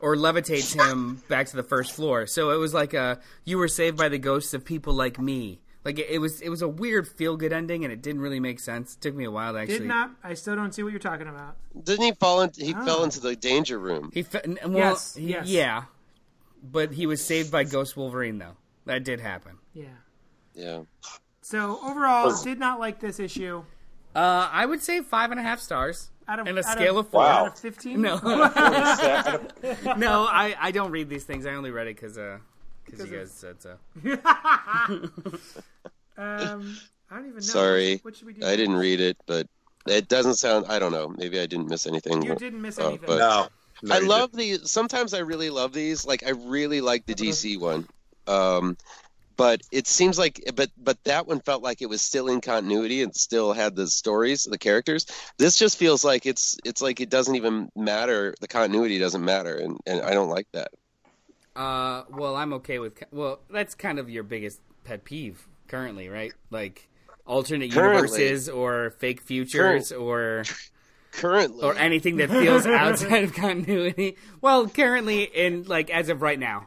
or 0.00 0.16
levitates 0.16 0.74
him 0.74 1.22
back 1.28 1.46
to 1.48 1.56
the 1.56 1.62
first 1.62 1.92
floor. 1.92 2.26
So 2.26 2.50
it 2.50 2.56
was 2.56 2.72
like 2.74 2.94
a 2.94 3.20
you 3.44 3.58
were 3.58 3.68
saved 3.68 3.96
by 3.96 4.08
the 4.08 4.18
ghosts 4.18 4.54
of 4.54 4.64
people 4.64 4.94
like 4.94 5.18
me. 5.18 5.60
Like 5.84 5.98
it, 5.98 6.08
it 6.10 6.18
was 6.18 6.40
it 6.40 6.48
was 6.50 6.62
a 6.62 6.68
weird 6.68 7.08
feel 7.08 7.36
good 7.36 7.52
ending 7.52 7.84
and 7.84 7.92
it 7.92 8.02
didn't 8.02 8.20
really 8.20 8.40
make 8.40 8.60
sense. 8.60 8.94
It 8.94 9.00
took 9.00 9.14
me 9.14 9.24
a 9.24 9.30
while 9.30 9.54
to 9.54 9.58
actually 9.60 9.78
Did 9.80 9.88
not. 9.88 10.10
I 10.22 10.34
still 10.34 10.54
don't 10.56 10.74
see 10.74 10.82
what 10.82 10.90
you're 10.92 10.98
talking 11.00 11.28
about. 11.28 11.56
Didn't 11.84 12.04
he 12.04 12.12
fall 12.12 12.42
into? 12.42 12.64
He 12.64 12.74
Oh. 12.74 12.84
fell 12.84 13.04
into 13.04 13.20
the 13.20 13.34
danger 13.36 13.78
room. 13.78 14.10
He 14.12 14.22
fe- 14.22 14.40
n- 14.44 14.58
well, 14.64 14.72
Yes, 14.76 15.14
he- 15.14 15.28
yes. 15.30 15.46
yeah. 15.46 15.84
But 16.62 16.92
he 16.92 17.06
was 17.06 17.24
saved 17.24 17.50
by 17.52 17.64
Ghost 17.64 17.96
Wolverine 17.96 18.38
though. 18.38 18.56
That 18.86 19.04
did 19.04 19.20
happen. 19.20 19.58
Yeah. 19.72 19.86
Yeah. 20.54 20.82
So 21.40 21.78
overall, 21.82 22.34
did 22.42 22.58
not 22.58 22.78
like 22.80 23.00
this 23.00 23.18
issue. 23.20 23.62
Uh, 24.14 24.48
I 24.52 24.66
would 24.66 24.82
say 24.82 25.00
five 25.02 25.30
and 25.30 25.38
a 25.38 25.42
half 25.42 25.60
stars. 25.60 26.10
Out 26.28 26.40
of 26.40 26.46
and 26.46 26.58
a 26.58 26.66
out 26.66 26.72
scale 26.72 26.98
of, 26.98 27.06
of 27.06 27.12
four. 27.12 27.24
Out 27.26 27.46
of 27.48 27.58
fifteen. 27.58 28.02
No, 28.02 28.16
no, 29.96 30.26
I, 30.30 30.54
I 30.60 30.70
don't 30.70 30.90
read 30.90 31.08
these 31.08 31.24
things. 31.24 31.46
I 31.46 31.54
only 31.54 31.70
read 31.70 31.86
it 31.86 31.96
because 31.96 32.18
uh, 32.18 32.38
because 32.84 33.10
you 33.10 33.16
guys 33.16 33.30
said 33.32 33.56
so. 33.62 33.76
Um, 36.18 36.76
I 37.10 37.14
don't 37.14 37.26
even 37.26 37.34
know. 37.36 37.40
Sorry, 37.40 37.98
What 38.02 38.16
should 38.16 38.26
we 38.26 38.32
do? 38.32 38.44
I 38.44 38.56
didn't 38.56 38.74
read 38.74 39.00
it, 39.00 39.16
but 39.26 39.46
it 39.86 40.08
doesn't 40.08 40.34
sound. 40.34 40.66
I 40.68 40.80
don't 40.80 40.90
know. 40.90 41.14
Maybe 41.16 41.38
I 41.38 41.46
didn't 41.46 41.68
miss 41.68 41.86
anything. 41.86 42.22
You 42.22 42.34
didn't 42.34 42.60
miss 42.60 42.78
Uh, 42.78 42.88
anything. 42.88 43.06
but- 43.06 43.18
No. 43.18 43.46
no 43.82 43.94
I 43.94 43.98
you 44.00 44.08
love 44.08 44.32
the. 44.32 44.58
Sometimes 44.64 45.14
I 45.14 45.20
really 45.20 45.48
love 45.48 45.72
these. 45.72 46.04
Like 46.04 46.26
I 46.26 46.30
really 46.30 46.80
like 46.80 47.06
the 47.06 47.14
DC 47.14 47.58
one. 47.60 47.86
Um, 48.26 48.76
but 49.38 49.62
it 49.70 49.86
seems 49.86 50.18
like, 50.18 50.42
but 50.56 50.68
but 50.76 51.02
that 51.04 51.26
one 51.28 51.40
felt 51.40 51.62
like 51.62 51.80
it 51.80 51.88
was 51.88 52.02
still 52.02 52.28
in 52.28 52.40
continuity 52.42 53.02
and 53.02 53.14
still 53.14 53.52
had 53.54 53.76
the 53.76 53.86
stories, 53.86 54.42
the 54.44 54.58
characters. 54.58 55.06
This 55.38 55.56
just 55.56 55.78
feels 55.78 56.04
like 56.04 56.26
it's 56.26 56.58
it's 56.64 56.82
like 56.82 57.00
it 57.00 57.08
doesn't 57.08 57.36
even 57.36 57.70
matter. 57.76 58.34
The 58.40 58.48
continuity 58.48 58.98
doesn't 58.98 59.24
matter, 59.24 59.54
and 59.56 59.78
and 59.86 60.02
I 60.02 60.10
don't 60.10 60.28
like 60.28 60.48
that. 60.52 60.72
Uh, 61.56 62.02
well, 62.10 62.34
I'm 62.36 62.52
okay 62.54 62.80
with. 62.80 63.00
Well, 63.12 63.38
that's 63.48 63.74
kind 63.76 63.98
of 64.00 64.10
your 64.10 64.24
biggest 64.24 64.60
pet 64.84 65.04
peeve 65.04 65.46
currently, 65.68 66.08
right? 66.08 66.32
Like 66.50 66.88
alternate 67.24 67.70
Currently. 67.72 68.22
universes 68.22 68.48
or 68.48 68.90
fake 68.98 69.20
futures 69.20 69.92
or 69.92 70.44
Currently, 71.12 71.62
or 71.62 71.76
anything 71.76 72.16
that 72.16 72.28
feels 72.28 72.66
outside 72.66 73.22
of 73.22 73.34
continuity. 73.34 74.16
Well, 74.40 74.68
currently 74.68 75.22
in 75.22 75.62
like 75.64 75.90
as 75.90 76.08
of 76.08 76.22
right 76.22 76.38
now. 76.38 76.66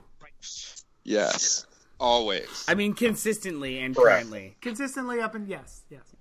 yes, 1.04 1.66
always. 2.02 2.66
I 2.68 2.76
mean, 2.76 2.94
consistently 2.94 3.80
and 3.80 3.96
Correct. 3.96 4.24
currently. 4.24 4.58
Consistently 4.60 5.22
up 5.22 5.36
and 5.36 5.48
yes, 5.48 5.84
yes. 5.90 6.16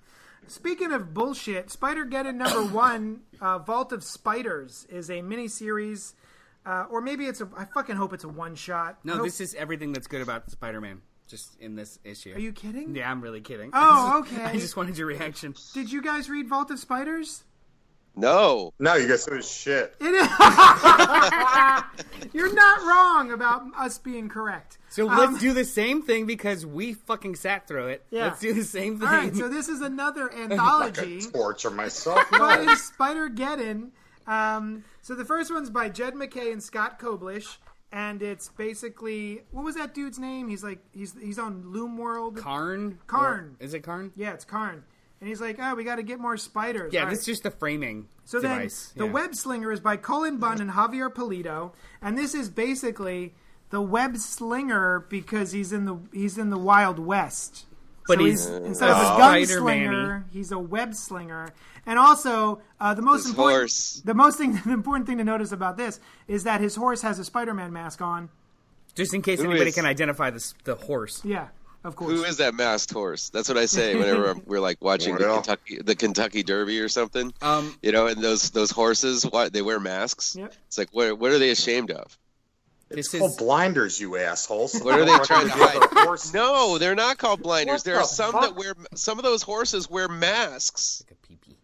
Speaking 0.46 0.92
of 0.92 1.14
bullshit, 1.14 1.70
Spider 1.70 2.04
Geddon 2.04 2.34
number 2.36 2.62
one, 2.74 3.20
uh, 3.40 3.58
Vault 3.58 3.92
of 3.92 4.04
Spiders, 4.04 4.86
is 4.90 5.10
a 5.10 5.22
mini 5.22 5.48
series, 5.48 6.14
uh, 6.66 6.86
or 6.90 7.00
maybe 7.00 7.26
it's 7.26 7.40
a. 7.40 7.48
I 7.56 7.64
fucking 7.64 7.96
hope 7.96 8.12
it's 8.12 8.24
a 8.24 8.28
one 8.28 8.54
shot. 8.54 8.98
No, 9.04 9.22
this 9.22 9.40
is 9.40 9.54
everything 9.54 9.92
that's 9.92 10.06
good 10.06 10.22
about 10.22 10.50
Spider-Man. 10.50 11.02
Just 11.28 11.60
in 11.60 11.76
this 11.76 12.00
issue. 12.02 12.34
Are 12.34 12.40
you 12.40 12.52
kidding? 12.52 12.96
Yeah, 12.96 13.08
I'm 13.08 13.20
really 13.20 13.40
kidding. 13.40 13.70
Oh, 13.72 14.18
okay. 14.20 14.42
I 14.44 14.52
just 14.54 14.76
wanted 14.76 14.98
your 14.98 15.06
reaction. 15.06 15.54
Did 15.74 15.92
you 15.92 16.02
guys 16.02 16.28
read 16.28 16.48
Vault 16.48 16.72
of 16.72 16.80
Spiders? 16.80 17.44
No, 18.16 18.72
No, 18.78 18.94
you 18.96 19.08
guys 19.08 19.22
said 19.22 19.34
it 19.34 19.36
was 19.36 19.50
shit. 19.50 19.94
It 20.00 20.06
is. 20.06 20.28
You're 22.32 22.52
not 22.54 22.80
wrong 22.82 23.32
about 23.32 23.62
us 23.78 23.98
being 23.98 24.28
correct. 24.28 24.78
So 24.90 25.04
let's 25.06 25.38
do 25.40 25.52
the 25.52 25.64
same 25.64 26.02
thing 26.02 26.26
because 26.26 26.66
we 26.66 26.94
fucking 26.94 27.36
sat 27.36 27.66
through 27.68 27.88
it. 27.88 28.00
Um, 28.12 28.18
Yeah. 28.18 28.24
Let's 28.26 28.40
do 28.40 28.52
the 28.52 28.64
same 28.64 28.98
thing. 28.98 29.08
All 29.08 29.14
right, 29.14 29.34
so 29.34 29.48
this 29.48 29.68
is 29.68 29.80
another 29.80 30.32
anthology. 30.34 31.20
Torture 31.20 31.70
myself. 31.70 32.22
by 32.30 32.64
No. 32.64 32.74
Spider 32.74 33.28
Geddon. 33.30 33.90
Um, 34.26 34.84
so 35.02 35.14
the 35.14 35.24
first 35.24 35.52
one's 35.52 35.70
by 35.70 35.88
Jed 35.88 36.14
MacKay 36.14 36.52
and 36.52 36.62
Scott 36.62 37.00
Koblish, 37.00 37.56
and 37.90 38.22
it's 38.22 38.48
basically 38.50 39.42
what 39.50 39.64
was 39.64 39.74
that 39.76 39.94
dude's 39.94 40.18
name? 40.18 40.48
He's 40.48 40.62
like 40.62 40.78
he's 40.92 41.14
he's 41.20 41.38
on 41.38 41.72
Loom 41.72 41.96
World. 41.96 42.36
Karn? 42.36 42.98
Karn. 43.06 43.56
Or- 43.60 43.64
is 43.64 43.74
it 43.74 43.80
Karn? 43.80 44.12
yeah, 44.16 44.32
it's 44.34 44.44
Karn, 44.44 44.84
and 45.20 45.28
he's 45.28 45.40
like, 45.40 45.58
oh, 45.60 45.74
we 45.74 45.84
got 45.84 45.96
to 45.96 46.02
get 46.02 46.18
more 46.18 46.36
spiders. 46.36 46.92
Yeah, 46.92 47.00
All 47.04 47.06
this 47.10 47.18
right. 47.18 47.20
is 47.20 47.26
just 47.26 47.42
the 47.42 47.50
framing 47.50 48.08
So 48.24 48.40
device. 48.40 48.92
then, 48.96 49.00
the 49.00 49.06
yeah. 49.06 49.12
Web 49.12 49.34
Slinger 49.34 49.70
is 49.72 49.80
by 49.80 49.96
Cullen 49.96 50.38
Bunn 50.38 50.60
and 50.60 50.70
Javier 50.70 51.12
Polito, 51.12 51.72
and 52.00 52.16
this 52.16 52.34
is 52.34 52.48
basically 52.48 53.34
the 53.70 53.80
Web 53.82 54.16
Slinger 54.16 55.00
because 55.08 55.52
he's 55.52 55.72
in 55.72 55.84
the 55.84 55.96
he's 56.12 56.38
in 56.38 56.50
the 56.50 56.58
Wild 56.58 56.98
West, 56.98 57.66
But 58.06 58.18
So 58.18 58.24
he's 58.24 58.46
instead 58.46 58.90
of 58.90 58.96
a 58.96 59.00
Oh. 59.00 59.18
gunslinger, 59.18 60.24
he's 60.32 60.50
a 60.52 60.58
web 60.58 60.94
slinger. 60.94 61.50
And 61.86 61.98
also, 61.98 62.60
uh, 62.80 62.94
the 62.94 63.02
most 63.02 63.22
His 63.22 63.30
important 63.30 63.58
horse. 63.60 64.02
the 64.04 64.14
most 64.14 64.38
thing 64.38 64.52
the 64.64 64.72
important 64.72 65.06
thing 65.06 65.18
to 65.18 65.24
notice 65.24 65.52
about 65.52 65.76
this 65.76 66.00
is 66.28 66.44
that 66.44 66.60
his 66.60 66.74
horse 66.76 67.02
has 67.02 67.18
a 67.18 67.24
Spider-Man 67.24 67.72
mask 67.72 68.00
on. 68.02 68.30
just 68.96 69.14
in 69.14 69.22
case 69.22 69.38
Who 69.40 69.44
anybody 69.50 69.68
is- 69.68 69.74
can 69.76 69.86
identify 69.86 70.30
this, 70.30 70.54
the 70.64 70.74
horse. 70.74 71.24
Yeah, 71.24 71.48
of 71.84 71.96
course. 71.96 72.12
Who 72.12 72.24
is 72.24 72.36
that 72.38 72.54
masked 72.54 72.92
horse? 72.92 73.30
That's 73.30 73.48
what 73.48 73.56
I 73.58 73.66
say 73.66 73.96
whenever 73.96 74.34
we're 74.46 74.60
like 74.60 74.78
watching 74.82 75.16
the 75.16 75.24
Kentucky 75.26 75.78
the 75.82 75.94
Kentucky 75.96 76.42
Derby 76.42 76.78
or 76.80 76.88
something. 76.88 77.32
Um, 77.42 77.74
You 77.82 77.92
know, 77.92 78.06
and 78.06 78.22
those 78.22 78.50
those 78.50 78.70
horses, 78.70 79.24
what 79.24 79.52
they 79.52 79.62
wear 79.62 79.80
masks. 79.80 80.36
Yep. 80.36 80.52
It's 80.66 80.78
like 80.78 80.88
what 80.92 81.18
what 81.18 81.30
are 81.32 81.38
they 81.38 81.50
ashamed 81.50 81.90
of? 81.90 82.16
this 82.88 83.14
Oh, 83.14 83.26
is 83.26 83.36
blinders, 83.36 84.00
you 84.00 84.16
assholes. 84.16 84.74
What 84.80 84.98
are 84.98 85.04
they 85.04 85.16
trying 85.24 85.46
to 85.46 85.52
hide? 85.54 86.18
No, 86.34 86.76
they're 86.76 86.96
not 86.96 87.18
called 87.18 87.40
blinders. 87.40 87.74
What 87.80 87.84
there 87.84 87.96
are 87.98 88.04
some 88.04 88.32
fuck? 88.32 88.42
that 88.42 88.56
wear 88.56 88.74
some 88.94 89.18
of 89.18 89.24
those 89.24 89.42
horses 89.42 89.88
wear 89.88 90.08
masks 90.08 91.04
like 91.08 91.12
a 91.12 91.26
pee-pee. 91.26 91.56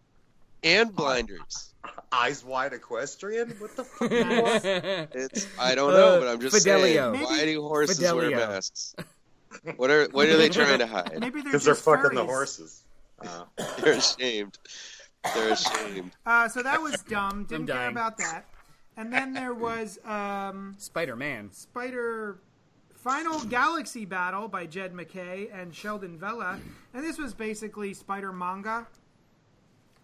and 0.63 0.95
blinders. 0.95 1.73
Eyes 2.13 2.45
wide 2.45 2.71
equestrian? 2.71 3.49
What 3.59 3.75
the 3.75 3.83
fuck? 3.83 4.09
do 4.09 4.15
you 4.15 4.41
want? 4.41 4.63
It's 5.13 5.45
I 5.59 5.75
don't 5.75 5.91
know, 5.91 6.17
but 6.19 6.29
I'm 6.29 6.39
just 6.39 6.55
Fidelio. 6.57 7.11
saying. 7.13 7.25
Why 7.25 7.43
do 7.45 7.61
horses 7.61 7.99
wear 7.99 8.29
masks? 8.31 8.95
What 9.77 9.89
are 9.89 10.07
what 10.11 10.27
are 10.27 10.37
they 10.37 10.49
trying 10.49 10.79
to 10.79 10.87
hide? 10.87 11.17
Maybe 11.19 11.41
they're 11.41 11.51
Because 11.51 11.63
they're 11.65 11.73
just 11.73 11.85
fucking 11.85 12.15
the 12.15 12.25
horses. 12.25 12.83
Uh, 13.21 13.45
They're 13.79 13.93
ashamed. 13.93 14.57
They're 15.33 15.53
ashamed. 15.53 16.11
Uh, 16.25 16.47
so 16.47 16.61
that 16.61 16.79
was 16.81 17.01
dumb. 17.03 17.45
Didn't 17.45 17.67
care 17.67 17.89
about 17.89 18.17
that. 18.17 18.45
And 18.95 19.11
then 19.11 19.33
there 19.33 19.53
was 19.55 19.97
um, 20.05 20.75
Spider-Man. 20.77 21.51
Spider 21.51 22.39
Final 22.95 23.39
Galaxy 23.45 24.05
Battle 24.05 24.47
by 24.47 24.65
Jed 24.67 24.93
MacKay 24.93 25.49
and 25.53 25.73
Sheldon 25.73 26.17
Vella, 26.19 26.59
and 26.93 27.03
this 27.03 27.17
was 27.17 27.33
basically 27.33 27.93
Spider 27.93 28.31
manga. 28.33 28.87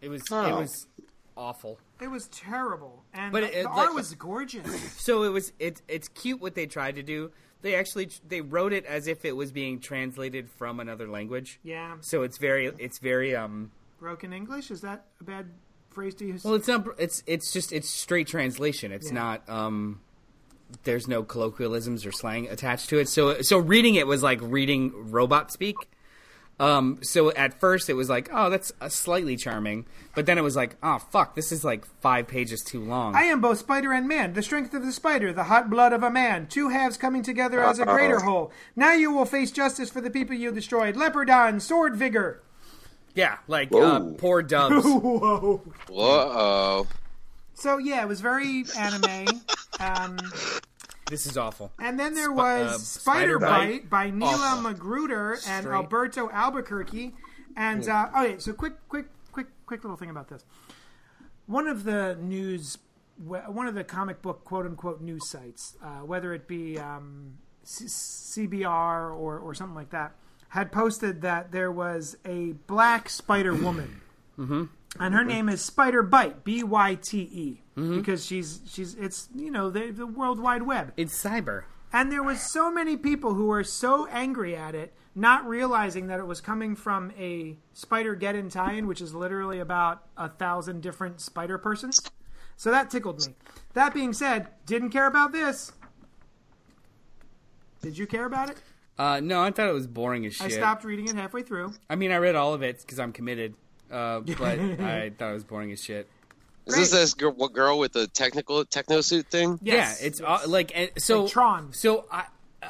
It 0.02 0.10
was 0.10 0.22
it 0.24 0.32
Oh. 0.32 0.60
was 0.62 0.88
awful. 1.38 1.80
It 2.02 2.08
was 2.10 2.28
terrible, 2.30 3.04
and 3.14 3.32
But 3.32 3.42
the, 3.42 3.60
it- 3.60 3.64
the 3.64 3.70
like- 3.70 3.78
art 3.90 3.94
was 3.96 4.14
gorgeous. 4.16 4.66
So 5.04 5.24
it 5.24 5.30
was 5.30 5.54
it's 5.60 5.82
it's 5.88 6.08
cute 6.10 6.40
what 6.42 6.56
they 6.56 6.66
tried 6.66 6.96
to 6.96 7.04
do. 7.04 7.32
They 7.64 7.76
actually 7.76 8.10
they 8.28 8.42
wrote 8.42 8.74
it 8.74 8.86
as 8.86 9.08
if 9.08 9.26
it 9.26 9.36
was 9.36 9.52
being 9.52 9.80
translated 9.80 10.50
from 10.52 10.80
another 10.80 11.08
language. 11.08 11.60
yeah, 11.64 11.96
So 12.02 12.22
it's 12.22 12.38
very 12.38 12.68
it's 12.78 13.00
very 13.00 13.36
um 13.36 13.72
broken 14.00 14.32
English 14.34 14.70
is 14.70 14.82
that 14.82 15.06
a 15.20 15.24
bad 15.24 15.46
phrase 15.90 16.14
to 16.16 16.26
use? 16.26 16.44
well 16.44 16.54
it's 16.56 16.68
not 16.68 16.86
it's 17.00 17.24
it's 17.26 17.52
just 17.52 17.72
it's 17.74 17.90
straight 17.90 18.28
translation. 18.28 18.92
It's 18.92 19.08
Yeah. 19.08 19.14
not 19.24 19.50
um 19.50 20.02
there's 20.84 21.08
no 21.08 21.24
colloquialisms 21.24 22.06
or 22.06 22.12
slang 22.12 22.48
attached 22.50 22.90
to 22.90 23.00
it. 23.00 23.08
So 23.08 23.42
so 23.42 23.58
reading 23.60 23.96
it 23.96 24.08
was 24.08 24.22
like 24.22 24.40
reading 24.42 24.92
robot 25.12 25.52
speak. 25.52 25.76
Um, 26.60 27.00
so 27.02 27.32
at 27.32 27.60
first 27.60 27.90
it 27.90 27.94
was 27.94 28.10
like, 28.10 28.30
oh, 28.32 28.50
that's 28.50 28.72
uh, 28.80 28.88
slightly 28.88 29.36
charming, 29.36 29.86
but 30.16 30.26
then 30.28 30.38
it 30.38 30.42
was 30.44 30.56
like, 30.56 30.76
oh 30.84 31.00
fuck, 31.00 31.36
this 31.36 31.52
is 31.52 31.66
like 31.66 31.84
five 32.02 32.28
pages 32.28 32.62
too 32.62 32.80
long. 32.80 33.16
I 33.16 33.24
am 33.24 33.42
both 33.42 33.58
spider 33.58 33.92
and 33.92 34.08
man, 34.08 34.34
the 34.34 34.44
strength 34.44 34.74
of 34.74 34.86
the 34.86 34.92
spider, 34.92 35.34
the 35.34 35.46
hot 35.46 35.70
blood 35.70 35.94
of 35.94 36.04
a 36.04 36.12
man, 36.12 36.48
two 36.48 36.70
halves 36.70 36.96
coming 36.96 37.24
together 37.24 37.64
as 37.64 37.80
a 37.80 37.86
greater 37.86 38.20
whole. 38.24 38.52
Now 38.76 38.94
you 38.94 39.12
will 39.12 39.26
face 39.26 39.52
justice 39.52 39.90
for 39.90 40.00
the 40.00 40.12
people 40.12 40.36
you 40.36 40.52
destroyed. 40.52 40.96
Leopardon, 40.96 41.60
sword 41.60 41.96
vigor. 41.96 42.44
yeah, 43.16 43.38
like 43.48 43.74
uh, 43.74 44.00
poor 44.20 44.44
Dubs. 44.44 44.86
Whoa. 44.86 45.62
Whoa. 45.90 46.88
So 47.56 47.78
yeah, 47.80 48.04
it 48.04 48.08
was 48.08 48.22
very 48.22 48.64
anime. 48.78 49.42
um, 49.80 50.18
this 51.14 51.26
is 51.26 51.38
awful. 51.38 51.72
and 51.80 52.00
then 52.00 52.14
there 52.14 52.30
Sp- 52.34 52.38
was 52.38 52.68
uh, 52.74 52.78
Spider 52.78 53.38
Spider 53.38 53.40
Bite 53.40 53.90
by 53.90 54.10
Nilah 54.12 54.34
Awful. 54.34 54.62
Magruder 54.64 55.34
and 55.48 55.64
Straight. 55.64 55.76
Alberto 55.76 56.30
Albuquerque. 56.30 57.14
And 57.56 57.88
uh, 57.88 58.10
okay, 58.18 58.40
so 58.40 58.52
quick, 58.54 58.74
quick, 58.90 59.06
quick, 59.32 59.48
quick 59.66 59.84
little 59.84 59.98
thing 59.98 60.10
about 60.10 60.28
this. 60.28 60.44
One 61.46 61.68
of 61.68 61.84
the 61.84 62.18
news, 62.22 62.78
one 63.18 63.68
of 63.68 63.76
the 63.76 63.84
comic 63.84 64.22
book 64.22 64.44
quote 64.44 64.66
unquote 64.66 65.02
news 65.02 65.30
sites, 65.30 65.76
uh, 65.84 66.00
whether 66.00 66.34
it 66.34 66.48
be 66.48 66.80
um, 66.80 67.34
C- 67.64 67.86
CBR 67.86 69.16
or 69.16 69.38
or 69.40 69.54
something 69.54 69.76
like 69.76 69.92
that, 69.92 70.14
had 70.50 70.72
posted 70.72 71.22
that 71.22 71.52
there 71.52 71.72
was 71.72 72.16
a 72.26 72.54
black 72.68 73.10
Spider 73.10 73.54
Woman. 73.56 74.02
And 75.00 75.14
her 75.14 75.24
name 75.24 75.50
is 75.50 75.62
Spider 75.62 76.04
Bite, 76.04 76.44
B 76.44 76.64
Y 76.64 76.96
T 76.96 77.20
E, 77.20 77.62
because 77.76 78.26
she's 78.26 78.62
she's 78.68 78.94
it's 78.96 79.28
you 79.36 79.50
know 79.50 79.70
the 79.70 79.92
the 79.92 80.06
World 80.06 80.40
Wide 80.40 80.64
Web. 80.64 80.94
It's 80.98 81.20
cyber. 81.20 81.64
And 81.92 82.12
there 82.12 82.24
was 82.24 82.42
so 82.42 82.72
many 82.72 82.98
people 82.98 83.36
who 83.36 83.48
were 83.48 83.64
so 83.64 84.08
angry 84.08 84.56
at 84.56 84.74
it, 84.74 84.94
not 85.14 85.48
realizing 85.48 86.08
that 86.08 86.20
it 86.20 86.26
was 86.26 86.42
coming 86.42 86.76
from 86.76 87.12
a 87.18 87.56
Spider 87.74 88.16
Geddon 88.16 88.52
tie-in, 88.52 88.88
which 88.88 89.00
is 89.00 89.14
literally 89.14 89.60
about 89.60 90.04
a 90.18 90.28
thousand 90.28 90.82
different 90.82 91.22
Spider 91.22 91.60
persons. 91.60 92.02
So 92.58 92.72
that 92.72 92.90
tickled 92.90 93.26
me. 93.28 93.36
That 93.74 93.94
being 93.94 94.12
said, 94.14 94.48
didn't 94.66 94.90
care 94.90 95.06
about 95.06 95.32
this. 95.32 95.72
Did 97.82 97.98
you 97.98 98.08
care 98.08 98.26
about 98.26 98.50
it? 98.50 98.58
Uh, 98.98 99.20
no, 99.20 99.42
I 99.42 99.52
thought 99.52 99.68
it 99.68 99.74
was 99.74 99.88
boring 99.88 100.26
as 100.26 100.36
shit. 100.36 100.48
I 100.48 100.50
stopped 100.50 100.84
reading 100.84 101.08
it 101.08 101.16
halfway 101.16 101.42
through. 101.42 101.74
I 101.90 101.96
mean, 101.96 102.12
I 102.12 102.18
read 102.18 102.36
all 102.36 102.54
of 102.54 102.62
it 102.64 102.80
because 102.82 103.00
I'm 103.00 103.12
committed. 103.12 103.56
Uh, 103.94 104.20
but 104.38 104.60
I 104.60 105.12
thought 105.18 105.30
it 105.32 105.34
was 105.34 105.44
boring 105.44 105.72
as 105.72 105.84
shit. 105.84 106.10
Is 106.66 106.76
this 106.76 106.92
this 106.92 107.14
girl, 107.14 107.32
what 107.32 107.54
girl 107.54 107.78
with 107.78 107.92
the 107.92 108.08
technical 108.08 108.64
techno 108.66 109.02
suit 109.02 109.28
thing? 109.28 109.60
Yes, 109.62 110.00
yeah, 110.02 110.08
it's 110.08 110.20
yes. 110.22 110.44
uh, 110.46 110.48
like 110.50 110.72
and 110.76 110.90
so 110.98 111.24
Like 111.24 111.32
Tron. 111.32 111.74
So 111.74 112.06
I. 112.12 112.26
Uh, 112.62 112.70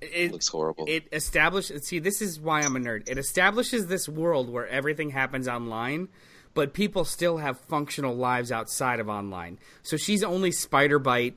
it 0.00 0.32
Looks 0.32 0.48
horrible. 0.48 0.84
It 0.88 1.06
establishes. 1.12 1.86
See, 1.86 2.00
this 2.00 2.20
is 2.20 2.40
why 2.40 2.62
I'm 2.62 2.74
a 2.74 2.80
nerd. 2.80 3.08
It 3.08 3.18
establishes 3.18 3.86
this 3.86 4.08
world 4.08 4.50
where 4.50 4.66
everything 4.66 5.10
happens 5.10 5.46
online, 5.46 6.08
but 6.54 6.72
people 6.72 7.04
still 7.04 7.36
have 7.38 7.58
functional 7.60 8.14
lives 8.14 8.50
outside 8.50 8.98
of 8.98 9.08
online. 9.08 9.58
So 9.82 9.96
she's 9.96 10.24
only 10.24 10.50
Spider 10.50 10.98
Bite 10.98 11.36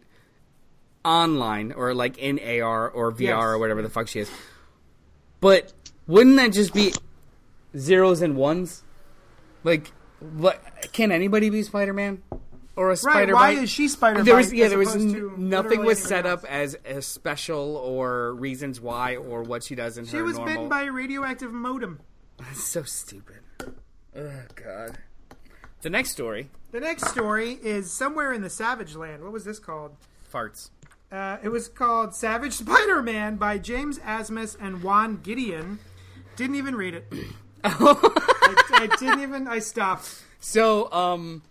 online 1.04 1.72
or 1.74 1.94
like 1.94 2.18
in 2.18 2.40
AR 2.40 2.90
or 2.90 3.12
VR 3.12 3.20
Yes. 3.20 3.44
or 3.44 3.58
whatever 3.60 3.82
the 3.84 3.90
fuck 3.90 4.08
she 4.08 4.22
is. 4.22 4.32
But 5.40 5.72
wouldn't 6.08 6.36
that 6.38 6.52
just 6.54 6.74
be 6.74 6.94
zeros 7.78 8.22
and 8.22 8.36
ones? 8.36 8.84
Like, 9.66 9.92
what? 10.20 10.62
Can 10.94 11.12
anybody 11.12 11.50
be 11.50 11.64
Spider 11.64 11.92
Man 11.94 12.22
or 12.78 12.92
a 12.92 12.96
Spider? 12.96 13.34
Right? 13.34 13.56
Why 13.56 13.62
is 13.64 13.70
she 13.70 13.88
Spider? 13.90 14.24
there 14.24 14.36
was 14.38 14.54
yeah 14.54 14.70
there 14.70 14.78
was 14.78 14.96
n- 14.96 15.50
nothing 15.50 15.84
was 15.84 16.02
set 16.02 16.26
else? 16.26 16.44
up 16.46 16.50
as 16.50 16.78
a 16.86 17.02
special 17.02 17.76
or 17.76 18.34
reasons 18.36 18.80
why 18.80 19.18
or 19.18 19.44
what 19.44 19.64
she 19.64 19.76
does 19.76 19.98
in 19.98 20.06
She 20.06 20.12
her 20.12 20.18
She 20.20 20.22
was 20.22 20.38
normal. 20.38 20.54
bitten 20.54 20.70
by 20.70 20.84
a 20.84 20.92
radioactive 20.92 21.52
modem. 21.52 22.00
That's 22.38 22.64
so 22.64 22.84
stupid. 22.84 23.40
Oh 24.16 24.32
god. 24.56 25.00
The 25.82 25.90
next 25.90 26.12
story, 26.12 26.50
The 26.72 26.80
next 26.80 27.08
story 27.10 27.60
is 27.62 27.92
somewhere 27.92 28.34
in 28.34 28.42
the 28.42 28.50
Savage 28.50 28.96
Land. 28.96 29.24
What 29.24 29.32
was 29.32 29.46
this 29.46 29.60
called? 29.60 29.96
farts. 30.34 30.70
Uh, 31.12 31.38
it 31.44 31.50
was 31.50 31.68
called 31.70 32.16
Savage 32.16 32.54
Spider-Man 32.54 33.36
by 33.36 33.58
James 33.60 34.00
Asmus 34.00 34.58
and 34.60 34.82
Juan 34.84 35.18
Gedeon. 35.18 35.78
Didn't 36.36 36.56
even 36.56 36.76
read 36.76 36.94
it. 36.96 37.06
I, 37.80 38.90
I 38.92 38.96
didn't 38.98 39.22
even. 39.22 39.48
I 39.48 39.60
stopped. 39.60 40.24
So, 40.40 40.92
um, 40.92 41.42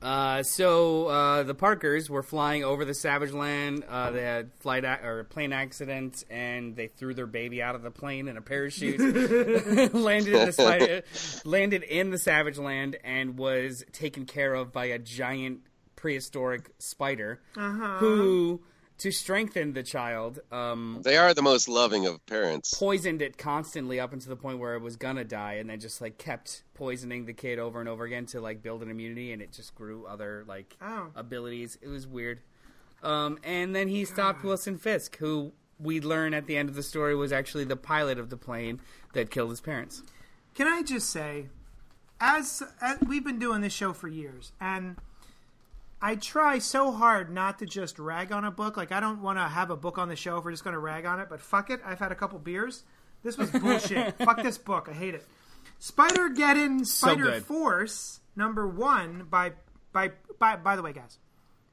uh, 0.00 0.42
so 0.42 1.06
uh, 1.08 1.42
the 1.42 1.54
Parkers 1.54 2.08
were 2.08 2.22
flying 2.22 2.64
over 2.64 2.84
the 2.84 2.94
Savage 2.94 3.32
Land. 3.32 3.84
Uh, 3.88 4.10
they 4.10 4.22
had 4.22 4.52
flight 4.60 4.84
ac- 4.84 5.04
or 5.04 5.24
plane 5.24 5.52
accident, 5.52 6.24
and 6.30 6.76
they 6.76 6.86
threw 6.86 7.14
their 7.14 7.26
baby 7.26 7.62
out 7.62 7.74
of 7.74 7.82
the 7.82 7.90
plane 7.90 8.28
in 8.28 8.36
a 8.36 8.42
parachute. 8.42 8.98
landed 9.94 10.34
in 10.34 10.46
the 10.46 10.52
spider, 10.52 11.02
landed 11.44 11.82
in 11.82 12.10
the 12.10 12.18
Savage 12.18 12.58
Land, 12.58 12.96
and 13.02 13.38
was 13.38 13.84
taken 13.92 14.24
care 14.24 14.54
of 14.54 14.72
by 14.72 14.86
a 14.86 14.98
giant 14.98 15.60
prehistoric 15.96 16.70
spider, 16.78 17.40
who, 17.98 18.60
to 18.98 19.10
strengthen 19.12 19.72
the 19.74 19.82
child, 19.82 20.40
um, 20.50 21.00
They 21.04 21.16
are 21.16 21.32
the 21.32 21.42
most 21.42 21.68
loving 21.68 22.04
of 22.06 22.24
parents. 22.26 22.74
poisoned 22.76 23.22
it 23.22 23.38
constantly 23.38 24.00
up 24.00 24.12
until 24.12 24.30
the 24.30 24.36
point 24.36 24.58
where 24.58 24.74
it 24.74 24.80
was 24.82 24.96
gonna 24.96 25.24
die, 25.24 25.54
and 25.54 25.70
then 25.70 25.78
just 25.80 26.00
like 26.00 26.18
kept 26.18 26.64
poisoning 26.74 27.24
the 27.26 27.32
kid 27.32 27.58
over 27.58 27.80
and 27.80 27.88
over 27.88 28.04
again 28.04 28.26
to 28.26 28.40
like 28.40 28.62
build 28.62 28.82
an 28.82 28.90
immunity, 28.90 29.32
and 29.32 29.40
it 29.40 29.52
just 29.52 29.74
grew 29.74 30.04
other 30.06 30.44
like 30.48 30.76
Oh. 30.82 31.08
abilities. 31.14 31.78
It 31.80 31.88
was 31.88 32.06
weird. 32.06 32.40
Um, 33.02 33.38
and 33.44 33.74
then 33.76 33.86
he 33.88 34.04
stopped 34.04 34.42
Wilson 34.42 34.76
Fisk, 34.76 35.16
who 35.18 35.52
we 35.78 36.00
learn 36.00 36.34
at 36.34 36.46
the 36.46 36.56
end 36.56 36.68
of 36.68 36.74
the 36.74 36.82
story 36.82 37.14
was 37.14 37.30
actually 37.32 37.62
the 37.64 37.76
pilot 37.76 38.18
of 38.18 38.30
the 38.30 38.36
plane 38.36 38.80
that 39.12 39.30
killed 39.30 39.50
his 39.50 39.60
parents. 39.60 40.02
Can 40.56 40.66
I 40.66 40.82
just 40.82 41.08
say, 41.10 41.46
as, 42.20 42.64
as 42.80 42.98
we've 43.06 43.22
been 43.22 43.38
doing 43.38 43.60
this 43.60 43.72
show 43.72 43.92
for 43.92 44.08
years, 44.08 44.50
and 44.60 44.96
I 46.00 46.14
try 46.14 46.58
so 46.60 46.92
hard 46.92 47.32
not 47.32 47.58
to 47.58 47.66
just 47.66 47.98
rag 47.98 48.30
on 48.32 48.44
a 48.44 48.50
book. 48.50 48.76
Like 48.76 48.92
I 48.92 49.00
don't 49.00 49.20
want 49.22 49.38
to 49.38 49.42
have 49.48 49.70
a 49.70 49.76
book 49.76 49.98
on 49.98 50.08
the 50.08 50.16
show 50.16 50.38
if 50.38 50.44
we're 50.44 50.52
just 50.52 50.64
going 50.64 50.74
to 50.74 50.78
rag 50.80 51.04
on 51.06 51.18
it. 51.20 51.28
But 51.28 51.40
fuck 51.40 51.70
it, 51.70 51.80
I've 51.84 51.98
had 51.98 52.12
a 52.12 52.14
couple 52.14 52.38
beers. 52.38 52.84
This 53.24 53.36
was 53.36 53.50
bullshit. 53.52 54.16
fuck 54.18 54.42
this 54.42 54.58
book. 54.58 54.88
I 54.88 54.92
hate 54.94 55.14
it. 55.14 55.26
Spider 55.80 56.28
Geddon 56.30 56.84
Spider 56.86 57.24
good. 57.24 57.44
Force 57.44 58.20
number 58.36 58.66
one 58.66 59.26
by 59.28 59.52
by 59.92 60.12
by. 60.38 60.56
By 60.56 60.76
the 60.76 60.82
way, 60.82 60.92
guys, 60.92 61.18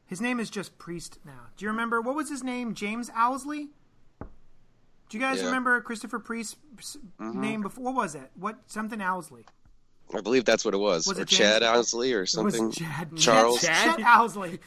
his 0.07 0.21
name 0.21 0.39
is 0.39 0.49
just 0.49 0.78
Priest 0.80 1.19
now. 1.26 1.47
Do 1.57 1.65
you 1.65 1.69
remember 1.71 2.01
what 2.01 2.15
was 2.15 2.30
his 2.30 2.43
name? 2.43 2.73
James 2.73 3.11
Owsley. 3.15 3.69
Do 4.19 4.26
Do 5.09 5.17
you 5.19 5.23
guys 5.23 5.39
Yeah. 5.39 5.45
remember 5.47 5.80
Christopher 5.82 6.17
Priest's 6.19 6.55
Mhm. 7.19 7.36
name 7.36 7.61
before? 7.61 7.84
What 7.84 7.93
was 7.95 8.15
it? 8.15 8.32
What 8.36 8.57
something 8.65 9.01
Owsley? 9.01 9.45
I 10.14 10.22
believe 10.22 10.45
that's 10.45 10.64
what 10.64 10.74
it 10.74 10.78
was, 10.78 11.08
Was 11.08 11.20
or 11.20 11.24
it 11.24 11.28
Chad 11.28 11.64
Owsley, 11.64 12.14
or 12.14 12.24
It 12.24 12.28
something. 12.28 12.68
was 12.68 12.76
Chad. 12.76 13.18
Charles. 13.18 13.62
Chad, 13.62 13.97
Chad? 13.97 14.06
Owsley. 14.08 14.60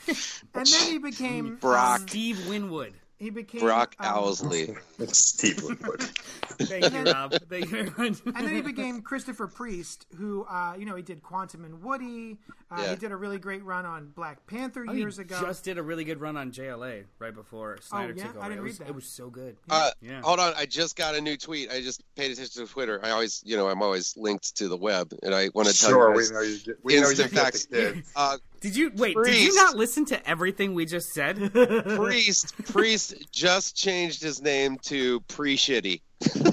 and 0.55 0.66
then 0.66 0.89
he 0.91 0.99
became 0.99 1.57
Brock. 1.57 2.01
um, 2.01 2.09
Steve 2.09 2.47
Winwood. 2.49 2.93
he 3.18 3.30
became 3.30 3.61
Brock 3.61 3.95
um, 4.01 4.07
Owsley. 4.14 4.74
Steve 5.12 5.62
Woodward. 5.62 6.05
Thank 6.61 6.92
you, 6.92 7.02
Rob. 7.12 7.32
Thank 7.48 7.70
you 7.70 7.84
very 7.90 8.11
much. 8.11 8.20
and 8.24 8.34
then 8.46 8.54
he 8.54 8.61
became 8.62 9.00
Christopher 9.02 9.46
Priest, 9.46 10.06
who 10.16 10.44
uh, 10.44 10.74
you 10.78 10.84
know 10.84 10.96
he 10.96 11.02
did 11.02 11.22
Quantum 11.22 11.64
and 11.64 11.82
Woody. 11.82 12.38
Uh, 12.70 12.82
Yeah. 12.82 12.90
He 12.90 12.96
did 12.96 13.12
a 13.12 13.16
really 13.16 13.38
great 13.38 13.64
run 13.64 13.86
on 13.86 14.09
Black 14.14 14.46
Panther 14.46 14.84
Oh, 14.86 14.92
he 14.92 14.98
years 15.00 15.18
ago. 15.18 15.40
just 15.40 15.64
did 15.64 15.78
a 15.78 15.82
really 15.82 16.04
good 16.04 16.20
run 16.20 16.36
on 16.36 16.52
JLA 16.52 17.04
right 17.18 17.34
before 17.34 17.78
Snyder 17.80 18.12
yeah? 18.16 18.24
took 18.26 18.36
over. 18.36 18.44
I 18.44 18.48
didn't 18.48 18.59
it, 18.59 18.62
read 18.62 18.68
was, 18.68 18.78
that. 18.78 18.88
it 18.88 18.94
was 18.94 19.06
so 19.06 19.30
good. 19.30 19.56
Uh, 19.70 19.90
Yeah. 20.02 20.20
Hold 20.22 20.38
on, 20.40 20.52
I 20.56 20.66
just 20.66 20.94
got 20.96 21.14
a 21.14 21.20
new 21.20 21.36
tweet. 21.36 21.70
I 21.70 21.80
just 21.80 22.02
paid 22.14 22.30
attention 22.30 22.66
to 22.66 22.70
Twitter. 22.72 23.00
I 23.02 23.11
always, 23.11 23.42
you 23.46 23.56
know, 23.56 23.68
I'm 23.68 23.80
always 23.82 24.16
linked 24.16 24.56
to 24.56 24.68
the 24.68 24.76
web, 24.76 25.12
and 25.22 25.34
I 25.34 25.48
want 25.54 25.68
to 25.68 25.78
tell 25.78 25.90
Sure, 25.90 26.11
you 26.11 26.16
we 26.16 26.22
guys. 26.24 26.30
know 26.32 26.40
you 26.42 26.59
get, 26.59 26.76
we 26.84 26.94
know 26.96 27.02
you 27.02 27.09
Instant 27.11 27.32
get 27.32 27.42
facts. 27.42 27.66
the 27.66 27.76
kid. 27.94 28.04
Uh, 28.14 28.36
Did 28.61 28.76
you 28.76 28.90
wait? 28.96 29.16
Did 29.24 29.40
you 29.40 29.54
not 29.54 29.76
listen 29.76 30.04
to 30.06 30.28
everything 30.28 30.74
we 30.74 30.84
just 30.84 31.12
said? 31.14 31.52
Priest, 31.52 32.54
Priest 32.64 33.14
just 33.32 33.76
changed 33.76 34.22
his 34.22 34.42
name 34.42 34.78
to 34.82 35.20
Pre 35.22 35.56
Shitty. 35.56 36.00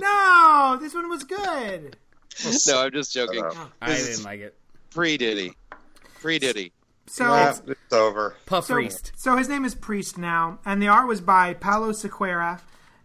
No, 0.00 0.78
this 0.80 0.94
one 0.94 1.08
was 1.08 1.24
good. 1.24 1.96
No, 2.68 2.82
I'm 2.82 2.92
just 2.92 3.12
joking. 3.12 3.42
Shut. 3.42 3.56
I 3.82 3.96
didn't 3.96 4.22
like 4.22 4.40
it. 4.40 4.54
Pre 4.90 5.16
Diddy. 5.16 5.54
Pre 6.20 6.38
Diddy. 6.38 6.72
So, 7.06 7.24
Ah, 7.26 7.56
it's 7.66 7.92
over. 7.92 8.36
Puff 8.46 8.66
so, 8.66 8.74
Priest. 8.74 9.12
so 9.16 9.36
his 9.36 9.48
name 9.48 9.64
is 9.64 9.74
Priest 9.74 10.18
now, 10.18 10.58
and 10.64 10.80
the 10.80 10.88
art 10.88 11.08
was 11.08 11.20
by 11.20 11.54
Paulo 11.54 11.90
Siqueira. 11.90 12.60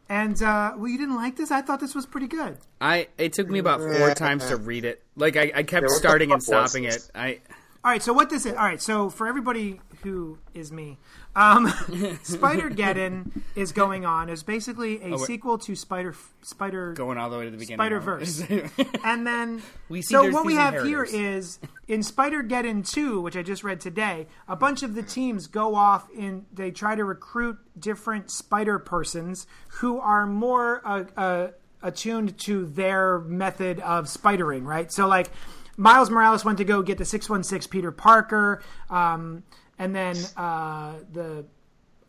And 0.09 0.41
uh, 0.43 0.74
well, 0.76 0.88
you 0.88 0.97
didn't 0.97 1.15
like 1.15 1.38
this? 1.38 1.49
I 1.49 1.61
thought 1.61 1.80
this 1.80 1.95
was 1.95 2.05
pretty 2.05 2.28
good. 2.28 2.57
I 2.80 3.07
it 3.17 3.34
took 3.34 3.49
me 3.49 3.57
about 3.57 3.80
four 3.80 4.13
times 4.13 4.47
to 4.49 4.57
read 4.57 4.86
it. 4.86 5.01
Like 5.15 5.36
I, 5.38 5.51
I 5.55 5.63
kept 5.63 5.84
what 5.86 5.89
the 5.89 5.95
starting 5.95 6.32
and 6.32 6.43
stopping 6.43 6.84
it. 6.84 7.09
I 7.15 7.39
All 7.84 7.91
right, 7.91 8.03
so 8.03 8.13
what 8.13 8.30
this 8.30 8.45
is? 8.45 8.53
All 8.53 8.65
right, 8.65 8.82
so 8.82 9.09
for 9.09 9.26
everybody 9.26 9.80
who 10.03 10.38
is 10.53 10.71
me, 10.71 10.99
um, 11.36 11.67
Spider 12.23 12.69
Geddon 12.69 13.41
is 13.55 13.71
going 13.71 14.05
on. 14.05 14.29
Is 14.29 14.43
basically 14.43 15.01
a 15.03 15.13
Oh, 15.13 15.17
sequel 15.17 15.57
to 15.59 15.75
Spider 15.75 16.15
Spider 16.41 16.93
going 16.93 17.17
all 17.17 17.29
the 17.29 17.38
way 17.38 17.45
to 17.45 17.51
the 17.51 17.57
beginning. 17.57 17.77
Spider-Verse. 17.77 18.43
and 19.03 19.25
then 19.25 19.61
We 19.89 20.01
see 20.01 20.13
so 20.13 20.29
what 20.29 20.45
we 20.45 20.55
have 20.55 20.73
here 20.84 21.03
inheritors. 21.03 21.13
is 21.13 21.59
in 21.88 22.03
Spider 22.03 22.43
Geddon 22.43 22.88
2, 22.88 23.21
which 23.21 23.36
I 23.36 23.41
just 23.43 23.63
read 23.63 23.79
today, 23.81 24.27
a 24.47 24.55
bunch 24.55 24.84
of 24.84 24.95
the 24.95 25.03
teams 25.03 25.47
go 25.47 25.75
off 25.75 26.07
and 26.17 26.45
they 26.53 26.71
try 26.71 26.95
to 26.95 27.03
recruit 27.03 27.57
different 27.79 28.29
spider 28.31 28.77
persons 28.79 29.47
who 29.79 29.99
are 29.99 30.25
more 30.27 30.81
uh, 30.86 31.03
uh, 31.17 31.47
attuned 31.81 32.38
to 32.39 32.65
their 32.67 33.19
method 33.19 33.79
of 33.79 34.05
spidering, 34.05 34.63
right? 34.65 34.91
So 34.91 35.07
like 35.07 35.29
Miles 35.75 36.09
Morales 36.09 36.45
went 36.45 36.59
to 36.59 36.63
go 36.63 36.81
get 36.84 36.97
the 36.99 37.05
616 37.05 37.69
Peter 37.71 37.91
Parker 37.91 38.61
um, 38.89 39.43
and 39.80 39.95
then 39.95 40.15
uh, 40.38 40.93
the 41.11 41.45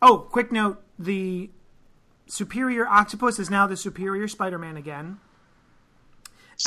Oh, 0.01 0.19
quick 0.19 0.51
note, 0.51 0.83
the 0.99 1.49
Superior 2.27 2.87
Octopus 2.87 3.39
is 3.39 3.49
now 3.49 3.65
the 3.67 3.77
Superior 3.77 4.27
Spider-Man 4.27 4.77
again. 4.77 5.17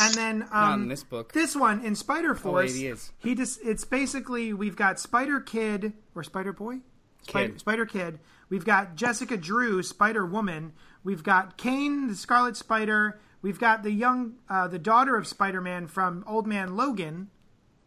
And 0.01 0.15
then 0.15 0.43
um, 0.45 0.49
Not 0.51 0.75
in 0.81 0.89
this 0.89 1.03
book. 1.05 1.33
this 1.33 1.57
one 1.57 1.85
in 1.85 1.95
Spider 1.95 2.35
Force, 2.35 2.75
he 2.75 2.93
he 3.21 3.35
just 3.35 3.61
it's 3.65 3.85
basically 3.85 4.53
we've 4.53 4.77
got 4.77 5.01
Spider 5.01 5.41
Kid 5.41 5.95
or 6.15 6.23
Spider 6.23 6.53
Boy, 6.53 6.81
Spider, 7.23 7.49
Kid. 7.49 7.61
Spider 7.61 7.87
Kid. 7.87 8.19
We've 8.51 8.65
got 8.67 8.97
Jessica 8.97 9.37
Drew, 9.37 9.83
Spider 9.83 10.27
Woman. 10.27 10.73
We've 11.05 11.23
got 11.23 11.57
Kaine, 11.57 12.09
the 12.09 12.15
Scarlet 12.17 12.57
Spider. 12.57 13.19
We've 13.41 13.59
got 13.59 13.83
the 13.83 13.91
young, 13.93 14.35
uh, 14.51 14.69
the 14.69 14.79
daughter 14.79 15.17
of 15.17 15.27
Spider 15.27 15.61
Man 15.63 15.87
from 15.87 16.23
Old 16.27 16.47
Man 16.47 16.77
Logan. 16.77 17.31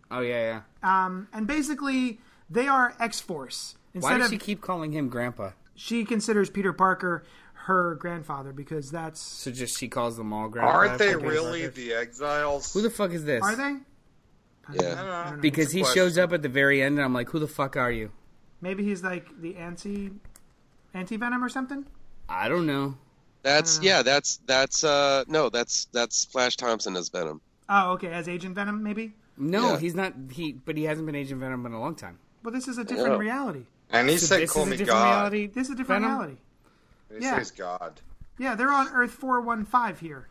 Oh 0.10 0.22
yeah, 0.22 0.62
yeah. 0.84 1.06
Um, 1.06 1.28
and 1.34 1.46
basically, 1.46 2.20
they 2.52 2.68
are 2.68 2.94
X 3.00 3.20
Force. 3.20 3.76
Why 3.94 4.18
does 4.18 4.28
of 4.28 4.32
she 4.32 4.38
keep 4.38 4.62
calling 4.62 4.92
him 4.92 5.10
Grandpa? 5.10 5.52
she 5.76 6.06
considers 6.06 6.50
Peter 6.50 6.74
Parker 6.74 7.24
her 7.66 7.96
grandfather 7.96 8.52
because 8.52 8.90
that's 8.92 9.22
So 9.22 9.52
just 9.52 9.78
she 9.78 9.88
calls 9.88 10.18
them 10.18 10.34
all 10.34 10.50
Grandpa. 10.50 10.72
Aren't 10.78 10.98
they 11.00 11.16
Okay. 11.16 11.26
really 11.28 11.68
the 11.68 11.94
exiles? 11.94 12.74
Who 12.74 12.82
the 12.82 12.90
fuck 12.90 13.12
is 13.12 13.24
this? 13.26 13.42
are 13.44 13.56
they? 13.56 13.78
Yeah. 14.74 15.36
Because 15.40 15.66
It's 15.66 15.74
a 15.74 15.78
he 15.78 15.82
question. 15.84 16.02
shows 16.02 16.18
up 16.18 16.34
at 16.34 16.42
the 16.42 16.50
very 16.50 16.82
end, 16.82 16.98
and 16.98 17.06
I'm 17.06 17.14
like, 17.14 17.30
who 17.30 17.40
the 17.40 17.48
fuck 17.48 17.76
are 17.78 17.92
you? 17.92 18.12
Maybe 18.62 18.84
he's 18.84 19.04
like 19.04 19.28
the 19.42 19.56
anti 19.58 20.12
anti 20.94 21.18
venom 21.18 21.44
or 21.44 21.50
something. 21.50 21.86
I 22.30 22.48
don't 22.48 22.66
know. 22.66 22.96
That's 23.44 23.80
Uh. 23.80 23.84
yeah. 23.84 24.02
That's 24.04 24.38
that's 24.46 24.84
uh 24.84 25.24
no. 25.28 25.50
That's 25.50 25.86
that's 25.86 26.26
Flash 26.26 26.56
Thompson 26.58 26.96
as 26.96 27.10
Venom. 27.10 27.42
Oh, 27.70 27.92
okay, 27.94 28.12
as 28.12 28.28
Agent 28.28 28.56
Venom, 28.56 28.84
maybe. 28.84 29.14
No, 29.38 29.72
Yeah. 29.74 29.80
he's 29.80 29.96
not. 29.96 30.14
He, 30.32 30.52
but 30.54 30.78
he 30.78 30.84
hasn't 30.84 31.06
been 31.06 31.16
Agent 31.16 31.40
Venom 31.40 31.66
in 31.66 31.72
a 31.74 31.80
long 31.80 31.96
time. 31.96 32.20
Well, 32.44 32.52
this 32.54 32.68
is 32.68 32.78
a 32.78 32.84
different 32.84 33.14
Yeah. 33.14 33.18
reality. 33.18 33.66
And 33.90 34.10
he 34.10 34.18
So 34.18 34.26
said, 34.28 34.48
"Call 34.50 34.64
is 34.64 34.68
a 34.68 34.72
me 34.72 34.78
different 34.78 35.00
God." 35.00 35.10
reality. 35.34 35.48
This 35.48 35.68
is 35.68 35.74
a 35.74 35.76
different 35.76 36.04
Venom? 36.04 36.18
reality. 36.20 36.38
He 37.18 37.24
Yeah. 37.26 37.38
says 37.38 37.52
God. 37.52 38.02
Yeah, 38.38 38.56
they're 38.56 38.72
on 38.72 38.88
Earth 38.90 39.12
four 39.12 39.42
one 39.42 39.66
five 39.66 40.00
here. 40.00 40.28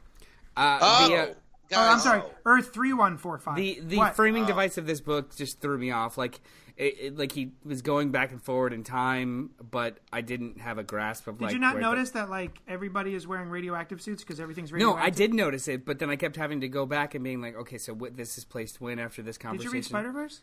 Uh, 0.56 0.78
Oh, 0.80 1.08
the, 1.08 1.16
uh, 1.16 1.34
Oh. 1.72 1.92
I'm 1.92 1.98
sorry, 2.00 2.22
Earth 2.44 2.72
three 2.72 2.92
one 2.92 3.16
four 3.18 3.38
five. 3.38 3.56
the 3.56 3.78
the 3.80 3.98
What? 3.98 4.16
framing 4.16 4.46
device 4.46 4.76
of 4.78 4.86
this 4.86 5.00
book 5.00 5.36
just 5.36 5.60
threw 5.60 5.78
me 5.78 5.90
off. 5.92 6.18
Like, 6.18 6.40
it, 6.76 6.96
it, 6.98 7.18
like 7.18 7.30
he 7.32 7.52
was 7.64 7.82
going 7.82 8.10
back 8.10 8.32
and 8.32 8.42
forward 8.42 8.72
in 8.72 8.82
time, 8.82 9.50
but 9.70 9.98
I 10.12 10.22
didn't 10.22 10.58
have 10.60 10.78
a 10.78 10.82
grasp 10.82 11.26
of 11.28 11.36
Did 11.38 11.44
like. 11.44 11.52
you 11.52 11.58
not 11.60 11.74
where 11.74 11.82
the- 11.82 11.88
notice 11.90 12.10
that 12.12 12.30
like 12.30 12.58
everybody 12.66 13.14
is 13.14 13.26
wearing 13.26 13.50
radioactive 13.50 14.00
suits 14.00 14.24
because 14.24 14.40
everything's 14.40 14.72
radioactive? 14.72 14.98
No. 15.00 15.06
I 15.06 15.10
did 15.10 15.34
notice 15.34 15.68
it, 15.68 15.84
but 15.84 15.98
then 16.00 16.08
I 16.10 16.16
kept 16.16 16.34
having 16.36 16.62
to 16.62 16.68
go 16.68 16.86
back 16.86 17.14
and 17.14 17.22
being 17.22 17.40
like, 17.42 17.54
okay, 17.54 17.76
so 17.78 17.92
what, 17.92 18.16
this 18.16 18.36
is 18.38 18.44
placed 18.44 18.80
when 18.80 18.98
after 18.98 19.22
this 19.22 19.36
conversation. 19.38 19.66
Did 19.70 19.72
you 19.74 19.78
read 19.80 19.84
Spider 19.84 20.10
Verse? 20.12 20.40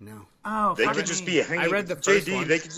No. 0.00 0.26
Oh, 0.44 0.74
They 0.74 0.84
fuck 0.84 0.94
could 0.94 1.02
me. 1.04 1.08
just 1.08 1.26
be 1.26 1.36
hanging. 1.36 1.64
I 1.64 1.66
read 1.68 1.86
the 1.86 1.96
first 1.96 2.26
JD. 2.26 2.34
one. 2.34 2.48
They 2.48 2.58
could. 2.58 2.72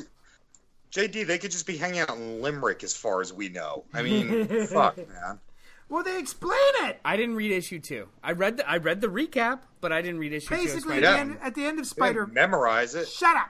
JD, 0.93 1.27
they 1.27 1.39
could 1.39 1.51
just 1.51 1.67
be 1.67 1.77
hanging 1.79 2.01
out 2.01 2.11
in 2.11 2.43
Limerick, 2.43 2.83
as 2.85 2.95
far 2.95 3.21
as 3.23 3.33
we 3.33 3.49
know. 3.49 3.85
I 3.95 4.03
mean, 4.03 4.47
fuck, 4.67 4.97
man. 4.97 5.39
Well, 5.89 6.03
they 6.03 6.19
explain 6.19 6.53
it. 6.85 7.01
I 7.05 7.17
didn't 7.17 7.37
read 7.37 7.51
issue 7.53 7.79
two. 7.79 8.09
I 8.23 8.33
read 8.33 8.57
the 8.59 8.69
I 8.69 8.77
read 8.79 9.01
the 9.01 9.09
recap, 9.09 9.61
but 9.81 9.93
I 9.93 10.03
didn't 10.03 10.19
read 10.21 10.33
issue 10.33 10.51
Basically, 10.51 10.97
two. 10.97 11.01
Basically, 11.01 11.35
Yeah. 11.35 11.47
at 11.47 11.55
the 11.55 11.65
end 11.65 11.79
of 11.79 11.85
Yeah, 11.87 11.91
Spider, 11.91 12.27
memorize 12.27 12.95
it. 12.95 13.09
Shut 13.09 13.37
up! 13.37 13.49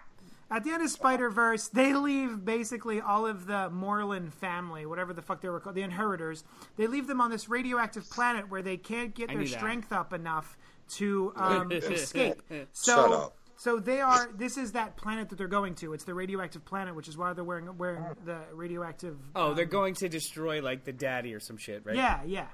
At 0.51 0.65
the 0.65 0.71
end 0.71 0.83
of 0.85 0.91
Spider 0.91 1.31
Verse, 1.31 1.69
they 1.69 1.95
leave 1.95 2.45
basically 2.45 3.01
all 3.01 3.27
of 3.27 3.47
the 3.47 3.71
Morlun 3.71 4.31
family, 4.33 4.87
whatever 4.87 5.13
the 5.13 5.23
fuck 5.23 5.41
they 5.41 5.49
were 5.49 5.61
called, 5.61 5.75
the 5.77 5.83
inheritors. 5.83 6.45
They 6.77 6.87
leave 6.87 7.07
them 7.07 7.21
on 7.21 7.31
this 7.31 7.49
radioactive 7.49 8.09
planet 8.11 8.51
where 8.51 8.61
they 8.63 8.77
can't 8.77 9.15
get 9.15 9.31
I 9.31 9.35
their 9.35 9.43
knew 9.43 9.49
that. 9.49 9.59
strength 9.59 9.93
up 9.93 10.13
enough 10.13 10.57
to 10.91 11.33
um, 11.37 11.73
escape. 11.73 12.43
So, 12.73 12.97
Shut 12.97 13.13
up. 13.13 13.37
So 13.63 13.79
they 13.79 14.01
are. 14.01 14.29
This 14.37 14.57
is 14.57 14.73
that 14.73 14.97
planet 14.97 15.29
that 15.29 15.37
they're 15.39 15.47
going 15.47 15.75
to. 15.77 15.93
It's 15.93 16.05
the 16.05 16.15
radioactive 16.15 16.65
planet, 16.65 16.95
which 16.97 17.07
is 17.07 17.17
why 17.17 17.33
they're 17.33 17.45
wearing 17.45 17.77
wearing 17.79 18.05
the 18.25 18.39
radioactive. 18.53 19.17
Oh, 19.37 19.55
they're 19.55 19.65
going 19.67 19.95
to 19.97 20.09
destroy 20.09 20.61
like 20.61 20.85
the 20.85 20.93
daddy 20.93 21.33
or 21.35 21.39
some 21.41 21.57
shit, 21.57 21.83
right? 21.85 21.95
Yeah, 21.95 22.21
yeah. 22.27 22.47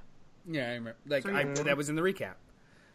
yeah. 0.47 0.65
I 0.67 0.73
remember. 0.75 0.97
Like 1.07 1.23
So, 1.23 1.35
I, 1.35 1.45
that 1.45 1.77
was 1.77 1.89
in 1.89 1.97
the 1.97 2.03
recap. 2.03 2.35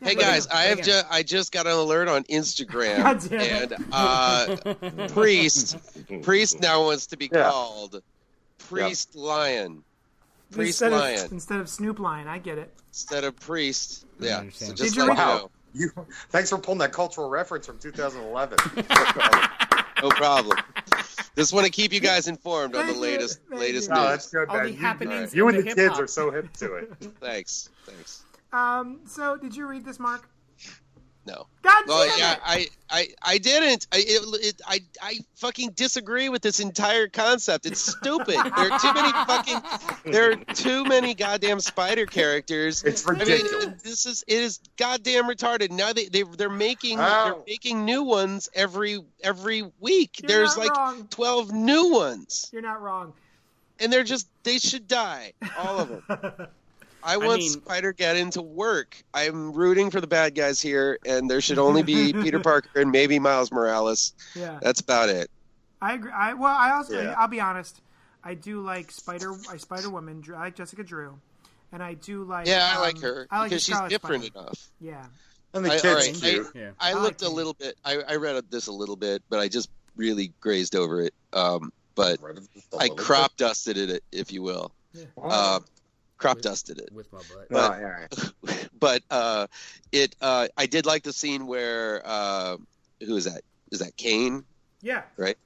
Hey 0.02 0.16
guys, 0.16 0.48
I 0.48 0.64
have 0.64 0.80
again. 0.80 0.86
just 0.86 1.06
I 1.10 1.24
just 1.24 1.52
got 1.54 1.66
an 1.66 1.72
alert 1.74 2.08
on 2.10 2.24
Instagram, 2.26 2.98
God 3.04 3.30
damn 3.30 3.64
it. 3.64 3.72
and 3.72 3.86
uh, 3.92 5.08
priest 5.08 5.78
priest 6.24 6.60
now 6.62 6.84
wants 6.84 7.08
to 7.08 7.18
be 7.18 7.30
Yeah. 7.32 7.50
called 7.50 8.02
priest 8.58 9.16
lion, 9.16 9.82
priest 10.52 10.82
instead 10.82 10.92
lion 10.92 11.26
Of, 11.26 11.32
instead 11.32 11.60
of 11.62 11.70
Snoop 11.70 12.00
Lion, 12.00 12.28
I 12.28 12.38
get 12.40 12.58
it. 12.58 12.74
instead 12.90 13.24
of 13.24 13.40
priest. 13.40 14.06
Yeah, 14.20 14.44
so 14.52 14.74
just 14.74 14.94
Did 14.94 14.96
you 14.98 15.08
let 15.08 15.18
you 15.18 15.24
read- 15.24 15.36
know, 15.36 15.50
You, 15.74 15.90
thanks 16.30 16.50
for 16.50 16.58
pulling 16.60 16.80
that 16.80 16.92
cultural 16.92 17.30
reference 17.30 17.66
from 17.66 17.80
2011. 17.80 18.58
no 20.02 20.10
problem. 20.10 20.58
Just 21.36 21.52
want 21.54 21.66
to 21.66 21.72
keep 21.72 21.92
you 21.92 22.00
guys 22.00 22.28
informed 22.28 22.76
on 22.76 22.82
the 22.86 22.94
Thank 22.94 22.96
you, 22.98 23.02
latest 23.02 23.40
thank 23.50 23.62
latest 23.62 23.90
you. 23.90 23.96
no, 23.96 24.02
news. 24.02 24.10
that's 24.12 24.30
good, 24.30 24.50
All 24.50 24.56
man. 24.58 24.66
the 24.66 24.72
You- 24.72 24.78
happenings 24.78 25.34
You, 25.36 25.48
and 25.48 25.58
the 25.58 25.62
the 25.64 25.68
kids 25.70 25.80
hip-hop. 25.82 26.00
are 26.02 26.08
so 26.08 26.30
hip 26.32 26.54
to 26.58 26.76
it. 26.76 26.94
Thanks, 27.20 27.70
thanks. 27.86 28.24
Um. 28.52 29.00
So, 29.08 29.36
did 29.36 29.56
you 29.56 29.66
read 29.68 29.84
this, 29.84 30.00
Mark? 30.00 30.30
No. 31.26 31.48
God 31.62 31.84
Well, 31.88 32.06
damn 32.10 32.20
yeah, 32.20 32.34
it! 32.34 32.40
I, 32.44 32.68
I, 32.90 33.08
I 33.22 33.38
didn't. 33.38 33.88
I, 33.94 33.98
it, 34.00 34.46
it, 34.46 34.62
I, 34.68 34.80
I 35.02 35.20
fucking 35.36 35.72
disagree 35.72 36.28
with 36.28 36.42
this 36.42 36.60
entire 36.60 37.08
concept. 37.08 37.66
It's 37.66 37.80
stupid. 37.80 38.36
there 38.36 38.72
are 38.72 38.80
too 38.80 38.94
many 38.94 39.12
fucking. 39.28 40.12
There 40.12 40.32
are 40.32 40.36
too 40.36 40.84
many 40.84 41.14
goddamn 41.14 41.62
spider 41.62 42.06
characters. 42.06 42.84
It's 42.84 43.08
I 43.08 43.12
mean, 43.14 43.20
ridiculous. 43.22 43.82
this 43.82 44.06
is 44.06 44.24
it 44.28 44.36
is 44.38 44.60
goddamn 44.78 45.30
retarded. 45.30 45.72
Now 45.72 45.94
they 45.94 46.08
they 46.08 46.24
they're 46.24 46.50
making 46.50 47.00
Oh. 47.00 47.24
they're 47.26 47.44
making 47.48 47.86
new 47.86 48.04
ones 48.04 48.50
every 48.54 49.00
every 49.24 49.64
week. 49.80 50.20
You're 50.22 50.28
There's 50.28 50.58
not 50.58 50.66
like 50.66 50.76
wrong. 50.76 51.08
twelve 51.10 51.54
new 51.54 51.94
ones, 51.94 52.50
You're 52.52 52.62
not 52.62 52.82
wrong. 52.82 53.14
and 53.80 53.94
they're 53.94 54.04
just 54.04 54.28
they 54.44 54.58
should 54.58 54.90
die, 54.90 55.32
all 55.58 55.80
of 55.80 55.88
them. 55.90 56.48
I 57.06 57.18
want 57.18 57.40
mean- 57.40 57.50
Spider 57.52 57.94
Geddon 57.94 58.32
to 58.32 58.42
work. 58.42 58.96
I'm 59.14 59.52
rooting 59.54 59.92
for 59.92 60.00
the 60.02 60.08
bad 60.08 60.36
guys 60.36 60.62
here, 60.62 60.98
and 61.06 61.30
there 61.30 61.42
should 61.42 61.60
only 61.60 61.84
be 61.84 62.14
Peter 62.24 62.40
Parker 62.40 62.80
and 62.82 62.92
maybe 62.92 63.20
Miles 63.20 63.52
Morales. 63.52 64.14
Yeah. 64.36 64.60
That's 64.62 64.80
about 64.82 65.10
it. 65.10 65.30
I 65.82 65.94
agree. 65.96 66.12
I 66.12 66.34
well, 66.34 66.56
I 66.56 66.72
also 66.72 67.02
Yeah. 67.02 67.16
I'll 67.18 67.28
be 67.28 67.42
honest. 67.42 67.82
I 68.24 68.36
do 68.36 68.62
like 68.62 68.90
Spider 68.92 69.34
I 69.50 69.58
Spider 69.58 69.90
Woman. 69.90 70.24
I 70.34 70.40
like 70.40 70.56
Jessica 70.56 70.84
Drew, 70.84 71.20
and 71.74 71.84
I 71.84 71.96
do 71.96 72.24
like 72.24 72.48
Yeah, 72.48 72.70
I 72.72 72.76
um, 72.76 72.82
like 72.82 73.02
her 73.02 73.28
I 73.30 73.40
like 73.40 73.50
because 73.50 73.64
she's 73.64 73.80
different 73.90 74.24
Spider. 74.26 74.40
enough. 74.46 74.70
Yeah, 74.80 75.06
And 75.54 75.66
the 75.66 75.72
I- 75.72 75.80
kid's 75.80 75.86
all 75.86 75.96
right, 75.96 76.14
cute. 76.14 76.48
Yeah. 76.56 76.72
I 76.80 76.92
I 76.92 76.94
like 76.94 77.04
looked 77.04 77.22
a 77.24 77.30
little 77.30 77.54
bit. 77.54 77.76
I, 77.84 77.98
I 78.08 78.16
read 78.16 78.42
this 78.50 78.68
a 78.68 78.72
little 78.72 78.96
bit, 78.96 79.22
but 79.30 79.40
I 79.42 79.50
just 79.50 79.70
really 79.98 80.32
grazed 80.40 80.74
over 80.76 81.02
it. 81.02 81.14
Um, 81.34 81.74
but 81.96 82.18
I 82.24 82.34
just 82.56 82.74
a 82.74 82.78
I 82.78 82.88
crop 82.90 83.36
dusted 83.36 83.78
it, 83.78 84.04
if 84.14 84.32
you 84.32 84.42
will. 84.42 84.72
bit. 84.94 85.10
Uh, 85.22 85.60
crop 86.24 86.42
dusted 86.42 86.80
it. 86.80 86.90
with 86.92 87.12
my 87.12 87.20
butt. 87.20 87.48
Oh, 87.52 87.60
all 87.60 87.82
right. 87.82 88.70
but 88.80 89.04
uh, 89.10 89.48
it 89.92 90.16
uh, 90.22 90.48
I 90.58 90.66
did 90.66 90.86
like 90.86 91.04
the 91.04 91.14
scene 91.14 91.48
where 91.48 92.02
uh, 92.06 92.58
who 93.06 93.16
is 93.16 93.26
that? 93.26 93.42
Is 93.72 93.80
that 93.80 93.96
Kaine, 93.98 94.44
yeah. 94.82 95.04
Right. 95.18 95.38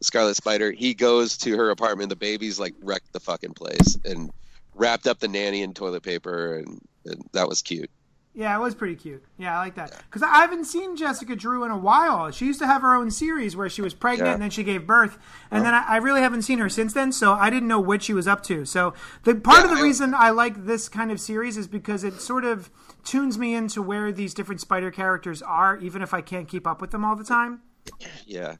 Scarlet 0.00 0.34
Spider? 0.34 0.72
He 0.72 0.94
goes 0.94 1.36
to 1.38 1.56
her 1.56 1.70
apartment. 1.70 2.08
The 2.08 2.16
baby's 2.16 2.58
like 2.58 2.74
wrecked 2.80 3.12
the 3.12 3.20
fucking 3.20 3.54
place 3.54 3.98
and 4.04 4.30
wrapped 4.74 5.06
up 5.06 5.18
the 5.18 5.28
nanny 5.28 5.62
in 5.62 5.74
toilet 5.74 6.02
paper, 6.02 6.56
and, 6.56 6.80
and 7.04 7.28
that 7.32 7.48
was 7.48 7.62
cute. 7.62 7.90
Yeah, 8.34 8.56
it 8.56 8.60
was 8.60 8.74
pretty 8.76 8.94
cute. 8.94 9.24
Yeah, 9.36 9.56
I 9.56 9.58
like 9.64 9.74
that. 9.74 9.90
Because 10.06 10.22
I 10.22 10.28
haven't 10.42 10.66
seen 10.66 10.96
Jessica 10.96 11.34
Drew 11.34 11.64
in 11.64 11.72
a 11.72 11.76
while. 11.78 12.30
She 12.30 12.46
used 12.46 12.60
to 12.60 12.66
have 12.68 12.82
her 12.82 12.94
own 12.94 13.10
series 13.10 13.56
where 13.56 13.68
she 13.68 13.82
was 13.82 13.94
pregnant 13.94 14.28
Yeah. 14.28 14.32
and 14.34 14.42
then 14.42 14.50
she 14.50 14.62
gave 14.62 14.86
birth. 14.86 15.18
And 15.50 15.64
then 15.64 15.74
I, 15.74 15.84
I 15.88 15.96
really 15.96 16.20
haven't 16.20 16.42
seen 16.42 16.60
her 16.60 16.68
since 16.68 16.92
then, 16.92 17.10
so 17.10 17.32
I 17.32 17.50
didn't 17.50 17.66
know 17.68 17.80
what 17.80 18.02
she 18.02 18.12
was 18.12 18.28
up 18.28 18.44
to. 18.44 18.64
So 18.64 18.94
the 19.24 19.34
part 19.34 19.64
of 19.64 19.70
the 19.70 19.76
I- 19.78 19.82
reason 19.82 20.14
I 20.14 20.30
like 20.30 20.66
this 20.66 20.88
kind 20.88 21.10
of 21.10 21.20
series 21.20 21.56
is 21.56 21.66
because 21.66 22.04
it 22.04 22.20
sort 22.20 22.44
of 22.44 22.70
tunes 23.04 23.38
me 23.38 23.54
into 23.54 23.82
where 23.82 24.12
these 24.12 24.34
different 24.34 24.60
spider 24.60 24.92
characters 24.92 25.42
are, 25.42 25.76
even 25.78 26.00
if 26.00 26.14
I 26.14 26.20
can't 26.20 26.46
keep 26.46 26.64
up 26.66 26.80
with 26.80 26.90
them 26.92 27.04
all 27.04 27.16
the 27.16 27.24
time. 27.24 27.62
Yeah, 28.26 28.56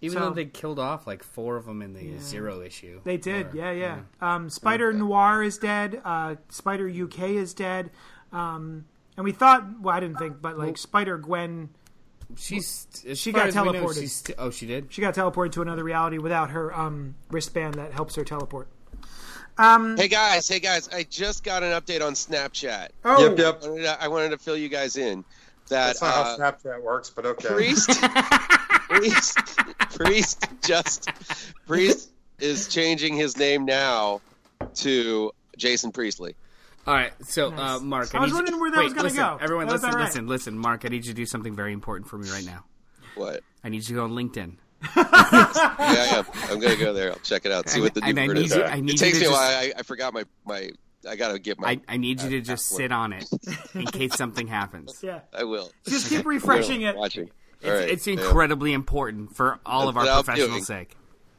Even 0.00 0.18
So- 0.18 0.28
though 0.28 0.34
they 0.34 0.44
killed 0.46 0.78
off 0.78 1.06
like 1.06 1.22
four 1.22 1.56
of 1.56 1.66
them 1.66 1.82
in 1.82 1.92
the 1.92 2.16
zero 2.18 2.62
issue. 2.62 3.00
They 3.04 3.16
did, 3.18 3.48
yeah, 3.52 3.72
yeah. 3.72 3.98
Um, 4.22 4.48
Spider 4.48 4.92
Noir 4.92 5.42
is 5.42 5.58
dead. 5.58 6.00
Uh, 6.04 6.36
Spider 6.48 6.88
UK 6.88 7.30
is 7.30 7.52
dead. 7.52 7.90
Um, 8.32 8.84
and 9.18 9.24
we 9.24 9.32
thought, 9.32 9.64
well, 9.82 9.94
I 9.94 10.00
didn't 10.00 10.16
think, 10.18 10.40
but 10.40 10.56
like 10.56 10.78
Spider 10.78 11.18
Gwen 11.18 11.68
She's 12.36 12.86
as 13.08 13.18
She 13.18 13.32
far 13.32 13.40
got 13.40 13.48
as 13.48 13.54
we 13.56 13.62
know, 13.64 13.72
teleported. 13.72 14.00
she's 14.00 14.12
st- 14.12 14.38
oh, 14.38 14.50
she 14.50 14.66
did. 14.66 14.92
she 14.92 15.00
got 15.00 15.14
teleported 15.14 15.52
to 15.52 15.62
another 15.62 15.82
reality 15.82 16.18
without 16.18 16.50
her 16.50 16.74
um, 16.76 17.14
wristband 17.30 17.74
that 17.76 17.92
helps 17.92 18.14
her 18.16 18.24
teleport. 18.24 18.68
Um, 19.56 19.96
Hey 19.96 20.08
guys, 20.08 20.46
hey 20.46 20.60
guys! 20.60 20.88
I 20.92 21.02
just 21.04 21.42
got 21.42 21.62
an 21.62 21.72
update 21.72 22.06
on 22.06 22.12
Snapchat. 22.12 22.88
oh, 23.04 23.28
Yep, 23.30 23.38
yep. 23.38 23.62
I 23.64 23.68
wanted 23.68 23.82
to, 23.82 24.02
I 24.02 24.08
wanted 24.08 24.28
to 24.30 24.38
fill 24.38 24.56
you 24.56 24.68
guys 24.68 24.96
in 24.96 25.24
that 25.68 25.86
That's 25.98 26.02
not 26.02 26.14
uh, 26.14 26.24
how 26.38 26.50
Snapchat 26.52 26.82
works, 26.82 27.10
but 27.10 27.26
okay. 27.26 27.48
priest, 27.48 27.88
priest, 28.88 29.38
priest 29.96 30.46
just 30.64 31.10
priest 31.66 32.10
is 32.38 32.68
changing 32.68 33.16
his 33.16 33.36
name 33.36 33.64
now 33.64 34.20
to 34.74 35.32
Jason 35.56 35.90
Priestley. 35.92 36.34
All 36.88 36.94
right, 36.94 37.12
so 37.22 37.50
Nice. 37.50 37.60
uh, 37.60 37.80
Mark, 37.84 38.14
I 38.14 38.18
I, 38.18 38.20
was 38.22 38.32
wondering 38.32 38.54
you, 38.56 38.60
where 38.62 38.70
that 38.70 38.78
wait, 38.78 38.84
was 38.84 38.94
gonna 38.94 39.10
go. 39.12 39.38
Everyone, 39.42 39.66
That 39.66 39.74
listen, 39.74 39.90
all 39.90 39.96
right. 39.96 40.04
listen, 40.06 40.26
listen. 40.26 40.58
Mark, 40.58 40.84
I 40.84 40.88
need 40.88 41.04
you 41.04 41.12
to 41.12 41.14
do 41.14 41.26
something 41.26 41.54
very 41.54 41.72
important 41.74 42.08
for 42.08 42.16
me 42.16 42.30
right 42.30 42.44
now. 42.46 42.64
What? 43.14 43.42
I 43.62 43.68
need 43.68 43.76
you 43.82 43.88
to 43.88 43.94
go 43.94 44.04
on 44.04 44.12
LinkedIn. 44.12 44.56
Yeah, 44.96 45.06
yeah. 45.78 46.22
I'm 46.50 46.60
gonna 46.60 46.76
go 46.76 46.92
there. 46.92 47.12
I'll 47.12 47.18
check 47.18 47.44
it 47.44 47.52
out. 47.52 47.68
See 47.68 47.80
what 47.80 47.94
the 47.94 48.00
new 48.00 48.06
and 48.08 48.18
I 48.18 48.26
need 48.28 48.46
is. 48.46 48.54
you. 48.56 48.62
I 48.62 48.80
need 48.80 48.94
It 48.94 48.98
takes 48.98 49.18
you 49.20 49.24
me 49.24 49.26
to 49.26 49.30
a 49.32 49.34
while. 49.34 49.62
just, 49.64 49.76
I, 49.76 49.80
I 49.80 49.82
forgot 49.82 50.14
my 50.14 50.24
my. 50.46 50.70
I 51.08 51.16
gotta 51.16 51.38
get 51.38 51.58
my. 51.58 51.68
I, 51.68 51.80
I 51.88 51.96
need 51.98 52.22
you 52.22 52.30
to 52.30 52.40
just 52.40 52.66
sit 52.68 52.90
on 52.92 53.12
it 53.12 53.24
in 53.74 53.86
case 53.86 54.14
something 54.14 54.46
happens. 54.46 55.00
yeah. 55.02 55.20
I 55.32 55.44
will. 55.44 55.70
Just 55.86 56.08
keep 56.08 56.24
refreshing 56.34 56.82
it. 56.82 56.96
Watching. 56.96 57.30
It's, 57.60 57.66
All 57.68 57.74
right. 57.74 57.88
it's 57.88 58.06
yeah. 58.06 58.14
incredibly 58.14 58.72
important 58.72 59.36
for 59.36 59.58
all 59.66 59.88
of 59.88 59.96
our 59.96 60.22
professional 60.22 60.60
sake. 60.60 60.96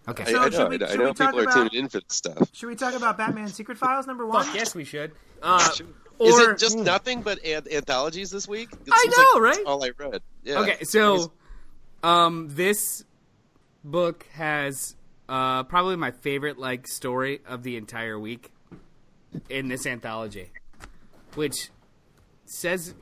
Okay. 0.10 0.24
I, 0.24 0.32
So 0.32 0.40
I 0.40 0.44
know. 0.46 0.50
should 0.58 0.70
we- 0.70 0.76
I 0.76 0.78
know, 0.78 0.86
I 0.88 0.96
know 0.96 1.04
we 1.06 1.14
talk 1.14 1.28
people 1.28 1.40
are 1.40 1.44
about- 1.44 1.54
tuning 1.72 1.74
in 1.86 1.90
for 1.90 2.00
this 2.00 2.16
stuff. 2.16 2.50
Should 2.54 2.68
we 2.70 2.76
talk 2.76 2.94
about 2.94 3.18
Batman 3.18 3.48
Secret 3.50 3.78
Files 3.78 4.08
number 4.08 4.26
one? 4.26 4.44
Fuck 4.46 4.56
yes, 4.56 4.74
we 4.76 4.84
should. 4.86 5.12
Uh, 5.42 5.70
Is 5.74 5.82
or 6.20 6.52
it 6.52 6.58
just 6.60 6.78
nothing 6.78 7.22
but 7.22 7.44
an- 7.46 7.66
anthologies 7.72 8.30
this 8.32 8.48
week? 8.48 8.70
It 8.72 8.80
I 8.92 9.06
know, 9.06 9.40
like 9.40 9.54
that's 9.56 9.58
right? 9.60 9.66
All 9.68 9.84
I 9.84 9.92
read. 9.98 10.22
Yeah. 10.44 10.60
okay, 10.60 10.84
so 10.84 11.32
um, 12.04 12.48
this 12.52 13.04
book 13.84 14.26
has 14.34 14.96
uh, 15.30 15.64
probably 15.64 15.96
my 15.96 16.12
favorite 16.12 16.58
like 16.58 16.88
story 16.88 17.40
of 17.48 17.64
the 17.64 17.78
entire 17.78 18.20
week 18.20 18.52
in 19.50 19.68
this 19.70 19.86
anthology, 19.86 20.52
which 21.36 21.70
says 22.46 22.96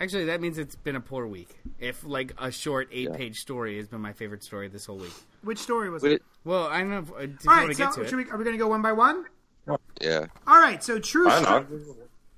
actually 0.00 0.24
that 0.26 0.40
means 0.40 0.58
it's 0.58 0.74
been 0.76 0.96
a 0.96 1.00
poor 1.00 1.26
week. 1.26 1.56
If 1.78 2.04
like 2.04 2.32
a 2.38 2.50
short 2.50 2.88
eight-page 2.92 3.38
story 3.38 3.76
has 3.78 3.88
been 3.88 4.00
my 4.00 4.12
favorite 4.12 4.42
story 4.42 4.68
this 4.68 4.86
whole 4.86 4.96
week. 4.96 5.12
Which 5.42 5.58
story 5.58 5.90
was 5.90 6.02
Would 6.02 6.12
it? 6.12 6.14
it- 6.16 6.22
Well, 6.44 6.66
I 6.66 6.80
don't 6.80 6.90
know. 6.90 6.98
If, 6.98 7.10
uh, 7.12 7.18
did 7.20 7.20
All 7.20 7.26
you 7.26 7.50
right, 7.50 7.60
want 7.64 7.70
to 7.72 7.76
get 7.82 7.94
so 7.94 8.02
to 8.02 8.08
it? 8.08 8.14
we, 8.26 8.30
are 8.30 8.36
we 8.36 8.44
going 8.44 8.54
to 8.56 8.58
go 8.58 8.68
one 8.68 8.82
by 8.82 8.92
one? 8.92 9.24
yeah. 10.00 10.26
All 10.46 10.58
right, 10.58 10.82
so 10.82 10.98
True 10.98 11.28
I 11.28 11.40
know. 11.42 11.66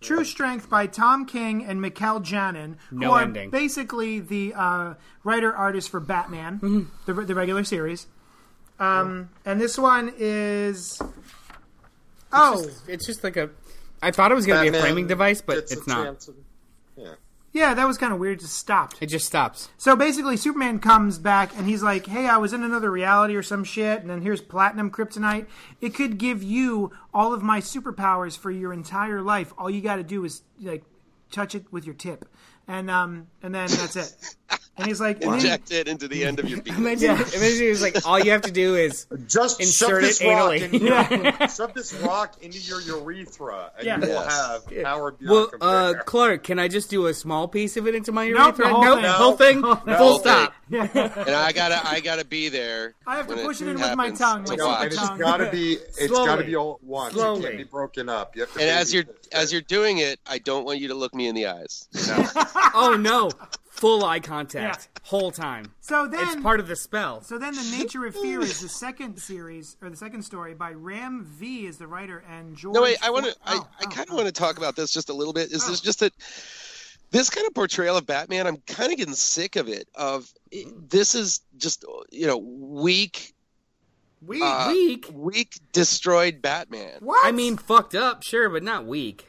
True 0.00 0.24
Strength 0.24 0.68
by 0.68 0.88
Tom 0.88 1.26
King 1.26 1.64
and 1.64 1.80
Mikel 1.80 2.18
Janin, 2.18 2.76
who 2.90 3.04
are 3.04 3.22
ending. 3.22 3.50
basically 3.50 4.18
the 4.18 4.52
uh, 4.56 4.94
writer 5.22 5.54
artist 5.54 5.90
for 5.90 6.00
Batman, 6.00 6.88
the, 7.06 7.12
the 7.14 7.34
regular 7.36 7.62
series. 7.62 8.08
Um, 8.80 9.30
and 9.44 9.60
this 9.60 9.78
one 9.78 10.12
is 10.18 11.00
oh 12.32 12.66
It's 12.88 13.06
just 13.06 13.22
like 13.22 13.36
a. 13.36 13.50
I 14.02 14.10
thought 14.10 14.32
it 14.32 14.34
was 14.34 14.44
going 14.46 14.64
to 14.66 14.72
be 14.72 14.76
a 14.76 14.80
framing 14.80 15.06
device, 15.06 15.40
but 15.40 15.54
gets 15.54 15.72
a 15.74 15.78
it's 15.78 15.86
not. 15.86 16.04
chance 16.04 16.28
of- 16.28 16.34
Yeah. 17.52 17.74
that 17.74 17.86
was 17.86 17.98
kind 17.98 18.12
of 18.12 18.18
weird. 18.18 18.40
Just 18.40 18.56
stopped. 18.56 18.96
It 19.00 19.06
just 19.06 19.26
stops. 19.26 19.68
So 19.76 19.94
basically, 19.96 20.36
Superman 20.36 20.78
comes 20.78 21.18
back 21.18 21.56
and 21.56 21.66
he's 21.66 21.82
like, 21.82 22.06
"Hey, 22.06 22.26
I 22.26 22.36
was 22.38 22.52
in 22.52 22.62
another 22.62 22.90
reality 22.90 23.34
or 23.34 23.42
some 23.42 23.64
shit, 23.64 24.00
and 24.00 24.10
then 24.10 24.22
here's 24.22 24.40
platinum 24.40 24.90
kryptonite. 24.90 25.46
It 25.80 25.94
could 25.94 26.18
give 26.18 26.42
you 26.42 26.92
all 27.12 27.32
of 27.34 27.42
my 27.42 27.60
superpowers 27.60 28.36
for 28.38 28.50
your 28.50 28.72
entire 28.72 29.22
life. 29.22 29.52
All 29.58 29.70
you 29.70 29.80
got 29.80 29.96
to 29.96 30.02
do 30.02 30.24
is 30.24 30.42
like 30.60 30.84
touch 31.30 31.54
it 31.54 31.64
with 31.72 31.84
your 31.84 31.94
tip, 31.94 32.26
and 32.66 32.90
um, 32.90 33.28
and 33.42 33.54
then 33.54 33.68
that's 33.68 33.96
it." 33.96 34.36
And 34.78 34.86
he's 34.86 35.00
like, 35.00 35.20
Inject 35.22 35.70
it 35.70 35.86
into 35.86 36.08
the 36.08 36.24
end 36.24 36.38
of 36.38 36.48
your 36.48 36.60
penis. 36.62 36.78
Imagine, 36.78 37.10
imagine 37.10 37.66
it 37.66 37.68
was 37.70 37.82
like 37.82 38.06
all 38.06 38.18
you 38.18 38.30
have 38.30 38.42
to 38.42 38.50
do 38.50 38.74
is 38.74 39.06
Just 39.26 39.60
Insert 39.60 39.88
shove 39.90 39.98
it 39.98 40.00
this 40.02 40.22
rock 40.22 40.52
anally. 40.52 40.62
into 40.62 40.78
your, 41.40 41.48
shove 41.48 41.74
this 41.74 41.92
rock 41.94 42.34
into 42.42 42.58
your 42.58 42.80
urethra, 42.80 43.70
and 43.76 43.86
Yeah. 43.86 43.96
you 43.96 44.00
will 44.02 44.08
Yes. 44.08 44.32
have 44.66 44.82
power 44.84 45.10
beyond 45.12 45.30
Well, 45.30 45.50
uh. 45.60 45.94
Clark, 46.06 46.42
can 46.44 46.58
I 46.58 46.68
just 46.68 46.88
do 46.88 47.06
a 47.06 47.14
small 47.14 47.48
piece 47.48 47.76
of 47.76 47.86
it 47.86 47.94
into 47.94 48.12
my 48.12 48.28
Nope, 48.28 48.58
urethra? 48.58 48.64
the 48.64 48.70
whole 48.72 48.82
nope, 48.82 49.00
thing. 49.02 49.10
whole 49.12 49.32
thing, 49.36 49.60
No. 49.60 49.74
full 49.76 49.94
Whole 49.96 50.18
stop. 50.20 50.54
yeah. 50.70 50.88
and 50.94 51.30
I 51.36 51.52
gotta, 51.52 51.86
I 51.86 52.00
gotta 52.00 52.24
be 52.24 52.48
there. 52.48 52.94
I 53.06 53.16
have 53.18 53.28
to 53.28 53.36
push 53.36 53.60
it 53.60 53.68
in 53.68 53.74
with 53.78 53.94
my 53.94 54.10
tongue, 54.10 54.44
to 54.44 54.50
like 54.52 54.58
No, 54.58 54.64
Super 54.64 54.68
watch. 54.68 54.82
and 54.84 54.92
it's 54.92 55.02
tongue. 55.02 55.18
got 55.18 55.36
to 55.36 55.50
be, 55.50 55.72
it's 55.74 56.06
Slowly. 56.06 56.26
got 56.26 56.36
to 56.36 56.44
be 56.44 56.56
all 56.56 56.78
at 56.80 56.84
once. 56.84 57.14
It 57.14 57.18
Slowly. 57.18 57.42
can't 57.42 57.56
be 57.58 57.64
broken 57.64 58.08
up. 58.08 58.34
You 58.36 58.42
have 58.42 58.52
to 58.54 58.60
And 58.60 58.70
as 58.70 58.92
you're, 58.94 59.04
as 59.32 59.52
you're 59.52 59.60
doing 59.60 59.98
it, 59.98 60.18
I 60.26 60.38
don't 60.38 60.64
want 60.64 60.78
you 60.80 60.88
to 60.88 60.94
look 60.94 61.14
me 61.14 61.26
in 61.28 61.34
the 61.34 61.46
eyes. 61.46 61.88
Oh 62.74 62.96
no, 62.98 63.30
full 63.82 64.04
eye 64.04 64.20
contact, 64.20 64.88
whole 65.02 65.32
time. 65.32 65.72
So 65.80 66.06
then, 66.06 66.20
It's 66.28 66.36
part 66.40 66.60
of 66.60 66.68
the 66.68 66.76
spell. 66.76 67.20
so 67.22 67.36
then, 67.36 67.54
the 67.54 67.76
Nature 67.76 68.06
of 68.06 68.14
Fear 68.14 68.40
is 68.42 68.60
the 68.60 68.68
second 68.68 69.18
series 69.18 69.76
or 69.82 69.90
the 69.90 69.96
second 69.96 70.22
story 70.22 70.54
by 70.54 70.70
Ram 70.70 71.24
V 71.24 71.66
is 71.66 71.78
the 71.78 71.88
writer 71.88 72.22
and 72.30 72.56
George. 72.56 72.74
No, 72.74 72.82
wait. 72.82 72.96
I 73.02 73.10
want 73.10 73.26
to. 73.26 73.34
I, 73.44 73.56
Oh, 73.56 73.68
I 73.80 73.84
oh, 73.84 73.90
kind 73.90 74.06
of 74.08 74.12
oh. 74.14 74.16
want 74.16 74.26
to 74.28 74.32
talk 74.32 74.56
about 74.56 74.76
this 74.76 74.92
just 74.92 75.10
a 75.10 75.12
little 75.12 75.32
bit. 75.32 75.50
Is 75.50 75.64
Oh. 75.66 75.70
this 75.70 75.80
just 75.80 75.98
that 76.00 76.12
this 77.10 77.28
kind 77.28 77.44
of 77.46 77.54
portrayal 77.54 77.96
of 77.96 78.06
Batman? 78.06 78.46
I'm 78.46 78.56
kind 78.68 78.92
of 78.92 78.98
getting 78.98 79.14
sick 79.14 79.56
of 79.56 79.68
it. 79.68 79.88
Of 79.96 80.32
this 80.88 81.14
is 81.16 81.40
just 81.56 81.84
you 82.12 82.28
know 82.28 82.38
weak, 82.38 83.34
weak. 84.24 84.42
uh, 84.44 84.68
Weak. 84.70 85.06
weak, 85.12 85.58
destroyed 85.72 86.40
Batman. 86.40 86.98
what? 87.00 87.26
I 87.26 87.32
mean, 87.32 87.56
fucked 87.56 87.96
up, 87.96 88.22
sure, 88.22 88.48
but 88.48 88.62
not 88.62 88.86
weak. 88.86 89.26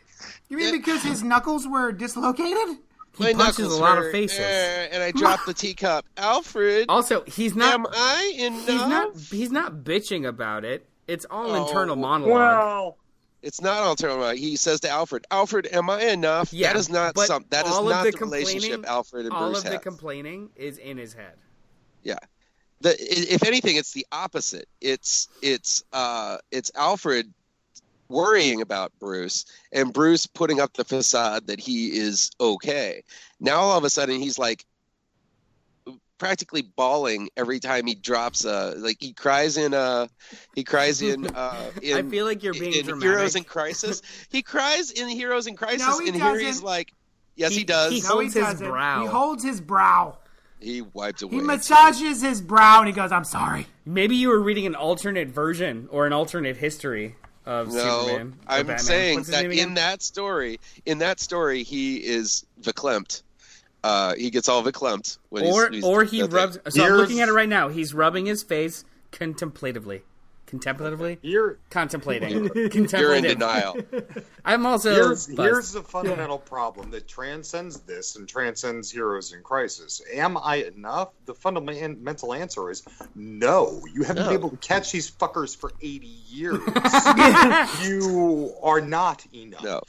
you 0.48 0.58
mean 0.58 0.72
because 0.78 1.02
his 1.02 1.24
knuckles 1.24 1.68
were 1.68 1.92
dislocated? 1.92 2.78
He 3.18 3.24
My 3.26 3.34
punches 3.34 3.60
knuckles 3.60 3.78
a 3.78 3.82
lot 3.82 3.98
of 3.98 4.06
hurt, 4.06 4.12
faces. 4.12 4.40
eh, 4.40 4.88
and 4.92 5.04
I 5.04 5.12
dropped 5.12 5.46
the 5.46 5.54
teacup. 5.54 6.06
Alfred, 6.18 6.86
Also, 6.90 7.24
he's 7.26 7.56
not. 7.56 7.74
am 7.74 7.86
I 7.92 8.34
enough? 8.40 8.66
He's 8.68 8.80
not. 8.88 9.16
He's 9.32 9.52
not 9.52 9.74
bitching 9.84 10.28
about 10.28 10.66
it. 10.66 10.88
It's 11.08 11.26
all 11.30 11.52
Oh, 11.52 11.66
internal 11.68 11.96
monologue. 11.96 12.32
Well, 12.34 12.98
It's 13.44 13.62
not 13.62 13.84
alternative. 13.84 14.40
He 14.40 14.56
says 14.56 14.80
to 14.82 14.90
Alfred, 14.90 15.26
"Alfred, 15.30 15.68
am 15.74 15.90
I 15.90 16.02
enough?" 16.06 16.52
Yeah, 16.54 16.72
that 16.74 16.80
is 16.80 16.90
not 16.90 17.14
but 17.14 17.28
some. 17.28 17.46
That 17.50 17.66
is 17.68 17.72
not 17.74 18.04
the 18.06 18.12
the, 18.12 18.18
relationship 18.18 18.86
Alfred 18.88 19.26
and 19.26 19.34
all 19.34 19.52
Bruce 19.52 19.66
of 19.66 19.72
the 19.72 19.80
complaining 19.80 20.50
is 20.56 20.78
in 20.78 20.98
his 20.98 21.14
head. 21.14 21.34
Yeah. 22.04 22.18
The, 22.82 22.96
if 23.00 23.44
anything, 23.44 23.76
it's 23.76 23.92
the 23.94 24.06
opposite. 24.12 24.68
It's 24.82 25.28
it's 25.42 25.84
uh 25.94 26.38
it's 26.52 26.72
Alfred 26.76 27.34
worrying 28.14 28.62
about 28.62 28.92
Bruce 29.00 29.46
and 29.72 29.92
Bruce 29.92 30.28
putting 30.28 30.60
up 30.62 30.74
the 30.74 30.86
facade 30.86 31.48
that 31.48 31.60
he 31.60 31.98
is 31.98 32.32
okay. 32.40 33.04
Now 33.40 33.60
all 33.60 33.78
of 33.78 33.84
a 33.84 33.90
sudden 33.90 34.20
he's 34.22 34.40
like 34.40 34.66
practically 36.18 36.62
bawling 36.62 37.30
every 37.36 37.60
time 37.60 37.86
he 37.86 37.96
drops 37.96 38.46
a 38.46 38.76
like 38.78 38.98
he 39.02 39.12
cries 39.12 39.58
in 39.58 39.74
uh 39.74 40.08
he 40.56 40.64
cries 40.64 41.02
in 41.02 41.26
uh 41.36 41.72
in 41.82 41.98
I 42.08 42.10
feel 42.10 42.26
like 42.26 42.44
you're 42.44 42.54
being 42.54 42.74
in 42.74 42.86
dramatic. 42.86 43.10
Heroes 43.10 43.36
in 43.36 43.44
Crisis. 43.44 44.02
He 44.30 44.42
cries 44.42 44.92
in 44.92 45.10
Heroes 45.10 45.48
in 45.48 45.56
Crisis 45.58 45.86
No, 45.86 46.00
he 46.00 46.10
and 46.10 46.16
here 46.22 46.38
he's 46.40 46.48
doesn't. 46.48 46.66
like 46.66 46.94
yes 47.36 47.52
he, 47.52 47.60
He- 47.60 47.64
does. 47.66 47.92
he- 47.92 48.02
No, 48.02 48.20
he 48.20 48.28
holds 48.30 48.34
his 48.36 48.44
doesn't. 48.46 48.68
brow. 48.70 49.02
He 49.02 49.08
holds 49.08 49.44
his 49.44 49.60
brow. 49.60 50.18
he 50.62 50.82
wipes 50.82 51.24
away. 51.24 51.36
He 51.36 51.42
massages 51.42 52.22
his 52.22 52.42
brow 52.42 52.80
and 52.80 52.88
he 52.88 52.94
goes, 52.94 53.12
"I'm 53.12 53.26
sorry." 53.26 53.68
Maybe 53.86 54.16
you 54.16 54.30
were 54.30 54.40
reading 54.40 54.66
an 54.66 54.76
alternate 54.76 55.28
version 55.28 55.90
or 55.92 56.06
an 56.08 56.14
alternate 56.14 56.56
history 56.56 57.16
of 57.46 57.74
No, 57.74 58.06
Superman. 58.06 58.40
I'm 58.48 58.68
Batman. 58.68 58.80
saying 58.80 59.24
that 59.24 59.46
in 59.46 59.74
that 59.76 60.02
story, 60.02 60.60
in 60.86 61.00
that 61.00 61.20
story, 61.20 61.64
he 61.64 61.98
is 61.98 62.46
verklempt. 62.62 63.24
Uh, 63.84 64.16
he 64.16 64.30
gets 64.30 64.48
all 64.48 64.64
verklempt 64.64 65.18
when 65.30 65.44
or 65.46 65.70
he's, 65.70 65.76
he's 65.76 65.84
or 65.84 66.04
he 66.06 66.24
rubs. 66.24 66.58
So 66.70 66.86
I'm 66.86 66.94
looking 66.94 67.20
at 67.20 67.28
it 67.28 67.34
right 67.34 67.50
now. 67.50 67.68
He's 67.68 67.94
rubbing 67.94 68.26
his 68.26 68.42
face 68.42 68.86
contemplatively, 69.12 70.04
contemplatively, 70.54 71.18
Here, 71.22 71.58
contemplating, 71.70 72.50
You're 72.92 73.16
in 73.16 73.24
denial. 73.24 73.78
I'm 74.46 74.66
also 74.66 74.94
here's, 74.94 75.26
here's 75.26 75.72
the 75.72 75.82
fundamental 75.82 76.38
problem 76.38 76.92
that 76.92 77.08
transcends 77.08 77.80
this 77.82 78.16
and 78.16 78.28
transcends 78.28 78.92
heroes 78.92 79.34
in 79.34 79.42
crisis. 79.42 80.02
Am 80.14 80.38
I 80.38 80.58
enough? 80.76 81.10
The 81.26 81.34
fundamental 81.34 82.34
answer 82.34 82.70
is 82.70 82.84
no. 83.16 83.82
You 83.94 84.04
haven't 84.04 84.24
No. 84.24 84.30
been 84.30 84.38
able 84.40 84.50
to 84.52 84.58
catch 84.58 84.92
these 84.92 85.10
fuckers 85.10 85.56
for 85.58 85.72
80 85.82 86.06
years. 86.30 86.60
you 87.88 88.54
are 88.62 88.82
not 88.82 89.26
enough. 89.34 89.64
No. 89.64 89.82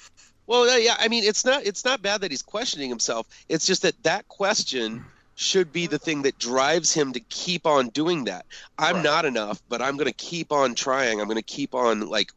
Well, 0.46 0.78
yeah. 0.78 0.94
I 0.98 1.08
mean, 1.08 1.24
it's 1.24 1.44
not. 1.44 1.64
It's 1.64 1.84
not 1.84 2.02
bad 2.02 2.20
that 2.20 2.30
he's 2.30 2.42
questioning 2.42 2.88
himself. 2.90 3.26
It's 3.48 3.66
just 3.66 3.82
that 3.82 4.00
that 4.02 4.28
question 4.28 5.04
should 5.34 5.72
be 5.72 5.86
the 5.86 5.98
thing 5.98 6.22
that 6.22 6.38
drives 6.38 6.92
him 6.94 7.12
to 7.12 7.20
keep 7.20 7.66
on 7.66 7.88
doing 7.88 8.24
that. 8.24 8.46
I'm 8.78 8.96
Right. 8.96 9.04
not 9.04 9.24
enough, 9.24 9.60
but 9.68 9.82
I'm 9.82 9.96
going 9.96 10.06
to 10.06 10.12
keep 10.12 10.52
on 10.52 10.74
trying. 10.74 11.20
I'm 11.20 11.26
going 11.26 11.36
to 11.36 11.42
keep 11.42 11.74
on 11.74 12.08
like 12.08 12.30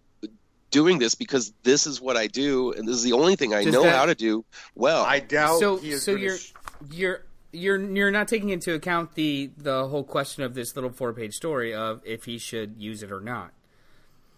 doing 0.71 0.99
this 0.99 1.15
because 1.15 1.53
this 1.63 1.87
is 1.87 2.01
what 2.01 2.17
I 2.17 2.27
do, 2.27 2.71
and 2.73 2.87
this 2.87 2.95
is 2.95 3.03
the 3.03 3.13
only 3.13 3.35
thing 3.35 3.53
I 3.53 3.63
Does 3.63 3.73
know 3.73 3.83
that- 3.83 3.95
how 3.95 4.05
to 4.05 4.15
do 4.15 4.43
well. 4.75 5.03
I 5.03 5.19
doubt 5.19 5.59
so 5.59 5.77
he 5.77 5.91
is 5.91 6.03
so 6.03 6.11
you're 6.15 6.37
sh- 6.37 6.53
you're 6.91 7.23
you're 7.51 7.79
you're 7.79 8.11
not 8.11 8.27
taking 8.27 8.49
into 8.49 8.73
account 8.73 9.15
the 9.15 9.51
the 9.57 9.87
whole 9.87 10.03
question 10.03 10.43
of 10.43 10.53
this 10.55 10.75
little 10.75 10.91
four 10.91 11.13
page 11.13 11.33
story 11.35 11.73
of 11.73 12.01
if 12.03 12.25
he 12.25 12.37
should 12.37 12.75
use 12.77 13.01
it 13.03 13.11
or 13.11 13.21
not. 13.21 13.51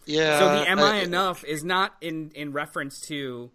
yeah. 0.05 0.38
So 0.39 0.45
the 0.60 0.70
am 0.70 0.80
I 0.80 0.99
uh, 0.99 1.03
enough 1.03 1.43
is 1.43 1.64
not 1.64 1.95
in 2.01 2.32
in 2.36 2.51
reference 2.51 2.99
to 3.07 3.51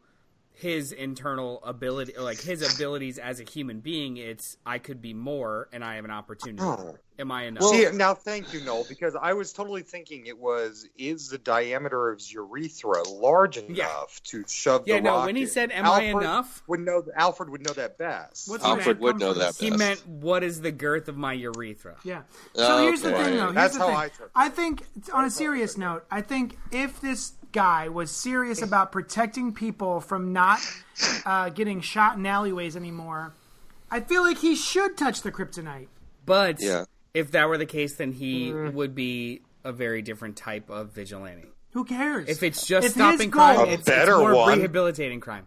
his 0.55 0.92
internal 0.92 1.62
ability, 1.64 2.14
like 2.18 2.40
his 2.40 2.62
abilities 2.74 3.18
as 3.18 3.40
a 3.40 3.44
human 3.44 3.80
being. 3.80 4.16
It's 4.16 4.57
I 4.64 4.78
could 4.78 5.02
be 5.02 5.12
more, 5.12 5.68
and 5.72 5.84
I 5.84 5.96
have 5.96 6.05
an 6.05 6.11
opportunity. 6.12 6.62
Oh. 6.62 6.96
Am 7.16 7.30
I 7.30 7.44
enough? 7.44 7.62
See, 7.64 7.88
now 7.92 8.12
thank 8.14 8.52
you, 8.52 8.61
Noel, 8.64 8.84
because 8.88 9.14
I 9.14 9.34
was 9.34 9.52
totally 9.52 9.82
thinking 9.82 10.26
it 10.26 10.36
was 10.36 10.88
is 10.98 11.28
the 11.28 11.38
diameter 11.38 12.11
of 12.11 12.18
his 12.18 12.32
urethra 12.32 13.09
large 13.09 13.57
enough 13.57 13.76
Yeah. 14.24 14.30
to 14.30 14.44
shove 14.48 14.82
Yeah, 14.88 14.96
the 14.96 15.02
no, 15.02 15.11
rocket? 15.11 15.26
when 15.26 15.36
he 15.36 15.46
said, 15.46 15.70
"Am 15.70 15.86
I 15.86 16.02
enough?" 16.02 16.64
Would 16.66 16.80
know 16.80 17.05
Alfred 17.14 17.50
would 17.50 17.64
know 17.64 17.72
that 17.74 17.98
best. 17.98 18.48
What's 18.48 18.64
Alfred 18.64 18.98
the 18.98 19.02
would 19.02 19.20
know 19.20 19.30
come 19.32 19.38
that 19.38 19.55
from? 19.55 19.64
he 19.64 19.76
meant 19.76 20.05
what 20.09 20.42
is 20.42 20.61
the 20.61 20.72
girth 20.72 21.07
of 21.09 21.16
my 21.16 21.34
urethra? 21.34 21.96
Yeah. 22.02 22.22
Oh, 22.57 22.66
So 22.66 22.82
here's 22.82 23.02
the 23.02 23.12
thing, 23.12 23.36
though. 23.36 23.42
Here's 23.42 23.55
That's 23.55 23.74
the 23.74 23.80
how 23.80 23.86
thing. 23.88 23.96
I 23.96 24.09
took 24.09 24.26
it. 24.26 24.30
I 24.34 24.48
think, 24.48 24.82
on 25.12 25.24
a 25.24 25.30
serious 25.30 25.76
note, 25.78 26.05
I 26.11 26.20
think 26.20 26.59
if 26.72 27.00
this 27.00 27.34
guy 27.55 27.88
was 27.88 28.11
serious 28.11 28.61
about 28.61 28.92
protecting 28.92 29.55
people 29.55 30.00
from 30.02 30.32
not 30.34 30.61
uh, 31.24 31.48
getting 31.48 31.80
shot 31.80 32.18
in 32.18 32.26
alleyways 32.26 32.76
anymore, 32.76 33.32
I 33.90 34.00
feel 34.00 34.22
like 34.22 34.38
he 34.38 34.55
should 34.57 34.98
touch 34.98 35.22
the 35.22 35.32
kryptonite. 35.32 35.86
But 36.26 36.57
Yeah. 36.61 36.84
if 37.14 37.30
that 37.30 37.48
were 37.48 37.57
the 37.57 37.64
case, 37.66 37.94
then 37.94 38.12
he 38.12 38.50
Mm. 38.50 38.74
would 38.74 38.94
be 38.94 39.40
a 39.62 39.72
very 39.72 40.02
different 40.02 40.36
type 40.36 40.68
of 40.68 40.90
vigilante. 40.92 41.46
Who 41.72 41.84
cares? 41.84 42.28
If 42.28 42.42
it's 42.42 42.66
just 42.66 42.86
If 42.88 42.92
stopping 42.92 43.30
crime, 43.30 43.57
goal- 43.57 43.64
A 43.64 43.68
it's, 43.68 43.80
it's 43.80 43.88
better 43.88 44.18
more 44.18 44.34
one. 44.34 44.59
rehabilitating 44.59 45.20
crime. 45.20 45.46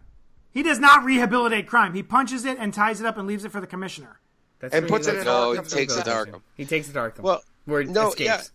he 0.50 0.62
does 0.64 0.78
not 0.80 1.04
rehabilitate 1.04 1.68
crime. 1.68 1.94
He 1.94 2.02
punches 2.02 2.44
it 2.44 2.58
and 2.58 2.74
ties 2.74 3.00
it 3.00 3.06
up 3.06 3.16
and 3.16 3.28
leaves 3.28 3.44
it 3.44 3.52
for 3.52 3.60
the 3.60 3.66
commissioner. 3.66 4.18
That's 4.58 4.74
And 4.74 4.88
puts 4.88 5.06
it 5.06 5.14
in 5.14 5.18
what 5.18 5.26
Arkham 5.26 5.54
No, 5.56 5.62
he 5.62 5.68
takes 5.68 5.96
it 5.96 6.04
to. 6.04 6.10
Arkham. 6.10 6.40
He 6.56 6.64
takes 6.64 6.88
it 6.88 6.94
to 6.94 6.98
Arkham. 6.98 7.20
Well, 7.20 7.42
where 7.66 7.82
it 7.82 7.88
no, 7.90 8.08
escapes. 8.08 8.50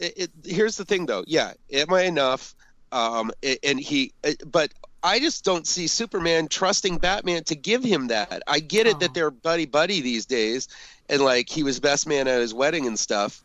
yeah. 0.00 0.06
It, 0.06 0.14
it, 0.16 0.30
here's 0.44 0.76
the 0.78 0.84
thing, 0.86 1.04
though. 1.06 1.22
Yeah, 1.26 1.52
am 1.72 1.92
I 1.92 2.02
enough? 2.02 2.54
Um, 2.94 3.32
and 3.64 3.80
he, 3.80 4.12
uh, 4.22 4.30
but 4.46 4.72
I 5.02 5.18
just 5.18 5.44
don't 5.44 5.66
see 5.66 5.88
Superman 5.88 6.46
trusting 6.46 6.98
Batman 6.98 7.42
to 7.44 7.56
give 7.56 7.82
him 7.82 8.06
that. 8.06 8.44
I 8.46 8.60
get 8.60 8.86
it 8.86 8.94
Oh. 8.96 8.98
that 9.00 9.14
they're 9.14 9.32
buddy 9.32 9.66
buddy 9.66 10.00
these 10.00 10.26
days, 10.26 10.68
and 11.08 11.20
like 11.20 11.48
he 11.48 11.64
was 11.64 11.80
best 11.80 12.06
man 12.06 12.28
at 12.28 12.40
his 12.40 12.54
wedding 12.54 12.86
and 12.86 12.96
stuff. 12.96 13.42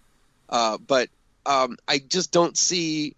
Uh, 0.50 0.78
but 0.78 1.10
um, 1.48 1.78
I 1.88 1.98
just 1.98 2.32
don't 2.32 2.56
see 2.56 3.16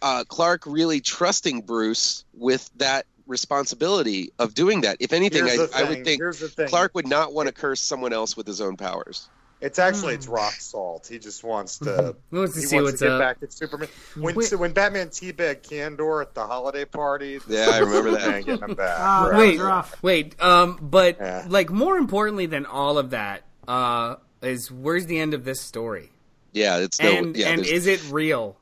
uh, 0.00 0.24
Clark 0.26 0.62
really 0.66 1.00
trusting 1.00 1.60
Bruce 1.60 2.24
with 2.32 2.70
that 2.76 3.04
responsibility 3.26 4.32
of 4.38 4.54
doing 4.54 4.80
that. 4.80 4.96
If 5.00 5.12
anything, 5.12 5.44
I, 5.44 5.66
I 5.74 5.84
would 5.84 6.04
think 6.04 6.20
here's 6.20 6.40
the 6.40 6.48
thing. 6.48 6.68
Clark 6.68 6.94
would 6.94 7.06
not 7.06 7.34
want 7.34 7.48
to 7.48 7.52
curse 7.52 7.80
someone 7.82 8.14
else 8.14 8.34
with 8.34 8.46
his 8.46 8.62
own 8.62 8.78
powers. 8.78 9.28
It's 9.60 9.78
actually 9.78 10.12
Hmm. 10.14 10.18
it's 10.18 10.28
rock 10.28 10.52
salt. 10.54 11.06
He 11.10 11.18
just 11.18 11.42
wants 11.42 11.78
to. 11.78 12.14
He 12.30 12.36
wants 12.38 12.54
to 12.54 12.60
he 12.60 12.66
see 12.66 12.76
wants 12.76 12.92
what's 12.92 12.98
to 13.00 13.04
get 13.06 13.12
up. 13.12 13.20
back 13.20 13.36
at 13.42 13.52
Superman. 13.52 13.88
When 14.18 14.34
Wait. 14.34 14.52
when 14.58 14.72
Batman 14.72 15.08
teabagged 15.08 15.62
Kandor 15.62 16.20
at 16.22 16.34
the 16.34 16.46
holiday 16.46 16.84
party. 16.84 17.38
Yeah, 17.48 17.70
I 17.72 17.78
remember 17.78 18.10
that. 18.12 18.20
Superman 18.20 18.42
getting 18.42 18.68
him 18.68 18.74
back. 18.74 18.98
Oh, 19.00 19.24
that 19.30 19.32
Right. 19.36 19.52
was 19.54 19.58
rough. 19.60 20.02
Wait, 20.02 20.40
um, 20.42 20.78
but 20.82 21.16
Yeah. 21.18 21.46
like 21.48 21.70
more 21.70 21.96
importantly 21.96 22.46
than 22.46 22.66
all 22.66 22.98
of 22.98 23.10
that, 23.10 23.44
uh, 23.66 24.16
is 24.42 24.70
where's 24.70 25.06
the 25.06 25.18
end 25.18 25.32
of 25.32 25.44
this 25.44 25.60
story? 25.60 26.10
Yeah, 26.52 26.78
it's 26.78 27.00
no. 27.00 27.10
and 27.10 27.36
yeah, 27.36 27.48
and 27.48 27.64
there's- 27.64 27.72
is 27.72 27.86
it 27.86 28.12
real? 28.12 28.56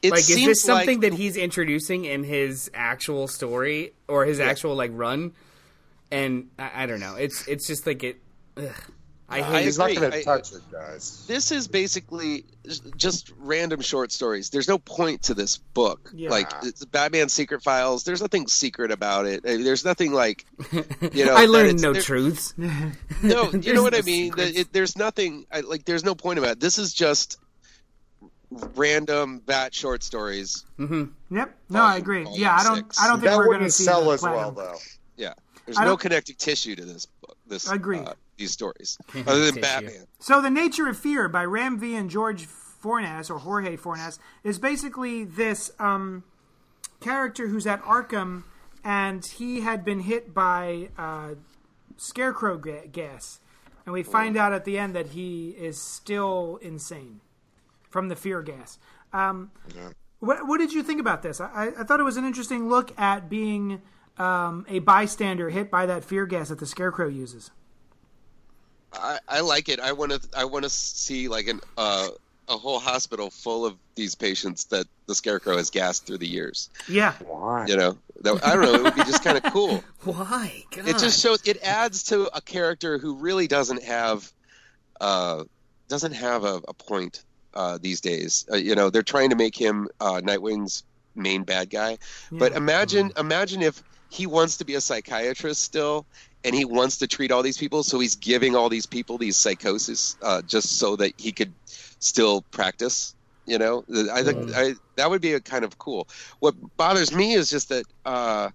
it 0.00 0.12
like, 0.12 0.20
is 0.20 0.28
this 0.28 0.62
something 0.62 1.00
like, 1.00 1.10
that 1.10 1.14
he's 1.18 1.36
introducing 1.36 2.04
in 2.04 2.22
his 2.22 2.70
actual 2.72 3.26
story 3.26 3.94
or 4.06 4.24
his 4.24 4.38
actual 4.38 4.76
like 4.76 4.92
run? 4.94 5.32
And 6.12 6.48
I, 6.58 6.84
I 6.84 6.86
don't 6.86 7.00
know. 7.00 7.16
It's 7.16 7.46
it's 7.48 7.66
just 7.66 7.84
like 7.86 8.04
it. 8.04 8.20
Ugh. 8.56 8.70
I 9.30 9.40
I 9.40 9.42
hate. 9.42 9.64
He's 9.64 9.76
not 9.78 9.90
agree. 9.90 10.00
going 10.00 10.12
to 10.12 10.18
I- 10.18 10.22
touch 10.22 10.52
it, 10.52 10.62
guys. 10.72 11.24
this 11.26 11.52
is 11.52 11.68
basically 11.68 12.46
just 12.96 13.30
random 13.38 13.80
short 13.82 14.10
stories. 14.10 14.48
There's 14.50 14.68
no 14.68 14.78
point 14.78 15.24
to 15.24 15.34
this 15.34 15.58
book. 15.58 16.10
Yeah. 16.14 16.30
Like 16.30 16.50
it's 16.62 16.82
Batman 16.86 17.28
Secret 17.28 17.62
Files. 17.62 18.04
There's 18.04 18.22
nothing 18.22 18.46
secret 18.46 18.90
about 18.90 19.26
it. 19.26 19.44
I 19.46 19.56
mean, 19.56 19.64
There's 19.64 19.84
nothing 19.84 20.12
like 20.12 20.46
you 21.12 21.26
know. 21.26 21.34
I 21.34 21.44
learned 21.44 21.82
no 21.82 21.92
there- 21.92 22.02
truths. 22.02 22.54
No, 23.22 23.50
you 23.52 23.74
know 23.74 23.82
what 23.82 23.92
no 23.94 23.98
I 23.98 24.02
mean. 24.02 24.30
That 24.36 24.46
secrets. 24.48 24.58
it, 24.60 24.72
there's 24.72 24.96
nothing. 24.96 25.46
I, 25.52 25.60
like 25.60 25.84
there's 25.84 26.04
no 26.04 26.14
point 26.14 26.38
about 26.38 26.52
it. 26.52 26.60
This 26.60 26.78
is 26.78 26.94
just 26.94 27.38
random 28.76 29.40
bat 29.44 29.74
short 29.74 30.02
stories. 30.02 30.64
Hmm. 30.76 31.04
Yep. 31.30 31.54
No, 31.68 31.82
I 31.82 31.96
agree. 31.96 32.26
Yeah, 32.32 32.56
I 32.56 32.64
don't. 32.64 32.76
six. 32.76 33.00
I 33.00 33.08
don't 33.08 33.20
think 33.20 33.30
That 33.30 33.38
we're 33.38 33.44
going 33.46 33.58
to 33.58 33.64
wouldn't 33.64 33.72
sell 33.72 34.10
as 34.12 34.22
well, 34.22 34.52
though. 34.52 34.76
Yeah. 35.16 35.34
There's 35.66 35.78
no 35.78 35.84
don't- 35.84 36.00
connective 36.00 36.38
tissue 36.38 36.76
to 36.76 36.84
this 36.84 37.06
book. 37.06 37.36
This 37.46 37.70
Agreed. 37.70 38.06
uh, 38.06 38.14
these 38.38 38.52
stories 38.52 38.96
other 39.26 39.44
than 39.44 39.54
Tissue. 39.54 39.60
Batman. 39.60 40.06
So, 40.20 40.40
The 40.40 40.50
Nature 40.50 40.88
of 40.88 40.98
Fear 40.98 41.28
by 41.28 41.44
Ram 41.44 41.78
V 41.78 41.94
and 41.94 42.08
George 42.08 42.46
Fornes, 42.46 43.28
or 43.28 43.38
Jorge 43.38 43.76
Fornes, 43.76 44.18
is 44.44 44.58
basically 44.58 45.24
this 45.24 45.70
um, 45.78 46.24
character 47.00 47.48
who's 47.48 47.66
at 47.66 47.82
Arkham, 47.82 48.44
and 48.84 49.24
he 49.26 49.60
had 49.60 49.84
been 49.84 50.00
hit 50.00 50.32
by 50.32 50.88
uh, 50.96 51.34
scarecrow 51.96 52.56
ga- 52.56 52.86
gas. 52.86 53.40
And 53.84 53.92
we 53.92 54.02
find 54.02 54.36
out 54.36 54.52
at 54.52 54.64
the 54.64 54.78
end 54.78 54.94
that 54.94 55.08
he 55.08 55.50
is 55.50 55.80
still 55.82 56.58
insane 56.60 57.20
from 57.88 58.08
the 58.08 58.16
fear 58.16 58.42
gas. 58.42 58.78
Um, 59.14 59.50
what, 60.20 60.46
what 60.46 60.58
did 60.58 60.72
you 60.72 60.82
think 60.82 61.00
about 61.00 61.22
this? 61.22 61.40
I, 61.40 61.72
I 61.78 61.84
thought 61.84 61.98
it 61.98 62.04
was 62.04 62.18
an 62.18 62.24
interesting 62.24 62.68
look 62.68 62.98
at 63.00 63.30
being 63.30 63.80
um, 64.18 64.66
a 64.68 64.80
bystander 64.80 65.48
hit 65.48 65.70
by 65.70 65.86
that 65.86 66.04
fear 66.04 66.26
gas 66.26 66.50
that 66.50 66.58
the 66.58 66.66
scarecrow 66.66 67.08
uses. 67.08 67.50
I, 68.92 69.18
I 69.28 69.40
like 69.40 69.68
it. 69.68 69.80
I 69.80 69.92
want 69.92 70.12
to. 70.12 70.20
I 70.36 70.44
want 70.44 70.64
to 70.64 70.70
see 70.70 71.28
like 71.28 71.46
an 71.48 71.60
uh, 71.76 72.08
a 72.48 72.56
whole 72.56 72.78
hospital 72.78 73.30
full 73.30 73.66
of 73.66 73.76
these 73.94 74.14
patients 74.14 74.64
that 74.66 74.86
the 75.06 75.14
scarecrow 75.14 75.56
has 75.58 75.70
gassed 75.70 76.06
through 76.06 76.18
the 76.18 76.26
years. 76.28 76.70
Yeah. 76.88 77.12
Why? 77.26 77.66
You 77.66 77.76
know, 77.76 77.98
That- 78.22 78.44
I 78.44 78.54
don't 78.54 78.62
know. 78.62 78.74
It 78.74 78.82
would 78.82 78.94
be 78.94 79.02
just 79.04 79.22
kind 79.22 79.36
of 79.36 79.52
cool. 79.52 79.84
Why? 80.04 80.64
God. 80.70 80.88
It 80.88 80.98
just 80.98 81.20
shows. 81.20 81.46
It 81.46 81.62
adds 81.62 82.04
to 82.04 82.28
a 82.34 82.40
character 82.40 82.96
who 82.98 83.16
really 83.16 83.46
doesn't 83.46 83.82
have, 83.82 84.32
uh, 85.00 85.44
doesn't 85.88 86.12
have 86.12 86.44
a, 86.44 86.60
a 86.68 86.72
point 86.74 87.22
uh, 87.54 87.78
these 87.80 88.00
days. 88.00 88.46
Uh, 88.50 88.56
you 88.56 88.74
know, 88.74 88.88
they're 88.90 89.02
trying 89.02 89.30
to 89.30 89.36
make 89.36 89.54
him 89.56 89.88
uh, 90.00 90.20
Nightwing's 90.24 90.84
main 91.14 91.42
bad 91.42 91.68
guy. 91.68 91.98
But 92.32 92.52
imagine, 92.52 93.12
imagine 93.18 93.60
if 93.62 93.82
he 94.10 94.26
wants 94.26 94.56
to 94.58 94.64
be 94.64 94.74
a 94.74 94.80
psychiatrist 94.80 95.60
still, 95.62 96.06
and 96.44 96.54
he 96.54 96.64
wants 96.64 96.98
to 96.98 97.06
treat 97.06 97.32
all 97.32 97.42
these 97.42 97.58
people, 97.58 97.82
so 97.82 97.98
he's 97.98 98.14
giving 98.14 98.54
all 98.54 98.68
these 98.68 98.86
people 98.86 99.18
these 99.18 99.36
psychosis 99.36 100.16
uh, 100.22 100.42
just 100.42 100.78
so 100.78 100.96
that 100.96 101.12
he 101.18 101.32
could 101.32 101.52
still 101.98 102.42
practice. 102.50 103.14
You 103.46 103.58
know, 103.58 103.84
I 104.12 104.22
think 104.22 104.54
I, 104.54 104.74
that 104.96 105.08
would 105.08 105.22
be 105.22 105.32
a 105.32 105.40
kind 105.40 105.64
of 105.64 105.78
cool. 105.78 106.06
What 106.38 106.54
bothers 106.76 107.14
me 107.14 107.34
is 107.34 107.50
just 107.50 107.70
that. 107.70 107.84
Uh, 108.04 108.50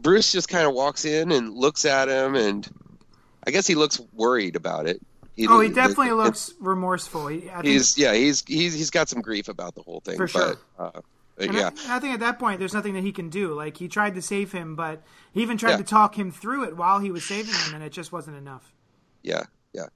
Bruce 0.00 0.30
just 0.30 0.48
kind 0.48 0.64
of 0.64 0.74
walks 0.74 1.04
in 1.04 1.32
and 1.32 1.52
looks 1.52 1.84
at 1.84 2.08
him, 2.08 2.36
and 2.36 2.68
I 3.44 3.50
guess 3.50 3.66
he 3.66 3.74
looks 3.74 4.00
worried 4.12 4.54
about 4.54 4.86
it. 4.86 5.00
Oh, 5.48 5.60
he 5.60 5.70
definitely 5.70 6.12
looks 6.12 6.54
remorseful. 6.60 7.26
He, 7.26 7.50
He's 7.62 7.98
yeah, 7.98 8.14
he's 8.14 8.44
he's 8.46 8.74
he's 8.74 8.90
got 8.90 9.08
some 9.08 9.22
grief 9.22 9.48
about 9.48 9.74
the 9.74 9.82
whole 9.82 10.00
thing. 10.00 10.16
For 10.16 10.28
sure. 10.28 10.56
But, 10.76 10.96
uh, 10.96 11.00
and 11.38 11.54
yeah, 11.54 11.70
I, 11.88 11.96
I 11.96 11.98
think 12.00 12.14
at 12.14 12.20
that 12.20 12.38
point, 12.38 12.58
there's 12.58 12.74
nothing 12.74 12.94
that 12.94 13.02
he 13.02 13.12
can 13.12 13.28
do. 13.30 13.54
Like 13.54 13.76
he 13.76 13.88
tried 13.88 14.14
to 14.16 14.22
save 14.22 14.52
him, 14.52 14.76
but 14.76 15.02
he 15.32 15.42
even 15.42 15.56
tried 15.58 15.72
Yeah. 15.72 15.76
to 15.78 15.84
talk 15.84 16.18
him 16.18 16.30
through 16.30 16.64
it 16.64 16.76
while 16.76 16.98
he 16.98 17.10
was 17.10 17.24
saving 17.24 17.54
him, 17.54 17.74
and 17.74 17.82
it 17.82 17.92
just 17.92 18.12
wasn't 18.12 18.36
enough. 18.36 18.72
yeah, 19.22 19.44
yeah. 19.72 19.86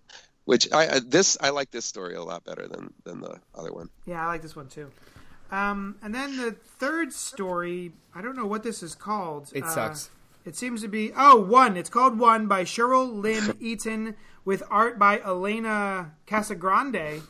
Which 0.44 0.72
I 0.72 0.86
I- 0.96 1.00
this 1.00 1.36
I 1.40 1.50
like 1.50 1.70
this 1.72 1.84
story 1.84 2.14
a 2.14 2.22
lot 2.22 2.44
better 2.44 2.66
than 2.68 2.92
than 3.04 3.20
the 3.20 3.40
other 3.54 3.72
one. 3.72 3.90
Yeah, 4.06 4.22
I 4.24 4.26
like 4.28 4.42
this 4.42 4.54
one 4.56 4.68
too. 4.68 4.90
Um, 5.50 5.96
and 6.02 6.14
then 6.14 6.36
the 6.36 6.52
third 6.52 7.12
story, 7.12 7.92
I 8.14 8.20
don't 8.22 8.36
know 8.36 8.46
what 8.46 8.62
this 8.64 8.82
is 8.82 8.94
called. 8.94 9.50
It 9.54 9.62
Uh, 9.64 9.68
sucks. 9.74 10.10
It 10.44 10.54
seems 10.56 10.80
to 10.82 10.88
be 10.88 11.12
oh 11.16 11.36
one. 11.36 11.76
It's 11.76 11.90
called 11.90 12.18
One 12.18 12.46
by 12.46 12.62
Cheryl 12.64 13.20
Lynn 13.20 13.56
Eaton 13.60 14.14
with 14.44 14.62
art 14.70 14.98
by 14.98 15.20
Elena 15.20 16.12
Casagrande. 16.26 17.22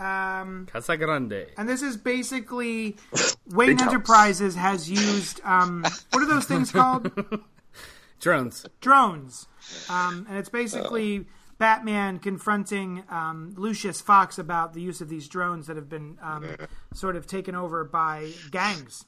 Um, 0.00 0.66
Casa 0.72 0.96
Grande. 0.96 1.46
and 1.58 1.68
this 1.68 1.82
is 1.82 1.96
basically 1.96 2.96
Wayne 3.46 3.78
house. 3.78 3.88
Enterprises 3.88 4.54
has 4.56 4.90
used 4.90 5.40
um, 5.44 5.84
what 6.10 6.22
are 6.22 6.26
those 6.26 6.46
things 6.46 6.72
called? 6.72 7.10
Drones. 8.20 8.66
drones. 8.80 9.46
Um, 9.88 10.26
and 10.28 10.36
it's 10.36 10.50
basically 10.50 11.24
Batman 11.58 12.18
confronting 12.18 13.02
um, 13.08 13.54
Lucius 13.56 14.00
Fox 14.00 14.38
about 14.38 14.74
the 14.74 14.82
use 14.82 15.00
of 15.00 15.08
these 15.08 15.26
drones 15.26 15.66
that 15.68 15.76
have 15.76 15.88
been 15.88 16.18
um, 16.22 16.56
sort 16.92 17.16
of 17.16 17.26
taken 17.26 17.54
over 17.54 17.84
by 17.84 18.32
gangs. 18.50 19.06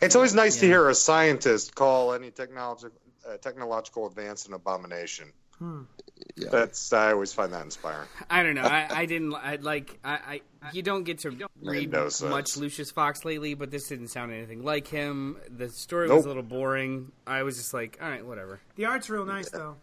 It's 0.00 0.16
always 0.16 0.34
nice 0.34 0.60
to 0.60 0.66
hear 0.66 0.88
a 0.88 0.94
scientist 0.94 1.74
call 1.74 2.12
any 2.12 2.30
technological 2.30 2.98
uh, 3.28 3.36
technological 3.36 4.06
advance 4.06 4.46
an 4.46 4.54
abomination. 4.54 5.32
Yeah. 5.60 6.48
That's 6.50 6.92
I 6.92 7.12
always 7.12 7.32
find 7.32 7.52
that 7.52 7.64
inspiring. 7.64 8.08
I 8.30 8.42
don't 8.42 8.54
know. 8.54 8.62
I, 8.62 8.86
I 8.90 9.06
didn't 9.06 9.34
I, 9.34 9.56
like. 9.56 9.98
I, 10.04 10.40
I 10.62 10.70
you 10.72 10.82
don't 10.82 11.04
get 11.04 11.20
to 11.20 11.30
read 11.62 11.90
no 11.92 12.08
sense. 12.08 12.30
much 12.30 12.56
Lucius 12.56 12.90
Fox 12.90 13.24
lately, 13.24 13.54
but 13.54 13.70
this 13.70 13.88
didn't 13.88 14.08
sound 14.08 14.32
anything 14.32 14.62
like 14.64 14.86
him. 14.86 15.36
The 15.48 15.68
story 15.68 16.08
Nope. 16.08 16.16
was 16.18 16.24
a 16.26 16.28
little 16.28 16.42
boring. 16.42 17.12
I 17.26 17.42
was 17.42 17.56
just 17.56 17.72
like, 17.74 17.98
all 18.00 18.08
right, 18.08 18.24
whatever. 18.24 18.60
The 18.76 18.84
art's 18.86 19.08
real 19.10 19.24
nice, 19.24 19.50
though. 19.50 19.76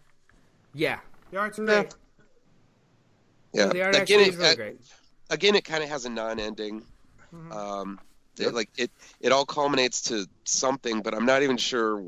Yeah, 0.74 0.98
The 1.30 1.38
art's 1.38 1.58
great. 1.58 1.94
Yeah. 3.52 3.66
the 3.66 3.82
art 3.82 3.96
again, 3.96 4.02
actually 4.02 4.22
it, 4.22 4.28
is 4.28 4.36
really 4.36 4.50
uh, 4.50 4.54
great. 4.54 4.80
again, 5.30 5.54
it 5.54 5.64
kind 5.64 5.82
of 5.82 5.88
has 5.88 6.04
a 6.04 6.10
non-ending. 6.10 6.84
Mm-hmm. 7.34 7.52
Um, 7.52 8.00
it- 8.40 8.54
like 8.54 8.70
it, 8.76 8.90
it 9.20 9.32
all 9.32 9.44
culminates 9.46 10.02
to 10.02 10.26
something, 10.44 11.02
but 11.02 11.14
I'm 11.14 11.26
not 11.26 11.42
even 11.42 11.56
sure 11.56 11.98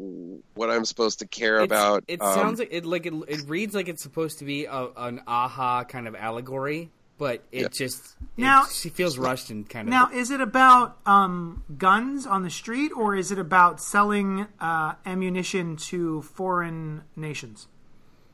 what 0.55 0.71
I'm 0.71 0.85
supposed 0.85 1.19
to 1.21 1.27
care 1.27 1.61
It's- 1.61 1.67
about. 1.69 2.05
It 2.09 2.21
Um, 2.21 2.35
sounds 2.35 2.59
like 2.59 2.69
it 2.73 2.85
like 2.85 3.07
it, 3.07 3.15
it 3.29 3.49
reads 3.49 3.75
like 3.75 3.89
it's 3.89 4.03
supposed 4.03 4.39
to 4.41 4.45
be 4.45 4.65
a, 4.67 4.89
an 4.97 5.21
aha 5.27 5.85
kind 5.85 6.07
of 6.09 6.15
allegory, 6.15 6.91
but 7.19 7.43
it 7.51 7.63
Yeah. 7.63 7.69
just 7.69 8.01
it, 8.37 8.43
Now- 8.43 8.65
she 8.67 8.89
feels 8.91 9.19
rushed 9.19 9.51
and 9.51 9.69
kind 9.69 9.89
of 9.89 9.91
Now, 9.91 10.11
is 10.13 10.31
it 10.31 10.41
about 10.41 10.99
um, 11.07 11.65
guns 11.77 12.27
on 12.27 12.43
the 12.43 12.51
street, 12.51 12.93
or 12.95 13.17
is 13.17 13.33
it 13.33 13.39
about 13.39 13.81
selling 13.81 14.47
uh, 14.61 14.95
ammunition 15.07 15.77
to 15.91 16.23
foreign 16.23 17.03
nations, 17.17 17.67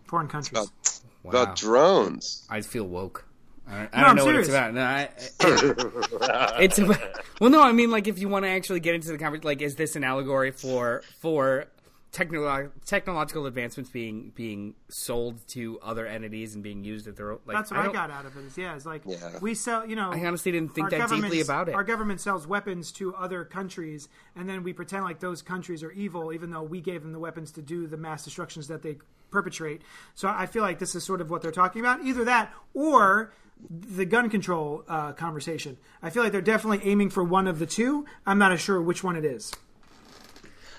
foreign 0.05 0.29
countries? 0.29 0.53
about, 0.53 1.01
wow. 1.23 1.31
about 1.31 1.57
drones. 1.57 2.47
I 2.51 2.61
feel 2.61 2.85
woke. 2.87 3.25
I 3.67 3.77
don't, 3.79 3.91
I 3.93 4.01
No, 4.01 4.07
don't 4.07 4.11
I'm 4.11 4.17
know 4.17 4.25
what 4.27 4.35
it's 4.37 4.49
serious. 4.49 4.49
about. 4.49 4.75
No, 4.75 4.83
I, 4.83 5.03
it- 5.03 6.61
it's 6.65 6.79
about. 6.79 7.01
Well, 7.41 7.51
no, 7.51 7.63
I 7.63 7.73
mean, 7.73 7.91
like, 7.91 8.07
if 8.09 8.19
you 8.19 8.29
want 8.29 8.45
to 8.45 8.49
actually 8.51 8.81
get 8.81 8.95
into 8.95 9.09
the 9.09 9.19
conversation, 9.19 9.47
like, 9.47 9.63
is 9.63 9.77
this 9.77 9.97
an 9.97 10.05
allegory 10.05 10.51
for 10.51 11.03
for 11.21 11.67
technolo- 12.13 12.71
technological 12.87 13.47
advancements 13.47 13.91
being 13.91 14.31
being 14.37 14.75
sold 14.89 15.41
to 15.49 15.81
other 15.83 16.07
entities 16.07 16.55
and 16.55 16.63
being 16.63 16.85
used 16.85 17.09
at 17.09 17.17
their 17.17 17.33
own? 17.33 17.39
Like, 17.47 17.57
That's 17.57 17.71
what 17.71 17.81
I, 17.81 17.85
don't- 17.85 17.93
got 17.93 18.11
out 18.11 18.27
of 18.27 18.37
it. 18.37 18.45
Is 18.45 18.57
yeah, 18.59 18.77
it's 18.77 18.87
like 18.87 19.03
Yeah. 19.07 19.39
we 19.41 19.55
sell. 19.55 19.87
You 19.89 19.97
know, 19.97 20.11
I 20.13 20.25
honestly 20.25 20.53
didn't 20.53 20.75
think 20.75 20.91
that 20.91 21.09
deeply 21.09 21.41
about 21.41 21.69
it. 21.69 21.75
Our 21.75 21.85
government 21.85 22.21
sells 22.21 22.47
weapons 22.47 22.93
to 22.93 23.15
other 23.15 23.45
countries, 23.45 24.09
and 24.37 24.49
then 24.49 24.63
we 24.63 24.73
pretend 24.73 25.05
like 25.05 25.21
those 25.21 25.43
countries 25.43 25.83
are 25.83 25.91
evil, 25.93 26.33
even 26.33 26.51
though 26.51 26.63
we 26.63 26.81
gave 26.81 27.03
them 27.03 27.13
the 27.13 27.19
weapons 27.19 27.51
to 27.53 27.63
do 27.63 27.87
the 27.87 27.97
mass 27.97 28.25
destructions 28.25 28.69
that 28.69 28.83
they 28.83 28.99
perpetrate. 29.31 29.83
So 30.15 30.29
I 30.29 30.47
feel 30.47 30.63
like 30.63 30.79
this 30.79 30.95
is 30.95 31.03
sort 31.03 31.21
of 31.21 31.31
what 31.31 31.43
they're 31.43 31.51
talking 31.51 31.81
about. 31.81 32.05
Either 32.05 32.25
that, 32.27 32.53
or 32.75 33.33
the 33.71 34.05
gun 34.05 34.29
control 34.31 34.85
uh, 34.89 35.13
conversation. 35.13 35.79
I 36.03 36.11
feel 36.11 36.23
like 36.23 36.33
they're 36.33 36.41
definitely 36.43 36.89
aiming 36.91 37.11
for 37.11 37.25
one 37.25 37.47
of 37.49 37.59
the 37.59 37.67
two. 37.67 38.05
I'm 38.27 38.39
not 38.39 38.53
as 38.53 38.61
sure 38.61 38.81
which 38.83 39.03
one 39.03 39.17
it 39.17 39.25
is. 39.25 39.53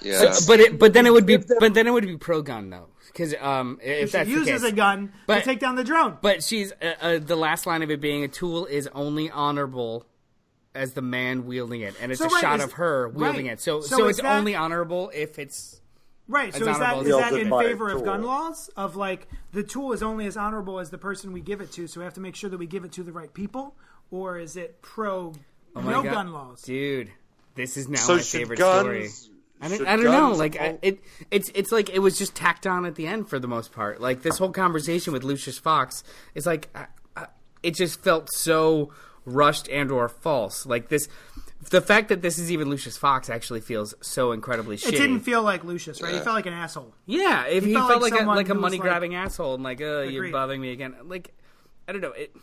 Yeah, 0.02 0.36
but 0.48 0.60
it, 0.60 0.78
but 0.78 0.94
then 0.94 1.08
it 1.08 1.14
would 1.14 1.26
be 1.26 1.38
but 1.38 1.74
then 1.74 1.88
it 1.88 1.92
would 1.92 2.06
be 2.06 2.16
pro 2.18 2.44
gun 2.44 2.70
though 2.70 2.90
because 3.08 3.34
um 3.42 3.80
if 3.82 4.10
She 4.10 4.18
that's 4.18 4.30
the 4.30 4.36
uses 4.36 4.62
case. 4.62 4.72
a 4.72 4.72
gun 4.72 5.12
But- 5.26 5.40
to 5.40 5.46
take 5.46 5.60
down 5.60 5.76
the 5.76 5.84
drone. 5.84 6.18
But 6.22 6.44
she's 6.44 6.72
uh, 6.74 6.94
uh, 7.02 7.18
the 7.20 7.36
last 7.36 7.66
line 7.66 7.82
of 7.82 7.90
it 7.90 8.02
being 8.02 8.24
a 8.24 8.28
tool 8.28 8.68
is 8.68 8.88
only 8.94 9.32
honorable 9.32 10.06
as 10.76 10.94
the 10.94 11.02
man 11.02 11.46
wielding 11.48 11.82
it, 11.82 11.96
and 12.02 12.12
it's 12.12 12.20
So, 12.20 12.26
a 12.28 12.30
right, 12.30 12.42
shot 12.42 12.60
is- 12.60 12.66
of 12.66 12.74
her 12.74 13.08
wielding 13.10 13.46
right. 13.48 13.54
it. 13.54 13.62
So 13.62 13.82
So 13.82 13.98
so, 13.98 14.08
it's 14.10 14.22
that- 14.22 14.38
only 14.38 14.54
honorable 14.54 15.10
if 15.16 15.40
it's 15.40 15.82
Right. 16.28 16.54
So 16.54 16.62
is 16.68 16.78
that 16.80 16.94
honorable. 16.96 17.02
is 17.02 17.18
that 17.18 17.34
in 17.34 17.50
favor 17.50 17.88
of 17.90 17.98
tool. 17.98 18.06
gun 18.06 18.24
laws? 18.24 18.70
Of 18.76 18.96
like 18.96 19.28
the 19.54 19.64
tool 19.64 19.94
is 19.94 20.02
only 20.02 20.26
as 20.26 20.36
honorable 20.38 20.80
as 20.80 20.90
the 20.90 20.98
person 20.98 21.32
we 21.34 21.42
give 21.42 21.62
it 21.62 21.72
to, 21.74 21.88
so 21.88 22.00
we 22.00 22.04
have 22.04 22.16
to 22.16 22.22
make 22.22 22.36
sure 22.36 22.50
that 22.50 22.58
we 22.58 22.66
give 22.68 22.84
it 22.84 22.92
to 22.94 23.04
the 23.04 23.12
right 23.12 23.32
people, 23.34 23.76
or 24.12 24.38
is 24.40 24.56
it 24.58 24.82
pro 24.82 25.34
Oh 25.76 25.82
no 25.82 26.02
God. 26.04 26.14
gun 26.14 26.32
laws? 26.34 26.62
dude. 26.62 27.12
This 27.56 27.78
is 27.78 27.88
now 27.88 28.00
So 28.00 28.16
my 28.16 28.22
favorite 28.22 28.58
guns? 28.60 28.80
story. 28.82 29.10
I 29.62 29.70
don't, 29.70 29.88
I 29.88 29.96
don't 29.96 30.06
know. 30.06 30.12
guns 30.12 30.40
Like 30.40 30.60
I, 30.60 30.78
it, 30.82 31.00
it's 31.32 31.50
it's 31.56 31.72
like 31.72 31.90
it 31.90 32.00
was 32.00 32.18
just 32.18 32.36
tacked 32.36 32.68
on 32.68 32.86
at 32.86 32.96
the 32.96 33.08
end 33.08 33.30
for 33.30 33.40
the 33.40 33.48
most 33.48 33.72
part. 33.72 34.02
Like 34.02 34.22
this 34.24 34.38
whole 34.38 34.52
conversation 34.52 35.14
with 35.14 35.24
Lucius 35.24 35.58
Fox 35.58 36.04
is 36.34 36.46
like 36.46 36.68
I, 36.76 36.88
I, 37.16 37.28
it 37.64 37.76
just 37.76 38.02
felt 38.04 38.30
so 38.34 38.92
rushed 39.26 39.70
and 39.70 39.92
or 39.92 40.10
false. 40.10 40.66
Like 40.66 40.90
this, 40.90 41.08
the 41.70 41.82
fact 41.82 42.10
that 42.10 42.22
this 42.22 42.38
is 42.40 42.52
even 42.52 42.70
Lucius 42.70 42.98
Fox 42.98 43.30
actually 43.30 43.62
feels 43.62 43.94
so 44.02 44.32
incredibly 44.32 44.78
shit. 44.78 44.94
It 44.94 44.98
didn't 44.98 45.22
feel 45.22 45.42
like 45.44 45.64
Lucius, 45.64 46.02
right? 46.02 46.14
He 46.14 46.20
felt 46.20 46.36
like 46.36 46.46
an 46.46 46.54
asshole. 46.54 46.94
Yeah, 47.06 47.46
if 47.46 47.64
He 47.64 47.70
he, 47.70 47.76
felt 47.76 47.90
felt, 47.90 48.02
like 48.02 48.14
like, 48.14 48.22
a 48.22 48.26
like 48.26 48.50
a 48.50 48.54
money 48.56 48.78
grabbing 48.78 49.16
asshole 49.16 49.56
and 49.56 49.64
like, 49.64 49.80
you're 49.80 50.02
Agreed. 50.04 50.32
bothering 50.32 50.62
me 50.62 50.72
again. 50.72 50.96
Like, 51.04 51.34
I 51.88 51.92
don't 51.92 52.02
know. 52.02 52.12
It 52.12 52.36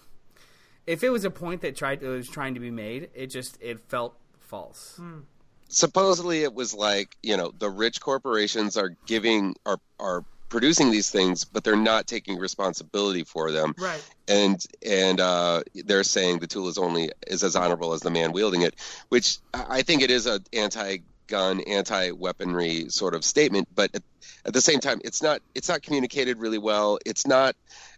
if 0.87 1.05
it 1.05 1.11
was 1.11 1.25
a 1.25 1.31
point 1.31 1.61
that 1.61 1.77
tried 1.77 2.01
that 2.01 2.09
was 2.09 2.29
trying 2.29 2.55
to 2.55 2.61
be 2.61 2.71
made, 2.71 3.11
it 3.15 3.29
just 3.29 3.57
it 3.61 3.81
felt 3.89 4.17
false. 4.39 4.97
Hmm. 4.97 5.21
supposedly 5.69 6.43
it 6.43 6.53
was 6.53 6.75
like 6.75 7.17
you 7.23 7.37
know 7.37 7.53
the 7.59 7.71
rich 7.71 8.01
corporations 8.01 8.77
are 8.77 8.91
giving 9.07 9.55
are 9.65 9.79
are 9.99 10.25
producing 10.53 10.91
these 10.91 11.11
things, 11.11 11.47
but 11.47 11.65
they're 11.65 11.75
not 11.75 12.07
taking 12.07 12.39
responsibility 12.39 13.25
for 13.25 13.51
them. 13.51 13.75
Right. 13.79 14.05
and 14.29 14.65
and 14.87 15.19
uh, 15.19 15.63
they're 15.87 16.05
saying 16.05 16.41
the 16.41 16.47
tool 16.47 16.69
is 16.69 16.77
only 16.77 17.11
is 17.27 17.43
as 17.43 17.57
honorable 17.57 17.95
as 17.95 18.03
the 18.03 18.11
man 18.11 18.33
wielding 18.33 18.61
it, 18.61 18.75
which 19.09 19.39
I 19.55 19.81
think 19.81 20.03
it 20.03 20.11
is 20.11 20.27
a 20.27 20.41
anti-gun, 20.53 21.61
anti-weaponry 21.61 22.91
sort 22.91 23.15
of 23.15 23.25
statement. 23.25 23.67
But 23.75 23.95
at, 23.95 24.03
at 24.45 24.53
the 24.53 24.61
same 24.61 24.79
time, 24.79 25.01
it's 25.03 25.23
not 25.23 25.41
it's 25.55 25.71
not 25.71 25.83
communicated 25.83 26.39
really 26.39 26.59
well. 26.59 26.99
It's 27.07 27.27
not. 27.27 27.57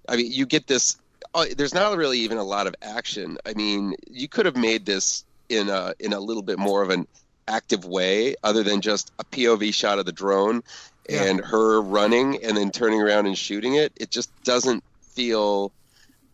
I 0.09 0.17
mean, 0.17 0.31
you 0.31 0.47
get 0.47 0.69
this. 0.69 0.97
Uh, 1.35 1.47
there's 1.57 1.75
not 1.75 1.97
really 1.97 2.21
even 2.21 2.39
a 2.39 2.45
lot 2.45 2.69
of 2.69 2.77
action. 2.83 3.37
I 3.45 3.55
mean, 3.55 3.97
you 4.09 4.29
could 4.29 4.47
have 4.47 4.57
made 4.57 4.87
this 4.87 5.25
in 5.49 5.69
a 5.69 5.95
in 5.99 6.13
a 6.13 6.21
little 6.21 6.43
bit 6.43 6.61
more 6.61 6.83
of 6.83 6.91
an 6.91 7.09
active 7.49 7.85
way, 7.85 8.37
other 8.45 8.63
than 8.63 8.81
just 8.81 9.13
a 9.19 9.25
POV 9.25 9.75
shot 9.75 9.99
of 9.99 10.07
the 10.07 10.13
drone 10.13 10.63
and 11.09 11.41
her 11.41 11.81
running 11.81 12.43
and 12.45 12.57
then 12.57 12.71
turning 12.71 13.01
around 13.01 13.27
and 13.27 13.37
shooting 13.37 13.75
it. 13.75 13.93
It 13.97 14.11
just 14.11 14.31
doesn't 14.45 14.83
feel 15.01 15.73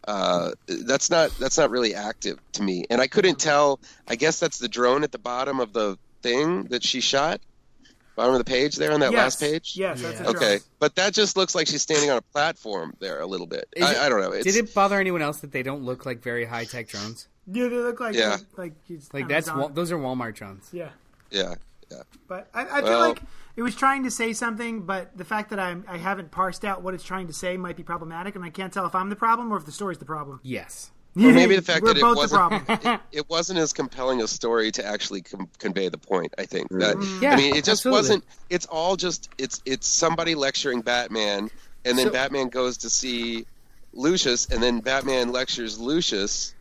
uh, 0.09 0.53
that's 0.67 1.11
not 1.11 1.31
that's 1.39 1.59
not 1.59 1.71
really 1.71 1.95
active 1.95 2.39
to 2.53 2.63
me. 2.63 2.85
And 2.91 3.01
I 3.01 3.07
couldn't 3.07 3.39
tell. 3.39 3.81
I 4.09 4.17
guess 4.17 4.41
that's 4.41 4.59
the 4.59 4.69
drone 4.69 5.05
at 5.05 5.13
the 5.13 5.19
bottom 5.19 5.61
of 5.61 5.73
the 5.73 5.99
thing 6.23 6.65
that 6.65 6.83
she 6.83 7.01
shot. 7.01 7.41
Bottom 8.17 8.35
of 8.35 8.39
the 8.39 8.45
page 8.45 8.77
there 8.77 8.93
on 8.93 9.01
that 9.01 9.13
yes. 9.13 9.19
last 9.19 9.41
page. 9.41 9.75
Yes, 9.77 10.03
that's 10.03 10.21
a 10.21 10.29
Okay, 10.29 10.39
drone. 10.39 10.59
but 10.79 10.95
that 10.97 11.15
just 11.15 11.37
looks 11.37 11.55
like 11.55 11.67
she's 11.69 11.81
standing 11.81 12.11
on 12.11 12.19
a 12.19 12.23
platform 12.23 12.95
there 13.01 13.21
a 13.21 13.27
little 13.27 13.47
bit. 13.47 13.67
Is 13.77 13.89
it- 13.89 13.97
I, 13.97 14.07
I 14.07 14.09
don't 14.11 14.21
know. 14.21 14.33
It's, 14.33 14.45
Did 14.45 14.57
it 14.57 14.75
bother 14.75 14.99
anyone 15.01 15.23
else 15.23 15.39
that 15.41 15.53
they 15.53 15.63
don't 15.63 15.85
look 15.85 16.05
like 16.05 16.23
very 16.23 16.45
high 16.45 16.65
tech 16.65 16.89
drones? 16.89 17.29
Yeah, 17.47 17.69
they 17.69 17.77
look 17.77 17.99
like 18.01 18.15
Yeah. 18.15 18.37
like 18.59 18.75
he's 18.87 19.09
Like 19.15 19.29
that's 19.29 19.49
those 19.73 19.91
are 19.93 19.99
Walmart 19.99 20.35
drones. 20.35 20.69
yeah. 20.73 20.91
Yeah, 21.31 21.55
yeah. 21.91 22.03
But 22.29 22.49
I, 22.53 22.63
I 22.63 22.81
feel 22.83 22.91
Well- 22.91 23.09
like 23.11 23.23
it 23.61 23.63
was 23.63 23.75
trying 23.75 24.05
to 24.05 24.11
say 24.11 24.33
something, 24.33 24.81
but 24.85 25.15
the 25.15 25.25
fact 25.25 25.51
that 25.51 25.59
I'm, 25.59 25.85
I 25.87 25.99
haven't 25.99 26.31
parsed 26.31 26.65
out 26.65 26.81
what 26.81 26.95
it's 26.95 27.05
trying 27.05 27.27
to 27.27 27.35
say 27.35 27.59
might 27.59 27.77
be 27.77 27.83
problematic, 27.83 28.35
and 28.35 28.43
I 28.43 28.49
can't 28.49 28.73
tell 28.73 28.87
if 28.87 28.95
I'm 28.95 29.11
the 29.11 29.17
problem 29.17 29.53
or 29.53 29.59
if 29.59 29.67
the 29.67 29.71
story's 29.71 29.99
the 29.99 30.07
problem. 30.07 30.41
Yes. 30.43 30.91
Or 31.15 31.31
maybe 31.31 31.57
the 31.57 31.61
fact 31.61 31.85
that 31.85 31.99
it 31.99 32.03
wasn't, 32.03 32.63
it, 32.87 33.01
it 33.13 33.29
wasn't 33.29 33.59
as 33.59 33.75
compelling 33.75 34.23
a 34.23 34.27
story 34.27 34.71
to 34.73 34.87
actually 34.87 35.21
com- 35.21 35.51
convey 35.59 35.91
the 35.91 35.99
point. 35.99 36.33
I 36.39 36.47
think 36.47 36.71
that 36.71 36.97
mm-hmm. 36.97 37.23
Yeah, 37.23 37.33
I 37.33 37.37
mean 37.37 37.55
it 37.55 37.65
just 37.65 37.85
absolutely. 37.85 37.99
wasn't. 37.99 38.25
It's 38.49 38.65
all 38.65 38.97
just 38.97 39.29
it's 39.37 39.61
it's 39.67 39.87
somebody 39.87 40.35
lecturing 40.35 40.81
Batman, 40.81 41.51
and 41.85 41.99
then 41.99 42.07
So- 42.07 42.13
Batman 42.13 42.49
goes 42.49 42.79
to 42.79 42.89
see 42.89 43.45
Lucius, 43.93 44.47
and 44.47 44.63
then 44.63 44.81
Batman 44.81 45.33
lectures 45.33 45.79
Lucius, 45.79 46.55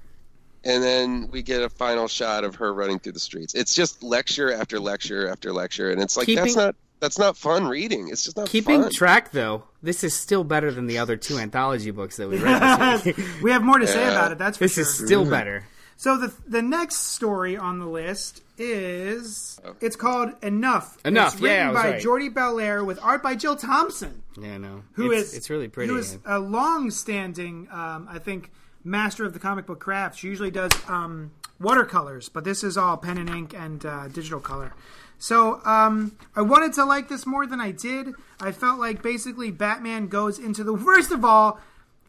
and 0.65 0.83
then 0.83 1.29
we 1.31 1.43
get 1.43 1.61
a 1.61 1.69
final 1.69 2.09
shot 2.09 2.43
of 2.43 2.55
her 2.55 2.73
running 2.73 2.99
through 2.99 3.13
the 3.13 3.19
streets. 3.19 3.53
It's 3.55 3.73
just 3.73 4.03
lecture 4.03 4.51
after 4.51 4.81
lecture 4.81 5.29
after 5.29 5.53
lecture, 5.53 5.91
and 5.91 6.01
it's 6.01 6.17
like 6.17 6.27
that's 6.27 6.57
not 6.57 6.75
that's 6.99 7.17
not 7.17 7.37
fun 7.37 7.67
reading. 7.67 8.09
It's 8.09 8.23
just 8.23 8.37
not 8.37 8.47
Keeping 8.47 8.83
fun. 8.83 8.91
track 8.91 9.31
though, 9.31 9.63
this 9.81 10.03
is 10.03 10.15
still 10.15 10.43
better 10.43 10.71
than 10.71 10.87
the 10.87 10.97
other 10.97 11.15
two 11.17 11.37
anthology 11.37 11.91
books 11.91 12.17
that 12.17 12.27
we 12.29 12.37
read 12.37 12.61
this 13.01 13.05
week. 13.17 13.17
we 13.41 13.51
have 13.51 13.63
more 13.63 13.79
to 13.79 13.87
say 13.87 14.07
about 14.07 14.31
it. 14.31 14.37
That's 14.37 14.57
for 14.57 14.65
this 14.65 14.73
sure. 14.73 14.81
is 14.83 14.93
still 14.93 15.25
better. 15.29 15.65
So 15.97 16.17
the 16.17 16.33
the 16.47 16.61
next 16.61 16.95
story 17.11 17.57
on 17.57 17.79
the 17.79 17.85
list 17.85 18.41
is 18.57 19.59
it's 19.81 19.95
called 19.95 20.31
Enough. 20.41 20.97
And 21.03 21.17
Enough, 21.17 21.33
It's 21.33 21.41
written 21.41 21.57
yeah, 21.67 21.73
by 21.73 21.89
right. 21.91 22.01
Jordie 22.01 22.29
Bellaire 22.29 22.85
with 22.85 22.99
art 23.01 23.21
by 23.23 23.35
Jill 23.35 23.55
Thompson, 23.55 24.23
Yeah, 24.39 24.57
no. 24.57 24.83
who 24.93 25.11
it's, 25.11 25.29
is 25.31 25.37
it's 25.37 25.49
really 25.49 25.67
pretty. 25.67 25.91
Who 25.91 25.97
is 25.99 26.17
a 26.25 26.39
long-standing, 26.39 27.67
um, 27.71 28.07
I 28.09 28.19
think, 28.19 28.51
master 28.83 29.25
of 29.25 29.33
the 29.33 29.39
comic 29.39 29.65
book 29.65 29.79
craft. 29.79 30.19
She 30.19 30.27
usually 30.27 30.51
does 30.51 30.71
um, 30.87 31.31
watercolors, 31.59 32.29
but 32.29 32.43
this 32.43 32.63
is 32.63 32.77
all 32.77 32.97
pen 32.97 33.17
and 33.17 33.29
ink 33.29 33.53
and 33.53 33.85
uh, 33.85 34.07
digital 34.07 34.39
color. 34.39 34.73
So 35.19 35.61
um, 35.65 36.17
I 36.35 36.41
wanted 36.41 36.73
to 36.73 36.85
like 36.85 37.09
this 37.09 37.25
more 37.25 37.45
than 37.45 37.59
I 37.61 37.71
did. 37.71 38.13
I 38.39 38.51
felt 38.53 38.79
like 38.79 39.03
basically 39.03 39.51
Batman 39.51 40.07
goes 40.07 40.39
into 40.39 40.63
the 40.63 40.77
first 40.85 41.11
of 41.11 41.23
all, 41.25 41.59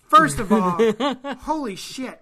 first 0.09 0.39
of 0.39 0.53
all, 0.53 0.79
holy 1.41 1.77
shit. 1.77 2.21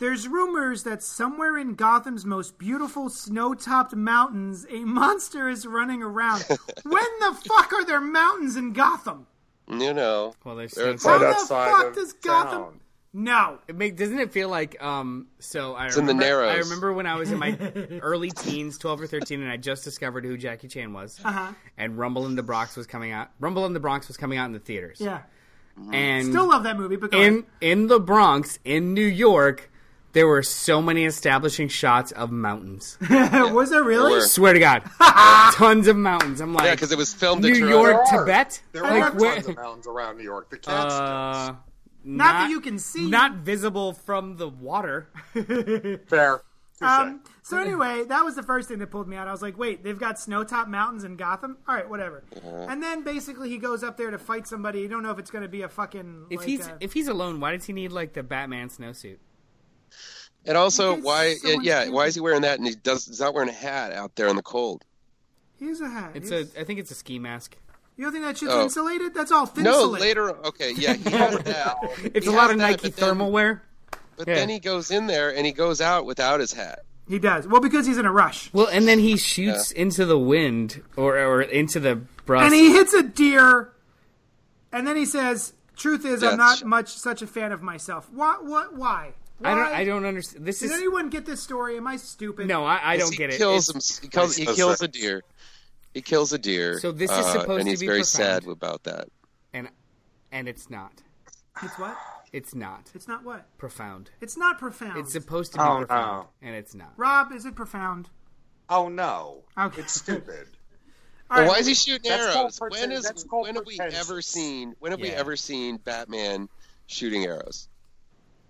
There's 0.00 0.28
rumors 0.28 0.84
that 0.84 1.02
somewhere 1.02 1.58
in 1.58 1.74
Gotham's 1.74 2.24
most 2.24 2.56
beautiful 2.56 3.08
snow-topped 3.08 3.96
mountains, 3.96 4.64
a 4.70 4.84
monster 4.84 5.48
is 5.48 5.66
running 5.66 6.02
around. 6.04 6.44
when 6.84 7.04
the 7.20 7.36
fuck 7.48 7.72
are 7.72 7.84
there 7.84 8.00
mountains 8.00 8.54
in 8.54 8.72
Gotham? 8.72 9.26
You 9.68 9.92
know, 9.92 10.34
well, 10.44 10.54
They're 10.54 10.68
things- 10.68 11.04
How 11.04 11.18
Right 11.18 11.36
the 11.36 11.46
fuck 11.46 11.86
of 11.88 11.94
does 11.94 12.12
Gotham? 12.12 12.80
Town. 13.14 13.24
No. 13.24 13.58
It 13.68 13.76
make, 13.76 13.96
doesn't 13.96 14.18
it 14.18 14.32
feel 14.32 14.48
like 14.48 14.82
um 14.82 15.26
so 15.38 15.74
I 15.74 15.86
in 15.86 15.92
the 15.92 15.98
remember, 16.00 16.22
Narrows. 16.24 16.50
I 16.54 16.58
remember 16.58 16.92
when 16.92 17.06
I 17.06 17.16
was 17.16 17.30
in 17.32 17.38
my 17.38 17.56
early 18.02 18.30
teens, 18.30 18.78
12 18.78 19.02
or 19.02 19.06
13 19.06 19.42
and 19.42 19.50
I 19.50 19.56
just 19.56 19.84
discovered 19.84 20.24
who 20.24 20.36
Jackie 20.36 20.68
Chan 20.68 20.92
was. 20.92 21.20
Uh-huh. 21.24 21.52
And 21.76 21.98
Rumble 21.98 22.26
in 22.26 22.36
the 22.36 22.42
Bronx 22.42 22.76
was 22.76 22.86
coming 22.86 23.12
out. 23.12 23.30
Rumble 23.40 23.66
in 23.66 23.72
the 23.72 23.80
Bronx 23.80 24.08
was 24.08 24.16
coming 24.16 24.38
out 24.38 24.46
in 24.46 24.52
the 24.52 24.58
theaters. 24.58 25.00
Yeah. 25.00 25.22
And 25.92 26.30
Still 26.30 26.48
love 26.48 26.64
that 26.64 26.76
movie, 26.76 26.96
but 26.96 27.12
go 27.12 27.20
in 27.20 27.44
in 27.60 27.86
the 27.86 28.00
Bronx 28.00 28.58
in 28.64 28.94
New 28.94 29.06
York 29.06 29.70
there 30.12 30.26
were 30.26 30.42
so 30.42 30.80
many 30.80 31.04
establishing 31.04 31.68
shots 31.68 32.12
of 32.12 32.30
mountains. 32.32 32.96
ahead. 33.02 33.52
Was 33.52 33.68
there 33.70 33.84
really? 33.84 34.12
There. 34.14 34.22
Swear 34.22 34.54
to 34.54 34.58
God. 34.58 34.82
Tons 35.54 35.86
of 35.86 35.96
mountains. 35.96 36.40
I'm 36.40 36.54
like 36.54 36.64
yeah, 36.64 36.74
because 36.74 36.90
it 36.92 36.98
was 36.98 37.12
filmed 37.12 37.44
in 37.44 37.52
New 37.52 37.68
York, 37.68 37.98
There. 38.10 38.20
Tibet? 38.20 38.62
There 38.72 38.84
I 38.84 39.00
are 39.00 39.10
love- 39.10 39.18
tons 39.34 39.46
of 39.48 39.56
mountains 39.56 39.86
around 39.86 40.16
New 40.16 40.24
York. 40.24 40.48
The 40.50 40.56
Catskills. 40.56 40.92
Uh, 41.00 41.54
Not 42.16 42.32
that 42.32 42.50
you 42.50 42.60
can 42.60 42.78
see. 42.78 43.08
Not 43.08 43.36
visible 43.36 43.92
from 43.92 44.36
the 44.36 44.48
water. 44.48 45.08
Fair. 46.08 46.40
Um, 46.80 47.22
so 47.42 47.58
anyway, 47.58 48.04
that 48.04 48.24
was 48.24 48.36
the 48.36 48.42
first 48.42 48.68
thing 48.68 48.78
that 48.78 48.86
pulled 48.86 49.08
me 49.08 49.16
out. 49.16 49.26
I 49.26 49.32
was 49.32 49.42
like, 49.42 49.58
wait, 49.58 49.82
they've 49.82 49.98
got 49.98 50.18
snow-topped 50.20 50.70
mountains 50.70 51.02
in 51.02 51.16
Gotham? 51.16 51.58
All 51.66 51.74
right, 51.74 51.88
whatever. 51.90 52.22
And 52.44 52.80
then 52.80 53.02
basically 53.02 53.48
he 53.48 53.58
goes 53.58 53.82
up 53.82 53.96
there 53.96 54.12
to 54.12 54.18
fight 54.18 54.46
somebody. 54.46 54.80
You 54.80 54.88
don't 54.88 55.02
know 55.02 55.10
if 55.10 55.18
it's 55.18 55.30
going 55.32 55.42
to 55.42 55.48
be 55.48 55.62
a 55.62 55.68
fucking. 55.68 56.26
If 56.30 56.38
like 56.38 56.46
he's 56.48 56.66
a- 56.68 56.76
if 56.80 56.92
he's 56.92 57.08
alone, 57.08 57.40
why 57.40 57.56
does 57.56 57.64
he 57.64 57.72
need 57.72 57.90
like 57.90 58.12
the 58.12 58.22
Batman 58.22 58.68
snowsuit? 58.68 59.16
And 60.46 60.56
also, 60.56 60.92
Because 60.94 61.04
why? 61.04 61.34
someone's 61.34 61.66
yeah, 61.66 61.80
stupid. 61.80 61.94
why 61.94 62.06
is 62.06 62.14
he 62.14 62.20
wearing 62.20 62.42
that? 62.42 62.58
And 62.58 62.68
he 62.68 62.74
does. 62.76 63.06
He's 63.06 63.20
not 63.20 63.34
wearing 63.34 63.48
a 63.50 63.52
hat 63.52 63.92
out 63.92 64.14
there 64.14 64.28
in 64.28 64.36
the 64.36 64.42
cold. 64.42 64.84
he's 65.58 65.80
a 65.80 65.88
hat. 65.90 66.12
It's 66.14 66.30
He's- 66.30 66.54
a 66.56 66.60
I 66.60 66.64
think 66.64 66.78
it's 66.78 66.92
a 66.92 66.94
ski 66.94 67.18
mask. 67.18 67.56
You 67.98 68.04
don't 68.04 68.12
think 68.12 68.24
that 68.24 68.38
shit's 68.38 68.52
Oh. 68.52 68.62
insulated? 68.62 69.12
That's 69.12 69.30
all 69.32 69.44
thin 69.44 69.64
No, 69.64 69.80
insulated. 69.92 70.00
later. 70.08 70.46
Okay, 70.46 70.72
yeah, 70.72 70.94
he 70.94 71.10
has 71.10 71.38
that. 71.44 71.76
It's 72.14 72.26
He 72.26 72.32
a 72.32 72.34
lot 72.34 72.50
of 72.50 72.56
that, 72.58 72.62
Nike 72.70 72.82
but 72.88 72.96
then- 72.96 73.08
thermal 73.08 73.30
wear. 73.32 73.64
But 74.16 74.28
Yeah. 74.28 74.34
then 74.36 74.48
he 74.48 74.60
goes 74.60 74.90
in 74.90 75.06
there 75.08 75.34
and 75.36 75.44
he 75.44 75.52
goes 75.52 75.80
out 75.80 76.06
without 76.06 76.40
his 76.40 76.52
hat. 76.52 76.84
He 77.08 77.18
does. 77.18 77.46
Well, 77.48 77.60
because 77.60 77.86
he's 77.86 77.98
in 77.98 78.06
a 78.06 78.12
rush. 78.12 78.50
Well, 78.52 78.66
and 78.68 78.86
then 78.86 78.98
he 79.00 79.16
shoots 79.16 79.70
into 79.72 80.04
the 80.06 80.18
wind 80.18 80.82
or 80.96 81.18
or 81.18 81.42
into 81.42 81.80
the 81.80 81.96
brush. 82.26 82.44
And 82.44 82.54
he 82.54 82.70
hits 82.72 82.92
a 82.94 83.02
deer, 83.02 83.72
and 84.72 84.86
then 84.86 84.96
he 84.96 85.04
says, 85.06 85.54
"Truth 85.76 86.04
is, 86.04 86.22
I'm 86.22 86.36
not 86.36 86.64
much 86.64 86.88
such 86.96 87.22
a 87.22 87.26
fan 87.26 87.50
of 87.52 87.62
myself." 87.62 88.08
What? 88.12 88.44
What? 88.44 88.76
Why? 88.76 89.14
I 89.42 89.50
don't 89.54 89.58
Why? 89.60 89.74
I 89.74 89.84
don't 89.84 90.04
understand. 90.04 90.44
This 90.44 90.58
Did 90.60 90.66
is 90.66 90.72
anyone 90.76 91.08
get 91.10 91.24
this 91.24 91.40
story? 91.42 91.76
Am 91.78 91.86
I 91.86 91.96
stupid? 91.96 92.46
no, 92.48 92.64
I, 92.64 92.80
I 92.92 92.96
don't 92.96 93.10
he 93.12 93.16
get 93.16 93.30
it. 93.30 93.38
Kills 93.38 93.70
It's- 93.70 93.98
him. 93.98 94.02
He 94.02 94.08
kills, 94.08 94.36
he 94.36 94.46
kills 94.46 94.82
a 94.82 94.88
deer. 94.88 95.22
He 95.98 96.02
kills 96.02 96.32
a 96.32 96.38
deer. 96.38 96.78
So 96.78 96.92
this 96.92 97.10
is 97.10 97.16
uh, 97.18 97.22
supposed 97.40 97.50
and 97.58 97.64
to 97.66 97.70
he's 97.70 97.80
be 97.80 97.86
very 97.86 97.98
profound. 98.02 98.42
sad 98.44 98.46
about 98.46 98.84
that. 98.84 99.08
and 99.52 99.68
and 100.30 100.46
it's 100.48 100.70
not. 100.70 100.92
It's 101.60 101.76
what? 101.76 101.96
It's 102.32 102.54
not 102.54 102.88
It's 102.94 103.08
not 103.08 103.24
what? 103.24 103.46
profound. 103.58 104.10
It's 104.20 104.36
not 104.36 104.58
profound. 104.60 104.96
It's 104.98 105.10
supposed 105.12 105.52
to 105.54 105.58
be 105.58 105.64
Oh, 105.64 105.78
profound, 105.78 106.28
no. 106.40 106.46
and 106.46 106.54
it's 106.54 106.72
not. 106.72 106.92
Rob, 106.96 107.32
is 107.32 107.46
it 107.46 107.56
profound? 107.56 108.10
Oh 108.68 108.88
no, 108.88 109.42
Okay. 109.58 109.80
it's 109.82 109.94
stupid. 109.94 110.46
All 111.30 111.38
Well, 111.38 111.40
right. 111.40 111.48
why 111.48 111.58
is 111.58 111.66
he 111.66 111.74
shooting 111.74 112.08
That's 112.08 112.36
arrows? 112.36 112.60
When 112.60 112.70
pretend- 112.70 112.92
that's 113.04 113.24
when 113.28 113.56
have 113.56 113.66
we 113.66 113.80
ever 113.80 114.22
seen 114.22 114.76
when 114.78 114.92
have 114.92 115.00
we 115.00 115.10
ever 115.10 115.34
seen 115.34 115.78
Batman 115.78 116.48
shooting 116.86 117.24
arrows? 117.24 117.68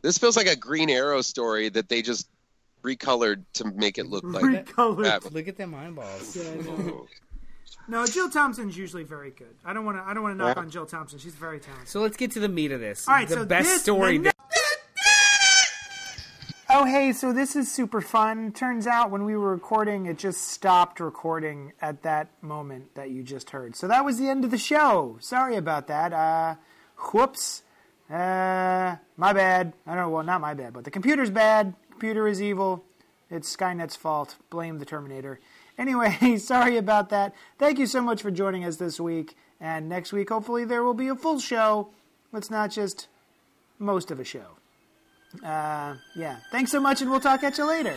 This 0.02 0.18
feels 0.18 0.36
like 0.36 0.48
a 0.48 0.54
Green 0.56 0.90
Arrow 0.90 1.22
story 1.22 1.70
that 1.70 1.88
they 1.88 2.02
just 2.02 2.28
recolored 2.84 3.42
to 3.54 3.64
make 3.72 3.96
it 3.98 4.06
look 4.06 4.22
like 4.22 4.44
Recolored. 4.44 5.02
Batman. 5.04 5.32
Look 5.32 5.48
at 5.48 5.56
them 5.56 5.74
eyeballs. 5.74 6.36
No, 7.88 8.06
Jill 8.06 8.28
Thompson's 8.28 8.76
usually 8.76 9.02
very 9.04 9.30
good. 9.30 9.54
I 9.64 9.72
don't 9.72 9.84
want 9.86 9.96
to. 9.96 10.02
I 10.02 10.12
don't 10.14 10.22
want 10.22 10.34
to 10.38 10.44
knock 10.44 10.56
Yeah. 10.56 10.62
on 10.62 10.70
Jill 10.70 10.84
Thompson. 10.86 11.18
She's 11.18 11.34
very 11.34 11.58
talented. 11.58 11.88
So 11.88 12.00
let's 12.00 12.16
get 12.18 12.30
to 12.32 12.40
the 12.40 12.48
meat 12.48 12.70
of 12.70 12.80
this. 12.80 13.08
All 13.08 13.14
right, 13.14 13.26
the 13.26 13.34
so 13.34 13.44
best 13.46 13.68
this- 13.68 13.82
story. 13.82 14.18
the 14.18 14.24
that- 14.24 14.34
Oh, 16.70 16.84
hey, 16.84 17.14
so 17.14 17.32
this 17.32 17.56
is 17.56 17.72
super 17.72 18.02
fun. 18.02 18.52
Turns 18.52 18.86
out 18.86 19.10
when 19.10 19.24
we 19.24 19.34
were 19.34 19.52
recording, 19.52 20.04
it 20.04 20.18
just 20.18 20.48
stopped 20.48 21.00
recording 21.00 21.72
at 21.80 22.02
that 22.02 22.28
moment 22.42 22.94
that 22.94 23.08
you 23.08 23.22
just 23.22 23.50
heard. 23.50 23.74
So 23.74 23.88
that 23.88 24.04
was 24.04 24.18
the 24.18 24.28
end 24.28 24.44
of 24.44 24.50
the 24.50 24.58
show. 24.58 25.16
Sorry 25.18 25.56
about 25.56 25.86
that. 25.86 26.12
Uh, 26.12 26.56
whoops. 27.10 27.62
Uh, 28.10 28.96
my 29.16 29.32
bad. 29.32 29.72
I 29.86 29.94
don't 29.94 30.04
know. 30.04 30.10
Well, 30.10 30.24
not 30.24 30.42
my 30.42 30.52
bad, 30.52 30.74
but 30.74 30.84
the 30.84 30.90
computer's 30.90 31.30
bad. 31.30 31.74
Computer 31.90 32.28
is 32.28 32.42
evil. 32.42 32.84
It's 33.30 33.54
Skynet's 33.54 33.96
fault. 33.96 34.36
Blame 34.50 34.78
the 34.78 34.84
Terminator. 34.84 35.40
Anyway, 35.78 36.36
sorry 36.38 36.76
about 36.76 37.08
that. 37.10 37.34
Thank 37.58 37.78
you 37.78 37.86
so 37.86 38.00
much 38.02 38.20
for 38.22 38.30
joining 38.30 38.64
us 38.64 38.76
this 38.76 38.98
week. 39.00 39.36
And 39.60 39.88
next 39.88 40.12
week, 40.12 40.28
hopefully, 40.28 40.64
there 40.64 40.82
will 40.82 40.94
be 40.94 41.08
a 41.08 41.14
full 41.16 41.38
show. 41.40 41.88
It's 42.34 42.50
not 42.50 42.70
just 42.70 43.08
most 43.78 44.10
of 44.10 44.20
a 44.20 44.24
show. 44.24 44.56
Uh, 45.44 45.96
yeah. 46.16 46.38
Thanks 46.52 46.70
so 46.70 46.80
much, 46.80 47.00
and 47.00 47.10
we'll 47.10 47.20
talk 47.20 47.42
at 47.44 47.58
you 47.58 47.66
later. 47.66 47.94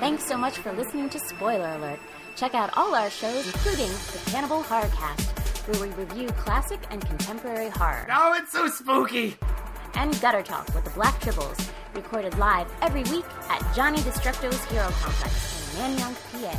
Thanks 0.00 0.24
so 0.26 0.36
much 0.36 0.58
for 0.58 0.72
listening 0.72 1.08
to 1.10 1.18
Spoiler 1.18 1.68
Alert. 1.76 2.00
Check 2.36 2.54
out 2.54 2.76
all 2.76 2.94
our 2.94 3.08
shows, 3.08 3.46
including 3.46 3.88
the 4.12 4.20
Cannibal 4.30 4.62
Horror 4.62 4.90
Cast, 4.94 5.30
where 5.68 5.88
we 5.88 5.94
review 5.94 6.28
classic 6.28 6.80
and 6.90 7.04
contemporary 7.04 7.68
horror, 7.70 8.06
Oh, 8.12 8.34
it's 8.36 8.52
so 8.52 8.68
spooky. 8.68 9.36
and 9.94 10.20
Gutter 10.20 10.42
Talk 10.42 10.66
with 10.74 10.84
the 10.84 10.90
Black 10.90 11.18
Tribbles, 11.20 11.70
recorded 11.94 12.36
live 12.38 12.66
every 12.82 13.04
week 13.04 13.24
at 13.48 13.62
Johnny 13.74 13.98
Destructo's 13.98 14.62
Hero 14.66 14.90
Complex 14.90 15.74
in 15.74 15.96
Manayunk, 15.96 16.16
PA. 16.32 16.58